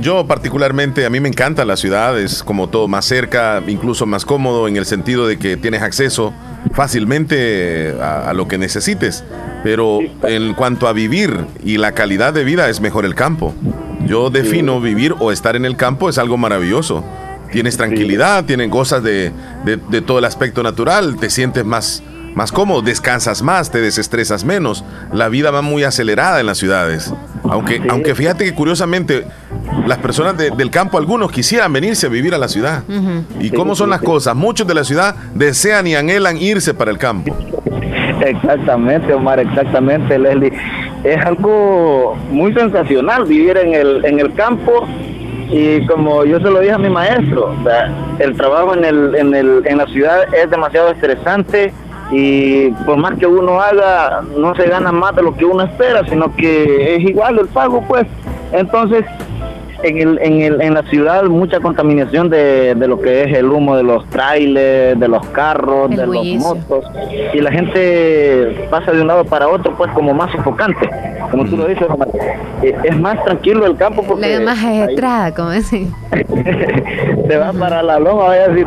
yo, 0.00 0.26
particularmente, 0.26 1.06
a 1.06 1.10
mí 1.10 1.20
me 1.20 1.28
encanta 1.28 1.64
la 1.64 1.76
ciudad, 1.76 2.18
es 2.18 2.42
como 2.42 2.68
todo 2.68 2.88
más 2.88 3.04
cerca, 3.04 3.62
incluso 3.66 4.06
más 4.06 4.24
cómodo 4.24 4.68
en 4.68 4.76
el 4.76 4.86
sentido 4.86 5.26
de 5.26 5.38
que 5.38 5.56
tienes 5.56 5.82
acceso 5.82 6.32
fácilmente 6.72 7.94
a, 8.00 8.32
lo 8.34 8.48
que 8.48 8.58
necesites. 8.58 9.24
Pero 9.62 10.00
en 10.22 10.54
cuanto 10.54 10.88
a 10.88 10.92
vivir 10.92 11.46
y 11.64 11.78
la 11.78 11.92
calidad 11.92 12.34
de 12.34 12.44
vida 12.44 12.68
es 12.68 12.80
mejor 12.80 13.04
el 13.04 13.14
campo. 13.14 13.54
Yo 14.06 14.28
defino 14.28 14.80
vivir 14.80 15.14
o 15.18 15.32
estar 15.32 15.56
en 15.56 15.64
el 15.64 15.76
campo 15.76 16.08
es 16.08 16.18
algo 16.18 16.36
maravilloso. 16.36 17.04
Tienes 17.50 17.76
tranquilidad, 17.76 18.44
tienes 18.44 18.68
cosas 18.68 19.02
de, 19.02 19.32
de 19.64 20.00
todo 20.02 20.18
el 20.18 20.24
aspecto 20.24 20.62
natural, 20.62 21.16
te 21.16 21.30
sientes 21.30 21.64
más 21.64 22.02
más 22.34 22.52
cómodo, 22.52 22.82
descansas 22.82 23.42
más, 23.42 23.70
te 23.70 23.80
desestresas 23.80 24.44
menos. 24.44 24.84
La 25.12 25.28
vida 25.28 25.50
va 25.50 25.62
muy 25.62 25.84
acelerada 25.84 26.40
en 26.40 26.46
las 26.46 26.58
ciudades. 26.58 27.12
Aunque, 27.44 27.82
aunque 27.88 28.14
fíjate 28.14 28.44
que 28.44 28.54
curiosamente 28.54 29.24
las 29.86 29.98
personas 29.98 30.36
del 30.36 30.70
campo, 30.70 30.98
algunos 30.98 31.30
quisieran 31.30 31.72
venirse 31.72 32.06
a 32.06 32.10
vivir 32.10 32.34
a 32.34 32.38
la 32.38 32.48
ciudad. 32.48 32.82
¿Y 33.40 33.50
cómo 33.50 33.74
son 33.74 33.90
las 33.90 34.00
cosas? 34.00 34.34
Muchos 34.34 34.66
de 34.66 34.74
la 34.74 34.84
ciudad 34.84 35.14
desean 35.34 35.86
y 35.86 35.94
anhelan 35.94 36.36
irse 36.36 36.74
para 36.74 36.90
el 36.90 36.98
campo. 36.98 37.36
Exactamente, 38.24 39.12
Omar, 39.12 39.40
exactamente, 39.40 40.18
Leslie. 40.18 40.52
Es 41.02 41.24
algo 41.24 42.16
muy 42.30 42.54
sensacional 42.54 43.24
vivir 43.24 43.56
en 43.58 43.74
el, 43.74 44.04
en 44.04 44.18
el 44.20 44.32
campo 44.34 44.88
y 45.50 45.86
como 45.86 46.24
yo 46.24 46.38
se 46.38 46.50
lo 46.50 46.60
dije 46.60 46.72
a 46.72 46.78
mi 46.78 46.88
maestro, 46.88 47.54
el 48.18 48.34
trabajo 48.36 48.74
en, 48.74 48.84
el, 48.84 49.14
en, 49.14 49.34
el, 49.34 49.62
en 49.66 49.78
la 49.78 49.86
ciudad 49.86 50.22
es 50.34 50.48
demasiado 50.50 50.90
estresante 50.90 51.72
y 52.10 52.70
por 52.84 52.96
más 52.96 53.18
que 53.18 53.26
uno 53.26 53.60
haga, 53.60 54.22
no 54.36 54.54
se 54.54 54.66
gana 54.66 54.92
más 54.92 55.14
de 55.16 55.22
lo 55.22 55.34
que 55.34 55.44
uno 55.44 55.62
espera, 55.64 56.06
sino 56.08 56.34
que 56.36 56.96
es 56.96 57.02
igual 57.02 57.38
el 57.38 57.46
pago, 57.48 57.82
pues. 57.86 58.06
Entonces, 58.52 59.04
en, 59.82 59.98
el, 59.98 60.18
en, 60.22 60.40
el, 60.40 60.62
en 60.62 60.74
la 60.74 60.82
ciudad 60.84 61.24
mucha 61.24 61.60
contaminación 61.60 62.30
de, 62.30 62.74
de, 62.74 62.88
lo 62.88 63.00
que 63.00 63.24
es 63.24 63.36
el 63.36 63.46
humo 63.46 63.76
de 63.76 63.82
los 63.82 64.08
trailers, 64.10 64.98
de 64.98 65.08
los 65.08 65.26
carros, 65.28 65.90
de 65.90 66.06
los 66.06 66.26
motos, 66.36 66.84
y 67.32 67.40
la 67.40 67.50
gente 67.50 68.66
pasa 68.70 68.92
de 68.92 69.00
un 69.00 69.08
lado 69.08 69.24
para 69.24 69.48
otro 69.48 69.74
pues 69.76 69.90
como 69.92 70.14
más 70.14 70.30
sofocante, 70.32 70.88
como 71.30 71.44
tú 71.46 71.56
lo 71.56 71.66
dices, 71.66 71.86
eh, 72.62 72.74
es 72.84 72.98
más 72.98 73.22
tranquilo 73.24 73.66
el 73.66 73.76
campo 73.76 74.02
porque... 74.02 74.38
La 74.38 74.44
más 74.44 74.64
agitada, 74.64 75.34
como 75.34 75.50
decir. 75.50 75.88
te 77.28 77.36
vas 77.36 77.56
para 77.56 77.82
la 77.82 77.98
loma, 77.98 78.24
vaya, 78.24 78.46
si, 78.54 78.64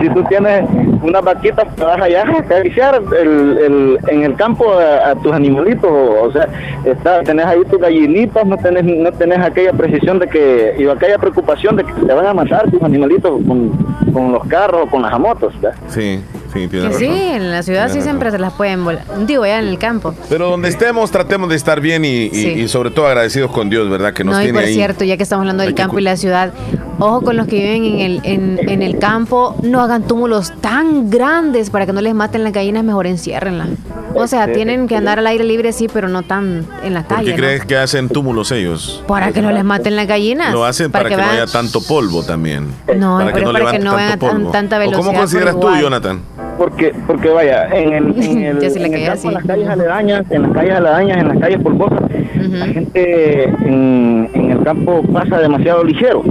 si, 0.00 0.08
tú 0.10 0.24
tienes 0.24 0.64
una 1.02 1.20
vaquita, 1.20 1.64
te 1.64 1.84
vas 1.84 2.00
allá 2.00 2.22
a 2.22 2.38
acariciar 2.38 3.02
el, 3.20 3.58
el, 3.58 3.98
en 4.08 4.22
el 4.22 4.34
campo 4.36 4.72
a, 4.72 5.14
tus 5.16 5.32
animalitos, 5.32 5.90
o 5.90 6.30
sea, 6.32 6.48
está, 6.84 7.22
tenés 7.22 7.46
ahí 7.46 7.62
tus 7.70 7.80
gallinitas, 7.80 8.44
no 8.46 8.56
tenés, 8.56 8.84
no 8.84 9.12
tenés 9.12 9.38
aquella 9.38 9.72
precisión 9.72 10.18
de 10.18 10.28
que, 10.32 10.74
y 10.78 10.86
aquella 10.88 11.18
preocupación 11.18 11.76
de 11.76 11.84
que 11.84 11.92
te 11.92 12.12
van 12.12 12.26
a 12.26 12.34
matar 12.34 12.70
tus 12.70 12.82
animalitos 12.82 13.40
con, 13.46 13.70
con 14.12 14.32
los 14.32 14.44
carros, 14.48 14.88
con 14.90 15.02
las 15.02 15.18
motos. 15.20 15.54
Sí. 15.88 16.20
Sí, 16.52 16.68
Sí, 16.98 17.06
en 17.06 17.50
la 17.50 17.62
ciudad 17.62 17.90
sí 17.90 18.02
siempre 18.02 18.30
se 18.30 18.38
las 18.38 18.52
pueden 18.52 18.84
volar. 18.84 19.04
Digo, 19.26 19.46
ya 19.46 19.58
en 19.58 19.68
el 19.68 19.78
campo. 19.78 20.14
Pero 20.28 20.50
donde 20.50 20.68
estemos, 20.68 21.10
tratemos 21.10 21.48
de 21.48 21.56
estar 21.56 21.80
bien 21.80 22.04
y, 22.04 22.68
sobre 22.68 22.90
todo 22.90 23.06
agradecidos 23.06 23.50
con 23.50 23.70
Dios, 23.70 23.88
¿verdad? 23.88 24.12
Que 24.12 24.24
nos 24.24 24.36
no, 24.36 24.42
y 24.42 24.52
por 24.52 24.64
cierto, 24.64 25.04
ya 25.04 25.16
que 25.16 25.22
estamos 25.22 25.42
hablando 25.42 25.62
del 25.62 25.74
campo 25.74 25.98
y 25.98 26.02
la 26.02 26.16
ciudad, 26.16 26.52
ojo 26.98 27.22
con 27.22 27.36
los 27.36 27.46
que 27.46 27.56
viven 27.56 27.84
en 27.84 28.00
el, 28.00 28.20
en, 28.24 28.68
en, 28.68 28.82
el 28.82 28.98
campo, 28.98 29.56
no 29.62 29.80
hagan 29.80 30.06
túmulos 30.06 30.52
tan 30.60 31.10
grandes 31.10 31.70
para 31.70 31.86
que 31.86 31.92
no 31.92 32.00
les 32.00 32.14
maten 32.14 32.44
las 32.44 32.52
gallinas, 32.52 32.84
mejor 32.84 33.06
enciérrenlas. 33.06 33.68
O 34.14 34.26
sea, 34.26 34.52
tienen 34.52 34.88
que 34.88 34.96
andar 34.96 35.18
al 35.18 35.26
aire 35.26 35.44
libre, 35.44 35.72
sí, 35.72 35.88
pero 35.92 36.08
no 36.08 36.22
tan 36.22 36.66
en 36.84 36.94
la 36.94 37.04
calle. 37.04 37.30
¿Por 37.30 37.30
qué 37.30 37.36
crees 37.36 37.64
que 37.64 37.76
hacen 37.76 38.08
túmulos 38.08 38.52
ellos? 38.52 39.02
Para 39.06 39.32
que 39.32 39.40
no 39.40 39.50
les 39.52 39.64
maten 39.64 39.96
las 39.96 40.06
gallinas. 40.06 40.52
Lo 40.52 40.64
hacen 40.64 40.90
para, 40.90 41.08
que, 41.08 41.16
no 41.16 41.22
haya 41.22 41.46
tanto 41.46 41.80
polvo 41.82 42.22
también. 42.22 42.68
No, 42.96 43.18
para 43.18 43.32
que 43.32 43.40
no, 43.40 43.52
para 43.52 43.72
que 43.72 43.78
no 43.78 43.94
vayan 43.94 44.18
tanta 44.52 44.78
velocidad. 44.78 45.04
¿Cómo 45.04 45.18
consideras 45.18 45.58
tú, 45.58 45.68
Jonathan? 45.80 46.20
Porque 46.62 46.94
porque 47.08 47.28
vaya 47.28 47.66
en 47.72 47.92
el, 47.92 48.04
en 48.22 48.42
el, 48.42 48.62
en, 48.62 49.34
las 49.34 49.44
calles 49.44 49.68
aledañas 49.68 50.24
en 50.30 50.42
las 50.42 50.52
calles 50.52 50.74
aledañas 50.74 51.18
en 51.18 51.28
las 51.28 51.38
calles 51.38 51.60
polvosas 51.60 52.02
la 52.50 52.66
gente 52.66 53.44
en, 53.44 54.30
el 54.34 54.62
campo 54.64 55.02
pasa 55.12 55.38
demasiado 55.38 55.84
ligero. 55.84 56.22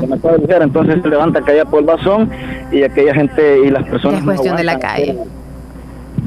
Demasiado 0.00 0.38
ligero. 0.38 0.64
Entonces 0.64 1.02
se 1.02 1.08
levanta 1.08 1.40
aquella 1.40 1.64
polvazón 1.64 2.30
y 2.70 2.82
aquella 2.82 3.14
gente 3.14 3.58
y 3.64 3.70
las 3.70 3.84
personas 3.84 4.20
es 4.20 4.24
cuestión 4.24 4.56
de 4.56 4.64
la 4.64 4.78
calle. 4.78 5.18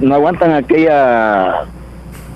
no 0.02 0.16
aguantan 0.16 0.52
aquella 0.52 1.66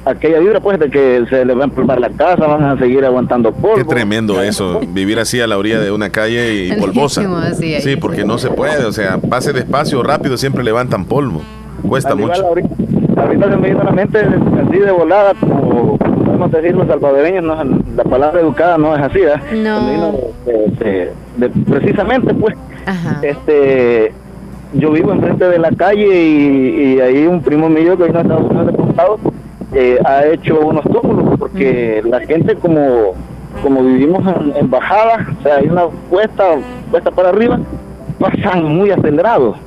aquella 0.10 0.40
vibra 0.40 0.60
pues 0.60 0.80
de 0.80 0.90
que 0.90 1.26
se 1.30 1.45
le 1.45 1.53
va 1.53 1.61
a 1.61 1.65
empolvar 1.65 1.99
la 1.99 2.10
casa, 2.10 2.45
van 2.48 2.64
a 2.64 2.77
seguir 2.77 3.06
aguantando 3.06 3.52
polvo. 3.52 3.76
Qué 3.76 3.84
tremendo 3.84 4.41
eso, 4.41 4.80
vivir 4.88 5.19
así 5.19 5.40
a 5.40 5.48
la 5.48 5.57
orilla 5.57 5.80
de 5.80 5.91
una 5.91 6.10
calle 6.10 6.65
y 6.65 6.72
polvosa. 6.80 7.53
sí, 7.56 7.95
porque 7.95 8.23
no 8.26 8.38
se 8.38 8.49
puede, 8.49 8.86
o 8.86 8.91
sea, 8.91 9.18
pase 9.18 9.53
despacio, 9.53 10.02
rápido, 10.03 10.38
siempre 10.38 10.64
levantan 10.64 11.06
polvo. 11.06 11.41
Cuesta 11.88 12.15
mucho. 12.15 12.45
Ahorita, 12.45 13.49
se 13.49 13.57
me 13.57 13.68
vino 13.69 13.81
a 13.81 13.86
la 13.86 13.91
mente 13.91 14.19
así 14.19 14.80
de 14.80 14.91
volada, 14.91 15.34
como 15.40 15.98
podemos 15.98 16.52
decir 16.52 16.76
los 16.76 16.88
salvadoreños, 16.88 17.68
la 17.95 18.03
palabra 18.03 18.41
educada 18.41 18.77
no 18.77 18.95
es 18.95 19.02
así, 19.02 19.19
¿eh? 19.19 19.61
No. 19.61 20.14
precisamente 21.68 22.34
pues, 22.34 22.56
este 23.22 24.14
yo 24.73 24.91
vivo 24.91 25.11
enfrente 25.11 25.49
de 25.49 25.57
la 25.57 25.72
calle 25.72 26.06
y, 26.06 26.94
y 26.95 27.02
ahí 27.02 27.26
un 27.26 27.41
primo 27.41 27.69
mío 27.69 27.98
que 27.98 28.03
vino 28.06 28.19
a 28.19 28.22
Estados 28.22 28.52
Unidos 28.52 28.68
de 28.68 28.73
eh, 29.73 29.99
ha 30.05 30.25
hecho 30.25 30.59
unos 30.59 30.83
túmulos 30.83 31.37
porque 31.39 32.01
la 32.05 32.19
gente 32.21 32.55
como 32.55 33.13
como 33.63 33.83
vivimos 33.83 34.23
en, 34.55 34.69
bajada, 34.69 35.27
o 35.39 35.43
sea, 35.43 35.57
hay 35.57 35.67
una 35.67 35.85
cuesta, 36.09 36.43
cuesta 36.91 37.11
para 37.11 37.29
arriba, 37.29 37.59
pasan 38.19 38.63
muy 38.63 38.91
acelerados. 38.91 39.57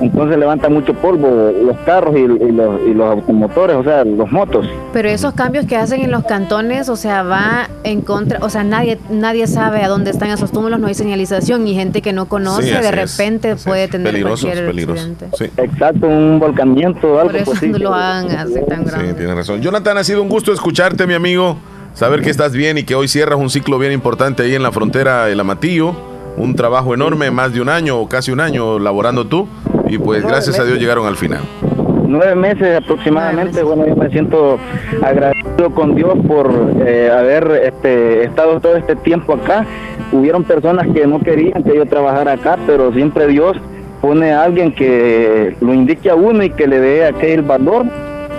Entonces 0.00 0.38
levanta 0.38 0.68
mucho 0.68 0.94
polvo 0.94 1.52
los 1.62 1.76
carros 1.78 2.16
y, 2.16 2.26
los, 2.26 2.80
y, 2.86 2.94
los, 2.94 3.10
automotores, 3.10 3.76
o 3.76 3.82
sea, 3.82 4.04
los 4.04 4.30
motos. 4.30 4.66
Pero 4.92 5.08
esos 5.08 5.34
cambios 5.34 5.66
que 5.66 5.76
hacen 5.76 6.00
en 6.00 6.10
los 6.10 6.24
cantones, 6.24 6.88
o 6.88 6.96
sea, 6.96 7.22
va 7.22 7.68
en 7.82 8.02
contra, 8.02 8.38
o 8.40 8.48
sea, 8.48 8.62
nadie 8.62 8.98
nadie 9.10 9.46
sabe 9.46 9.82
a 9.82 9.88
dónde 9.88 10.10
están 10.10 10.30
esos 10.30 10.52
túmulos, 10.52 10.78
no 10.78 10.86
hay 10.86 10.94
señalización 10.94 11.66
y 11.66 11.74
gente 11.74 12.02
que 12.02 12.12
no 12.12 12.26
conoce 12.26 12.80
de 12.80 12.90
repente 12.90 13.56
puede 13.56 13.88
tener 13.88 14.12
peligroso, 14.12 14.46
cualquier 14.46 14.66
peligroso. 14.66 15.08
Exacto, 15.56 16.06
un 16.06 16.38
volcamiento 16.38 17.14
o 17.14 17.18
algo. 17.18 17.32
Por 17.32 17.36
eso 17.36 17.52
pues, 17.58 17.62
no 17.70 17.78
lo 17.78 17.94
hagan 17.94 18.30
así 18.30 18.60
tan 18.68 18.84
grande. 18.84 19.08
Sí, 19.08 19.14
tienes 19.14 19.34
razón. 19.34 19.60
Jonathan, 19.60 19.98
ha 19.98 20.04
sido 20.04 20.22
un 20.22 20.28
gusto 20.28 20.52
escucharte, 20.52 21.06
mi 21.06 21.14
amigo. 21.14 21.56
saber 21.94 22.22
que 22.22 22.30
estás 22.30 22.52
bien 22.52 22.78
y 22.78 22.84
que 22.84 22.94
hoy 22.94 23.08
cierras 23.08 23.38
un 23.38 23.50
ciclo 23.50 23.78
bien 23.78 23.92
importante 23.92 24.44
ahí 24.44 24.54
en 24.54 24.62
la 24.62 24.70
frontera 24.70 25.26
del 25.26 25.40
Amatillo. 25.40 25.94
Un 26.36 26.54
trabajo 26.54 26.94
enorme, 26.94 27.32
más 27.32 27.52
de 27.52 27.60
un 27.60 27.68
año 27.68 27.98
o 27.98 28.08
casi 28.08 28.30
un 28.30 28.38
año 28.38 28.78
laborando 28.78 29.26
tú. 29.26 29.48
Y 29.88 29.98
pues 29.98 30.24
gracias 30.24 30.58
a 30.58 30.64
Dios 30.64 30.78
llegaron 30.78 31.06
al 31.06 31.16
final. 31.16 31.40
Nueve 32.06 32.34
meses 32.34 32.76
aproximadamente. 32.82 33.62
Bueno, 33.62 33.86
yo 33.86 33.96
me 33.96 34.08
siento 34.10 34.58
agradecido 35.02 35.70
con 35.74 35.94
Dios 35.94 36.16
por 36.26 36.50
eh, 36.86 37.10
haber 37.10 37.62
este, 37.64 38.24
estado 38.24 38.60
todo 38.60 38.76
este 38.76 38.96
tiempo 38.96 39.34
acá. 39.34 39.66
Hubieron 40.12 40.44
personas 40.44 40.86
que 40.88 41.06
no 41.06 41.20
querían 41.20 41.62
que 41.62 41.76
yo 41.76 41.86
trabajara 41.86 42.32
acá, 42.32 42.58
pero 42.66 42.92
siempre 42.92 43.26
Dios 43.26 43.58
pone 44.00 44.32
a 44.32 44.44
alguien 44.44 44.72
que 44.72 45.56
lo 45.60 45.74
indique 45.74 46.08
a 46.08 46.14
uno 46.14 46.42
y 46.44 46.50
que 46.50 46.66
le 46.66 46.80
dé 46.80 47.04
aquel 47.04 47.42
valor 47.42 47.84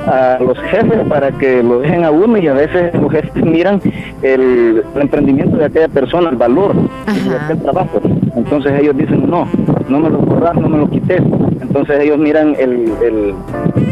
a 0.07 0.39
los 0.39 0.57
jefes 0.57 0.99
para 1.07 1.31
que 1.31 1.61
lo 1.61 1.81
dejen 1.81 2.03
a 2.03 2.11
uno 2.11 2.37
y 2.37 2.47
a 2.47 2.53
veces 2.53 2.93
los 2.95 3.11
jefes 3.11 3.35
miran 3.43 3.81
el, 4.21 4.83
emprendimiento 4.95 5.57
de 5.57 5.65
aquella 5.65 5.87
persona, 5.87 6.29
el 6.29 6.37
valor 6.37 6.73
de 6.73 7.35
aquel 7.35 7.61
trabajo. 7.61 8.01
Entonces 8.35 8.79
ellos 8.79 8.97
dicen, 8.97 9.29
no, 9.29 9.47
no 9.89 9.99
me 9.99 10.09
lo 10.09 10.19
borras, 10.19 10.55
no 10.55 10.69
me 10.69 10.77
lo 10.77 10.89
quites. 10.89 11.21
Entonces 11.61 11.99
ellos 12.01 12.17
miran 12.17 12.55
el, 12.57 12.93
el 13.03 13.35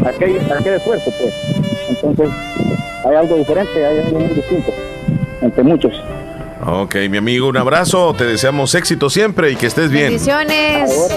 aquel, 0.06 0.38
aquel 0.52 0.74
esfuerzo, 0.74 1.10
pues. 1.20 1.34
Entonces 1.88 2.28
hay 3.04 3.16
algo 3.16 3.36
diferente, 3.36 3.86
hay 3.86 3.98
algo 3.98 4.18
muy 4.18 4.28
distinto 4.28 4.72
entre 5.42 5.62
muchos. 5.62 5.92
Ok, 6.66 6.96
mi 7.08 7.18
amigo, 7.18 7.48
un 7.48 7.56
abrazo. 7.56 8.14
Te 8.14 8.24
deseamos 8.24 8.74
éxito 8.74 9.08
siempre 9.08 9.52
y 9.52 9.56
que 9.56 9.66
estés 9.66 9.90
bien. 9.90 10.06
Bendiciones. 10.08 11.08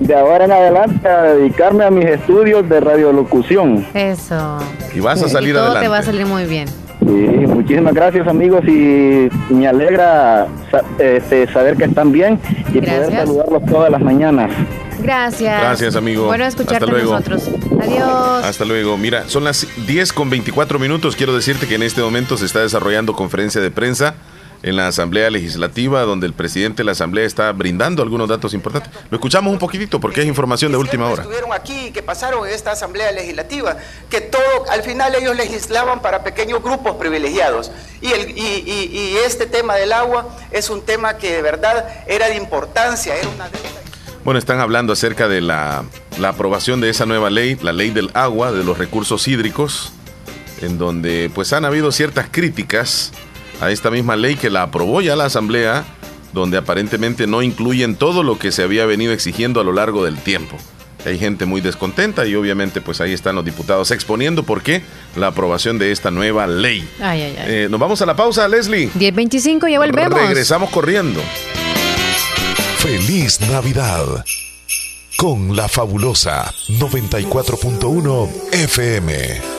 de 0.00 0.14
ahora 0.14 0.44
en 0.44 0.52
adelante 0.52 1.08
a 1.08 1.22
dedicarme 1.34 1.84
a 1.84 1.90
mis 1.90 2.06
estudios 2.06 2.68
de 2.68 2.80
radiolocución. 2.80 3.86
Eso. 3.94 4.58
Y 4.94 5.00
vas 5.00 5.22
a 5.22 5.28
salir 5.28 5.50
y 5.50 5.52
todo 5.52 5.62
adelante. 5.66 5.86
te 5.86 5.88
va 5.88 5.98
a 5.98 6.02
salir 6.02 6.26
muy 6.26 6.44
bien. 6.44 6.68
Sí, 7.00 7.06
muchísimas 7.46 7.94
gracias 7.94 8.26
amigos 8.28 8.62
y 8.66 9.28
me 9.50 9.66
alegra 9.66 10.46
sa- 10.70 10.82
este, 10.98 11.50
saber 11.52 11.76
que 11.76 11.84
están 11.84 12.12
bien 12.12 12.38
y 12.74 12.80
poder 12.80 13.10
saludarlos 13.10 13.64
todas 13.66 13.90
las 13.90 14.00
mañanas. 14.02 14.50
Gracias. 15.02 15.60
Gracias, 15.62 15.96
amigo. 15.96 16.26
Bueno 16.26 16.44
escucharte 16.44 16.84
Hasta 16.84 16.86
luego. 16.86 17.12
nosotros. 17.14 17.48
Adiós. 17.82 18.44
Hasta 18.44 18.64
luego. 18.66 18.98
Mira, 18.98 19.24
son 19.28 19.44
las 19.44 19.66
10 19.86 20.12
con 20.12 20.28
24 20.28 20.78
minutos. 20.78 21.16
Quiero 21.16 21.34
decirte 21.34 21.66
que 21.66 21.76
en 21.76 21.82
este 21.82 22.02
momento 22.02 22.36
se 22.36 22.44
está 22.44 22.60
desarrollando 22.60 23.14
conferencia 23.14 23.62
de 23.62 23.70
prensa 23.70 24.14
en 24.62 24.76
la 24.76 24.88
Asamblea 24.88 25.30
Legislativa, 25.30 26.02
donde 26.02 26.26
el 26.26 26.34
presidente 26.34 26.78
de 26.78 26.84
la 26.84 26.92
Asamblea 26.92 27.24
está 27.24 27.50
brindando 27.52 28.02
algunos 28.02 28.28
datos 28.28 28.52
importantes. 28.52 28.92
Lo 29.10 29.16
escuchamos 29.16 29.52
un 29.52 29.58
poquitito 29.58 30.00
porque 30.00 30.20
es 30.20 30.26
información 30.26 30.70
de 30.70 30.78
última 30.78 31.06
hora. 31.08 31.22
estuvieron 31.22 31.52
aquí 31.52 31.86
y 31.86 31.90
que 31.92 32.02
pasaron 32.02 32.46
en 32.46 32.52
esta 32.54 32.72
asamblea 32.72 33.10
legislativa, 33.12 33.76
que 34.10 34.20
todo, 34.20 34.42
al 34.70 34.82
final 34.82 35.14
ellos 35.14 35.34
legislaban 35.36 36.02
para 36.02 36.22
pequeños 36.22 36.62
grupos 36.62 36.96
privilegiados. 36.96 37.70
Y, 38.02 38.12
el, 38.12 38.30
y, 38.30 38.42
y- 38.66 38.90
y 38.92 39.16
este 39.24 39.46
tema 39.46 39.76
del 39.76 39.92
agua 39.92 40.28
es 40.50 40.68
un 40.68 40.82
tema 40.82 41.16
que 41.16 41.32
de 41.32 41.42
verdad 41.42 41.86
era 42.06 42.28
de 42.28 42.36
importancia, 42.36 43.16
era 43.16 43.28
una 43.28 43.48
Bueno, 44.24 44.38
están 44.38 44.60
hablando 44.60 44.92
acerca 44.92 45.26
de 45.28 45.40
la, 45.40 45.84
la 46.18 46.28
aprobación 46.30 46.82
de 46.82 46.90
esa 46.90 47.06
nueva 47.06 47.30
ley, 47.30 47.56
la 47.62 47.72
ley 47.72 47.90
del 47.90 48.10
agua, 48.12 48.52
de 48.52 48.62
los 48.64 48.76
recursos 48.76 49.26
hídricos, 49.26 49.92
en 50.60 50.76
donde 50.76 51.30
pues 51.34 51.54
han 51.54 51.64
habido 51.64 51.90
ciertas 51.92 52.26
críticas 52.30 53.12
a 53.60 53.70
esta 53.70 53.90
misma 53.90 54.16
ley 54.16 54.36
que 54.36 54.50
la 54.50 54.62
aprobó 54.62 55.00
ya 55.00 55.16
la 55.16 55.26
Asamblea, 55.26 55.84
donde 56.32 56.56
aparentemente 56.58 57.26
no 57.26 57.42
incluyen 57.42 57.96
todo 57.96 58.22
lo 58.22 58.38
que 58.38 58.52
se 58.52 58.62
había 58.62 58.86
venido 58.86 59.12
exigiendo 59.12 59.60
a 59.60 59.64
lo 59.64 59.72
largo 59.72 60.04
del 60.04 60.16
tiempo. 60.16 60.56
Hay 61.06 61.18
gente 61.18 61.46
muy 61.46 61.60
descontenta 61.62 62.26
y 62.26 62.34
obviamente 62.34 62.80
pues 62.80 63.00
ahí 63.00 63.12
están 63.12 63.34
los 63.34 63.44
diputados 63.44 63.90
exponiendo 63.90 64.42
por 64.42 64.62
qué 64.62 64.82
la 65.16 65.28
aprobación 65.28 65.78
de 65.78 65.92
esta 65.92 66.10
nueva 66.10 66.46
ley. 66.46 66.86
Ay, 67.00 67.22
ay, 67.22 67.36
ay. 67.38 67.44
Eh, 67.48 67.68
Nos 67.70 67.80
vamos 67.80 68.02
a 68.02 68.06
la 68.06 68.14
pausa, 68.14 68.46
Leslie. 68.48 68.90
10.25, 68.92 69.70
ya 69.70 69.78
volvemos. 69.78 70.20
Regresamos 70.20 70.68
corriendo. 70.70 71.20
Feliz 72.78 73.40
Navidad. 73.50 74.24
Con 75.20 75.54
la 75.54 75.68
fabulosa 75.68 76.50
94.1 76.68 78.28
FM. 78.52 79.12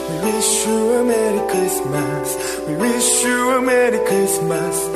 We 0.08 0.32
wish 0.32 0.66
you 0.66 0.98
a 0.98 1.04
Merry 1.04 1.40
Christmas. 1.46 2.36
We 2.66 2.74
wish 2.74 3.22
you 3.22 3.50
a 3.52 3.60
Merry 3.62 4.00
Christmas 4.04 4.88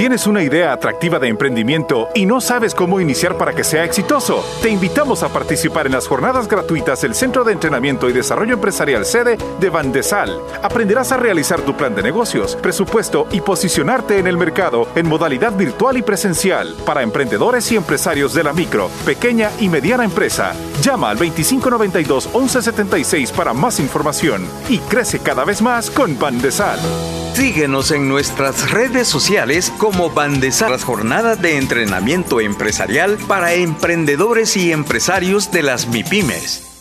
¿Tienes 0.00 0.26
una 0.26 0.42
idea 0.42 0.72
atractiva 0.72 1.18
de 1.18 1.28
emprendimiento 1.28 2.08
y 2.14 2.24
no 2.24 2.40
sabes 2.40 2.74
cómo 2.74 3.02
iniciar 3.02 3.36
para 3.36 3.52
que 3.52 3.64
sea 3.64 3.84
exitoso? 3.84 4.42
Te 4.62 4.70
invitamos 4.70 5.22
a 5.22 5.28
participar 5.28 5.84
en 5.84 5.92
las 5.92 6.08
jornadas 6.08 6.48
gratuitas 6.48 7.02
del 7.02 7.14
Centro 7.14 7.44
de 7.44 7.52
Entrenamiento 7.52 8.08
y 8.08 8.14
Desarrollo 8.14 8.54
Empresarial 8.54 9.04
sede 9.04 9.36
de 9.60 9.68
Bandesal. 9.68 10.40
Aprenderás 10.62 11.12
a 11.12 11.18
realizar 11.18 11.60
tu 11.60 11.76
plan 11.76 11.94
de 11.94 12.02
negocios, 12.02 12.56
presupuesto 12.56 13.26
y 13.30 13.42
posicionarte 13.42 14.18
en 14.18 14.26
el 14.26 14.38
mercado 14.38 14.88
en 14.94 15.06
modalidad 15.06 15.54
virtual 15.54 15.98
y 15.98 16.02
presencial 16.02 16.74
para 16.86 17.02
emprendedores 17.02 17.70
y 17.70 17.76
empresarios 17.76 18.32
de 18.32 18.44
la 18.44 18.54
micro, 18.54 18.88
pequeña 19.04 19.50
y 19.60 19.68
mediana 19.68 20.04
empresa. 20.04 20.54
Llama 20.80 21.10
al 21.10 21.18
2592-1176 21.18 23.32
para 23.32 23.52
más 23.52 23.78
información 23.78 24.46
y 24.70 24.78
crece 24.78 25.18
cada 25.18 25.44
vez 25.44 25.60
más 25.60 25.90
con 25.90 26.18
Bandesal. 26.18 26.80
Síguenos 27.34 27.90
en 27.90 28.08
nuestras 28.08 28.70
redes 28.70 29.08
sociales 29.08 29.70
como 29.90 30.10
Bandesal, 30.10 30.70
las 30.70 30.84
jornadas 30.84 31.42
de 31.42 31.58
entrenamiento 31.58 32.40
empresarial 32.40 33.18
para 33.26 33.54
emprendedores 33.54 34.56
y 34.56 34.70
empresarios 34.70 35.50
de 35.50 35.64
las 35.64 35.88
MIPIMES. 35.88 36.69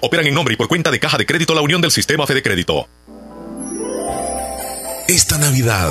operan 0.00 0.26
en 0.26 0.34
nombre 0.34 0.54
y 0.54 0.56
por 0.56 0.68
cuenta 0.68 0.90
de 0.90 1.00
Caja 1.00 1.18
de 1.18 1.26
Crédito 1.26 1.54
La 1.54 1.60
Unión 1.60 1.80
del 1.80 1.90
Sistema 1.90 2.26
Fede 2.26 2.42
Crédito. 2.42 2.88
Esta 5.08 5.36
Navidad, 5.36 5.90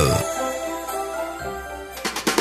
Love. 0.01 0.50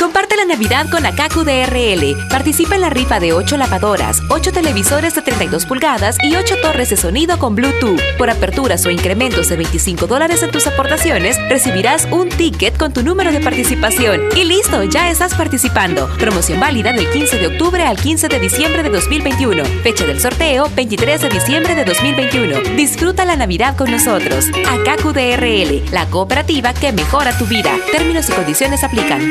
Comparte 0.01 0.35
la 0.35 0.47
Navidad 0.47 0.89
con 0.91 1.05
Akaku 1.05 1.45
DRL. 1.45 2.17
Participa 2.31 2.75
en 2.75 2.81
la 2.81 2.89
rifa 2.89 3.21
de 3.21 3.35
8 3.35 3.59
lavadoras, 3.59 4.23
8 4.31 4.51
televisores 4.51 5.15
de 5.15 5.21
32 5.21 5.67
pulgadas 5.67 6.17
y 6.23 6.35
8 6.37 6.55
torres 6.63 6.89
de 6.89 6.97
sonido 6.97 7.39
con 7.39 7.55
Bluetooth. 7.55 8.01
Por 8.17 8.31
aperturas 8.31 8.87
o 8.87 8.91
incrementos 8.91 9.51
de 9.51 9.57
25 9.57 10.07
dólares 10.07 10.43
en 10.43 10.53
tus 10.53 10.67
aportaciones, 10.67 11.37
recibirás 11.51 12.09
un 12.11 12.31
ticket 12.31 12.79
con 12.79 12.95
tu 12.95 13.03
número 13.03 13.31
de 13.31 13.41
participación. 13.41 14.23
Y 14.35 14.45
listo, 14.45 14.83
ya 14.85 15.11
estás 15.11 15.35
participando. 15.35 16.09
Promoción 16.19 16.59
válida 16.61 16.95
del 16.95 17.11
15 17.11 17.39
de 17.39 17.49
octubre 17.49 17.83
al 17.83 17.99
15 17.99 18.29
de 18.29 18.41
diciembre 18.41 18.83
de 18.83 18.89
2021. 18.89 19.65
Fecha 19.83 20.07
del 20.07 20.19
sorteo, 20.19 20.71
23 20.75 21.21
de 21.21 21.29
diciembre 21.29 21.75
de 21.75 21.85
2021. 21.85 22.61
Disfruta 22.75 23.27
la 23.27 23.37
Navidad 23.37 23.77
con 23.77 23.91
nosotros. 23.91 24.47
Akaku 24.67 25.13
DRL, 25.13 25.85
la 25.93 26.07
cooperativa 26.07 26.73
que 26.73 26.91
mejora 26.91 27.37
tu 27.37 27.45
vida. 27.45 27.77
Términos 27.93 28.31
y 28.31 28.33
condiciones 28.33 28.83
aplican. 28.83 29.29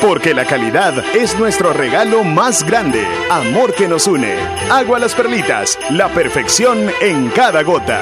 Porque 0.00 0.32
la 0.32 0.46
calidad 0.46 0.94
es 1.14 1.38
nuestro 1.38 1.72
regalo 1.72 2.24
más 2.24 2.64
grande. 2.64 3.06
Amor 3.30 3.74
que 3.74 3.86
nos 3.86 4.06
une. 4.06 4.34
Agua 4.70 4.98
Las 4.98 5.14
Perlitas. 5.14 5.78
La 5.90 6.08
perfección 6.08 6.90
en 7.02 7.28
cada 7.28 7.62
gota. 7.62 8.00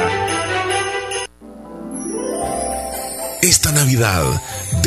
Esta 3.43 3.73
Navidad, 3.73 4.25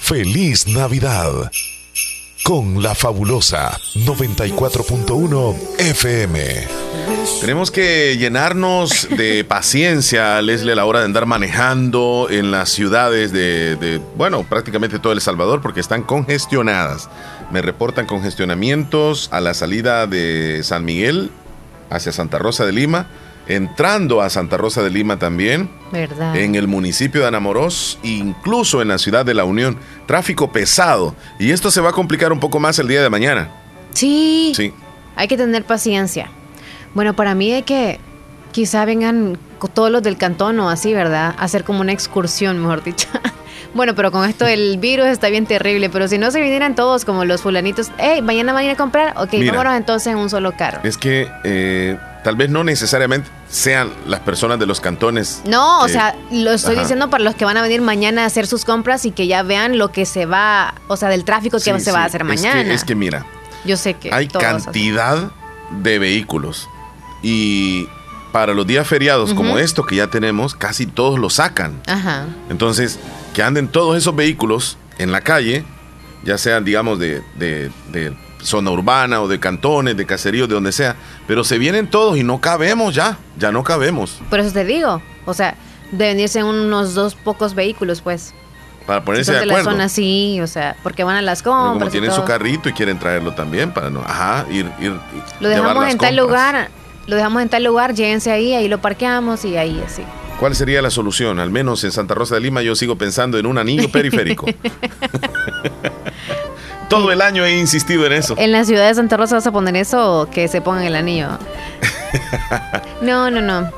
Feliz 0.00 0.66
Navidad 0.66 1.50
con 2.44 2.82
la 2.82 2.94
fabulosa 2.94 3.78
94.1 3.94 5.56
FM. 5.78 6.68
Tenemos 7.40 7.70
que 7.70 8.16
llenarnos 8.18 9.08
de 9.16 9.44
paciencia, 9.48 10.42
Leslie, 10.42 10.72
a 10.72 10.76
la 10.76 10.84
hora 10.84 10.98
de 10.98 11.06
andar 11.06 11.24
manejando 11.24 12.28
en 12.28 12.50
las 12.50 12.68
ciudades 12.68 13.32
de, 13.32 13.76
de, 13.76 13.98
bueno, 14.16 14.44
prácticamente 14.46 14.98
todo 14.98 15.14
El 15.14 15.22
Salvador, 15.22 15.62
porque 15.62 15.80
están 15.80 16.02
congestionadas. 16.02 17.08
Me 17.50 17.62
reportan 17.62 18.06
congestionamientos 18.06 19.30
a 19.32 19.40
la 19.40 19.54
salida 19.54 20.06
de 20.06 20.60
San 20.64 20.84
Miguel 20.84 21.30
hacia 21.88 22.12
Santa 22.12 22.38
Rosa 22.38 22.66
de 22.66 22.72
Lima 22.72 23.06
entrando 23.46 24.20
a 24.20 24.30
Santa 24.30 24.56
Rosa 24.56 24.82
de 24.82 24.90
Lima 24.90 25.18
también, 25.18 25.68
¿verdad? 25.92 26.36
en 26.36 26.54
el 26.54 26.66
municipio 26.68 27.20
de 27.22 27.28
Anamorós, 27.28 27.98
incluso 28.02 28.82
en 28.82 28.88
la 28.88 28.98
ciudad 28.98 29.24
de 29.24 29.34
La 29.34 29.44
Unión. 29.44 29.78
Tráfico 30.06 30.52
pesado. 30.52 31.14
Y 31.38 31.50
esto 31.50 31.70
se 31.70 31.80
va 31.80 31.90
a 31.90 31.92
complicar 31.92 32.32
un 32.32 32.40
poco 32.40 32.58
más 32.60 32.78
el 32.78 32.88
día 32.88 33.02
de 33.02 33.10
mañana. 33.10 33.50
Sí. 33.92 34.52
Sí. 34.56 34.72
Hay 35.16 35.28
que 35.28 35.36
tener 35.36 35.64
paciencia. 35.64 36.30
Bueno, 36.94 37.14
para 37.14 37.34
mí 37.34 37.52
hay 37.52 37.62
que 37.62 38.00
quizá 38.52 38.84
vengan 38.84 39.38
todos 39.72 39.90
los 39.90 40.02
del 40.02 40.16
cantón 40.16 40.60
o 40.60 40.68
así, 40.68 40.92
¿verdad? 40.92 41.34
hacer 41.38 41.64
como 41.64 41.80
una 41.80 41.92
excursión, 41.92 42.60
mejor 42.60 42.82
dicho. 42.84 43.08
bueno, 43.74 43.94
pero 43.94 44.12
con 44.12 44.28
esto 44.28 44.46
el 44.46 44.78
virus 44.78 45.06
está 45.06 45.28
bien 45.28 45.46
terrible, 45.46 45.90
pero 45.90 46.06
si 46.08 46.18
no 46.18 46.30
se 46.30 46.40
vinieran 46.40 46.74
todos 46.74 47.04
como 47.04 47.24
los 47.24 47.42
fulanitos, 47.42 47.90
hey, 47.98 48.22
mañana 48.22 48.52
van 48.52 48.62
a 48.62 48.64
ir 48.66 48.70
a 48.72 48.76
comprar, 48.76 49.14
ok, 49.16 49.32
Mira. 49.32 49.52
vámonos 49.52 49.76
entonces 49.76 50.12
en 50.12 50.18
un 50.18 50.30
solo 50.30 50.52
carro. 50.56 50.80
Es 50.84 50.98
que 50.98 51.28
eh, 51.44 51.98
tal 52.24 52.34
vez 52.36 52.50
no 52.50 52.64
necesariamente 52.64 53.28
sean 53.48 53.90
las 54.06 54.20
personas 54.20 54.58
de 54.58 54.66
los 54.66 54.80
cantones. 54.80 55.42
No, 55.46 55.80
o 55.82 55.88
sea, 55.88 56.16
lo 56.32 56.50
estoy 56.50 56.72
Ajá. 56.74 56.82
diciendo 56.82 57.10
para 57.10 57.22
los 57.22 57.34
que 57.36 57.44
van 57.44 57.56
a 57.56 57.62
venir 57.62 57.80
mañana 57.82 58.22
a 58.24 58.26
hacer 58.26 58.46
sus 58.48 58.64
compras 58.64 59.04
y 59.04 59.12
que 59.12 59.26
ya 59.28 59.42
vean 59.44 59.78
lo 59.78 59.92
que 59.92 60.06
se 60.06 60.26
va, 60.26 60.74
o 60.88 60.96
sea, 60.96 61.08
del 61.10 61.24
tráfico 61.24 61.58
que 61.58 61.72
Sí, 61.78 61.80
se 61.80 61.92
va 61.92 62.00
a 62.00 62.04
hacer 62.06 62.22
Es 62.22 62.26
que- 62.40 62.48
mañana. 62.48 62.74
es 62.74 62.82
que 62.84 62.94
mira, 62.96 63.24
Yo 63.64 63.76
sé 63.76 63.94
que 63.94 64.12
hay 64.12 64.26
cantidad 64.28 65.30
de 65.82 65.98
vehículos 65.98 66.68
y 67.22 67.88
para 68.32 68.52
los 68.52 68.66
días 68.66 68.86
feriados 68.86 69.32
como 69.32 69.50
Ujú. 69.50 69.58
esto 69.58 69.84
que 69.86 69.96
ya 69.96 70.08
tenemos, 70.08 70.54
casi 70.54 70.86
todos 70.86 71.18
lo 71.20 71.30
sacan. 71.30 71.80
Ajá. 71.86 72.24
Entonces, 72.50 72.98
que 73.32 73.42
anden 73.42 73.68
todos 73.68 73.96
esos 73.96 74.14
vehículos 74.16 74.76
en 74.98 75.12
la 75.12 75.20
calle, 75.20 75.64
ya 76.24 76.36
sean, 76.36 76.64
digamos, 76.64 76.98
de, 76.98 77.22
de- 77.36 77.70
de 77.92 78.16
zona 78.44 78.70
urbana 78.70 79.20
o 79.20 79.26
de 79.28 79.40
cantones, 79.40 79.96
de 79.96 80.06
caseríos, 80.06 80.48
de 80.48 80.54
donde 80.54 80.70
sea, 80.72 80.94
pero 81.26 81.42
se 81.42 81.58
vienen 81.58 81.88
todos 81.88 82.16
y 82.16 82.22
no 82.22 82.40
cabemos 82.40 82.94
ya, 82.94 83.18
ya 83.38 83.50
no 83.50 83.64
cabemos. 83.64 84.20
Por 84.30 84.38
eso 84.38 84.52
te 84.52 84.64
digo, 84.64 85.02
o 85.24 85.34
sea, 85.34 85.56
de 85.90 86.06
venirse 86.06 86.38
en 86.38 86.46
unos 86.46 86.94
dos 86.94 87.14
pocos 87.14 87.54
vehículos, 87.54 88.00
pues. 88.00 88.32
Para 88.86 89.02
ponerse 89.02 89.32
de 89.32 89.40
de 89.40 89.46
la 89.46 89.54
acuerdo. 89.54 89.70
zona, 89.70 89.88
sí, 89.88 90.38
o 90.42 90.46
sea, 90.46 90.76
porque 90.82 91.04
van 91.04 91.16
a 91.16 91.22
las 91.22 91.42
Pero 91.42 91.54
compras. 91.56 91.74
como 91.74 91.86
y 91.88 91.90
tienen 91.90 92.12
su 92.12 92.22
carrito 92.24 92.68
y 92.68 92.72
quieren 92.74 92.98
traerlo 92.98 93.32
también 93.34 93.72
para 93.72 93.88
no, 93.88 94.00
ajá, 94.00 94.44
ir, 94.50 94.70
ir 94.78 94.92
Lo 95.40 95.48
dejamos 95.48 95.84
en 95.90 95.96
tal 95.98 96.14
compras. 96.14 96.14
lugar, 96.16 96.68
lo 97.06 97.16
dejamos 97.16 97.40
en 97.42 97.48
tal 97.48 97.64
lugar, 97.64 97.94
lléguense 97.94 98.30
ahí, 98.30 98.52
ahí 98.54 98.68
lo 98.68 98.78
parqueamos 98.82 99.42
y 99.46 99.56
ahí 99.56 99.82
así. 99.86 100.02
¿Cuál 100.38 100.54
sería 100.54 100.82
la 100.82 100.90
solución? 100.90 101.38
Al 101.40 101.50
menos 101.50 101.82
en 101.84 101.92
Santa 101.92 102.12
Rosa 102.14 102.34
de 102.34 102.42
Lima 102.42 102.60
yo 102.60 102.74
sigo 102.74 102.96
pensando 102.98 103.38
en 103.38 103.46
un 103.46 103.56
anillo 103.56 103.90
periférico. 103.90 104.44
Todo 106.98 107.12
el 107.12 107.20
año 107.22 107.44
he 107.44 107.58
insistido 107.58 108.06
en 108.06 108.12
eso. 108.12 108.34
En 108.38 108.52
la 108.52 108.64
ciudad 108.64 108.86
de 108.88 108.94
Santa 108.94 109.16
Rosa 109.16 109.36
vas 109.36 109.46
a 109.46 109.52
poner 109.52 109.76
eso 109.76 110.20
o 110.22 110.26
que 110.30 110.48
se 110.48 110.60
pongan 110.60 110.84
el 110.84 110.96
anillo. 110.96 111.28
No, 113.00 113.30
no, 113.30 113.40
no. 113.40 113.68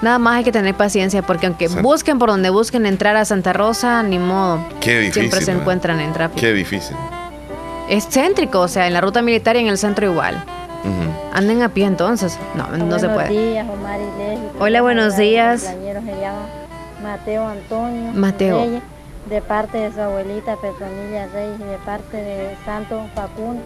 Nada 0.00 0.18
más 0.18 0.36
hay 0.38 0.44
que 0.44 0.52
tener 0.52 0.74
paciencia 0.74 1.22
porque 1.22 1.46
aunque 1.46 1.68
busquen 1.68 2.18
por 2.18 2.30
donde 2.30 2.48
busquen 2.48 2.86
entrar 2.86 3.16
a 3.16 3.24
Santa 3.24 3.52
Rosa, 3.52 4.02
ni 4.02 4.18
modo. 4.18 4.64
Qué 4.80 4.98
difícil. 5.00 5.12
Siempre 5.14 5.40
se 5.40 5.46
¿verdad? 5.46 5.60
encuentran 5.62 6.00
en 6.00 6.12
tráfico. 6.12 6.40
Qué 6.40 6.52
difícil. 6.54 6.96
Es 7.88 8.06
céntrico, 8.08 8.60
o 8.60 8.68
sea, 8.68 8.86
en 8.86 8.94
la 8.94 9.00
ruta 9.00 9.20
militar 9.20 9.56
y 9.56 9.58
en 9.60 9.66
el 9.66 9.76
centro 9.76 10.06
igual. 10.10 10.36
Ujú. 10.84 11.12
Anden 11.34 11.62
a 11.62 11.68
pie 11.68 11.84
entonces. 11.84 12.38
No, 12.54 12.68
no 12.68 12.98
se 12.98 13.06
Buenos 13.08 13.12
puede. 13.28 13.28
días, 13.52 13.66
Omar 13.68 13.98
y 14.00 14.18
Leslie. 14.22 14.48
Hola, 14.58 14.82
buenos 14.82 15.16
días. 15.16 15.62
Mi 15.62 15.68
compañero 15.68 16.00
se 16.02 16.20
llama 16.20 16.38
Mateo 17.02 17.48
Antonio 17.48 18.12
Mateo. 18.14 18.58
Reyes, 18.64 18.82
de 19.30 19.40
parte 19.40 19.78
de 19.78 19.92
su 19.92 20.00
abuelita 20.00 20.56
Petronilla 20.56 21.28
Reyes 21.28 21.60
y 21.60 21.64
de 21.64 21.78
parte 21.86 22.16
de 22.16 22.56
Santo 22.64 23.06
Facundo, 23.14 23.62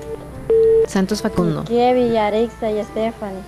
Santos 0.86 1.22
Facundo. 1.22 1.64
Kevin, 1.64 2.12
Yarixa 2.12 2.70
y 2.70 2.84
Stephanie. 2.84 3.42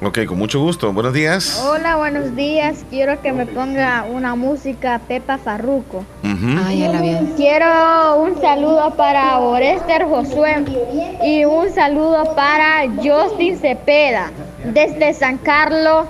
Ok, 0.00 0.24
con 0.26 0.38
mucho 0.38 0.60
gusto. 0.60 0.92
Buenos 0.92 1.12
días. 1.12 1.60
Hola, 1.66 1.96
buenos 1.96 2.34
días. 2.34 2.84
Quiero 2.88 3.20
que 3.20 3.32
me 3.32 3.46
ponga 3.46 4.04
una 4.08 4.36
música 4.36 5.00
Pepa 5.06 5.38
Farruco. 5.38 6.04
Ay, 6.22 6.78
ya 6.78 6.92
la 6.92 7.02
vi. 7.02 7.16
Quiero 7.36 8.22
un 8.22 8.40
saludo 8.40 8.94
para 8.96 9.38
Orester 9.40 10.04
Josué 10.04 10.64
y 11.24 11.44
un 11.44 11.70
saludo 11.74 12.34
para 12.36 12.86
Justin 12.96 13.58
Cepeda 13.58 14.30
desde 14.72 15.12
San 15.14 15.36
Carlos. 15.36 16.06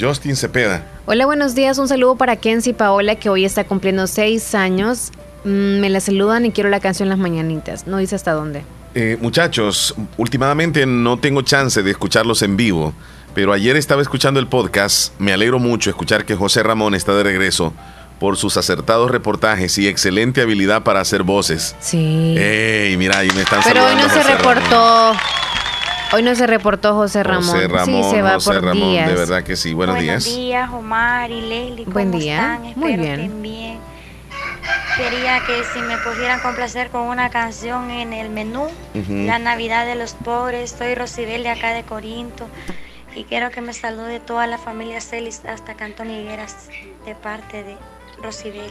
Justin 0.00 0.34
Cepeda. 0.34 0.82
Hola, 1.12 1.26
buenos 1.26 1.56
días. 1.56 1.76
Un 1.78 1.88
saludo 1.88 2.14
para 2.14 2.36
Kenzie 2.36 2.72
Paola, 2.72 3.16
que 3.16 3.28
hoy 3.28 3.44
está 3.44 3.64
cumpliendo 3.64 4.06
seis 4.06 4.54
años. 4.54 5.10
Mm, 5.42 5.80
me 5.80 5.90
la 5.90 5.98
saludan 5.98 6.46
y 6.46 6.52
quiero 6.52 6.70
la 6.70 6.78
canción 6.78 7.08
Las 7.08 7.18
Mañanitas. 7.18 7.88
No 7.88 7.96
dice 7.96 8.14
hasta 8.14 8.30
dónde. 8.30 8.62
Eh, 8.94 9.18
muchachos, 9.20 9.96
últimamente 10.18 10.86
no 10.86 11.18
tengo 11.18 11.42
chance 11.42 11.82
de 11.82 11.90
escucharlos 11.90 12.42
en 12.42 12.56
vivo, 12.56 12.94
pero 13.34 13.52
ayer 13.52 13.74
estaba 13.74 14.02
escuchando 14.02 14.38
el 14.38 14.46
podcast. 14.46 15.12
Me 15.18 15.32
alegro 15.32 15.58
mucho 15.58 15.90
escuchar 15.90 16.24
que 16.24 16.36
José 16.36 16.62
Ramón 16.62 16.94
está 16.94 17.12
de 17.16 17.24
regreso 17.24 17.74
por 18.20 18.36
sus 18.36 18.56
acertados 18.56 19.10
reportajes 19.10 19.78
y 19.78 19.88
excelente 19.88 20.42
habilidad 20.42 20.84
para 20.84 21.00
hacer 21.00 21.24
voces. 21.24 21.74
Sí. 21.80 22.36
¡Ey! 22.38 22.96
Mira, 22.96 23.18
ahí 23.18 23.30
me 23.34 23.42
están 23.42 23.62
Pero 23.64 23.84
hoy 23.84 23.96
no 23.96 24.02
se 24.02 24.10
José 24.10 24.36
Ramón. 24.36 25.16
Hoy 26.12 26.22
no 26.22 26.34
se 26.34 26.46
reportó 26.46 26.94
José 26.94 27.22
Ramón. 27.22 27.44
José 27.44 27.68
Ramón, 27.68 28.02
sí, 28.04 28.10
se 28.10 28.22
va 28.22 28.34
José 28.34 28.50
por 28.54 28.64
Ramón, 28.64 28.90
días. 28.90 29.08
de 29.08 29.14
verdad 29.14 29.42
que 29.44 29.54
sí. 29.56 29.74
Buenos, 29.74 29.98
días. 29.98 30.24
días, 30.24 30.68
Omar 30.70 31.30
y 31.30 31.40
Leslie. 31.40 31.84
¿Cómo 31.84 31.94
Buen 31.94 32.10
día. 32.10 32.36
están? 32.54 32.62
Muy 32.62 32.70
Espero 32.92 33.02
bien. 33.02 33.20
estén 33.20 33.42
bien. 33.42 33.78
Quería 34.96 35.40
que 35.46 35.62
si 35.72 35.80
me 35.80 35.96
pudieran 35.98 36.40
complacer 36.40 36.90
con 36.90 37.02
una 37.02 37.30
canción 37.30 37.90
en 37.90 38.12
el 38.12 38.28
menú. 38.28 38.66
La 39.08 39.38
Navidad 39.38 39.86
de 39.86 39.94
los 39.94 40.14
Pobres. 40.14 40.74
Soy 40.76 40.94
Rosibel 40.96 41.42
de 41.44 41.50
acá 41.50 41.72
de 41.72 41.84
Corinto 41.84 42.46
y 43.14 43.24
quiero 43.24 43.50
que 43.50 43.60
me 43.60 43.72
salude 43.72 44.18
toda 44.20 44.46
la 44.46 44.58
familia 44.58 45.00
Celis 45.00 45.42
hasta 45.44 45.74
Cantón 45.74 46.10
Higueras 46.10 46.68
de 47.06 47.14
parte 47.14 47.62
de 47.62 47.76
Rosibel. 48.22 48.70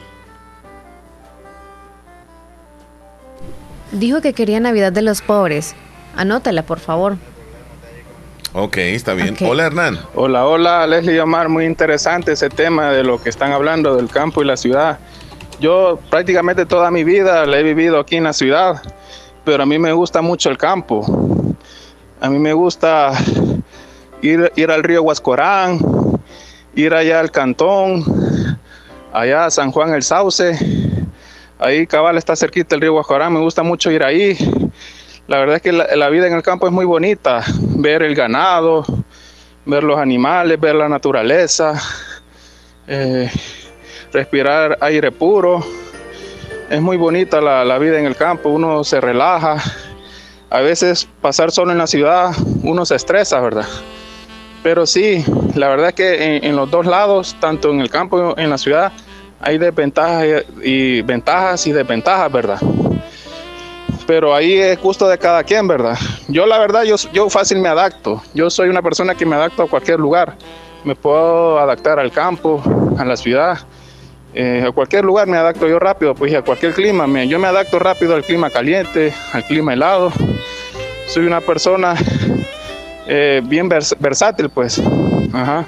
Dijo 3.91 4.22
que 4.22 4.34
quería 4.34 4.60
Navidad 4.60 4.91
de 4.91 5.02
los 5.02 5.22
pobres. 5.22 5.74
Anótala, 6.15 6.64
por 6.64 6.80
favor. 6.80 7.18
Ok, 8.53 8.77
está 8.77 9.14
bien. 9.14 9.36
Ok. 9.36 9.41
Hola, 9.48 9.68
Hernán. 9.68 9.99
Hola, 10.15 10.48
hola, 10.48 10.88
Leslie 10.88 11.15
y 11.15 11.19
Omar, 11.19 11.49
muy 11.49 11.65
interesante 11.65 12.31
ese 12.31 12.49
tema 12.49 12.91
de 12.91 13.03
lo 13.03 13.22
que 13.22 13.30
están 13.30 13.52
hablando 13.52 13.95
del 13.95 14.10
campo 14.10 14.41
y 14.41 14.45
la 14.45 14.57
ciudad. 14.57 14.99
Yo 15.60 15.99
prácticamente 16.10 16.65
toda 16.65 16.90
mi 16.90 17.03
vida 17.03 17.45
la 17.45 17.60
he 17.60 17.64
vivido 17.64 17.99
aquí 17.99 18.15
en 18.15 18.23
la 18.23 18.34
ciudad, 18.34 18.81
pero 19.45 19.64
a 19.64 19.65
mí 19.65 19.77
me 19.77 19.94
gusta 19.94 20.22
mucho 20.22 20.49
el 20.49 20.57
campo. 20.57 21.06
A 22.22 22.30
mí 22.30 22.40
me 22.40 22.53
gusta 22.53 23.11
ir, 24.22 24.52
ir 24.56 24.72
al 24.72 24.84
río 24.84 25.03
Huascorán, 25.03 25.80
ir 26.76 26.94
allá 26.94 27.19
al 27.19 27.30
cantón, 27.30 28.03
allá 29.14 29.45
a 29.45 29.52
San 29.52 29.72
Juan 29.72 29.94
el 29.94 30.02
Sauce. 30.02 30.57
Ahí 31.60 31.86
cabal 31.86 32.18
está 32.18 32.36
cerquita 32.36 32.73
el 32.73 32.81
río 32.81 32.95
Huascorán, 32.95 33.34
me 33.34 33.41
gusta 33.41 33.61
mucho 33.61 33.91
ir 33.91 34.03
ahí. 34.03 34.38
La 35.30 35.38
verdad 35.38 35.58
es 35.58 35.62
que 35.62 35.72
la, 35.72 36.10
vida 36.10 36.26
en 36.26 36.34
el 36.34 36.42
campo 36.42 36.66
es 36.66 36.74
muy 36.74 36.86
bonita, 36.86 37.44
ver 37.76 38.02
el 38.02 38.16
ganado, 38.16 38.84
ver 39.64 39.84
los 39.84 40.00
animales, 40.00 40.60
ver 40.60 40.74
la 40.74 40.90
naturaleza, 40.90 41.80
eh, 42.88 43.30
respirar 44.12 44.80
aire 44.82 45.12
puro. 45.12 45.64
Es 46.72 46.82
muy 46.82 46.98
bonita 46.98 47.42
la, 47.42 47.64
la 47.64 47.78
vida 47.78 48.00
en 48.00 48.08
el 48.08 48.16
campo, 48.16 48.50
uno 48.50 48.84
se 48.84 49.00
relaja. 49.00 49.58
A 50.50 50.62
veces 50.62 51.08
pasar 51.22 51.52
solo 51.52 51.74
en 51.74 51.78
la 51.78 51.86
ciudad, 51.86 52.32
uno 52.64 52.84
se 52.84 52.96
estresa, 52.96 53.40
¿verdad? 53.40 53.68
Pero 54.64 54.88
sí, 54.88 55.24
la 55.54 55.70
verdad 55.70 55.90
es 55.90 55.94
que 55.94 56.38
en, 56.38 56.56
los 56.56 56.72
dos 56.72 56.88
lados, 56.88 57.36
tanto 57.40 57.70
en 57.70 57.82
el 57.82 57.92
campo 57.92 58.18
como 58.18 58.34
en 58.36 58.50
la 58.50 58.58
ciudad, 58.58 58.92
hay 59.40 59.60
desventajas 59.60 60.46
y 60.64 61.04
ventajas 61.04 61.68
y 61.68 61.72
desventajas, 61.72 62.32
¿verdad? 62.32 62.60
Pero 64.10 64.34
ahí 64.34 64.57
es 64.57 64.81
gusto 64.81 65.07
de 65.07 65.19
cada 65.19 65.44
quien, 65.44 65.68
¿verdad? 65.68 65.95
Yo 66.30 66.48
la 66.48 66.57
verdad, 66.57 66.81
yo, 66.81 66.95
yo 67.14 67.30
fácil 67.30 67.60
me 67.60 67.69
adapto. 67.69 68.23
Yo 68.34 68.49
soy 68.49 68.68
una 68.68 68.81
persona 68.81 69.14
que 69.14 69.23
me 69.23 69.36
adapto 69.36 69.61
a 69.61 69.68
cualquier 69.68 69.99
lugar. 69.99 70.34
Me 70.84 70.95
puedo 70.95 71.60
adaptar 71.60 71.99
al 71.99 72.11
campo, 72.11 72.60
a 72.98 73.06
la 73.06 73.15
ciudad, 73.15 73.60
eh, 74.34 74.65
a 74.68 74.72
cualquier 74.72 75.06
lugar 75.06 75.27
me 75.27 75.38
adapto 75.38 75.68
yo 75.68 75.77
rápido, 75.77 76.15
pues 76.15 76.34
a 76.34 76.41
cualquier 76.41 76.73
clima. 76.73 77.06
yo 77.26 77.38
me 77.38 77.48
adapto 77.48 77.77
rápido 77.77 78.15
al 78.15 78.23
clima 78.23 78.49
caliente, 78.49 79.14
al 79.31 79.45
clima 79.45 79.73
helado. 79.73 80.11
Soy 81.06 81.27
una 81.27 81.41
persona 81.41 81.94
eh, 83.06 83.44
bien 83.44 83.69
versátil, 83.69 84.49
pues. 84.49 84.81
Ajá. 85.31 85.65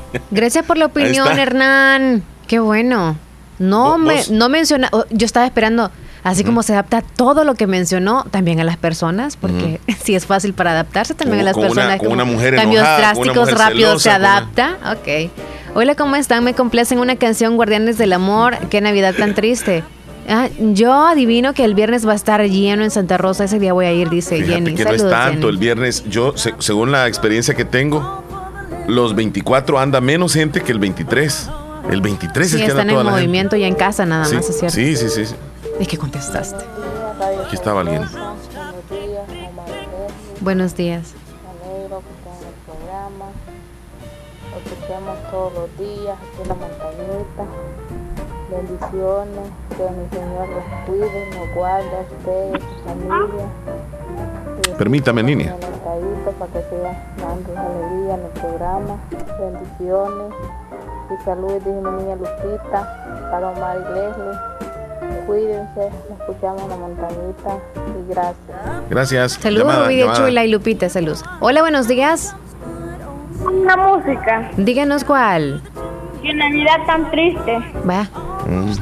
Gracias 0.30 0.64
por 0.64 0.78
la 0.78 0.86
opinión, 0.86 1.36
Hernán. 1.36 2.22
Qué 2.46 2.60
bueno. 2.60 3.25
No, 3.58 3.98
me, 3.98 4.22
no 4.30 4.48
menciona, 4.48 4.90
yo 5.10 5.24
estaba 5.24 5.46
esperando, 5.46 5.90
así 6.22 6.44
como 6.44 6.62
se 6.62 6.72
adapta 6.72 7.02
todo 7.02 7.44
lo 7.44 7.54
que 7.54 7.66
mencionó, 7.66 8.24
también 8.30 8.60
a 8.60 8.64
las 8.64 8.76
personas, 8.76 9.36
porque 9.36 9.80
si 10.02 10.14
es 10.16 10.26
fácil 10.26 10.52
para 10.52 10.72
adaptarse 10.72 11.14
también 11.14 11.40
a 11.40 11.44
las 11.44 11.56
personas. 11.56 12.00
Una, 12.00 12.10
una 12.10 12.24
mujer 12.24 12.56
cambios 12.56 12.82
drásticos 12.82 13.52
rápidos 13.52 14.02
se 14.02 14.10
adapta. 14.10 14.76
Ok. 14.92 15.30
Hola, 15.74 15.94
¿cómo 15.94 16.16
están? 16.16 16.42
Me 16.42 16.54
complacen 16.54 16.98
una 16.98 17.16
canción 17.16 17.56
Guardianes 17.56 17.98
del 17.98 18.12
Amor. 18.14 18.56
Qué 18.70 18.80
Navidad 18.80 19.14
tan 19.14 19.34
triste. 19.34 19.84
Ah, 20.28 20.48
yo 20.58 21.06
adivino 21.06 21.54
que 21.54 21.64
el 21.64 21.74
viernes 21.74 22.06
va 22.06 22.12
a 22.12 22.16
estar 22.16 22.42
lleno 22.42 22.82
en 22.82 22.90
Santa 22.90 23.16
Rosa. 23.16 23.44
Ese 23.44 23.58
día 23.58 23.72
voy 23.72 23.86
a 23.86 23.92
ir, 23.92 24.08
dice 24.08 24.42
Jenny. 24.42 24.74
Que 24.74 24.84
no 24.84 24.90
es 24.92 25.08
tanto. 25.08 25.48
El 25.48 25.58
viernes, 25.58 26.04
yo, 26.08 26.34
según 26.36 26.92
la 26.92 27.06
experiencia 27.06 27.54
que 27.54 27.64
tengo, 27.64 28.24
los 28.88 29.14
24 29.14 29.78
anda 29.78 30.00
menos 30.00 30.32
gente 30.32 30.62
que 30.62 30.72
el 30.72 30.78
23. 30.78 31.50
El 31.90 32.00
23 32.00 32.50
sí, 32.50 32.56
es 32.56 32.62
que 32.62 32.68
están 32.68 32.90
en 32.90 33.04
movimiento 33.04 33.56
ya 33.56 33.66
en 33.66 33.74
casa 33.74 34.04
nada 34.06 34.24
más, 34.24 34.48
¿es 34.48 34.58
cierto? 34.58 34.74
Sí, 34.74 34.96
sí, 34.96 35.08
sí. 35.08 35.34
¿Y 35.78 35.86
qué 35.86 35.96
contestaste? 35.98 36.64
Aquí 37.44 37.54
estaba 37.54 37.80
alguien. 37.82 38.04
Buenos 40.40 40.74
días. 40.74 41.14
Me 41.14 41.70
alegro 41.70 42.02
que 42.02 42.10
estén 42.16 42.32
en 42.40 42.48
el 42.48 42.54
programa. 42.66 43.26
Lo 44.50 44.56
escuchamos 44.58 45.30
todos 45.30 45.52
los 45.54 45.78
días 45.78 46.16
aquí 46.18 46.42
en 46.42 46.48
la 46.48 46.54
montañita. 46.54 47.44
Bendiciones. 48.50 49.46
Que 49.70 49.84
mi 49.90 50.08
Señor 50.10 50.48
los 50.48 50.64
cuide, 50.86 51.30
nos 51.36 51.54
guarde 51.54 51.96
a 51.96 52.00
ustedes, 52.00 52.62
su 52.62 52.68
familia. 52.84 53.46
Permítame, 54.78 55.22
niña. 55.22 55.54
Para 56.38 56.52
que 56.52 56.60
sigan 56.68 56.96
dando 57.18 57.50
alegría 57.58 58.14
en 58.14 58.22
el 58.24 58.30
programa. 58.40 58.94
Bendiciones 59.38 60.34
y 61.10 61.24
saludos 61.24 61.64
de 61.64 61.72
mi 61.72 61.80
niña 61.82 62.16
Lupita, 62.16 63.28
Palomar 63.30 63.76
y 63.78 63.84
Leslie. 63.94 65.26
Cuídense, 65.26 65.90
nos 66.08 66.20
escuchamos 66.20 66.62
en 66.62 66.68
la 66.68 66.76
montañita 66.76 67.58
y 67.76 68.10
gracias. 68.10 68.90
Gracias. 68.90 69.32
Saludos, 69.32 69.88
de 69.88 70.08
Chula 70.14 70.44
y 70.44 70.50
Lupita, 70.50 70.88
saludos. 70.88 71.24
Hola, 71.40 71.60
buenos 71.60 71.88
días. 71.88 72.34
Una 73.44 73.76
música. 73.76 74.50
Díganos 74.56 75.04
cuál. 75.04 75.60
Qué 76.22 76.32
Navidad 76.34 76.78
tan 76.86 77.10
triste. 77.10 77.58
Va. 77.88 78.08
Mm. 78.46 78.72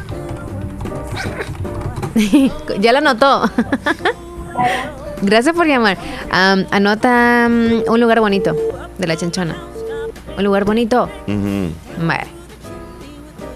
ya 2.81 2.93
la 2.93 3.01
notó. 3.01 3.51
Gracias 5.23 5.55
por 5.55 5.67
llamar. 5.67 5.99
anota 6.31 7.49
mm, 7.51 7.91
un 7.91 8.01
lugar 8.01 8.21
bonito 8.21 8.55
de 8.99 9.07
la 9.07 9.17
chanchona. 9.17 9.57
Un 10.37 10.45
lugar 10.45 10.65
bonito. 10.65 11.09
Vale. 11.99 12.27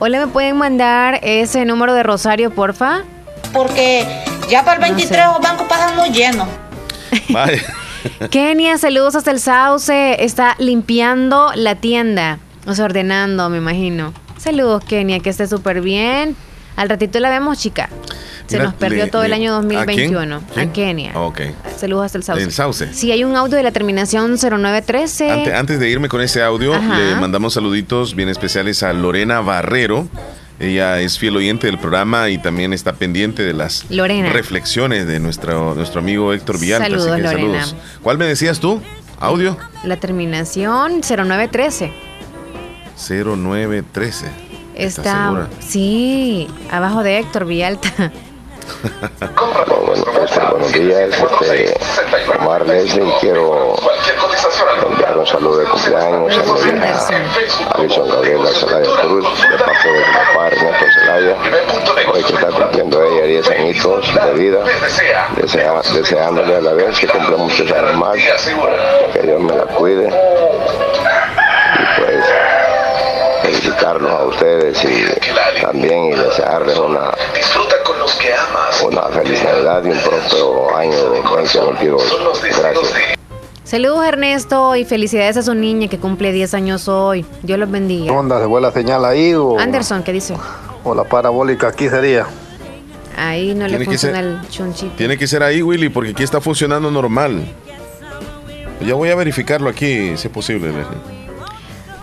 Hola, 0.00 0.20
¿me 0.20 0.26
pueden 0.28 0.56
mandar 0.56 1.18
ese 1.22 1.64
número 1.64 1.94
de 1.94 2.02
Rosario, 2.02 2.50
porfa? 2.50 3.02
Porque 3.52 4.06
ya 4.48 4.64
para 4.64 4.76
el 4.76 4.92
23 4.92 5.26
los 5.26 5.40
bancos 5.40 5.66
pasan 5.68 5.96
muy 5.96 6.10
llenos. 6.10 6.48
Vale. 7.30 7.60
Kenia, 8.30 8.78
saludos 8.78 9.16
hasta 9.16 9.30
el 9.30 9.40
sauce. 9.40 10.24
Está 10.24 10.54
limpiando 10.58 11.50
la 11.54 11.74
tienda. 11.74 12.38
O 12.66 12.74
sea, 12.74 12.84
ordenando, 12.84 13.48
me 13.48 13.58
imagino. 13.58 14.12
Saludos, 14.36 14.84
Kenia, 14.84 15.20
que 15.20 15.30
esté 15.30 15.46
súper 15.46 15.80
bien. 15.80 16.36
Al 16.78 16.88
ratito 16.88 17.18
la 17.18 17.28
vemos, 17.28 17.58
chica. 17.58 17.90
Se 18.46 18.58
nos 18.60 18.72
perdió 18.72 19.10
todo 19.10 19.24
el 19.24 19.32
año 19.32 19.52
2021. 19.52 20.40
¿A, 20.56 20.66
Kenia. 20.72 21.12
Ok. 21.20 21.40
Saludos 21.76 22.06
hasta 22.06 22.18
el 22.18 22.24
Sauce. 22.24 22.42
El 22.44 22.52
Sauce. 22.52 22.94
Sí, 22.94 23.10
hay 23.10 23.24
un 23.24 23.34
audio 23.34 23.56
de 23.56 23.64
la 23.64 23.72
terminación 23.72 24.38
0913. 24.38 25.52
Antes, 25.54 25.80
de 25.80 25.90
irme 25.90 26.08
con 26.08 26.20
ese 26.20 26.40
audio, 26.40 26.72
le 26.78 27.16
mandamos 27.16 27.54
saluditos 27.54 28.14
bien 28.14 28.28
especiales 28.28 28.84
a 28.84 28.92
Lorena 28.92 29.40
Barrero. 29.40 30.06
Ella 30.60 31.00
es 31.00 31.18
fiel 31.18 31.36
oyente 31.36 31.66
del 31.66 31.78
programa 31.78 32.30
y 32.30 32.38
también 32.38 32.72
está 32.72 32.92
pendiente 32.92 33.42
de 33.42 33.54
las 33.54 33.84
reflexiones 33.88 35.08
de 35.08 35.18
nuestro, 35.18 35.74
nuestro 35.74 35.98
amigo 36.00 36.32
Héctor 36.32 36.60
Villalta. 36.60 36.88
Saludos, 36.88 37.20
Lorena. 37.20 37.66
¿Cuál 38.02 38.18
me 38.18 38.24
decías 38.24 38.60
tú? 38.60 38.80
¿Audio? 39.18 39.56
La 39.82 39.96
terminación 39.96 41.00
0913. 41.02 41.92
0913. 42.96 44.47
Está, 44.78 45.48
sí, 45.58 46.48
abajo 46.70 47.02
de 47.02 47.18
Héctor 47.18 47.46
Villalta. 47.46 48.12
bueno, 49.84 50.04
este, 50.24 50.40
buenos 50.52 50.72
días, 50.72 51.10
este, 51.40 51.74
Omar 52.38 52.64
Leslie, 52.64 53.12
quiero 53.20 53.74
enviar 54.88 55.18
un 55.18 55.26
saludo 55.26 55.58
de 55.58 55.64
cumpleaños 55.64 56.38
a 56.38 56.42
mi 56.42 56.78
hija 56.78 57.08
Alison 57.74 58.08
Gabriela 58.08 58.50
Zelaya 58.50 59.00
Cruz, 59.02 59.26
de 59.50 59.58
parte 59.58 59.88
de 59.88 59.98
mi 59.98 60.04
papá 60.14 60.46
Ernesto 60.46 60.86
Zelaya, 60.94 61.36
hoy 62.14 62.22
que 62.22 62.32
está 62.34 62.46
cumpliendo 62.46 63.02
ella 63.02 63.24
10 63.24 63.50
añitos 63.50 64.14
de 64.14 64.32
vida, 64.34 64.64
desea, 65.34 65.82
deseándole 65.92 66.54
a 66.54 66.60
la 66.60 66.74
vez 66.74 66.96
que 67.00 67.08
cumpla 67.08 67.36
muchos 67.36 67.68
años 67.72 67.96
más, 67.96 68.16
que 69.12 69.22
Dios 69.22 69.40
me 69.40 69.56
la 69.56 69.64
cuide. 69.64 70.08
pues 70.08 70.87
felicitarlos 73.78 74.10
a 74.10 74.24
ustedes 74.24 74.84
y 74.84 75.60
también 75.60 76.06
y 76.06 76.10
desearles 76.10 76.78
una 76.78 77.12
una 78.84 79.02
feliz 79.08 79.42
Navidad 79.44 79.84
y 79.84 79.90
un 79.90 79.98
próspero 79.98 80.76
año 80.76 80.96
2022. 80.96 82.02
Gracias. 82.58 82.94
Saludos 83.64 84.06
Ernesto 84.06 84.76
y 84.76 84.84
felicidades 84.84 85.36
a 85.36 85.42
su 85.42 85.54
niña 85.54 85.88
que 85.88 85.98
cumple 85.98 86.32
10 86.32 86.54
años 86.54 86.88
hoy. 86.88 87.24
Dios 87.42 87.58
los 87.58 87.70
bendiga. 87.70 88.12
¿Onda? 88.12 88.40
¿Se 88.40 88.46
fue 88.46 88.60
la 88.60 88.72
señal 88.72 89.04
ahí 89.04 89.34
o...? 89.34 89.58
Anderson, 89.58 90.02
¿qué 90.02 90.12
dice? 90.12 90.34
O 90.84 90.94
la 90.94 91.04
parabólica 91.04 91.68
aquí 91.68 91.88
sería. 91.88 92.26
Ahí 93.16 93.54
no 93.54 93.68
le 93.68 93.84
funciona 93.84 94.20
el 94.20 94.40
chunchito. 94.48 94.94
Tiene 94.96 95.18
que 95.18 95.26
ser 95.26 95.42
ahí, 95.42 95.60
Willy, 95.60 95.88
porque 95.88 96.10
aquí 96.10 96.22
está 96.22 96.40
funcionando 96.40 96.90
normal. 96.90 97.44
Ya 98.80 98.94
voy 98.94 99.10
a 99.10 99.16
verificarlo 99.16 99.68
aquí, 99.68 100.16
si 100.16 100.28
es 100.28 100.32
posible. 100.32 100.72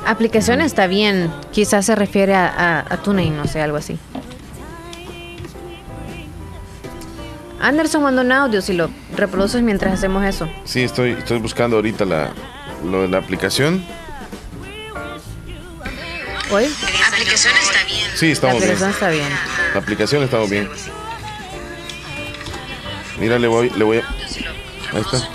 Aplicación 0.06 0.62
está 0.62 0.88
bien. 0.88 1.32
Quizás 1.52 1.86
se 1.86 1.96
refiere 1.96 2.36
a, 2.36 2.48
a, 2.48 2.80
a 2.94 2.98
TuneIn, 2.98 3.36
no 3.36 3.46
sé, 3.46 3.62
algo 3.62 3.78
así. 3.78 3.98
Anderson 7.60 8.04
mandó 8.04 8.22
un 8.22 8.32
audio, 8.32 8.62
si 8.62 8.74
lo 8.74 8.90
reproduces 9.16 9.64
mientras 9.64 9.94
hacemos 9.94 10.24
eso. 10.24 10.48
Sí, 10.66 10.84
estoy, 10.84 11.12
estoy 11.12 11.40
buscando 11.40 11.78
ahorita 11.78 12.06
la, 12.06 12.32
lo 12.84 13.02
de 13.02 13.08
la 13.08 13.18
aplicación. 13.18 13.84
¿Hoy? 16.52 16.66
La 17.00 17.08
aplicación 17.08 17.54
está 17.60 17.86
bien. 17.88 18.08
Sí, 18.16 18.32
estamos 18.32 18.62
bien. 18.62 18.68
La 18.68 18.74
aplicación 18.76 18.92
está 18.92 19.10
bien. 19.10 19.30
La 19.74 19.80
aplicación 19.80 20.24
estamos 20.24 20.50
bien. 20.50 20.70
Mira, 23.20 23.40
le 23.40 23.48
voy, 23.48 23.72
le 23.72 23.84
voy 23.84 23.98
a... 23.98 24.02
Ahí 24.94 25.02
está. 25.02 25.28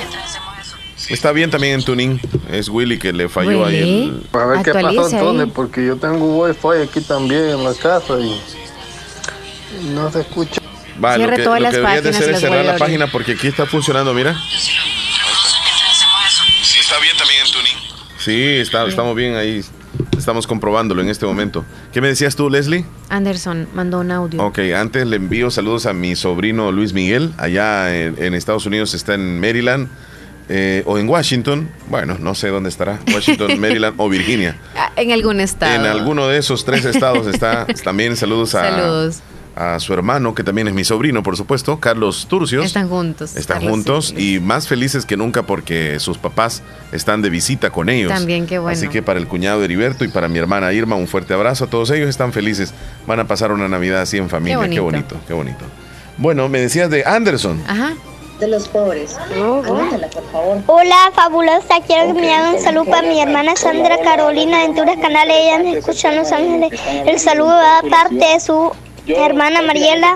Está 1.11 1.33
bien 1.33 1.51
también 1.51 1.75
en 1.75 1.85
tuning. 1.85 2.21
Es 2.51 2.69
Willy 2.69 2.99
que 2.99 3.13
le 3.13 3.29
falló 3.29 3.65
ahí. 3.65 4.23
El... 4.33 4.41
A 4.41 4.47
ver 4.47 4.63
qué 4.63 4.73
pasó 4.73 5.09
entonces, 5.11 5.49
porque 5.55 5.85
yo 5.85 5.97
tengo 5.97 6.45
wifi 6.45 6.83
aquí 6.89 7.01
también 7.01 7.51
en 7.51 7.65
la 7.65 7.75
casa 7.75 8.19
y 8.19 8.41
no 9.93 10.11
se 10.11 10.21
escucha. 10.21 10.61
Va, 11.03 11.19
lo 11.19 11.29
que, 11.29 11.43
todas 11.43 11.61
lo 11.61 11.71
que 11.71 11.77
deberías 11.77 12.03
de 12.03 12.11
hacer 12.11 12.31
es 12.31 12.41
cerrar 12.41 12.65
la 12.65 12.77
página 12.77 13.07
porque 13.07 13.33
aquí 13.33 13.49
está 13.49 13.67
funcionando, 13.67 14.15
mira. 14.15 14.37
Está 16.81 16.99
bien 17.01 17.17
también 17.17 17.47
en 17.47 17.53
tuning. 17.53 17.77
Sí, 18.19 18.43
está, 18.61 18.87
estamos 18.87 19.17
bien 19.17 19.35
ahí. 19.37 19.63
Estamos 20.17 20.47
comprobándolo 20.47 21.01
en 21.01 21.09
este 21.09 21.25
momento. 21.25 21.65
¿Qué 21.93 22.01
me 22.01 22.09
decías 22.09 22.37
tú, 22.37 22.51
Leslie? 22.51 22.85
Anderson 23.09 23.69
mandó 23.75 24.01
un 24.01 24.11
audio. 24.11 24.45
Ok, 24.45 24.59
antes 24.77 25.07
le 25.07 25.17
envío 25.17 25.51
saludos 25.51 25.87
a 25.87 25.93
mi 25.93 26.15
sobrino 26.15 26.71
Luis 26.73 26.93
Miguel. 26.93 27.33
Allá 27.39 27.97
en, 27.97 28.35
Estados 28.35 28.67
Unidos 28.67 28.93
está 28.93 29.15
en 29.15 29.41
Maryland. 29.41 29.89
Eh, 30.53 30.83
o 30.85 30.99
en 30.99 31.09
Washington, 31.09 31.71
bueno, 31.89 32.17
no 32.19 32.35
sé 32.35 32.49
dónde 32.49 32.71
estará, 32.71 32.99
Washington, 33.15 33.61
Maryland 33.61 33.95
o 33.99 34.09
Virginia. 34.09 34.57
En 34.97 35.13
algún 35.13 35.39
estado. 35.39 35.77
En 35.77 35.87
alguno 35.87 36.27
de 36.27 36.39
esos 36.39 36.65
tres 36.65 36.85
estados 36.85 37.29
está. 37.29 37.67
También 37.85 38.17
saludos 38.17 38.57
a, 38.57 38.69
saludos 38.69 39.23
a 39.55 39.79
su 39.79 39.95
hermano, 39.95 40.35
que 40.35 40.43
también 40.43 40.67
es 40.67 40.75
mi 40.75 40.83
sobrino, 40.83 41.23
por 41.23 41.37
supuesto, 41.37 41.79
Carlos 41.79 42.27
Turcios. 42.29 42.67
Están 42.67 42.89
juntos. 42.89 43.37
Están 43.37 43.63
juntos 43.63 44.13
y 44.17 44.41
más 44.41 44.67
felices 44.67 45.07
que 45.07 45.17
nunca 45.17 45.45
porque 45.45 46.01
sus 46.01 46.19
papás 46.19 46.63
están 46.91 47.23
de 47.23 47.31
visita 47.31 47.71
con 47.71 47.89
ellos. 47.89 48.13
También, 48.13 48.47
qué 48.47 48.59
bueno. 48.59 48.77
Así 48.77 48.89
que 48.89 49.03
para 49.03 49.21
el 49.21 49.29
cuñado 49.29 49.63
Heriberto 49.63 50.05
y 50.05 50.09
para 50.09 50.27
mi 50.27 50.41
hermana 50.41 50.73
Irma, 50.73 50.97
un 50.97 51.07
fuerte 51.07 51.33
abrazo. 51.33 51.69
Todos 51.69 51.91
ellos 51.91 52.09
están 52.09 52.33
felices. 52.33 52.75
Van 53.07 53.21
a 53.21 53.29
pasar 53.29 53.53
una 53.53 53.69
Navidad 53.69 54.01
así 54.01 54.17
en 54.17 54.29
familia. 54.29 54.69
Qué 54.69 54.81
bonito, 54.81 55.17
qué 55.29 55.33
bonito. 55.33 55.65
Bueno, 56.17 56.49
me 56.49 56.61
decías 56.61 56.91
de 56.91 57.05
Anderson. 57.05 57.63
Ajá 57.69 57.95
de 58.41 58.49
los 58.49 58.69
pobres. 58.69 59.17
por 60.13 60.25
favor. 60.33 60.59
Hola, 60.67 61.11
fabulosa. 61.13 61.81
Quiero 61.87 62.15
que 62.15 62.21
me 62.21 62.35
hagan 62.35 62.55
un 62.55 62.61
saludo 62.61 62.87
para 62.87 63.03
mi 63.03 63.21
hermana 63.21 63.55
Sandra 63.55 63.99
Carolina 64.01 64.59
Venturas 64.59 64.97
Canales. 64.97 65.37
Ella 65.39 65.59
me 65.59 65.79
escucha 65.79 66.11
en 66.11 66.17
Los 66.17 66.33
Ángeles. 66.33 66.81
El 67.07 67.19
saludo 67.21 67.51
va 67.51 67.79
a 67.79 67.83
parte 67.83 68.15
de 68.15 68.41
su 68.41 68.73
hermana 69.07 69.63
Mariela. 69.63 70.15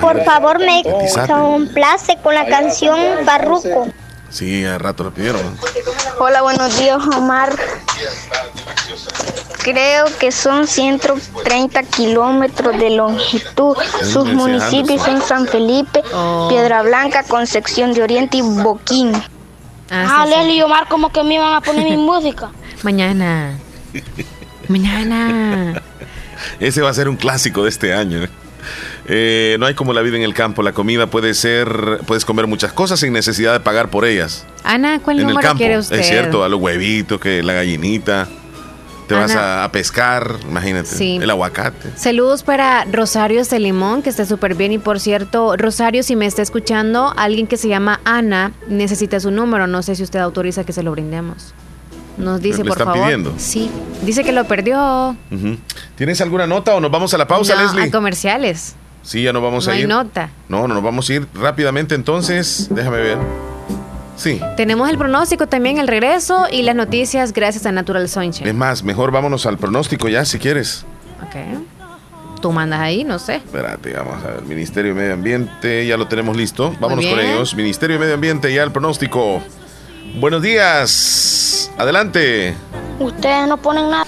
Por 0.00 0.24
favor, 0.24 0.58
me 0.58 0.82
complace 1.28 2.16
con 2.22 2.34
la 2.34 2.46
canción 2.46 2.98
Barruco. 3.24 3.86
Sí, 4.34 4.64
a 4.64 4.78
rato 4.78 5.04
lo 5.04 5.14
pidieron. 5.14 5.56
Hola, 6.18 6.42
buenos 6.42 6.76
días, 6.76 6.98
Omar. 7.16 7.54
Creo 9.62 10.06
que 10.18 10.32
son 10.32 10.66
130 10.66 11.84
kilómetros 11.84 12.76
de 12.76 12.90
longitud. 12.90 13.76
Sus 14.02 14.26
municipios 14.26 15.02
son 15.02 15.22
San 15.22 15.46
Felipe, 15.46 16.02
oh. 16.12 16.48
Piedra 16.50 16.82
Blanca, 16.82 17.22
Concepción 17.22 17.94
de 17.94 18.02
Oriente 18.02 18.38
y 18.38 18.42
Boquín. 18.42 19.12
Ah, 19.88 20.22
ah 20.22 20.26
Leli 20.26 20.58
y 20.58 20.62
Omar, 20.62 20.88
como 20.88 21.12
que 21.12 21.22
me 21.22 21.34
iban 21.34 21.54
a 21.54 21.60
poner 21.60 21.88
mi 21.88 21.96
música. 22.04 22.50
Mañana. 22.82 23.56
Mañana. 24.68 25.80
Ese 26.58 26.82
va 26.82 26.90
a 26.90 26.94
ser 26.94 27.08
un 27.08 27.16
clásico 27.16 27.62
de 27.62 27.68
este 27.68 27.94
año. 27.94 28.24
Eh, 28.24 28.28
no 29.08 29.66
hay 29.66 29.74
como 29.74 29.92
la 29.92 30.02
vida 30.02 30.16
en 30.16 30.22
el 30.22 30.34
campo. 30.34 30.62
La 30.62 30.72
comida 30.72 31.06
puede 31.08 31.34
ser, 31.34 32.00
puedes 32.06 32.24
comer 32.24 32.46
muchas 32.46 32.72
cosas 32.72 33.00
sin 33.00 33.12
necesidad 33.12 33.52
de 33.52 33.60
pagar 33.60 33.90
por 33.90 34.04
ellas. 34.04 34.46
Ana, 34.62 35.00
¿cuál 35.00 35.20
en 35.20 35.28
número 35.28 35.54
quiere 35.54 35.78
usted? 35.78 35.98
Es 35.98 36.08
cierto, 36.08 36.44
a 36.44 36.48
los 36.48 36.60
huevitos, 36.60 37.20
que 37.20 37.42
la 37.42 37.52
gallinita. 37.52 38.28
Te 39.06 39.14
vas 39.14 39.36
a, 39.36 39.68
pescar, 39.70 40.36
imagínate, 40.48 41.16
el 41.16 41.28
aguacate. 41.28 41.90
Saludos 41.94 42.42
para 42.42 42.86
Rosario 42.86 43.44
de 43.44 43.58
Limón, 43.58 44.00
que 44.00 44.08
está 44.08 44.24
súper 44.24 44.54
bien. 44.54 44.72
Y 44.72 44.78
por 44.78 44.98
cierto, 44.98 45.58
Rosario, 45.58 46.02
si 46.02 46.16
me 46.16 46.24
está 46.24 46.40
escuchando, 46.40 47.12
alguien 47.16 47.46
que 47.46 47.58
se 47.58 47.68
llama 47.68 48.00
Ana 48.04 48.52
necesita 48.66 49.20
su 49.20 49.30
número. 49.30 49.66
No 49.66 49.82
sé 49.82 49.94
si 49.94 50.02
usted 50.02 50.20
autoriza 50.20 50.64
que 50.64 50.72
se 50.72 50.82
lo 50.82 50.90
brindemos. 50.90 51.52
Nos 52.16 52.40
dice, 52.40 52.64
por 52.64 52.78
favor. 52.78 53.02
Pidiendo? 53.04 53.34
Sí, 53.36 53.70
dice 54.02 54.24
que 54.24 54.32
lo 54.32 54.44
perdió. 54.44 55.14
¿Tienes 55.96 56.22
alguna 56.22 56.46
nota 56.46 56.74
o 56.74 56.80
nos 56.80 56.90
vamos 56.90 57.12
a 57.12 57.18
la 57.18 57.26
pausa, 57.26 57.56
Leslie? 57.56 57.84
A 57.84 57.90
comerciales. 57.90 58.74
Sí, 59.04 59.22
ya 59.22 59.32
nos 59.32 59.42
vamos 59.42 59.68
a 59.68 59.78
ir. 59.78 59.86
No 59.86 59.98
hay 59.98 60.04
nota. 60.04 60.30
No, 60.48 60.66
no 60.66 60.74
nos 60.74 60.82
vamos 60.82 61.08
a 61.08 61.12
ir 61.12 61.28
rápidamente 61.34 61.94
entonces. 61.94 62.68
Déjame 62.70 62.96
ver. 62.96 63.18
Sí. 64.16 64.40
Tenemos 64.56 64.88
el 64.88 64.96
pronóstico 64.96 65.46
también, 65.46 65.78
el 65.78 65.88
regreso 65.88 66.46
y 66.50 66.62
las 66.62 66.74
noticias 66.74 67.32
gracias 67.32 67.66
a 67.66 67.72
Natural 67.72 68.08
Sunshine. 68.08 68.48
Es 68.48 68.54
más, 68.54 68.82
mejor 68.82 69.10
vámonos 69.10 69.44
al 69.46 69.58
pronóstico 69.58 70.08
ya 70.08 70.24
si 70.24 70.38
quieres. 70.38 70.84
Ok. 71.22 72.40
Tú 72.40 72.52
mandas 72.52 72.80
ahí, 72.80 73.04
no 73.04 73.18
sé. 73.18 73.36
Espérate, 73.36 73.92
vamos 73.94 74.22
a 74.24 74.28
ver. 74.28 74.42
Ministerio 74.42 74.94
de 74.94 75.00
Medio 75.00 75.14
Ambiente, 75.14 75.86
ya 75.86 75.96
lo 75.96 76.08
tenemos 76.08 76.36
listo. 76.36 76.74
Vámonos 76.80 77.06
con 77.06 77.18
ellos. 77.20 77.54
Ministerio 77.54 77.94
de 77.94 78.00
Medio 78.00 78.14
Ambiente, 78.14 78.52
ya 78.52 78.62
el 78.62 78.70
pronóstico. 78.70 79.42
Buenos 80.16 80.42
días. 80.42 81.70
Adelante. 81.76 82.54
Ustedes 83.00 83.48
no 83.48 83.56
ponen 83.56 83.90
nada. 83.90 84.06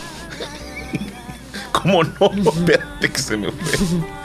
¿Cómo 1.73 2.05
no? 2.05 2.31
Espérate 2.51 3.11
que 3.11 3.19
se 3.19 3.37
me 3.37 3.51
fue. 3.51 4.16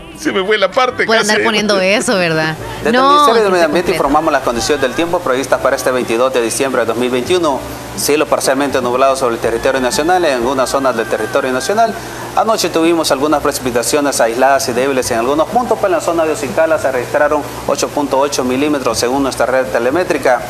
Se 0.18 0.32
me 0.32 0.44
fue 0.44 0.58
la 0.58 0.70
parte. 0.70 1.04
Puede 1.06 1.20
andar 1.20 1.42
poniendo 1.42 1.80
eso, 1.80 2.16
¿verdad? 2.16 2.56
Desde 2.84 2.96
el 2.96 3.04
Ministerio 3.04 3.42
del 3.42 3.52
Medio 3.52 3.64
Ambiente 3.66 3.92
informamos 3.92 4.32
las 4.32 4.42
condiciones 4.42 4.82
del 4.82 4.94
tiempo 4.94 5.20
previstas 5.20 5.60
para 5.60 5.76
este 5.76 5.90
22 5.90 6.32
de 6.32 6.42
diciembre 6.42 6.82
de 6.82 6.86
2021. 6.86 7.60
Cielo 7.96 8.26
parcialmente 8.26 8.80
nublado 8.80 9.16
sobre 9.16 9.34
el 9.34 9.40
territorio 9.40 9.80
nacional 9.80 10.24
en 10.24 10.34
algunas 10.34 10.70
zonas 10.70 10.96
del 10.96 11.06
territorio 11.06 11.52
nacional. 11.52 11.94
Anoche 12.36 12.70
tuvimos 12.70 13.10
algunas 13.12 13.42
precipitaciones 13.42 14.20
aisladas 14.20 14.68
y 14.68 14.72
débiles 14.72 15.10
en 15.10 15.18
algunos 15.18 15.48
puntos, 15.48 15.78
pero 15.80 15.88
en 15.88 15.92
la 15.92 16.00
zona 16.00 16.24
de 16.24 16.32
Ocicala 16.32 16.78
se 16.78 16.90
registraron 16.90 17.42
8.8 17.66 18.44
milímetros 18.44 18.98
según 18.98 19.22
nuestra 19.22 19.46
red 19.46 19.66
telemétrica. 19.66 20.40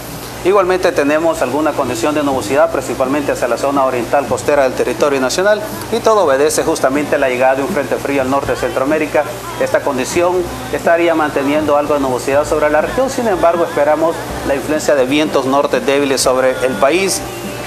Igualmente 0.44 0.90
tenemos 0.90 1.40
alguna 1.40 1.70
condición 1.70 2.16
de 2.16 2.24
nubosidad, 2.24 2.72
principalmente 2.72 3.30
hacia 3.30 3.46
la 3.46 3.56
zona 3.56 3.84
oriental 3.84 4.26
costera 4.26 4.64
del 4.64 4.72
territorio 4.72 5.20
nacional, 5.20 5.62
y 5.92 6.00
todo 6.00 6.24
obedece 6.24 6.64
justamente 6.64 7.14
a 7.14 7.18
la 7.18 7.28
llegada 7.28 7.54
de 7.54 7.62
un 7.62 7.68
frente 7.68 7.94
frío 7.94 8.22
al 8.22 8.30
norte 8.30 8.52
de 8.52 8.58
Centroamérica. 8.58 9.22
Esta 9.60 9.82
condición 9.82 10.42
estaría 10.72 11.14
manteniendo 11.14 11.76
algo 11.76 11.94
de 11.94 12.00
nubosidad 12.00 12.44
sobre 12.44 12.70
la 12.70 12.80
región, 12.80 13.08
sin 13.08 13.28
embargo 13.28 13.64
esperamos 13.64 14.16
la 14.48 14.56
influencia 14.56 14.96
de 14.96 15.04
vientos 15.06 15.46
norte 15.46 15.78
débiles 15.78 16.20
sobre 16.20 16.56
el 16.66 16.72
país. 16.74 17.20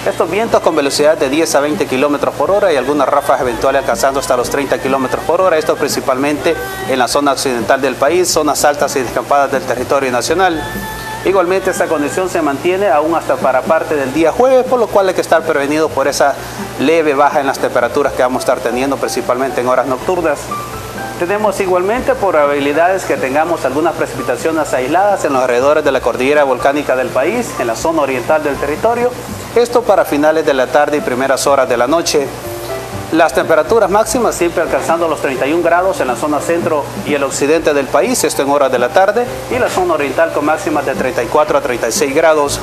Estos 0.06 0.30
vientos 0.30 0.60
con 0.60 0.76
velocidad 0.76 1.18
de 1.18 1.30
10 1.30 1.56
a 1.56 1.60
20 1.62 1.88
kilómetros 1.88 2.36
por 2.36 2.52
hora 2.52 2.74
y 2.74 2.76
algunas 2.76 3.08
ráfagas 3.08 3.42
eventuales 3.42 3.82
alcanzando 3.82 4.20
hasta 4.20 4.36
los 4.36 4.50
30 4.50 4.80
kilómetros 4.80 5.24
por 5.24 5.40
hora. 5.40 5.58
Esto 5.58 5.78
principalmente 5.78 6.56
en 6.90 7.00
la 7.00 7.08
zona 7.08 7.32
occidental 7.32 7.82
del 7.82 7.96
país, 7.96 8.28
zonas 8.28 8.66
altas 8.66 8.96
y 8.98 9.00
descampadas 9.00 9.52
del 9.52 9.64
territorio 9.64 10.12
nacional. 10.12 10.62
Igualmente 11.26 11.72
esta 11.72 11.88
condición 11.88 12.30
se 12.30 12.40
mantiene 12.40 12.88
aún 12.88 13.16
hasta 13.16 13.36
para 13.36 13.64
parte 13.64 13.96
del 13.96 14.14
día 14.14 14.32
jueves, 14.32 14.64
por 14.66 14.80
lo 14.80 14.86
cual 14.86 15.08
hay 15.08 15.16
que 15.16 15.22
estar 15.22 15.42
prevenido 15.42 15.90
por 15.90 16.08
esa 16.08 16.36
leve 16.80 17.16
baja 17.16 17.40
en 17.40 17.48
las 17.48 17.58
temperaturas 17.58 18.14
que 18.14 18.22
vamos 18.22 18.42
a 18.42 18.44
estar 18.44 18.60
teniendo, 18.60 18.96
principalmente 18.98 19.62
en 19.62 19.68
horas 19.68 19.88
nocturnas. 19.88 20.38
Tenemos 21.18 21.60
igualmente 21.62 22.14
probabilidades 22.14 23.06
que 23.06 23.18
tengamos 23.18 23.66
algunas 23.66 23.96
precipitaciones 23.96 24.72
aisladas 24.74 25.26
en 25.26 25.34
los 25.34 25.42
alrededores 25.42 25.84
de 25.84 25.92
la 25.92 26.00
cordillera 26.00 26.44
volcánica 26.44 26.96
del 26.96 27.08
país, 27.08 27.50
en 27.58 27.66
la 27.68 27.76
zona 27.76 28.04
oriental 28.04 28.44
del 28.44 28.56
territorio. 28.58 29.10
Esto 29.56 29.82
para 29.82 30.06
finales 30.06 30.46
de 30.46 30.54
la 30.54 30.68
tarde 30.68 30.98
y 30.98 31.02
primeras 31.02 31.48
horas 31.48 31.68
de 31.68 31.78
la 31.78 31.88
noche. 31.88 32.28
Las 33.12 33.34
temperaturas 33.34 33.90
máximas 33.90 34.36
siempre 34.36 34.64
alcanzando 34.64 35.08
los 35.08 35.22
31 35.22 35.62
grados 35.62 36.00
en 36.02 36.08
la 36.08 36.16
zona 36.16 36.42
centro 36.42 36.84
y 37.06 37.14
el 37.14 37.24
occidente 37.24 37.74
del 37.74 37.86
país, 37.86 38.24
esto 38.24 38.42
en 38.42 38.50
horas 38.50 38.72
de 38.72 38.80
la 38.80 38.90
tarde, 38.90 39.26
y 39.52 39.60
la 39.60 39.70
zona 39.70 39.94
oriental 39.94 40.34
con 40.34 40.46
máximas 40.46 40.86
de 40.88 40.96
34 40.96 41.58
a 41.58 41.62
36 41.62 42.16
grados. 42.16 42.60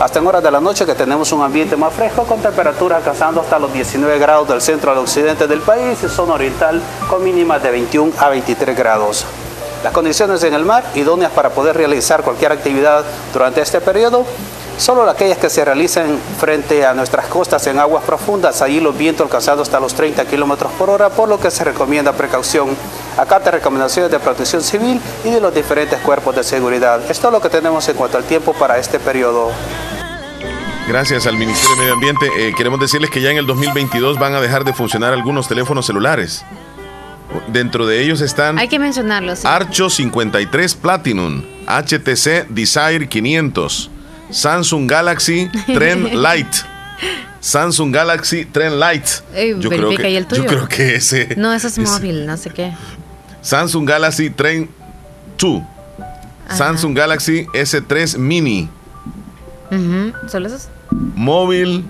Hasta 0.00 0.18
en 0.18 0.26
horas 0.26 0.42
de 0.42 0.50
la 0.50 0.60
noche 0.60 0.84
que 0.84 0.94
tenemos 0.94 1.30
un 1.32 1.42
ambiente 1.42 1.76
más 1.76 1.94
fresco 1.94 2.24
con 2.24 2.40
temperaturas 2.40 2.98
alcanzando 2.98 3.40
hasta 3.40 3.58
los 3.58 3.72
19 3.72 4.18
grados 4.18 4.48
del 4.48 4.60
centro 4.60 4.90
al 4.90 4.98
occidente 4.98 5.46
del 5.46 5.60
país 5.60 5.98
y 6.02 6.08
zona 6.08 6.34
oriental 6.34 6.82
con 7.08 7.22
mínimas 7.22 7.62
de 7.62 7.70
21 7.70 8.12
a 8.18 8.28
23 8.30 8.76
grados. 8.76 9.24
Las 9.84 9.92
condiciones 9.92 10.42
en 10.42 10.54
el 10.54 10.64
mar 10.64 10.84
idóneas 10.96 11.30
para 11.30 11.50
poder 11.50 11.76
realizar 11.76 12.22
cualquier 12.22 12.50
actividad 12.50 13.04
durante 13.32 13.60
este 13.60 13.80
periodo 13.80 14.24
Solo 14.78 15.10
aquellas 15.10 15.38
que 15.38 15.50
se 15.50 15.64
realicen 15.64 16.20
frente 16.38 16.86
a 16.86 16.94
nuestras 16.94 17.26
costas 17.26 17.66
en 17.66 17.80
aguas 17.80 18.04
profundas, 18.04 18.62
allí 18.62 18.78
los 18.78 18.96
vientos 18.96 19.24
alcanzando 19.24 19.64
hasta 19.64 19.80
los 19.80 19.92
30 19.92 20.24
kilómetros 20.26 20.70
por 20.78 20.88
hora, 20.88 21.10
por 21.10 21.28
lo 21.28 21.40
que 21.40 21.50
se 21.50 21.64
recomienda 21.64 22.12
precaución. 22.12 22.68
Acá 23.16 23.40
te 23.40 23.50
recomendaciones 23.50 24.08
de 24.12 24.20
protección 24.20 24.62
civil 24.62 25.00
y 25.24 25.30
de 25.30 25.40
los 25.40 25.52
diferentes 25.52 25.98
cuerpos 25.98 26.36
de 26.36 26.44
seguridad. 26.44 27.00
Esto 27.10 27.26
es 27.26 27.32
lo 27.32 27.40
que 27.40 27.48
tenemos 27.48 27.88
en 27.88 27.96
cuanto 27.96 28.18
al 28.18 28.24
tiempo 28.24 28.52
para 28.52 28.78
este 28.78 29.00
periodo. 29.00 29.50
Gracias 30.86 31.26
al 31.26 31.36
Ministerio 31.36 31.74
de 31.74 31.80
Medio 31.80 31.94
Ambiente. 31.94 32.26
Eh, 32.38 32.54
queremos 32.56 32.78
decirles 32.78 33.10
que 33.10 33.20
ya 33.20 33.32
en 33.32 33.38
el 33.38 33.46
2022 33.48 34.16
van 34.16 34.36
a 34.36 34.40
dejar 34.40 34.64
de 34.64 34.72
funcionar 34.72 35.12
algunos 35.12 35.48
teléfonos 35.48 35.86
celulares. 35.86 36.44
Dentro 37.48 37.84
de 37.84 38.00
ellos 38.00 38.20
están. 38.20 38.60
Hay 38.60 38.68
que 38.68 38.78
mencionarlos. 38.78 39.44
Archo 39.44 39.90
53 39.90 40.76
Platinum, 40.76 41.42
HTC 41.66 42.46
Desire 42.48 43.08
500. 43.08 43.90
Samsung 44.30 44.86
Galaxy 44.86 45.48
Trend 45.66 46.14
Light. 46.14 46.54
Samsung 47.40 47.92
Galaxy 47.92 48.44
Trend 48.44 48.76
Light. 48.78 49.06
yo, 49.58 49.70
creo 49.70 49.90
que, 49.96 50.16
el 50.16 50.26
tuyo. 50.26 50.42
yo 50.42 50.48
creo 50.48 50.68
que 50.68 50.96
ese. 50.96 51.34
No, 51.36 51.52
ese 51.52 51.68
es 51.68 51.78
móvil, 51.78 52.26
no 52.26 52.36
sé 52.36 52.50
qué. 52.50 52.72
Samsung 53.40 53.88
Galaxy 53.88 54.30
Trend 54.30 54.68
2. 55.38 55.62
Samsung 56.50 56.96
Galaxy 56.96 57.46
S3 57.54 58.18
Mini. 58.18 58.68
¿Solo 60.28 60.48
esos? 60.48 60.68
Móvil 61.14 61.84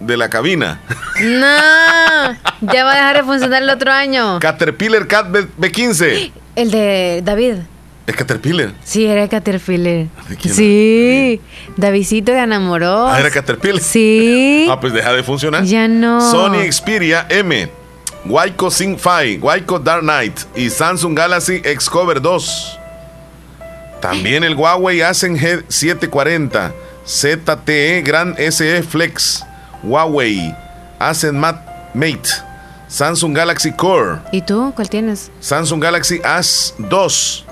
de 0.00 0.16
la 0.16 0.28
cabina. 0.28 0.80
No, 1.20 1.46
ya 2.72 2.84
va 2.84 2.92
a 2.92 2.96
dejar 2.96 3.16
de 3.18 3.22
funcionar 3.22 3.62
el 3.62 3.70
otro 3.70 3.92
año. 3.92 4.38
Caterpillar 4.40 5.06
Cat 5.06 5.28
B15. 5.28 6.32
El 6.56 6.70
de 6.70 7.22
David. 7.24 7.54
¿Es 8.06 8.16
Caterpillar? 8.16 8.72
Sí, 8.82 9.06
era 9.06 9.28
Caterpillar. 9.28 10.08
sí, 10.40 11.40
Davidito 11.76 12.32
de 12.32 12.38
enamoró. 12.38 13.06
Ah, 13.06 13.20
era 13.20 13.30
Caterpillar. 13.30 13.80
Sí. 13.80 14.66
Ah, 14.68 14.80
pues 14.80 14.92
deja 14.92 15.12
de 15.12 15.22
funcionar. 15.22 15.64
Ya 15.64 15.86
no. 15.86 16.20
Sony 16.20 16.70
Xperia 16.70 17.26
M, 17.28 17.70
Waiko 18.26 18.70
Sync 18.70 18.98
5, 18.98 19.46
Waiko 19.46 19.78
Dark 19.78 20.02
Knight 20.02 20.40
y 20.56 20.68
Samsung 20.68 21.16
Galaxy 21.16 21.60
Xcover 21.60 22.20
2. 22.20 22.78
También 24.00 24.42
el 24.42 24.56
Huawei 24.56 25.00
Ascend 25.00 25.38
G740, 25.38 26.72
ZTE 27.06 28.02
Grand 28.02 28.36
SE 28.36 28.82
Flex, 28.82 29.44
Huawei 29.84 30.52
Ascend 30.98 31.38
Mate 31.38 32.28
Samsung 32.92 33.34
Galaxy 33.34 33.72
Core. 33.72 34.18
¿Y 34.32 34.42
tú 34.42 34.70
cuál 34.74 34.90
tienes? 34.90 35.30
Samsung 35.40 35.80
Galaxy 35.82 36.18
A2. 36.18 37.44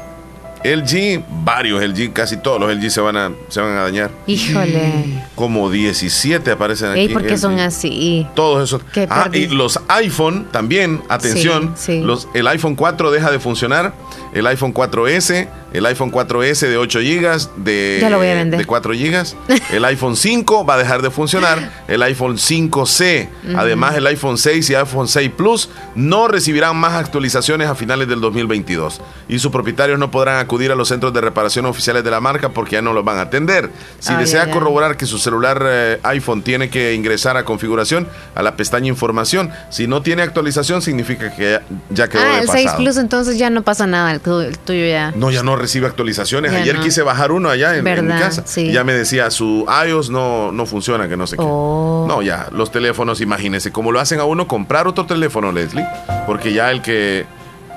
LG, 0.64 1.24
varios 1.44 1.82
LG, 1.82 2.12
casi 2.12 2.36
todos 2.36 2.60
los 2.60 2.74
LG 2.74 2.90
se 2.90 3.00
van 3.00 3.16
a, 3.16 3.32
se 3.48 3.60
van 3.60 3.76
a 3.76 3.82
dañar. 3.82 4.10
Híjole. 4.26 5.22
Como 5.34 5.70
17 5.70 6.50
aparecen 6.50 6.90
aquí. 6.90 7.02
¿Y 7.02 7.08
por 7.08 7.26
qué 7.26 7.38
son 7.38 7.58
así? 7.58 8.26
Todos 8.34 8.64
esos. 8.64 8.82
Ah, 9.08 9.28
y 9.32 9.46
los 9.46 9.80
iPhone 9.88 10.48
también, 10.50 11.02
atención, 11.08 11.74
Los, 12.02 12.28
el 12.34 12.46
iPhone 12.48 12.74
4 12.74 13.10
deja 13.10 13.30
de 13.30 13.38
funcionar, 13.38 13.94
el 14.32 14.46
iPhone 14.46 14.74
4S, 14.74 15.48
el 15.72 15.86
iPhone 15.86 16.10
4S 16.10 16.68
de 16.68 16.76
8 16.76 16.98
GB, 17.00 17.64
de, 17.64 18.56
de 18.56 18.64
4 18.64 18.92
GB, 18.92 19.34
el 19.72 19.84
iPhone 19.84 20.16
5 20.16 20.64
va 20.64 20.74
a 20.74 20.78
dejar 20.78 21.02
de 21.02 21.10
funcionar, 21.10 21.70
el 21.88 22.02
iPhone 22.02 22.36
5C, 22.36 23.28
además 23.56 23.96
el 23.96 24.06
iPhone 24.06 24.38
6 24.38 24.70
y 24.70 24.74
iPhone 24.74 25.08
6 25.08 25.30
Plus 25.36 25.70
no 25.94 26.28
recibirán 26.28 26.76
más 26.76 26.94
actualizaciones 26.94 27.68
a 27.68 27.74
finales 27.74 28.08
del 28.08 28.20
2022 28.20 29.00
y 29.28 29.38
sus 29.38 29.52
propietarios 29.52 29.98
no 29.98 30.10
podrán 30.10 30.38
acudir 30.38 30.72
a 30.72 30.74
los 30.74 30.88
centros 30.88 31.12
de 31.12 31.20
reparación 31.20 31.66
oficiales 31.66 32.04
de 32.04 32.10
la 32.10 32.20
marca 32.20 32.50
porque 32.50 32.72
ya 32.72 32.82
no 32.82 32.92
los 32.92 33.04
van 33.04 33.18
a 33.18 33.22
atender. 33.22 33.70
Si 33.98 34.14
desea 34.14 34.50
corroborar 34.50 34.96
que 34.96 35.06
su 35.06 35.18
celular 35.18 35.62
eh, 35.64 36.00
iPhone 36.02 36.42
tiene 36.42 36.70
que 36.70 36.94
ingresar 36.94 37.36
a 37.36 37.44
configuración 37.44 38.08
a 38.34 38.42
la 38.42 38.56
pestaña 38.56 38.88
información, 38.88 39.50
si 39.70 39.86
no 39.86 40.02
tiene 40.02 40.22
actualización 40.22 40.82
significa 40.82 41.34
que 41.34 41.60
ya, 41.90 42.08
quedó 42.08 42.22
ah, 42.22 42.40
el 42.40 42.48
6 42.48 42.72
Plus 42.76 42.96
entonces 42.96 43.38
ya 43.38 43.50
no 43.50 43.62
pasa 43.62 43.86
nada, 43.86 44.12
el, 44.12 44.20
tuyo 44.20 44.86
ya. 44.86 45.12
No, 45.14 45.30
ya 45.30 45.42
no 45.42 45.56
recibe 45.60 45.86
actualizaciones. 45.86 46.52
Ayer 46.52 46.80
quise 46.80 47.02
bajar 47.02 47.32
uno 47.32 47.48
allá 47.48 47.76
en, 47.76 47.84
mi 47.84 48.08
casa 48.08 48.44
ya 48.56 48.84
me 48.84 48.92
decía 48.92 49.30
su 49.30 49.66
iOS 49.86 50.10
no, 50.10 50.52
no 50.52 50.66
funciona, 50.66 51.08
que 51.08 51.16
no 51.16 51.26
sé 51.26 51.36
qué. 51.36 51.44
Oh. 51.44 52.06
No, 52.08 52.22
ya 52.22 52.48
los 52.52 52.70
teléfonos, 52.70 53.20
imagínense, 53.20 53.70
como 53.70 53.92
lo 53.92 54.00
hacen 54.00 54.20
a 54.20 54.24
uno 54.24 54.46
comprar 54.48 54.86
otro 54.86 55.06
teléfono, 55.06 55.52
Leslie, 55.52 55.86
porque 56.26 56.52
ya 56.52 56.70
el 56.70 56.82
que 56.82 57.26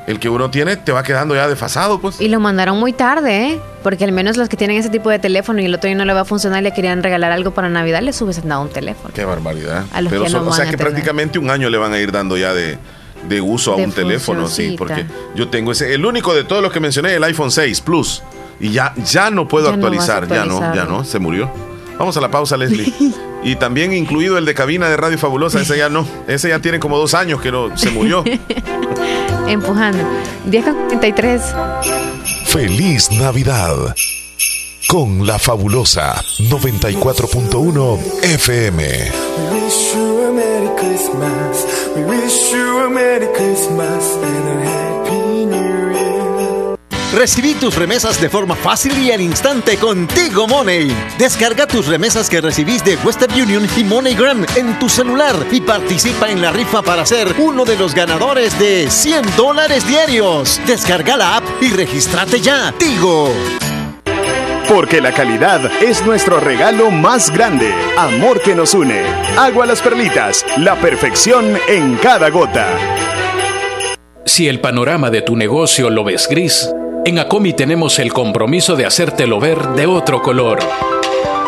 el 0.08 0.20
que 0.20 0.30
uno 0.30 0.50
tiene 0.52 0.76
te 0.76 0.92
va 0.92 1.04
quedando 1.04 1.36
ya 1.36 1.48
desfasado, 1.48 2.00
pues. 2.00 2.20
Y 2.20 2.28
lo 2.28 2.40
mandaron 2.40 2.80
muy 2.80 2.94
tarde, 2.94 3.48
¿eh? 3.48 3.60
Porque 3.84 4.04
al 4.04 4.12
menos 4.12 4.38
los 4.38 4.50
que 4.50 4.58
tienen 4.58 4.78
ese 4.78 4.90
tipo 4.90 5.10
de 5.10 5.20
teléfono 5.20 5.62
y 5.62 5.66
el 5.66 5.74
otro 5.74 5.88
día 5.88 5.98
no 5.98 6.06
le 6.06 6.14
va 6.14 6.22
a 6.22 6.26
funcionar 6.26 6.62
y 6.62 6.64
le 6.64 6.74
querían 6.74 7.04
regalar 7.04 7.32
algo 7.32 7.52
para 7.52 7.70
Navidad, 7.70 8.02
les 8.02 8.22
hubiesen 8.22 8.50
dado 8.50 8.62
un 8.62 8.70
teléfono. 8.70 9.14
Qué 9.14 9.24
barbaridad. 9.24 9.86
Pero 10.10 10.24
o 10.24 10.54
sea 10.54 10.70
que 10.70 10.78
prácticamente 10.78 11.40
un 11.40 11.50
año 11.50 11.70
le 11.70 11.78
van 11.78 11.94
a 11.94 12.00
ir 12.00 12.12
dando 12.12 12.38
ya 12.38 12.54
de, 12.54 12.78
de 13.28 13.42
uso 13.42 13.74
a 13.74 13.76
un 13.76 13.92
teléfono, 13.92 14.48
sí, 14.48 14.76
porque 14.78 15.06
yo 15.36 15.48
tengo 15.50 15.72
ese, 15.72 15.94
el 15.94 16.06
único 16.06 16.34
de 16.34 16.44
todos 16.44 16.62
los 16.62 16.72
que 16.72 16.80
mencioné, 16.80 17.16
el 17.16 17.24
iPhone 17.24 17.52
6 17.52 17.82
Plus, 17.82 18.24
y 18.60 18.72
ya, 18.72 18.94
ya 18.96 19.30
no 19.30 19.48
puedo 19.48 19.70
actualizar, 19.70 20.28
ya 20.28 20.46
no, 20.46 20.74
ya 20.74 20.86
no, 20.86 21.04
se 21.04 21.20
murió. 21.20 21.50
Vamos 21.98 22.18
a 22.18 22.22
la 22.22 22.32
pausa, 22.32 22.58
Leslie. 22.58 22.92
y 23.44 23.56
también 23.56 23.94
incluido 23.94 24.38
el 24.38 24.46
de 24.46 24.54
cabina 24.54 24.90
de 24.90 24.98
Radio 24.98 25.18
Fabulosa, 25.18 25.62
ese 25.62 25.78
ya 25.78 25.90
no, 25.90 26.08
ese 26.28 26.50
ya 26.50 26.60
tiene 26.60 26.80
como 26.80 26.98
dos 26.98 27.14
años 27.14 27.42
que 27.42 27.52
no, 27.52 27.78
se 27.78 27.92
murió. 27.92 28.24
Empujando. 29.48 30.04
10 30.46 30.66
43. 30.66 31.42
Feliz 32.46 33.12
Navidad. 33.12 33.96
Con 34.88 35.26
la 35.26 35.40
fabulosa 35.40 36.22
94.1 36.40 38.00
FM. 38.24 39.12
Recibí 47.14 47.54
tus 47.54 47.76
remesas 47.76 48.20
de 48.20 48.28
forma 48.28 48.56
fácil 48.56 48.98
y 48.98 49.12
al 49.12 49.22
instante 49.22 49.78
contigo 49.78 50.48
Money. 50.48 50.92
Descarga 51.20 51.68
tus 51.68 51.86
remesas 51.86 52.28
que 52.28 52.42
recibís 52.42 52.84
de 52.84 52.96
Western 52.98 53.40
Union 53.40 53.68
y 53.78 53.84
MoneyGram 53.84 54.44
en 54.56 54.80
tu 54.80 54.90
celular 54.90 55.36
y 55.52 55.62
participa 55.62 56.32
en 56.32 56.42
la 56.42 56.52
rifa 56.52 56.82
para 56.82 57.06
ser 57.06 57.36
uno 57.38 57.66
de 57.66 57.78
los 57.78 57.94
ganadores 57.94 58.58
de 58.58 58.90
100 58.90 59.36
dólares 59.38 59.88
diarios. 59.88 60.60
Descarga 60.66 61.16
la 61.16 61.38
app 61.38 61.44
y 61.62 61.70
regístrate 61.70 62.42
ya. 62.42 62.74
Tigo. 62.80 63.32
Porque 64.68 65.02
la 65.02 65.12
calidad 65.12 65.62
es 65.82 66.06
nuestro 66.06 66.40
regalo 66.40 66.90
más 66.90 67.32
grande. 67.32 67.74
Amor 67.98 68.42
que 68.42 68.56
nos 68.56 68.74
une. 68.74 69.02
Agua 69.38 69.66
las 69.66 69.82
perlitas. 69.82 70.46
La 70.58 70.76
perfección 70.76 71.58
en 71.68 71.96
cada 71.96 72.30
gota. 72.30 72.68
Si 74.26 74.48
el 74.48 74.62
panorama 74.62 75.10
de 75.10 75.22
tu 75.22 75.36
negocio 75.36 75.90
lo 75.90 76.04
ves 76.04 76.28
gris, 76.30 76.74
en 77.06 77.20
Acomi 77.20 77.54
tenemos 77.54 78.00
el 78.00 78.14
compromiso 78.14 78.76
de 78.76 78.86
hacértelo 78.86 79.40
ver 79.40 79.60
de 79.70 79.86
otro 79.86 80.22
color. 80.22 80.60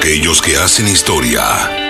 Aquellos 0.00 0.40
que 0.40 0.56
hacen 0.56 0.88
historia, 0.88 1.89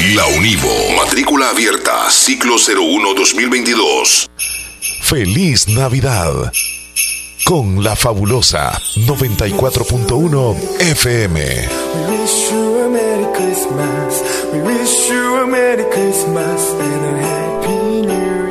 la 0.09 0.25
Univo. 0.25 0.67
Matrícula 0.97 1.51
abierta 1.51 2.09
ciclo 2.09 2.55
01-2022. 2.55 4.29
Feliz 5.01 5.67
Navidad. 5.67 6.51
Con 7.45 7.83
la 7.83 7.95
fabulosa 7.95 8.81
94.1 8.95 10.55
FM. 10.79 11.67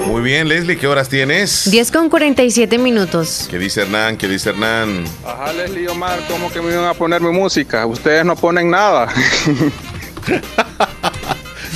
Muy 0.06 0.22
bien, 0.22 0.48
Leslie, 0.48 0.78
¿qué 0.78 0.86
horas 0.86 1.08
tienes? 1.08 1.68
10 1.68 1.90
con 1.90 2.08
47 2.08 2.78
minutos. 2.78 3.48
¿Qué 3.50 3.58
dice 3.58 3.82
Hernán? 3.82 4.16
¿Qué 4.16 4.28
dice 4.28 4.50
Hernán? 4.50 5.04
Ajá, 5.26 5.52
Leslie 5.52 5.88
Omar, 5.88 6.20
¿cómo 6.28 6.52
que 6.52 6.62
me 6.62 6.72
iban 6.72 6.84
a 6.84 6.94
poner 6.94 7.20
mi 7.20 7.32
música? 7.32 7.86
Ustedes 7.86 8.24
no 8.24 8.36
ponen 8.36 8.70
nada. 8.70 9.12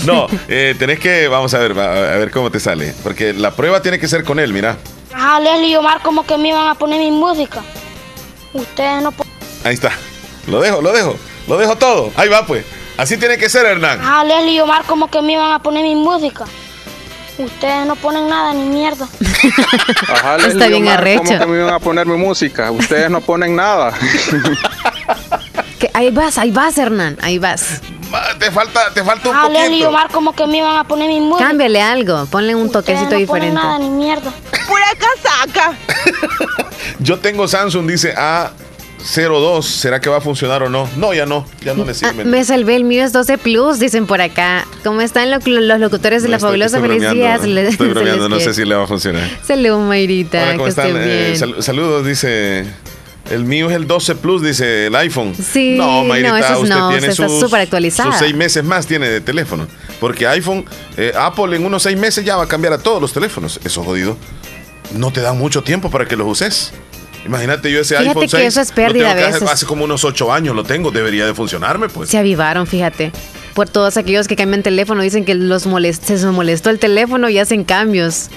No, 0.07 0.27
eh, 0.49 0.75
tenés 0.79 1.01
que, 1.01 1.29
vamos 1.29 1.55
a 1.55 1.59
ver, 1.59 1.79
a 1.79 2.17
ver 2.17 2.31
cómo 2.31 2.51
te 2.51 2.61
sale. 2.61 2.95
Porque 3.03 3.33
la 3.33 3.53
prueba 3.53 3.81
tiene 3.81 3.99
que 3.99 4.09
ser 4.09 4.25
con 4.25 4.39
él, 4.39 4.53
mira. 4.53 4.77
Ajá, 5.13 5.41
Leslie 5.41 5.69
y 5.69 5.77
Omar, 5.77 6.03
como 6.03 6.27
que 6.27 6.37
me 6.37 6.49
iban 6.49 6.67
a 6.67 6.75
poner 6.75 6.99
mi 7.01 7.11
música. 7.11 7.63
Ustedes 8.53 9.03
no 9.03 9.13
Ahí 9.65 9.75
está. 9.75 9.93
Lo 10.47 10.61
dejo, 10.61 10.83
lo 10.83 10.93
dejo. 10.93 11.17
Lo 11.49 11.57
dejo 11.57 11.77
todo. 11.77 12.13
Ahí 12.17 12.29
va, 12.29 12.47
pues. 12.47 12.65
Así 12.97 13.17
tiene 13.17 13.39
que 13.39 13.49
ser, 13.49 13.67
Hernán. 13.67 13.99
Ah, 14.03 14.25
Leslie 14.25 14.55
y 14.55 14.61
Omar 14.61 14.85
como 14.85 15.11
que 15.11 15.21
me 15.23 15.33
iban 15.33 15.53
a 15.53 15.59
poner 15.61 15.83
mi 15.83 15.95
música. 15.95 16.45
Ustedes 17.39 17.87
no 17.87 17.97
ponen 17.97 18.29
nada 18.29 18.53
ni 18.55 18.65
mierda. 18.69 19.09
Ajá, 20.09 20.37
Leslie 20.37 20.53
Está 20.53 20.67
bien 20.69 20.83
Omar, 20.83 20.99
arrecho. 20.99 21.23
¿Cómo 21.25 21.39
que 21.39 21.47
me 21.47 21.59
iban 21.59 21.75
a 21.75 21.79
poner 21.81 22.07
mi 22.07 22.17
música? 22.17 22.71
Ustedes 22.71 23.11
no 23.11 23.21
ponen 23.21 23.57
nada. 23.57 23.93
Que 25.79 25.91
ahí 25.93 26.11
vas, 26.11 26.39
ahí 26.39 26.51
vas, 26.53 26.79
Hernán, 26.79 27.19
ahí 27.21 27.39
vas. 27.39 27.81
Te 28.39 28.51
falta, 28.51 28.91
te 28.93 29.03
falta 29.05 29.29
un 29.31 29.37
Ah, 29.37 29.49
Leslie 29.49 29.67
y 29.67 29.71
poquito. 29.71 29.89
Omar 29.89 30.11
como 30.11 30.35
que 30.35 30.47
me 30.47 30.59
iban 30.59 30.77
a 30.77 30.85
poner 30.85 31.09
mi 31.09 31.21
música. 31.21 31.49
Cámbiale 31.49 31.81
algo, 31.83 32.27
ponle 32.27 32.55
un 32.55 32.67
Ustedes 32.67 32.85
toquecito 32.85 33.19
no 33.19 33.27
ponen 33.27 33.51
diferente. 33.51 33.55
nada 33.55 33.79
ni 33.79 33.89
mierda. 33.91 34.31
Pura 34.69 34.87
casaca. 34.99 35.75
Yo 37.01 37.19
tengo 37.19 37.49
Samsung, 37.49 37.87
dice 37.87 38.15
A02. 38.17 39.63
¿Será 39.63 40.01
que 40.01 40.09
va 40.09 40.19
a 40.19 40.21
funcionar 40.21 40.63
o 40.63 40.69
no? 40.71 40.89
No, 40.97 41.13
ya 41.13 41.27
no. 41.27 41.45
Ya 41.63 41.75
no 41.75 41.85
le 41.85 41.91
Ah, 41.91 41.95
sirve. 41.95 42.25
me 42.25 42.45
salvé, 42.45 42.77
el 42.77 42.85
mío 42.85 43.05
es 43.05 43.13
12 43.13 43.37
Plus, 43.39 43.79
dicen 43.79 44.07
por 44.07 44.21
acá. 44.21 44.67
¿Cómo 44.83 45.01
están 45.01 45.31
lo- 45.31 45.39
los 45.39 45.81
locutores 45.81 46.23
de 46.23 46.29
No, 46.29 46.33
la 46.33 46.37
estoy- 46.39 46.49
fabulosa 46.49 46.77
estoy 46.79 46.89
felicidad? 46.99 47.45
Estoy 47.69 47.89
bromeando, 47.93 48.29
no 48.29 48.41
sé 48.41 48.55
si 48.55 48.65
le 48.65 48.75
va 48.75 48.85
a 48.85 48.87
funcionar. 48.87 49.29
Salud, 49.47 49.79
Mayrita, 49.81 50.39
Hola, 50.43 50.51
que 50.53 50.57
¿cómo 50.57 50.69
esté 50.69 50.87
están? 50.89 51.03
Eh, 51.05 51.37
sal- 51.37 51.63
saludos, 51.63 52.07
dice. 52.07 52.65
El 53.31 53.45
mío 53.45 53.71
es 53.71 53.77
el 53.77 53.87
12 53.87 54.17
Plus, 54.17 54.43
dice 54.43 54.87
el 54.87 54.95
iPhone. 54.97 55.35
Sí, 55.35 55.77
no, 55.79 56.05
Mayrita, 56.05 56.51
no, 56.51 56.61
usted 56.61 56.75
no, 56.75 56.89
tiene 56.91 57.09
usted 57.09 57.25
está 57.25 57.29
sus, 57.29 57.41
súper 57.41 57.61
actualizada. 57.63 58.11
sus 58.11 58.19
seis 58.19 58.35
meses 58.35 58.63
más 58.63 58.87
tiene 58.87 59.09
de 59.09 59.21
teléfono. 59.21 59.67
Porque 59.99 60.27
iPhone, 60.27 60.65
eh, 60.97 61.13
Apple 61.17 61.57
en 61.57 61.65
unos 61.65 61.83
seis 61.83 61.97
meses 61.97 62.25
ya 62.25 62.37
va 62.37 62.45
a 62.45 62.49
cambiar 62.49 62.75
a 62.75 62.79
todos 62.79 63.01
los 63.01 63.13
teléfonos. 63.13 63.61
Eso 63.65 63.83
jodido. 63.83 64.17
No 64.95 65.11
te 65.11 65.23
dan 65.23 65.39
mucho 65.39 65.63
tiempo 65.63 65.91
para 65.91 66.07
que 66.07 66.17
los 66.17 66.27
uses. 66.27 66.73
Imagínate 67.25 67.73
yo 67.73 67.81
ese 67.81 67.97
Fíjate 67.97 68.09
iPhone 68.11 68.23
que 68.23 68.29
6. 68.29 68.45
eso 68.47 68.61
es 68.61 68.73
pérdida 68.73 69.15
que 69.15 69.23
a 69.23 69.27
veces. 69.29 69.43
Hace 69.43 69.65
como 69.65 69.85
unos 69.85 70.05
ocho 70.05 70.31
años 70.31 70.55
lo 70.55 70.65
tengo. 70.65 70.91
Debería 70.91 71.25
de 71.25 71.33
funcionarme, 71.35 71.89
pues. 71.89 72.11
Se 72.11 72.19
avivaron, 72.19 72.67
fíjate. 72.67 73.13
Por 73.55 73.69
todos 73.69 73.97
aquellos 73.97 74.29
que 74.29 74.37
cambian 74.37 74.63
teléfono, 74.63 75.03
dicen 75.03 75.25
que 75.25 75.35
los 75.35 75.67
molest 75.67 76.05
se 76.05 76.15
les 76.15 76.25
molestó 76.27 76.71
el 76.71 76.79
teléfono 76.79 77.31
y 77.31 77.39
hacen 77.39 77.65
cambios. 77.65 78.29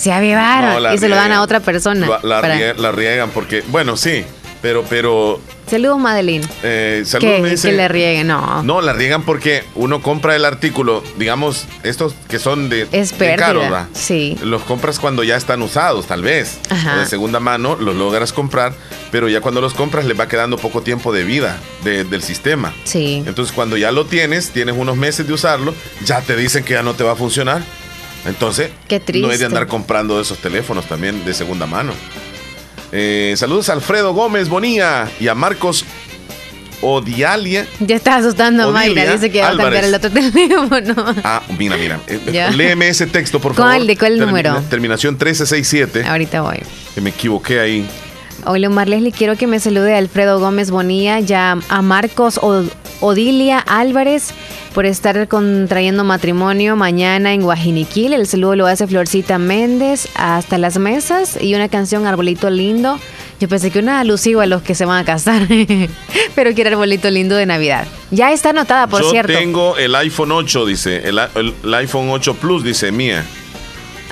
Se 0.00 0.12
avivaron 0.12 0.82
No, 0.82 0.94
y 0.94 0.98
se 0.98 1.08
lo 1.10 1.16
dan 1.16 1.32
a 1.32 1.42
otra 1.42 1.60
persona. 1.60 2.08
La, 2.22 2.90
riegan 2.92 3.30
porque, 3.30 3.62
bueno, 3.68 3.96
sí, 3.98 4.24
pero, 4.62 4.82
pero, 4.88 5.40
Saludos, 5.68 5.98
Madeline. 5.98 6.42
eh, 6.62 7.02
saludos, 7.06 7.36
Que, 7.36 7.42
me 7.42 7.50
dice- 7.50 7.70
que 7.70 7.76
le 7.76 7.86
rieguen, 7.86 8.26
no. 8.28 8.62
No, 8.62 8.80
la 8.80 8.92
riegan 8.94 9.22
porque 9.24 9.62
uno 9.74 10.00
compra 10.02 10.34
el 10.34 10.44
artículo, 10.46 11.04
digamos, 11.18 11.66
estos 11.82 12.14
que 12.28 12.38
son 12.38 12.68
de, 12.70 12.88
Es 12.92 13.16
de 13.18 13.36
¿verdad? 13.36 13.86
Sí. 13.92 14.36
Los 14.42 14.62
compras 14.62 14.98
cuando 14.98 15.22
ya 15.22 15.36
están 15.36 15.60
usados, 15.62 16.06
tal 16.06 16.22
vez. 16.22 16.58
Ajá. 16.70 16.96
O 16.96 16.98
de 17.00 17.06
segunda 17.06 17.38
mano 17.38 17.76
los 17.76 17.94
logras 17.94 18.32
comprar, 18.32 18.72
pero 19.12 19.28
ya 19.28 19.40
cuando 19.42 19.60
los 19.60 19.74
compras 19.74 20.06
les 20.06 20.18
va 20.18 20.28
quedando 20.28 20.56
poco 20.56 20.80
tiempo 20.82 21.12
de 21.12 21.24
vida 21.24 21.58
de- 21.84 22.04
del 22.04 22.22
sistema. 22.22 22.74
Sí. 22.84 23.22
Entonces, 23.26 23.54
cuando 23.54 23.76
ya 23.76 23.92
lo 23.92 24.06
tienes, 24.06 24.50
tienes 24.50 24.74
unos 24.76 24.96
meses 24.96 25.26
de 25.26 25.34
usarlo, 25.34 25.74
ya 26.04 26.20
te 26.22 26.36
dicen 26.36 26.64
que 26.64 26.72
ya 26.72 26.82
no 26.82 26.94
te 26.94 27.04
va 27.04 27.12
a 27.12 27.16
funcionar. 27.16 27.62
Entonces, 28.26 28.70
Qué 28.88 29.00
no 29.14 29.30
hay 29.30 29.38
de 29.38 29.46
andar 29.46 29.66
comprando 29.66 30.20
esos 30.20 30.38
teléfonos 30.38 30.86
también 30.86 31.24
de 31.24 31.32
segunda 31.34 31.66
mano. 31.66 31.92
Eh, 32.92 33.34
saludos 33.36 33.68
a 33.68 33.74
Alfredo 33.74 34.12
Gómez 34.12 34.48
Bonilla 34.48 35.08
y 35.20 35.28
a 35.28 35.34
Marcos 35.34 35.84
Odialia. 36.82 37.66
Ya 37.80 37.96
está 37.96 38.16
asustando 38.16 38.68
a 38.68 38.70
Mayra. 38.72 39.12
Dice 39.12 39.30
que 39.30 39.40
va 39.40 39.50
a 39.50 39.56
cambiar 39.56 39.84
el 39.84 39.94
otro 39.94 40.10
teléfono. 40.10 41.14
Ah, 41.24 41.42
mira, 41.58 41.76
mira. 41.76 42.00
Ya. 42.32 42.50
Léeme 42.50 42.88
ese 42.88 43.06
texto, 43.06 43.40
por 43.40 43.54
¿Cuál? 43.54 43.72
favor. 43.72 43.86
¿De 43.86 43.96
cuál 43.96 44.18
número? 44.18 44.60
Terminación 44.68 45.14
1367. 45.14 46.04
Ahorita 46.06 46.42
voy. 46.42 46.60
Que 46.94 47.00
me 47.00 47.10
equivoqué 47.10 47.60
ahí. 47.60 47.86
Hola, 48.46 48.68
Omar 48.68 48.88
Leslie. 48.88 49.12
Quiero 49.12 49.36
que 49.36 49.46
me 49.46 49.60
salude 49.60 49.94
a 49.94 49.98
Alfredo 49.98 50.40
Gómez 50.40 50.70
Bonilla, 50.70 51.20
ya 51.20 51.58
a 51.68 51.82
Marcos 51.82 52.40
Odilia 53.00 53.58
Álvarez 53.58 54.30
por 54.74 54.86
estar 54.86 55.26
contrayendo 55.28 56.04
matrimonio 56.04 56.76
mañana 56.76 57.32
en 57.32 57.42
Guajiniquil. 57.42 58.12
El 58.12 58.26
saludo 58.26 58.56
lo 58.56 58.66
hace 58.66 58.86
Florcita 58.86 59.38
Méndez 59.38 60.08
hasta 60.14 60.58
las 60.58 60.78
mesas 60.78 61.38
y 61.40 61.54
una 61.54 61.68
canción 61.68 62.06
Arbolito 62.06 62.50
Lindo. 62.50 62.98
Yo 63.40 63.48
pensé 63.48 63.70
que 63.70 63.78
una 63.78 64.00
alusiva 64.00 64.42
a 64.42 64.46
los 64.46 64.62
que 64.62 64.74
se 64.74 64.84
van 64.84 64.98
a 65.00 65.04
casar, 65.04 65.46
pero 66.34 66.52
quiero 66.54 66.70
Arbolito 66.70 67.10
Lindo 67.10 67.34
de 67.36 67.46
Navidad. 67.46 67.86
Ya 68.10 68.32
está 68.32 68.50
anotada, 68.50 68.86
por 68.86 69.02
Yo 69.02 69.10
cierto. 69.10 69.32
tengo 69.32 69.76
el 69.76 69.94
iPhone 69.94 70.32
8, 70.32 70.66
dice. 70.66 71.08
El, 71.08 71.18
el- 71.34 71.54
el 71.64 71.74
iPhone 71.74 72.10
8 72.10 72.34
Plus, 72.34 72.62
dice 72.62 72.92
mía. 72.92 73.24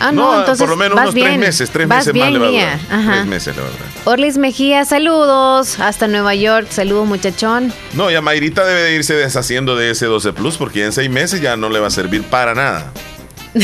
Ah, 0.01 0.13
no, 0.13 0.39
entonces 0.39 0.61
por 0.61 0.69
lo 0.71 0.77
menos 0.77 0.95
vas 0.95 1.05
unos 1.07 1.15
bien. 1.15 1.27
tres 1.29 1.39
meses. 1.39 1.71
Tres 1.71 1.89
Vas 1.89 1.99
meses 1.99 2.13
bien, 2.13 2.27
más 2.27 2.33
le 2.35 2.39
va 2.39 2.47
a 2.47 2.51
durar. 2.51 2.79
Ajá. 2.91 3.13
Tres 3.15 3.27
meses, 3.27 3.57
la 3.57 3.63
verdad. 3.63 3.79
Orlis 4.05 4.39
Mejía, 4.39 4.85
saludos 4.85 5.81
hasta 5.81 6.07
Nueva 6.09 6.35
York. 6.35 6.69
Saludos, 6.71 7.07
muchachón. 7.07 7.73
No, 7.95 8.11
ya 8.11 8.21
Mayrita 8.21 8.65
debe 8.65 8.83
de 8.83 8.95
irse 8.95 9.15
deshaciendo 9.15 9.75
de 9.77 9.91
ese 9.91 10.07
12 10.07 10.33
Plus 10.33 10.57
porque 10.57 10.85
en 10.85 10.93
seis 10.93 11.11
meses 11.11 11.41
ya 11.41 11.57
no 11.57 11.69
le 11.69 11.81
va 11.81 11.89
a 11.89 11.91
servir 11.91 12.23
para 12.23 12.55
nada. 12.55 12.93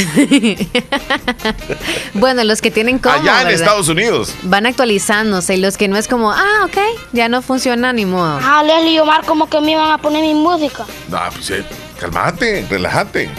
bueno, 2.15 2.43
los 2.45 2.61
que 2.61 2.71
tienen 2.71 2.99
como. 2.99 3.15
Allá 3.15 3.43
en 3.43 3.49
¿verdad? 3.49 3.53
Estados 3.53 3.89
Unidos. 3.89 4.35
Van 4.43 4.67
actualizándose 4.67 5.55
y 5.57 5.61
los 5.61 5.77
que 5.77 5.89
no 5.89 5.97
es 5.97 6.09
como, 6.09 6.33
ah, 6.33 6.65
ok, 6.65 6.79
ya 7.13 7.29
no 7.29 7.43
funciona 7.43 7.93
ni 7.93 8.05
modo. 8.07 8.41
Ah, 8.43 8.63
Leslie 8.65 8.95
y 8.95 8.99
Omar 8.99 9.25
como 9.25 9.49
que 9.49 9.61
me 9.61 9.73
iban 9.73 9.91
a 9.91 9.99
poner 9.99 10.23
mi 10.23 10.35
música. 10.35 10.85
No, 11.09 11.21
pues 11.33 11.51
eh, 11.51 11.65
cálmate, 12.01 12.67
relájate. 12.69 13.31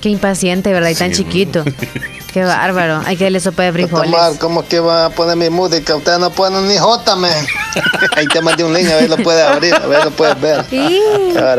Qué 0.00 0.08
impaciente, 0.10 0.72
¿verdad? 0.72 0.90
Y 0.90 0.94
tan 0.94 1.14
Sí. 1.14 1.24
chiquito. 1.24 1.64
Qué 2.32 2.44
bárbaro. 2.44 3.00
Hay 3.06 3.16
que 3.16 3.24
darle 3.24 3.40
sopa 3.40 3.62
de 3.62 3.72
frijoles. 3.72 4.12
Omar, 4.12 4.32
¿cómo 4.38 4.66
que 4.68 4.80
va 4.80 5.06
a 5.06 5.10
poner 5.10 5.36
mi 5.36 5.48
música? 5.48 5.96
Ustedes 5.96 6.18
no 6.18 6.30
ponen 6.30 6.68
ni 6.68 6.76
J, 6.76 7.16
man. 7.16 7.30
Ahí 8.16 8.26
te 8.26 8.40
mandé 8.42 8.64
un 8.64 8.74
link, 8.74 8.86
a 8.90 8.96
ver 8.96 9.08
lo 9.08 9.16
puedes 9.16 9.42
abrir, 9.42 9.74
a 9.74 9.86
ver 9.86 10.04
lo 10.04 10.10
puedes 10.10 10.38
ver. 10.40 10.64
Sí, 10.68 11.00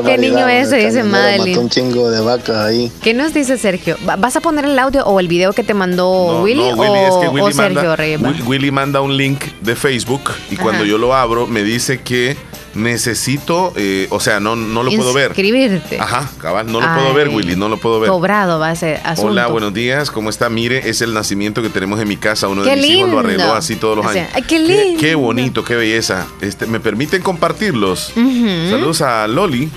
¿Qué 0.06 0.18
niño 0.20 0.48
ese? 0.48 0.78
Dice 0.78 1.04
Mató 1.04 1.24
Madeline. 1.24 1.58
un 1.60 1.70
chingo 1.70 2.10
de 2.12 2.22
vacas 2.22 2.56
ahí. 2.58 2.91
¿Qué 3.02 3.14
nos 3.16 3.34
dice 3.34 3.58
Sergio? 3.58 3.98
¿Va- 4.08 4.16
¿Vas 4.16 4.36
a 4.36 4.41
poner 4.41 4.66
el 4.66 4.78
audio 4.78 5.04
o 5.06 5.20
el 5.20 5.28
video 5.28 5.54
que 5.54 5.64
te 5.64 5.74
mandó 5.74 6.34
No, 6.34 6.41
Willy, 6.44 6.70
no, 6.72 6.76
Willy, 6.78 6.91
o, 6.91 7.08
es 7.08 7.16
que 7.22 7.28
o 7.28 7.32
Willy 7.32 7.54
Sergio 7.54 7.96
Reyes? 7.96 8.22
Wi- 8.22 8.41
Willy 8.44 8.72
manda 8.72 9.02
un 9.02 9.18
link 9.18 9.41
de 9.62 9.76
Facebook 9.76 10.32
y 10.52 10.56
cuando 10.56 10.82
Ajá. 10.84 10.90
yo 10.90 10.98
lo 11.00 11.16
abro 11.16 11.48
me 11.48 11.64
dice 11.64 12.02
que 12.02 12.38
necesito, 12.80 13.73
eh, 13.76 14.07
o 14.10 14.19
sea, 14.19 14.39
no, 14.39 14.56
no 14.56 14.84
lo 14.84 14.91
puedo 14.91 15.14
ver. 15.14 15.27
Inscribirte. 15.27 15.99
Ajá, 15.99 16.30
cabal, 16.39 16.72
no 16.72 16.80
lo 16.81 16.88
Ay. 16.88 16.99
puedo 16.99 17.14
ver, 17.14 17.30
Willy, 17.30 17.56
no 17.56 17.69
lo 17.69 17.77
puedo 17.77 17.99
ver. 17.99 18.10
Cobrado 18.10 18.60
va 18.60 18.69
a 18.69 18.76
ser 18.76 18.99
asunto. 19.03 19.31
Hola, 19.31 19.47
buenos 19.47 19.73
días, 19.73 20.10
¿cómo 20.11 20.30
está? 20.30 20.49
Mire, 20.49 20.89
es 20.89 21.01
el 21.01 21.14
nacimiento 21.14 21.61
que 21.61 21.69
tenemos 21.69 21.99
en 21.99 22.07
mi 22.07 22.18
casa. 22.18 22.47
Uno 22.47 22.64
de 22.64 22.76
mis 22.76 22.85
hijos 22.85 23.10
lo 23.11 23.19
arregló 23.19 23.53
así 23.53 23.76
todos 23.76 23.97
los 23.97 24.06
O 24.06 24.11
sea, 24.11 24.30
años. 24.34 24.47
qué 24.47 24.60
lindo. 24.60 24.99
Qué, 24.99 25.15
bonito, 25.15 25.64
qué 25.64 25.76
belleza. 25.76 26.26
Este, 26.41 26.65
¿Me 26.65 26.80
permiten 26.80 27.22
compartirlos? 27.22 28.11
Saludos 28.15 29.01
a 29.01 29.27
Loli 29.27 29.69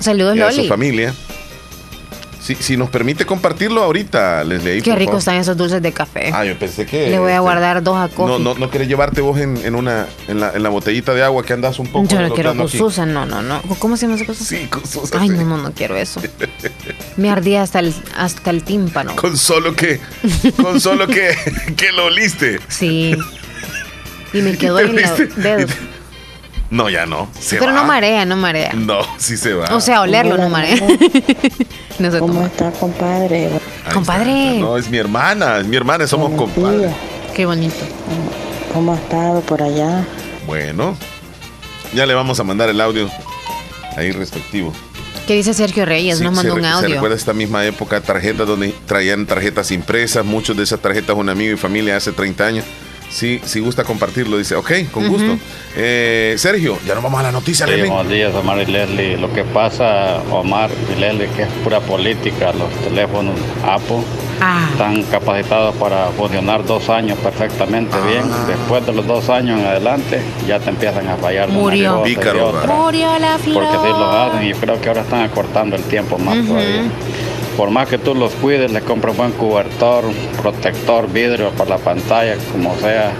Saludos, 0.00 0.36
y 0.36 0.40
a 0.40 0.50
su 0.50 0.56
Loli. 0.58 0.68
familia. 0.68 1.14
Si, 2.40 2.54
si 2.54 2.76
nos 2.76 2.88
permite 2.88 3.26
compartirlo 3.26 3.82
ahorita, 3.82 4.42
les 4.44 4.64
leí. 4.64 4.80
Qué 4.80 4.92
ricos 4.94 5.06
favor. 5.06 5.18
están 5.18 5.34
esos 5.36 5.56
dulces 5.58 5.82
de 5.82 5.92
café. 5.92 6.30
Ah, 6.32 6.44
yo 6.44 6.58
pensé 6.58 6.86
que. 6.86 7.10
Le 7.10 7.18
voy 7.18 7.28
a 7.32 7.34
este, 7.34 7.40
guardar 7.40 7.82
dos 7.82 7.96
a 7.98 8.08
No, 8.08 8.14
coffee. 8.14 8.38
no, 8.44 8.54
no 8.54 8.70
querés 8.70 8.88
llevarte 8.88 9.20
vos 9.20 9.38
en, 9.38 9.58
en 9.58 9.74
una 9.74 10.06
en 10.26 10.40
la, 10.40 10.52
en 10.54 10.62
la 10.62 10.68
botellita 10.70 11.12
de 11.12 11.22
agua 11.22 11.44
que 11.44 11.52
andas 11.52 11.78
un 11.78 11.88
poco. 11.88 12.08
Yo 12.08 12.20
no 12.20 12.32
quiero 12.32 12.50
aquí. 12.50 12.78
Susan, 12.78 13.12
no, 13.12 13.26
no, 13.26 13.42
no. 13.42 13.60
¿Cómo 13.78 13.96
se 13.98 14.06
llama 14.06 14.16
esa 14.16 14.24
cosa? 14.24 14.42
Sí, 14.42 14.68
Susan, 14.90 15.20
Ay, 15.20 15.28
sí. 15.28 15.34
no, 15.34 15.44
no, 15.44 15.56
no 15.58 15.72
quiero 15.72 15.96
eso. 15.96 16.22
Me 17.18 17.28
ardía 17.30 17.62
hasta 17.62 17.80
el, 17.80 17.94
hasta 18.16 18.48
el 18.50 18.64
tímpano. 18.64 19.14
Con 19.16 19.36
solo 19.36 19.74
que, 19.76 20.00
con 20.56 20.80
solo 20.80 21.06
que, 21.06 21.34
que 21.76 21.92
lo 21.92 22.06
oliste. 22.06 22.58
Sí. 22.68 23.14
Y 24.32 24.42
me 24.42 24.56
quedó 24.56 24.78
en 24.78 24.96
los 24.96 25.36
dedos. 25.36 25.70
No, 26.70 26.88
ya 26.88 27.04
no. 27.06 27.28
Se 27.38 27.56
Pero 27.58 27.72
va. 27.72 27.80
no 27.80 27.84
marea, 27.84 28.24
no 28.24 28.36
marea. 28.36 28.72
No, 28.74 29.00
sí 29.18 29.36
se 29.36 29.54
va. 29.54 29.74
O 29.74 29.80
sea, 29.80 30.02
olerlo 30.02 30.36
no 30.36 30.48
marea. 30.48 30.76
no 31.98 32.10
se 32.10 32.18
¿Cómo 32.20 32.34
toma. 32.34 32.46
está, 32.46 32.70
compadre? 32.72 33.46
Ahí 33.84 33.92
Compadre. 33.92 34.48
está. 34.56 34.60
No, 34.60 34.76
es 34.78 34.88
mi 34.88 34.98
hermana, 34.98 35.58
es 35.58 35.66
mi 35.66 35.76
hermana, 35.76 36.06
somos 36.06 36.30
compadres. 36.32 36.92
Qué 37.34 37.44
bonito. 37.46 37.74
¿Cómo 38.72 38.92
ha 38.92 38.96
estado 38.96 39.40
por 39.40 39.60
allá? 39.62 40.04
Bueno, 40.46 40.96
ya 41.94 42.06
le 42.06 42.14
vamos 42.14 42.38
a 42.38 42.44
mandar 42.44 42.68
el 42.68 42.80
audio 42.80 43.10
ahí 43.96 44.12
respectivo. 44.12 44.72
¿Qué 45.26 45.34
dice 45.34 45.54
Sergio 45.54 45.84
Reyes? 45.84 46.18
Sí, 46.18 46.24
Nos 46.24 46.34
mandó 46.34 46.54
un 46.54 46.60
re- 46.60 46.66
Se 46.66 46.72
audio. 46.72 46.88
recuerda 46.94 47.16
esta 47.16 47.32
misma 47.32 47.64
época, 47.64 48.00
tarjetas 48.00 48.46
donde 48.46 48.74
traían 48.86 49.26
tarjetas 49.26 49.70
impresas, 49.72 50.24
muchos 50.24 50.56
de 50.56 50.62
esas 50.64 50.80
tarjetas 50.80 51.16
un 51.16 51.28
amigo 51.28 51.52
y 51.52 51.56
familia 51.56 51.96
hace 51.96 52.12
30 52.12 52.46
años. 52.46 52.64
Sí, 53.10 53.40
si 53.44 53.58
gusta 53.58 53.82
compartirlo, 53.82 54.38
dice, 54.38 54.54
ok, 54.54 54.70
con 54.92 55.08
gusto. 55.08 55.36
Eh, 55.76 56.36
Sergio, 56.38 56.78
ya 56.86 56.94
nos 56.94 57.02
vamos 57.02 57.18
a 57.18 57.24
la 57.24 57.32
noticia, 57.32 57.66
Sí, 57.66 57.72
buenos 57.80 58.08
días, 58.08 58.32
Omar 58.34 58.58
y 58.60 58.66
Leslie. 58.70 59.16
Lo 59.16 59.32
que 59.32 59.42
pasa, 59.42 60.22
Omar 60.30 60.70
y 60.96 61.00
Leslie, 61.00 61.28
que 61.30 61.42
es 61.42 61.48
pura 61.64 61.80
política. 61.80 62.52
Los 62.52 62.70
teléfonos 62.84 63.34
Apple 63.66 64.02
Ah. 64.42 64.68
están 64.72 65.02
capacitados 65.02 65.74
para 65.74 66.06
funcionar 66.16 66.64
dos 66.64 66.88
años 66.88 67.18
perfectamente 67.18 67.94
Ah. 68.00 68.06
bien. 68.06 68.22
Después 68.46 68.86
de 68.86 68.92
los 68.94 69.06
dos 69.06 69.28
años 69.28 69.58
en 69.60 69.66
adelante, 69.66 70.22
ya 70.46 70.58
te 70.60 70.70
empiezan 70.70 71.08
a 71.08 71.16
fallar. 71.16 71.48
Murió. 71.48 72.02
Pícaro. 72.04 72.52
Murió 72.66 73.18
la 73.18 73.36
flor. 73.38 73.64
Porque 73.64 73.76
sí 73.86 73.88
los 73.92 74.14
hacen 74.14 74.48
y 74.48 74.52
creo 74.54 74.80
que 74.80 74.88
ahora 74.88 75.02
están 75.02 75.22
acortando 75.22 75.74
el 75.76 75.82
tiempo 75.82 76.16
más 76.16 76.36
todavía. 76.46 76.84
Por 77.60 77.68
más 77.70 77.88
que 77.90 77.98
tú 77.98 78.14
los 78.14 78.32
cuides, 78.36 78.72
les 78.72 78.82
compras 78.84 79.14
buen 79.14 79.32
cubertor, 79.32 80.04
protector, 80.40 81.12
vidrio 81.12 81.50
para 81.50 81.68
la 81.72 81.76
pantalla, 81.76 82.36
como 82.52 82.74
sea, 82.76 83.12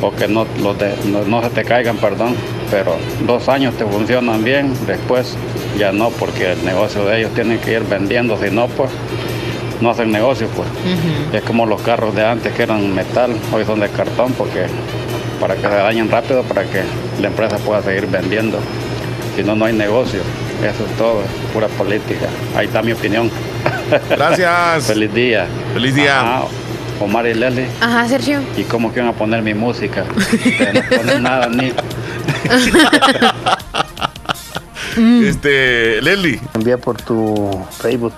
o 0.00 0.12
que 0.14 0.28
no, 0.28 0.46
los 0.62 0.78
de- 0.78 0.94
no, 1.06 1.24
no 1.24 1.42
se 1.42 1.50
te 1.50 1.64
caigan, 1.64 1.96
perdón. 1.96 2.36
pero 2.70 2.94
dos 3.26 3.48
años 3.48 3.74
te 3.74 3.84
funcionan 3.84 4.44
bien, 4.44 4.72
después 4.86 5.34
ya 5.76 5.90
no, 5.90 6.10
porque 6.10 6.52
el 6.52 6.64
negocio 6.64 7.04
de 7.04 7.18
ellos 7.18 7.32
tiene 7.34 7.58
que 7.58 7.72
ir 7.72 7.82
vendiendo, 7.82 8.38
si 8.40 8.48
no, 8.48 8.68
pues 8.68 8.90
no 9.80 9.90
hacen 9.90 10.12
negocio, 10.12 10.46
pues. 10.54 10.68
Es 11.32 11.42
como 11.42 11.66
los 11.66 11.80
carros 11.82 12.14
de 12.14 12.24
antes 12.24 12.52
que 12.54 12.62
eran 12.62 12.94
metal, 12.94 13.32
hoy 13.52 13.64
son 13.64 13.80
de 13.80 13.88
cartón, 13.88 14.34
porque 14.38 14.66
para 15.40 15.56
que 15.56 15.62
se 15.62 15.68
dañen 15.74 16.08
rápido, 16.08 16.44
para 16.44 16.62
que 16.62 16.80
la 17.20 17.26
empresa 17.26 17.58
pueda 17.58 17.82
seguir 17.82 18.06
vendiendo. 18.06 18.58
Si 19.34 19.42
no, 19.42 19.56
no 19.56 19.64
hay 19.64 19.72
negocio. 19.72 20.20
Eso 20.64 20.86
es 20.86 20.96
todo, 20.96 21.20
es 21.22 21.28
pura 21.52 21.68
política. 21.68 22.26
Ahí 22.56 22.66
está 22.66 22.80
mi 22.80 22.92
opinión. 22.92 23.30
Gracias. 24.08 24.86
Feliz 24.86 25.12
día. 25.12 25.46
Feliz 25.74 25.94
día. 25.94 26.42
Omar 27.00 27.26
y 27.26 27.34
Leslie. 27.34 27.68
Ajá, 27.82 28.08
Sergio. 28.08 28.40
¿Y 28.56 28.62
cómo 28.62 28.90
que 28.90 29.00
van 29.00 29.10
a 29.10 29.12
poner 29.12 29.42
mi 29.42 29.52
música? 29.52 30.04
no 30.72 30.96
ponen 30.96 31.22
nada 31.22 31.48
ni. 31.48 31.70
este, 35.28 36.00
Leslie. 36.00 36.40
Envía 36.54 36.78
por 36.78 36.96
tu 36.96 37.62
Facebook. 37.82 38.14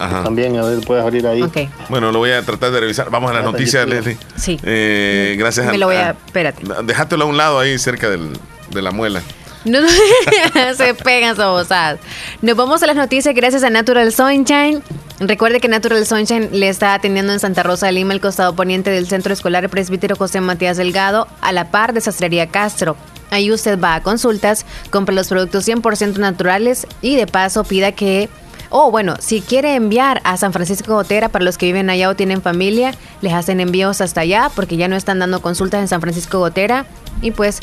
Ajá. 0.00 0.24
También, 0.24 0.58
a 0.58 0.64
ver, 0.64 0.80
puedes 0.80 1.04
abrir 1.04 1.24
ahí. 1.28 1.48
Bueno, 1.88 2.10
lo 2.10 2.18
voy 2.18 2.32
a 2.32 2.42
tratar 2.42 2.72
de 2.72 2.80
revisar. 2.80 3.10
Vamos 3.10 3.30
a 3.30 3.34
las 3.34 3.44
noticias, 3.44 3.86
Leslie. 3.86 4.16
Sí. 4.34 4.58
Eh, 4.64 5.36
gracias 5.38 5.66
Me 5.66 5.78
lo 5.78 5.86
voy 5.86 5.96
a. 5.96 6.10
Espérate. 6.10 6.64
Déjatelo 6.82 7.26
a 7.26 7.28
un 7.28 7.36
lado 7.36 7.60
ahí, 7.60 7.78
cerca 7.78 8.10
del, 8.10 8.32
de 8.70 8.82
la 8.82 8.90
muela. 8.90 9.22
No, 9.66 9.80
se 10.76 10.94
pegan 10.94 11.34
sobosadas. 11.34 11.98
Nos 12.40 12.56
vamos 12.56 12.82
a 12.84 12.86
las 12.86 12.94
noticias 12.94 13.34
gracias 13.34 13.64
a 13.64 13.70
Natural 13.70 14.12
Sunshine. 14.12 14.80
Recuerde 15.18 15.58
que 15.58 15.66
Natural 15.66 16.06
Sunshine 16.06 16.50
le 16.52 16.68
está 16.68 16.94
atendiendo 16.94 17.32
en 17.32 17.40
Santa 17.40 17.64
Rosa 17.64 17.86
de 17.86 17.92
Lima, 17.92 18.14
el 18.14 18.20
costado 18.20 18.54
poniente 18.54 18.90
del 18.90 19.08
Centro 19.08 19.32
Escolar 19.32 19.68
Presbítero 19.68 20.14
José 20.14 20.40
Matías 20.40 20.76
Delgado, 20.76 21.26
a 21.40 21.50
la 21.50 21.72
par 21.72 21.94
de 21.94 22.00
Sastrería 22.00 22.46
Castro. 22.46 22.96
Ahí 23.30 23.50
usted 23.50 23.76
va 23.80 23.96
a 23.96 24.02
consultas, 24.04 24.64
compra 24.90 25.16
los 25.16 25.26
productos 25.26 25.66
100% 25.66 26.18
naturales 26.18 26.86
y 27.02 27.16
de 27.16 27.26
paso 27.26 27.64
pida 27.64 27.90
que 27.90 28.28
o 28.70 28.90
bueno, 28.90 29.16
si 29.20 29.40
quiere 29.40 29.74
enviar 29.74 30.20
a 30.24 30.36
San 30.36 30.52
Francisco 30.52 30.94
Gotera, 30.94 31.28
para 31.28 31.44
los 31.44 31.56
que 31.56 31.66
viven 31.66 31.88
allá 31.88 32.08
o 32.08 32.16
tienen 32.16 32.42
familia, 32.42 32.94
les 33.20 33.32
hacen 33.32 33.60
envíos 33.60 34.00
hasta 34.00 34.22
allá 34.22 34.50
porque 34.54 34.76
ya 34.76 34.88
no 34.88 34.96
están 34.96 35.18
dando 35.18 35.40
consultas 35.40 35.80
en 35.80 35.88
San 35.88 36.00
Francisco 36.00 36.38
Gotera. 36.38 36.86
Y 37.22 37.30
pues 37.30 37.60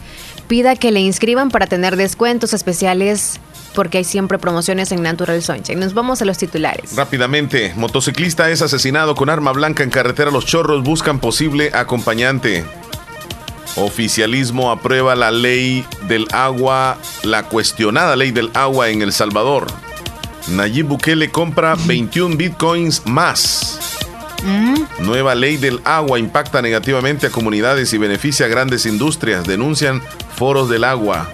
pida 0.47 0.75
que 0.75 0.91
le 0.91 0.99
inscriban 0.99 1.49
para 1.49 1.67
tener 1.67 1.95
descuentos 1.95 2.53
especiales 2.53 3.39
porque 3.73 3.97
hay 3.99 4.03
siempre 4.03 4.37
promociones 4.37 4.91
en 4.91 5.01
Natural 5.01 5.41
Sunshine. 5.41 5.79
Nos 5.79 5.93
vamos 5.93 6.21
a 6.21 6.25
los 6.25 6.37
titulares. 6.37 6.95
Rápidamente, 6.95 7.73
motociclista 7.75 8.49
es 8.49 8.61
asesinado 8.61 9.15
con 9.15 9.29
arma 9.29 9.51
blanca 9.51 9.83
en 9.83 9.89
carretera 9.89 10.31
Los 10.31 10.45
Chorros, 10.45 10.83
buscan 10.83 11.19
posible 11.19 11.71
acompañante. 11.73 12.63
Oficialismo 13.75 14.71
aprueba 14.71 15.15
la 15.15 15.31
ley 15.31 15.83
del 16.07 16.27
agua, 16.31 16.97
la 17.23 17.43
cuestionada 17.43 18.15
ley 18.15 18.31
del 18.31 18.51
agua 18.53 18.89
en 18.89 19.01
El 19.01 19.11
Salvador. 19.11 19.65
Nayib 20.47 20.87
Bukele 20.87 21.31
compra 21.31 21.75
21 21.85 22.35
bitcoins 22.35 23.05
más. 23.05 23.79
Mm. 24.43 25.05
Nueva 25.05 25.35
ley 25.35 25.57
del 25.57 25.79
agua 25.85 26.19
impacta 26.19 26.61
negativamente 26.61 27.27
a 27.27 27.29
comunidades 27.29 27.93
y 27.93 27.97
beneficia 27.97 28.45
a 28.45 28.49
grandes 28.49 28.85
industrias, 28.85 29.47
denuncian 29.47 30.01
foros 30.35 30.69
del 30.69 30.83
agua. 30.83 31.29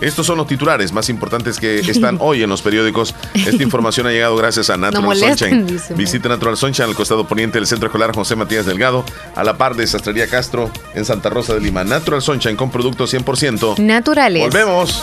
Estos 0.00 0.26
son 0.26 0.36
los 0.36 0.46
titulares 0.46 0.92
más 0.92 1.08
importantes 1.08 1.58
que 1.58 1.78
están 1.88 2.18
hoy 2.20 2.42
en 2.42 2.50
los 2.50 2.62
periódicos. 2.62 3.14
Esta 3.34 3.62
información 3.62 4.06
ha 4.06 4.10
llegado 4.10 4.36
gracias 4.36 4.70
a 4.70 4.76
Natural 4.76 5.16
Sunshine. 5.16 5.80
Visite 5.96 6.28
Natural 6.28 6.56
Sunshine 6.56 6.88
al 6.88 6.94
costado 6.94 7.26
poniente 7.26 7.58
del 7.58 7.66
Centro 7.66 7.86
Escolar 7.88 8.14
José 8.14 8.36
Matías 8.36 8.66
Delgado, 8.66 9.04
a 9.34 9.44
la 9.44 9.56
par 9.56 9.76
de 9.76 9.86
Sastrería 9.86 10.26
Castro 10.26 10.70
en 10.94 11.04
Santa 11.04 11.30
Rosa 11.30 11.54
de 11.54 11.60
Lima. 11.60 11.84
Natural 11.84 12.20
Sunshine 12.20 12.56
con 12.56 12.70
productos 12.70 13.14
100% 13.14 13.78
naturales. 13.78 14.42
Volvemos. 14.42 15.02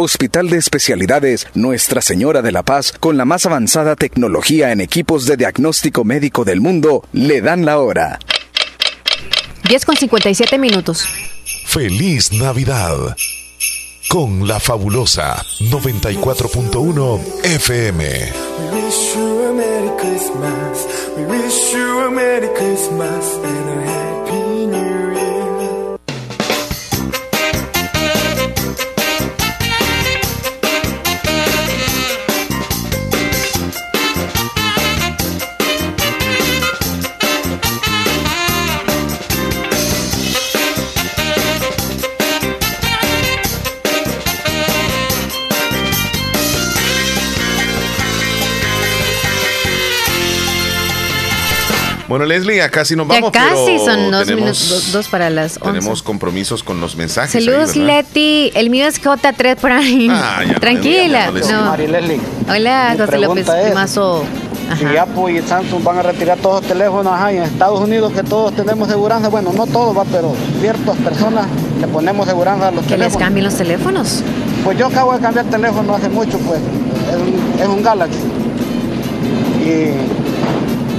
Hospital 0.00 0.48
de 0.48 0.56
Especialidades 0.56 1.46
Nuestra 1.52 2.00
Señora 2.00 2.40
de 2.40 2.52
la 2.52 2.62
Paz, 2.62 2.94
con 2.98 3.18
la 3.18 3.26
más 3.26 3.44
avanzada 3.44 3.96
tecnología 3.96 4.72
en 4.72 4.80
equipos 4.80 5.26
de 5.26 5.36
diagnóstico 5.36 6.04
médico 6.04 6.44
del 6.44 6.62
mundo, 6.62 7.04
le 7.12 7.42
dan 7.42 7.66
la 7.66 7.78
hora. 7.78 8.18
10 9.68 9.84
con 9.84 9.96
57 9.96 10.56
minutos. 10.58 11.04
Feliz 11.66 12.32
Navidad. 12.32 13.14
Con 14.08 14.48
la 14.48 14.58
fabulosa 14.58 15.36
94.1 15.60 17.20
FM. 17.44 18.04
We 18.58 18.82
wish 18.82 19.14
you 19.14 19.44
a 19.44 19.52
Merry 19.52 19.90
Christmas. 19.98 20.86
We 21.14 21.24
wish 21.26 21.74
you 21.74 22.00
a 22.06 22.10
Merry 22.10 22.48
Christmas 22.56 23.34
and 23.44 23.68
a 23.68 24.09
Bueno, 52.10 52.24
Leslie, 52.24 52.60
acá 52.60 52.84
sí 52.84 52.96
nos 52.96 53.06
vamos. 53.06 53.30
Ya 53.32 53.40
casi 53.40 53.78
son 53.78 54.10
dos, 54.10 54.26
minutos, 54.26 54.90
dos, 54.90 55.06
para 55.06 55.30
las 55.30 55.58
11. 55.58 55.78
Tenemos 55.78 56.02
compromisos 56.02 56.64
con 56.64 56.80
los 56.80 56.96
mensajes. 56.96 57.44
Saludos, 57.44 57.76
Leti. 57.76 58.50
El 58.56 58.68
mío 58.68 58.88
es 58.88 59.00
J3 59.00 59.54
por 59.54 59.70
ahí. 59.70 60.08
Ah, 60.10 60.42
Tranquila. 60.58 61.30
No, 61.30 61.72
Hola, 62.52 62.96
José 62.98 63.18
López 63.18 63.46
Mazo. 63.74 64.24
Si 64.76 64.96
Apple 64.96 65.38
y 65.38 65.42
Samsung 65.42 65.84
van 65.84 65.98
a 65.98 66.02
retirar 66.02 66.38
todos 66.38 66.62
los 66.62 66.68
teléfonos 66.68 67.12
ajá, 67.12 67.30
en 67.30 67.44
Estados 67.44 67.78
Unidos 67.78 68.12
que 68.12 68.24
todos 68.24 68.56
tenemos 68.56 68.88
seguridad, 68.88 69.30
bueno, 69.30 69.52
no 69.52 69.68
todos, 69.68 69.96
va, 69.96 70.04
pero 70.04 70.34
ciertas 70.60 70.96
personas 70.96 71.46
le 71.80 71.86
ponemos 71.86 72.26
seguridad 72.26 72.54
a 72.64 72.70
los 72.72 72.86
teléfonos. 72.86 72.88
¿Que 72.88 72.98
les 72.98 73.16
cambien 73.16 73.44
los 73.44 73.54
teléfonos? 73.54 74.24
Pues 74.64 74.76
yo 74.76 74.88
acabo 74.88 75.12
de 75.12 75.20
cambiar 75.20 75.44
teléfono 75.46 75.94
hace 75.94 76.08
mucho, 76.08 76.38
pues 76.38 76.58
es 77.60 77.68
un, 77.68 77.82
Galaxy. 77.84 78.18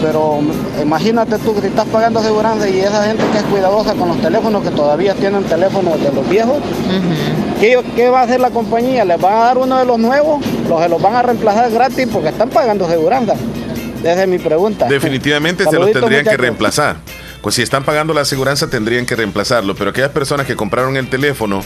Pero 0.02 0.40
imagínate 0.82 1.38
tú 1.40 1.54
que 1.56 1.62
te 1.62 1.68
estás 1.68 1.88
pagando 1.88 2.22
seguridad 2.22 2.66
y 2.66 2.80
esa 2.80 3.06
gente 3.06 3.24
que 3.32 3.38
es 3.38 3.44
cuidadosa 3.44 3.94
con 3.94 4.10
los 4.10 4.22
teléfonos, 4.22 4.64
que 4.64 4.72
todavía 4.72 5.14
tienen 5.14 5.44
teléfonos 5.44 6.02
de 6.02 6.12
los 6.12 6.28
viejos, 6.28 6.58
¿qué, 7.60 8.10
va 8.10 8.22
a 8.22 8.24
hacer 8.24 8.40
la 8.40 8.50
compañía? 8.50 9.06
¿Les 9.06 9.24
va 9.24 9.44
a 9.44 9.46
dar 9.46 9.58
uno 9.58 9.78
de 9.78 9.86
los 9.86 10.00
nuevos? 10.00 10.44
¿Los 10.68 10.82
se 10.82 10.90
los 10.90 11.02
van 11.02 11.16
a 11.16 11.22
reemplazar 11.22 11.72
gratis 11.72 12.08
porque 12.12 12.30
están 12.30 12.50
pagando 12.50 12.88
seguridad? 12.88 13.36
Esa 14.04 14.24
es 14.24 14.28
mi 14.28 14.40
pregunta. 14.40 14.88
Definitivamente 14.88 15.66
se 15.66 15.76
los 15.78 15.92
tendrían 15.92 16.26
que 16.26 16.38
reemplazar. 16.38 16.98
Pues 17.42 17.56
si 17.56 17.62
están 17.62 17.84
pagando 17.84 18.14
la 18.14 18.22
aseguranza 18.22 18.70
tendrían 18.70 19.06
que 19.06 19.16
reemplazarlo, 19.16 19.76
pero 19.76 19.92
aquellas 19.92 20.12
personas 20.12 20.46
que 20.46 20.56
compraron 20.56 20.98
el 20.98 21.10
teléfono 21.10 21.62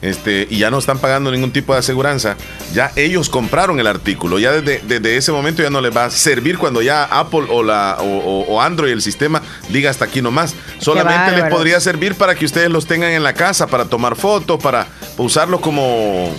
este, 0.00 0.46
y 0.48 0.58
ya 0.58 0.70
no 0.70 0.78
están 0.78 0.98
pagando 0.98 1.30
ningún 1.30 1.50
tipo 1.50 1.72
de 1.72 1.80
aseguranza, 1.80 2.36
ya 2.72 2.92
ellos 2.96 3.28
compraron 3.28 3.80
el 3.80 3.86
artículo, 3.86 4.38
ya 4.38 4.52
desde, 4.52 5.16
ese 5.16 5.32
momento 5.32 5.62
ya 5.62 5.70
no 5.70 5.80
les 5.80 5.96
va 5.96 6.06
a 6.06 6.10
servir 6.10 6.58
cuando 6.58 6.82
ya 6.82 7.04
Apple 7.04 7.46
o, 7.50 7.62
la, 7.62 7.98
o, 8.00 8.60
Android, 8.60 8.92
el 8.92 9.02
sistema, 9.02 9.42
diga 9.68 9.90
hasta 9.90 10.04
aquí 10.04 10.22
nomás. 10.22 10.54
Solamente 10.78 11.32
les 11.32 11.50
podría 11.50 11.80
servir 11.80 12.14
para 12.14 12.34
que 12.34 12.44
ustedes 12.44 12.70
los 12.70 12.86
tengan 12.86 13.10
en 13.10 13.22
la 13.22 13.34
casa, 13.34 13.66
para 13.66 13.86
tomar 13.86 14.16
fotos, 14.16 14.62
para 14.62 14.86
usarlo 15.16 15.60
como, 15.60 16.32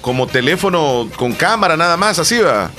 como 0.00 0.26
teléfono 0.26 1.10
con 1.16 1.32
cámara 1.32 1.76
nada 1.76 1.96
más, 1.96 2.18
así 2.18 2.38
va, 2.38 2.70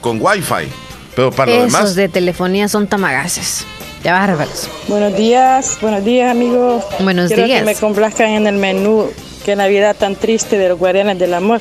con 0.00 0.18
wifi. 0.20 0.68
Pero 1.16 1.32
para 1.32 1.50
Esos 1.50 1.72
demás. 1.72 1.94
de 1.94 2.08
telefonía 2.08 2.68
son 2.68 2.86
tamagaces. 2.86 3.64
Ya 4.04 4.12
bárbaros. 4.12 4.68
Buenos 4.86 5.16
días, 5.16 5.78
buenos 5.80 6.04
días 6.04 6.30
amigos. 6.30 6.84
Buenos 7.00 7.28
Quiero 7.28 7.44
días. 7.44 7.60
que 7.60 7.64
me 7.64 7.74
complazcan 7.74 8.28
en 8.28 8.46
el 8.46 8.56
menú 8.56 9.10
Qué 9.46 9.54
Navidad 9.54 9.94
tan 9.96 10.16
triste 10.16 10.58
de 10.58 10.70
los 10.70 10.76
Guardianes 10.76 11.20
del 11.20 11.32
Amor. 11.32 11.60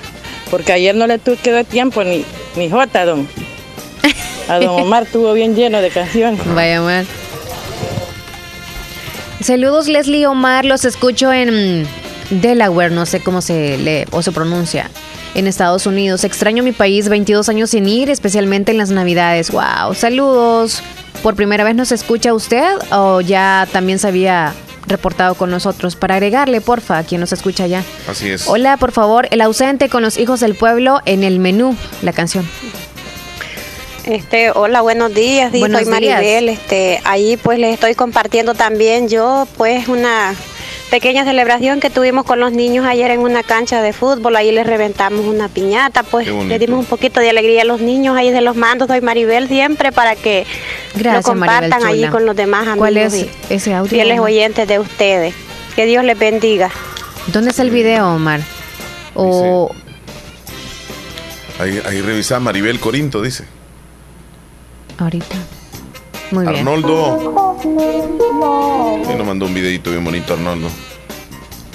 Porque 0.50 0.74
ayer 0.74 0.96
no 0.96 1.06
le 1.06 1.20
tuve 1.20 1.38
quedó 1.38 1.64
tiempo 1.64 2.04
ni, 2.04 2.26
ni 2.56 2.68
Jota, 2.68 3.06
don. 3.06 3.28
A 4.50 4.58
don 4.58 4.82
Omar 4.82 5.04
estuvo 5.06 5.32
bien 5.34 5.56
lleno 5.56 5.80
de 5.80 5.92
canciones. 5.92 6.42
Vaya 6.56 6.82
Omar. 6.82 7.06
Saludos 9.40 9.88
Leslie 9.88 10.26
Omar, 10.26 10.66
los 10.66 10.84
escucho 10.84 11.32
en 11.32 11.86
Delaware, 12.32 12.92
no 12.92 13.06
sé 13.06 13.20
cómo 13.20 13.44
se 13.44 13.78
lee 13.78 14.06
o 14.10 14.24
se 14.24 14.32
pronuncia 14.32 14.90
en 15.36 15.46
Estados 15.46 15.86
Unidos. 15.86 16.24
Extraño 16.24 16.64
mi 16.64 16.72
país, 16.72 17.08
22 17.08 17.50
años 17.50 17.70
sin 17.70 17.88
ir, 17.88 18.10
especialmente 18.10 18.72
en 18.72 18.80
las 18.80 18.90
Navidades. 18.90 19.52
¡Wow! 19.52 19.94
Saludos. 19.94 20.82
¿Por 21.22 21.36
primera 21.36 21.64
vez 21.64 21.76
nos 21.76 21.92
escucha 21.92 22.34
usted 22.34 22.66
o 22.92 23.22
ya 23.22 23.68
también 23.72 24.00
se 24.00 24.08
había 24.08 24.56
reportado 24.88 25.36
con 25.36 25.50
nosotros? 25.50 25.96
Para 25.96 26.16
agregarle, 26.16 26.62
porfa, 26.62 26.98
a 26.98 27.04
quien 27.04 27.22
nos 27.22 27.34
escucha 27.34 27.68
ya. 27.68 27.84
Así 28.08 28.30
es. 28.30 28.48
Hola, 28.48 28.78
por 28.78 28.92
favor, 28.92 29.28
el 29.32 29.42
ausente 29.42 29.90
con 29.90 30.02
los 30.02 30.18
hijos 30.18 30.40
del 30.40 30.56
pueblo 30.56 31.02
en 31.06 31.24
el 31.24 31.40
menú, 31.40 31.76
la 32.02 32.14
canción. 32.14 32.48
Este, 34.06 34.52
hola, 34.52 34.82
buenos 34.82 35.14
días, 35.14 35.52
soy 35.52 35.86
Maribel. 35.86 36.50
Este, 36.50 37.02
ahí 37.06 37.38
pues 37.38 37.58
les 37.58 37.74
estoy 37.74 37.96
compartiendo 37.96 38.54
también 38.54 39.10
yo 39.10 39.48
pues 39.58 39.88
una 39.88 40.36
pequeña 40.90 41.26
celebración 41.26 41.80
que 41.80 41.90
tuvimos 41.90 42.26
con 42.26 42.40
los 42.40 42.52
niños 42.52 42.86
ayer 42.86 43.12
en 43.12 43.20
una 43.20 43.44
cancha 43.44 43.82
de 43.82 43.94
fútbol. 43.94 44.36
Ahí 44.36 44.52
les 44.52 44.66
reventamos 44.66 45.26
una 45.26 45.50
piñata, 45.50 46.04
pues 46.04 46.28
le 46.28 46.60
dimos 46.60 46.80
un 46.80 46.86
poquito 46.86 47.20
de 47.20 47.30
alegría 47.30 47.64
a 47.64 47.66
los 47.66 47.82
niños 47.82 48.16
ahí 48.18 48.32
de 48.32 48.42
los 48.42 48.56
mandos. 48.56 48.88
Soy 48.88 49.02
Maribel 49.02 49.48
siempre 49.48 49.92
para 49.92 50.16
que 50.16 50.46
lo 50.96 51.22
compartan 51.22 51.86
allí 51.86 52.08
con 52.08 52.26
los 52.26 52.36
demás 52.36 52.62
amigos. 52.62 52.78
¿Cuál 52.78 52.98
es 52.98 53.28
ese 53.50 53.74
audio? 53.74 53.90
Fieles 53.90 54.20
oyentes 54.20 54.68
de 54.68 54.80
ustedes. 54.80 55.34
Que 55.76 55.86
Dios 55.86 56.04
les 56.04 56.18
bendiga. 56.18 56.72
¿Dónde 57.28 57.50
está 57.50 57.62
el 57.62 57.72
video, 57.72 58.16
Omar? 58.16 58.40
O... 59.14 59.72
Ahí, 61.60 61.82
ahí 61.86 62.02
revisa 62.02 62.40
Maribel 62.40 62.80
Corinto, 62.80 63.22
dice. 63.22 63.46
Ahorita. 64.98 65.36
Muy 66.32 66.46
bien. 66.46 66.68
Arnoldo. 66.68 67.56
Y 69.12 69.16
nos 69.16 69.28
mandó 69.28 69.46
un 69.46 69.54
videito 69.54 69.92
bien 69.92 70.04
bonito, 70.04 70.34
Arnoldo. 70.34 70.70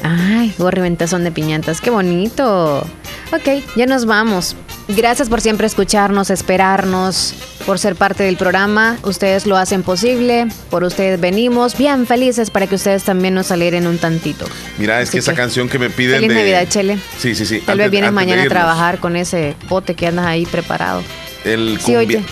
Ay, 0.03 0.55
hubo 0.59 0.71
reventazón 0.71 1.25
de 1.25 1.33
piñatas. 1.33 1.81
Qué 1.81 1.91
bonito. 1.91 2.87
Ok, 3.33 3.65
ya 3.77 3.87
nos 3.87 4.07
vamos. 4.07 4.57
Gracias 4.89 5.29
por 5.29 5.41
siempre 5.41 5.67
escucharnos, 5.67 6.31
esperarnos, 6.31 7.35
por 7.65 7.79
ser 7.79 7.95
parte 7.95 8.25
del 8.25 8.37
programa. 8.37 8.99
Ustedes 9.05 9.47
lo 9.47 9.57
hacen 9.57 9.83
posible. 9.83 10.49
Por 10.69 10.83
ustedes 10.83 11.21
venimos. 11.21 11.77
Bien 11.79 12.07
felices 12.07 12.51
para 12.51 12.67
que 12.67 12.75
ustedes 12.75 13.05
también 13.05 13.35
nos 13.35 13.53
alegren 13.53 13.87
un 13.87 13.99
tantito. 13.99 14.47
Mira, 14.79 15.01
es 15.01 15.11
que, 15.11 15.19
esa 15.19 15.35
canción 15.35 15.69
que 15.69 15.79
me 15.79 15.91
piden. 15.91 16.21
Feliz 16.21 16.37
Navidad, 16.37 16.67
Chele. 16.69 16.99
Sí, 17.19 17.35
sí, 17.35 17.47
sí. 17.47 17.61
Tal 17.61 17.79
vez 17.79 17.91
vienes 17.91 18.13
mañana 18.13 18.43
a 18.43 18.49
trabajar 18.49 18.99
con 18.99 19.17
ese 19.17 19.55
pote 19.69 19.95
que 19.95 20.09
andas 20.09 20.27
ahí 20.27 20.45
preparado. 20.47 21.03
El 21.45 21.79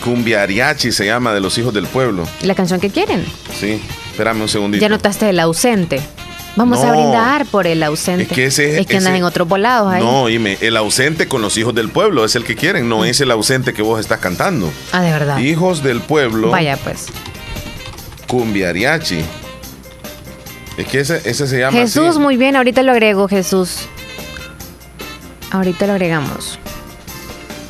cumbiariachi 0.05 0.93
se 0.93 1.07
llama 1.07 1.33
de 1.33 1.41
los 1.41 1.57
hijos 1.59 1.73
del 1.73 1.87
pueblo. 1.87 2.29
¿La 2.43 2.55
canción 2.55 2.79
que 2.79 2.91
quieren? 2.91 3.25
Sí, 3.59 3.81
espérame 4.11 4.43
un 4.43 4.49
segundito. 4.49 4.83
Ya 4.83 4.89
notaste 4.89 5.31
el 5.31 5.41
ausente. 5.41 6.01
Vamos 6.57 6.83
a 6.83 6.91
brindar 6.91 7.47
por 7.47 7.69
el 7.69 7.83
ausente. 7.85 8.25
Es 8.25 8.29
que 8.29 8.47
ese 8.47 8.81
es 8.81 8.87
que 8.87 8.97
andas 8.97 9.15
en 9.15 9.23
otros 9.23 9.47
volados 9.47 9.93
ahí. 9.93 10.03
No, 10.03 10.27
dime, 10.27 10.59
el 10.61 10.77
ausente 10.77 11.29
con 11.29 11.41
los 11.41 11.57
hijos 11.57 11.73
del 11.73 11.89
pueblo 11.89 12.25
es 12.25 12.35
el 12.35 12.45
que 12.45 12.57
quieren, 12.57 12.89
no 12.89 13.01
mm. 13.01 13.05
es 13.05 13.21
el 13.21 13.31
ausente 13.31 13.73
que 13.73 13.81
vos 13.81 14.01
estás 14.01 14.19
cantando. 14.19 14.69
Ah, 14.93 15.03
de 15.03 15.13
verdad. 15.13 15.39
Hijos 15.39 15.85
del 15.85 16.01
pueblo. 16.01 16.51
Vaya 16.51 16.77
pues. 16.77 17.07
Cumbiariachi. 18.27 19.21
Es 20.77 20.87
que 20.87 21.01
ese, 21.01 21.23
ese 21.25 21.47
se 21.47 21.61
llama. 21.61 21.79
Jesús, 21.79 22.19
muy 22.19 22.37
bien, 22.37 22.57
ahorita 22.57 22.83
lo 22.83 22.91
agrego, 22.91 23.29
Jesús. 23.29 23.89
Ahorita 25.51 25.87
lo 25.87 25.93
agregamos. 25.93 26.59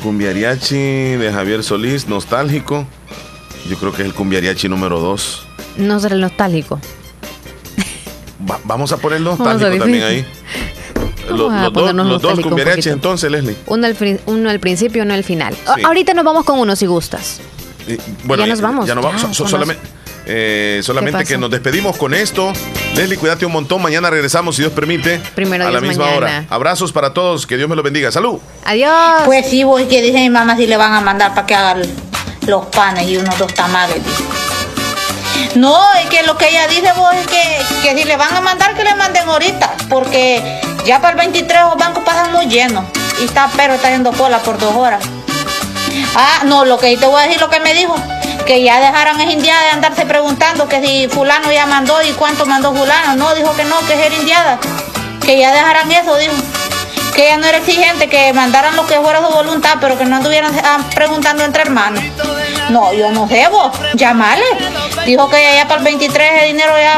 Cumbiariachi 0.02 0.76
de 1.16 1.30
Javier 1.32 1.62
Solís, 1.62 2.08
nostálgico. 2.08 2.86
Yo 3.68 3.76
creo 3.76 3.92
que 3.92 4.02
es 4.02 4.08
el 4.08 4.14
Cumbiariachi 4.14 4.68
número 4.68 5.00
2. 5.00 5.46
No 5.78 6.00
será 6.00 6.14
el 6.14 6.20
nostálgico. 6.20 6.80
vamos 8.64 8.92
a 8.92 8.96
poner 8.98 9.18
el 9.18 9.24
nostálgico 9.24 9.78
también 9.78 10.04
ahí. 10.04 10.26
los, 11.28 11.72
dos, 11.72 11.94
los 11.94 12.22
dos 12.22 12.40
Cumbiariachi 12.40 12.90
entonces, 12.90 13.30
Leslie. 13.30 13.56
Uno 13.66 13.86
al, 13.86 14.20
uno 14.26 14.50
al 14.50 14.60
principio, 14.60 15.02
uno 15.02 15.14
al 15.14 15.24
final. 15.24 15.56
Ahorita 15.84 16.14
nos 16.14 16.24
vamos 16.24 16.44
con 16.44 16.58
uno 16.58 16.76
si 16.76 16.86
gustas. 16.86 17.40
bueno, 18.24 18.44
ya 18.44 18.50
nos 18.50 18.60
vamos. 18.60 18.86
Ya 18.86 18.94
nos 18.94 19.04
vamos. 19.04 19.36
solamente, 19.36 19.82
eh, 20.30 20.80
solamente 20.82 21.24
que 21.24 21.38
nos 21.38 21.50
despedimos 21.50 21.96
con 21.96 22.12
esto. 22.12 22.52
Leslie, 22.94 23.16
cuídate 23.16 23.46
un 23.46 23.52
montón. 23.52 23.80
Mañana 23.80 24.10
regresamos, 24.10 24.56
si 24.56 24.62
Dios 24.62 24.72
permite. 24.72 25.20
Primero 25.34 25.66
a 25.66 25.70
la 25.70 25.80
misma 25.80 26.10
hora. 26.10 26.44
Abrazos 26.50 26.92
para 26.92 27.14
todos. 27.14 27.46
Que 27.46 27.56
Dios 27.56 27.68
me 27.68 27.74
los 27.74 27.82
bendiga. 27.82 28.12
Salud. 28.12 28.38
Adiós. 28.66 29.22
Pues 29.24 29.48
sí, 29.48 29.64
voy 29.64 29.86
que 29.86 30.02
dice 30.02 30.18
mi 30.18 30.28
mamá 30.28 30.56
si 30.56 30.66
le 30.66 30.76
van 30.76 30.92
a 30.92 31.00
mandar 31.00 31.34
para 31.34 31.46
que 31.46 31.54
hagan 31.54 31.82
los 32.46 32.66
panes 32.66 33.08
y 33.08 33.16
unos 33.16 33.38
dos 33.38 33.52
tamales. 33.54 33.96
No, 35.54 35.78
es 35.94 36.10
que 36.10 36.22
lo 36.24 36.36
que 36.36 36.48
ella 36.48 36.68
dice 36.68 36.92
vos 36.94 37.14
es 37.14 37.26
que, 37.26 37.42
que 37.82 37.96
si 37.96 38.04
le 38.04 38.16
van 38.16 38.34
a 38.34 38.40
mandar, 38.42 38.74
que 38.76 38.84
le 38.84 38.94
manden 38.94 39.26
ahorita. 39.26 39.76
Porque 39.88 40.60
ya 40.84 41.00
para 41.00 41.12
el 41.12 41.18
23 41.18 41.62
los 41.70 41.78
bancos 41.78 42.04
pasan 42.04 42.32
muy 42.32 42.46
llenos. 42.46 42.84
Y 43.20 43.24
está, 43.24 43.50
pero 43.56 43.74
está 43.74 43.88
haciendo 43.88 44.12
cola 44.12 44.40
por 44.40 44.58
dos 44.58 44.74
horas. 44.74 45.02
Ah, 46.14 46.42
no, 46.44 46.66
lo 46.66 46.78
que 46.78 46.96
te 46.98 47.06
voy 47.06 47.22
a 47.22 47.24
decir 47.24 47.40
lo 47.40 47.48
que 47.48 47.60
me 47.60 47.72
dijo 47.72 47.96
que 48.48 48.62
ya 48.62 48.80
dejaran 48.80 49.20
esa 49.20 49.30
indiada 49.30 49.62
de 49.64 49.70
andarse 49.72 50.06
preguntando 50.06 50.66
que 50.66 50.80
si 50.80 51.06
fulano 51.06 51.52
ya 51.52 51.66
mandó 51.66 52.00
y 52.02 52.12
cuánto 52.12 52.46
mandó 52.46 52.74
fulano. 52.74 53.14
No, 53.14 53.34
dijo 53.34 53.54
que 53.54 53.64
no, 53.64 53.78
que 53.86 53.92
era 53.92 54.14
indiada. 54.14 54.58
Que 55.20 55.38
ya 55.38 55.52
dejaran 55.52 55.92
eso, 55.92 56.16
dijo. 56.16 56.32
Que 57.14 57.26
ella 57.26 57.36
no 57.36 57.46
era 57.46 57.58
exigente, 57.58 58.08
que 58.08 58.32
mandaran 58.32 58.74
lo 58.74 58.86
que 58.86 58.98
fuera 59.00 59.18
su 59.20 59.30
voluntad, 59.34 59.76
pero 59.82 59.98
que 59.98 60.06
no 60.06 60.16
anduvieran 60.16 60.50
ah, 60.64 60.78
preguntando 60.94 61.44
entre 61.44 61.60
hermanos. 61.60 62.02
No, 62.70 62.90
yo 62.94 63.10
no 63.10 63.28
sé 63.28 63.48
vos, 63.48 63.70
llamale. 63.92 64.46
Dijo 65.04 65.28
que 65.28 65.54
ya 65.54 65.68
para 65.68 65.80
el 65.80 65.84
23 65.84 66.32
ese 66.36 66.46
dinero 66.46 66.72
ya 66.78 66.96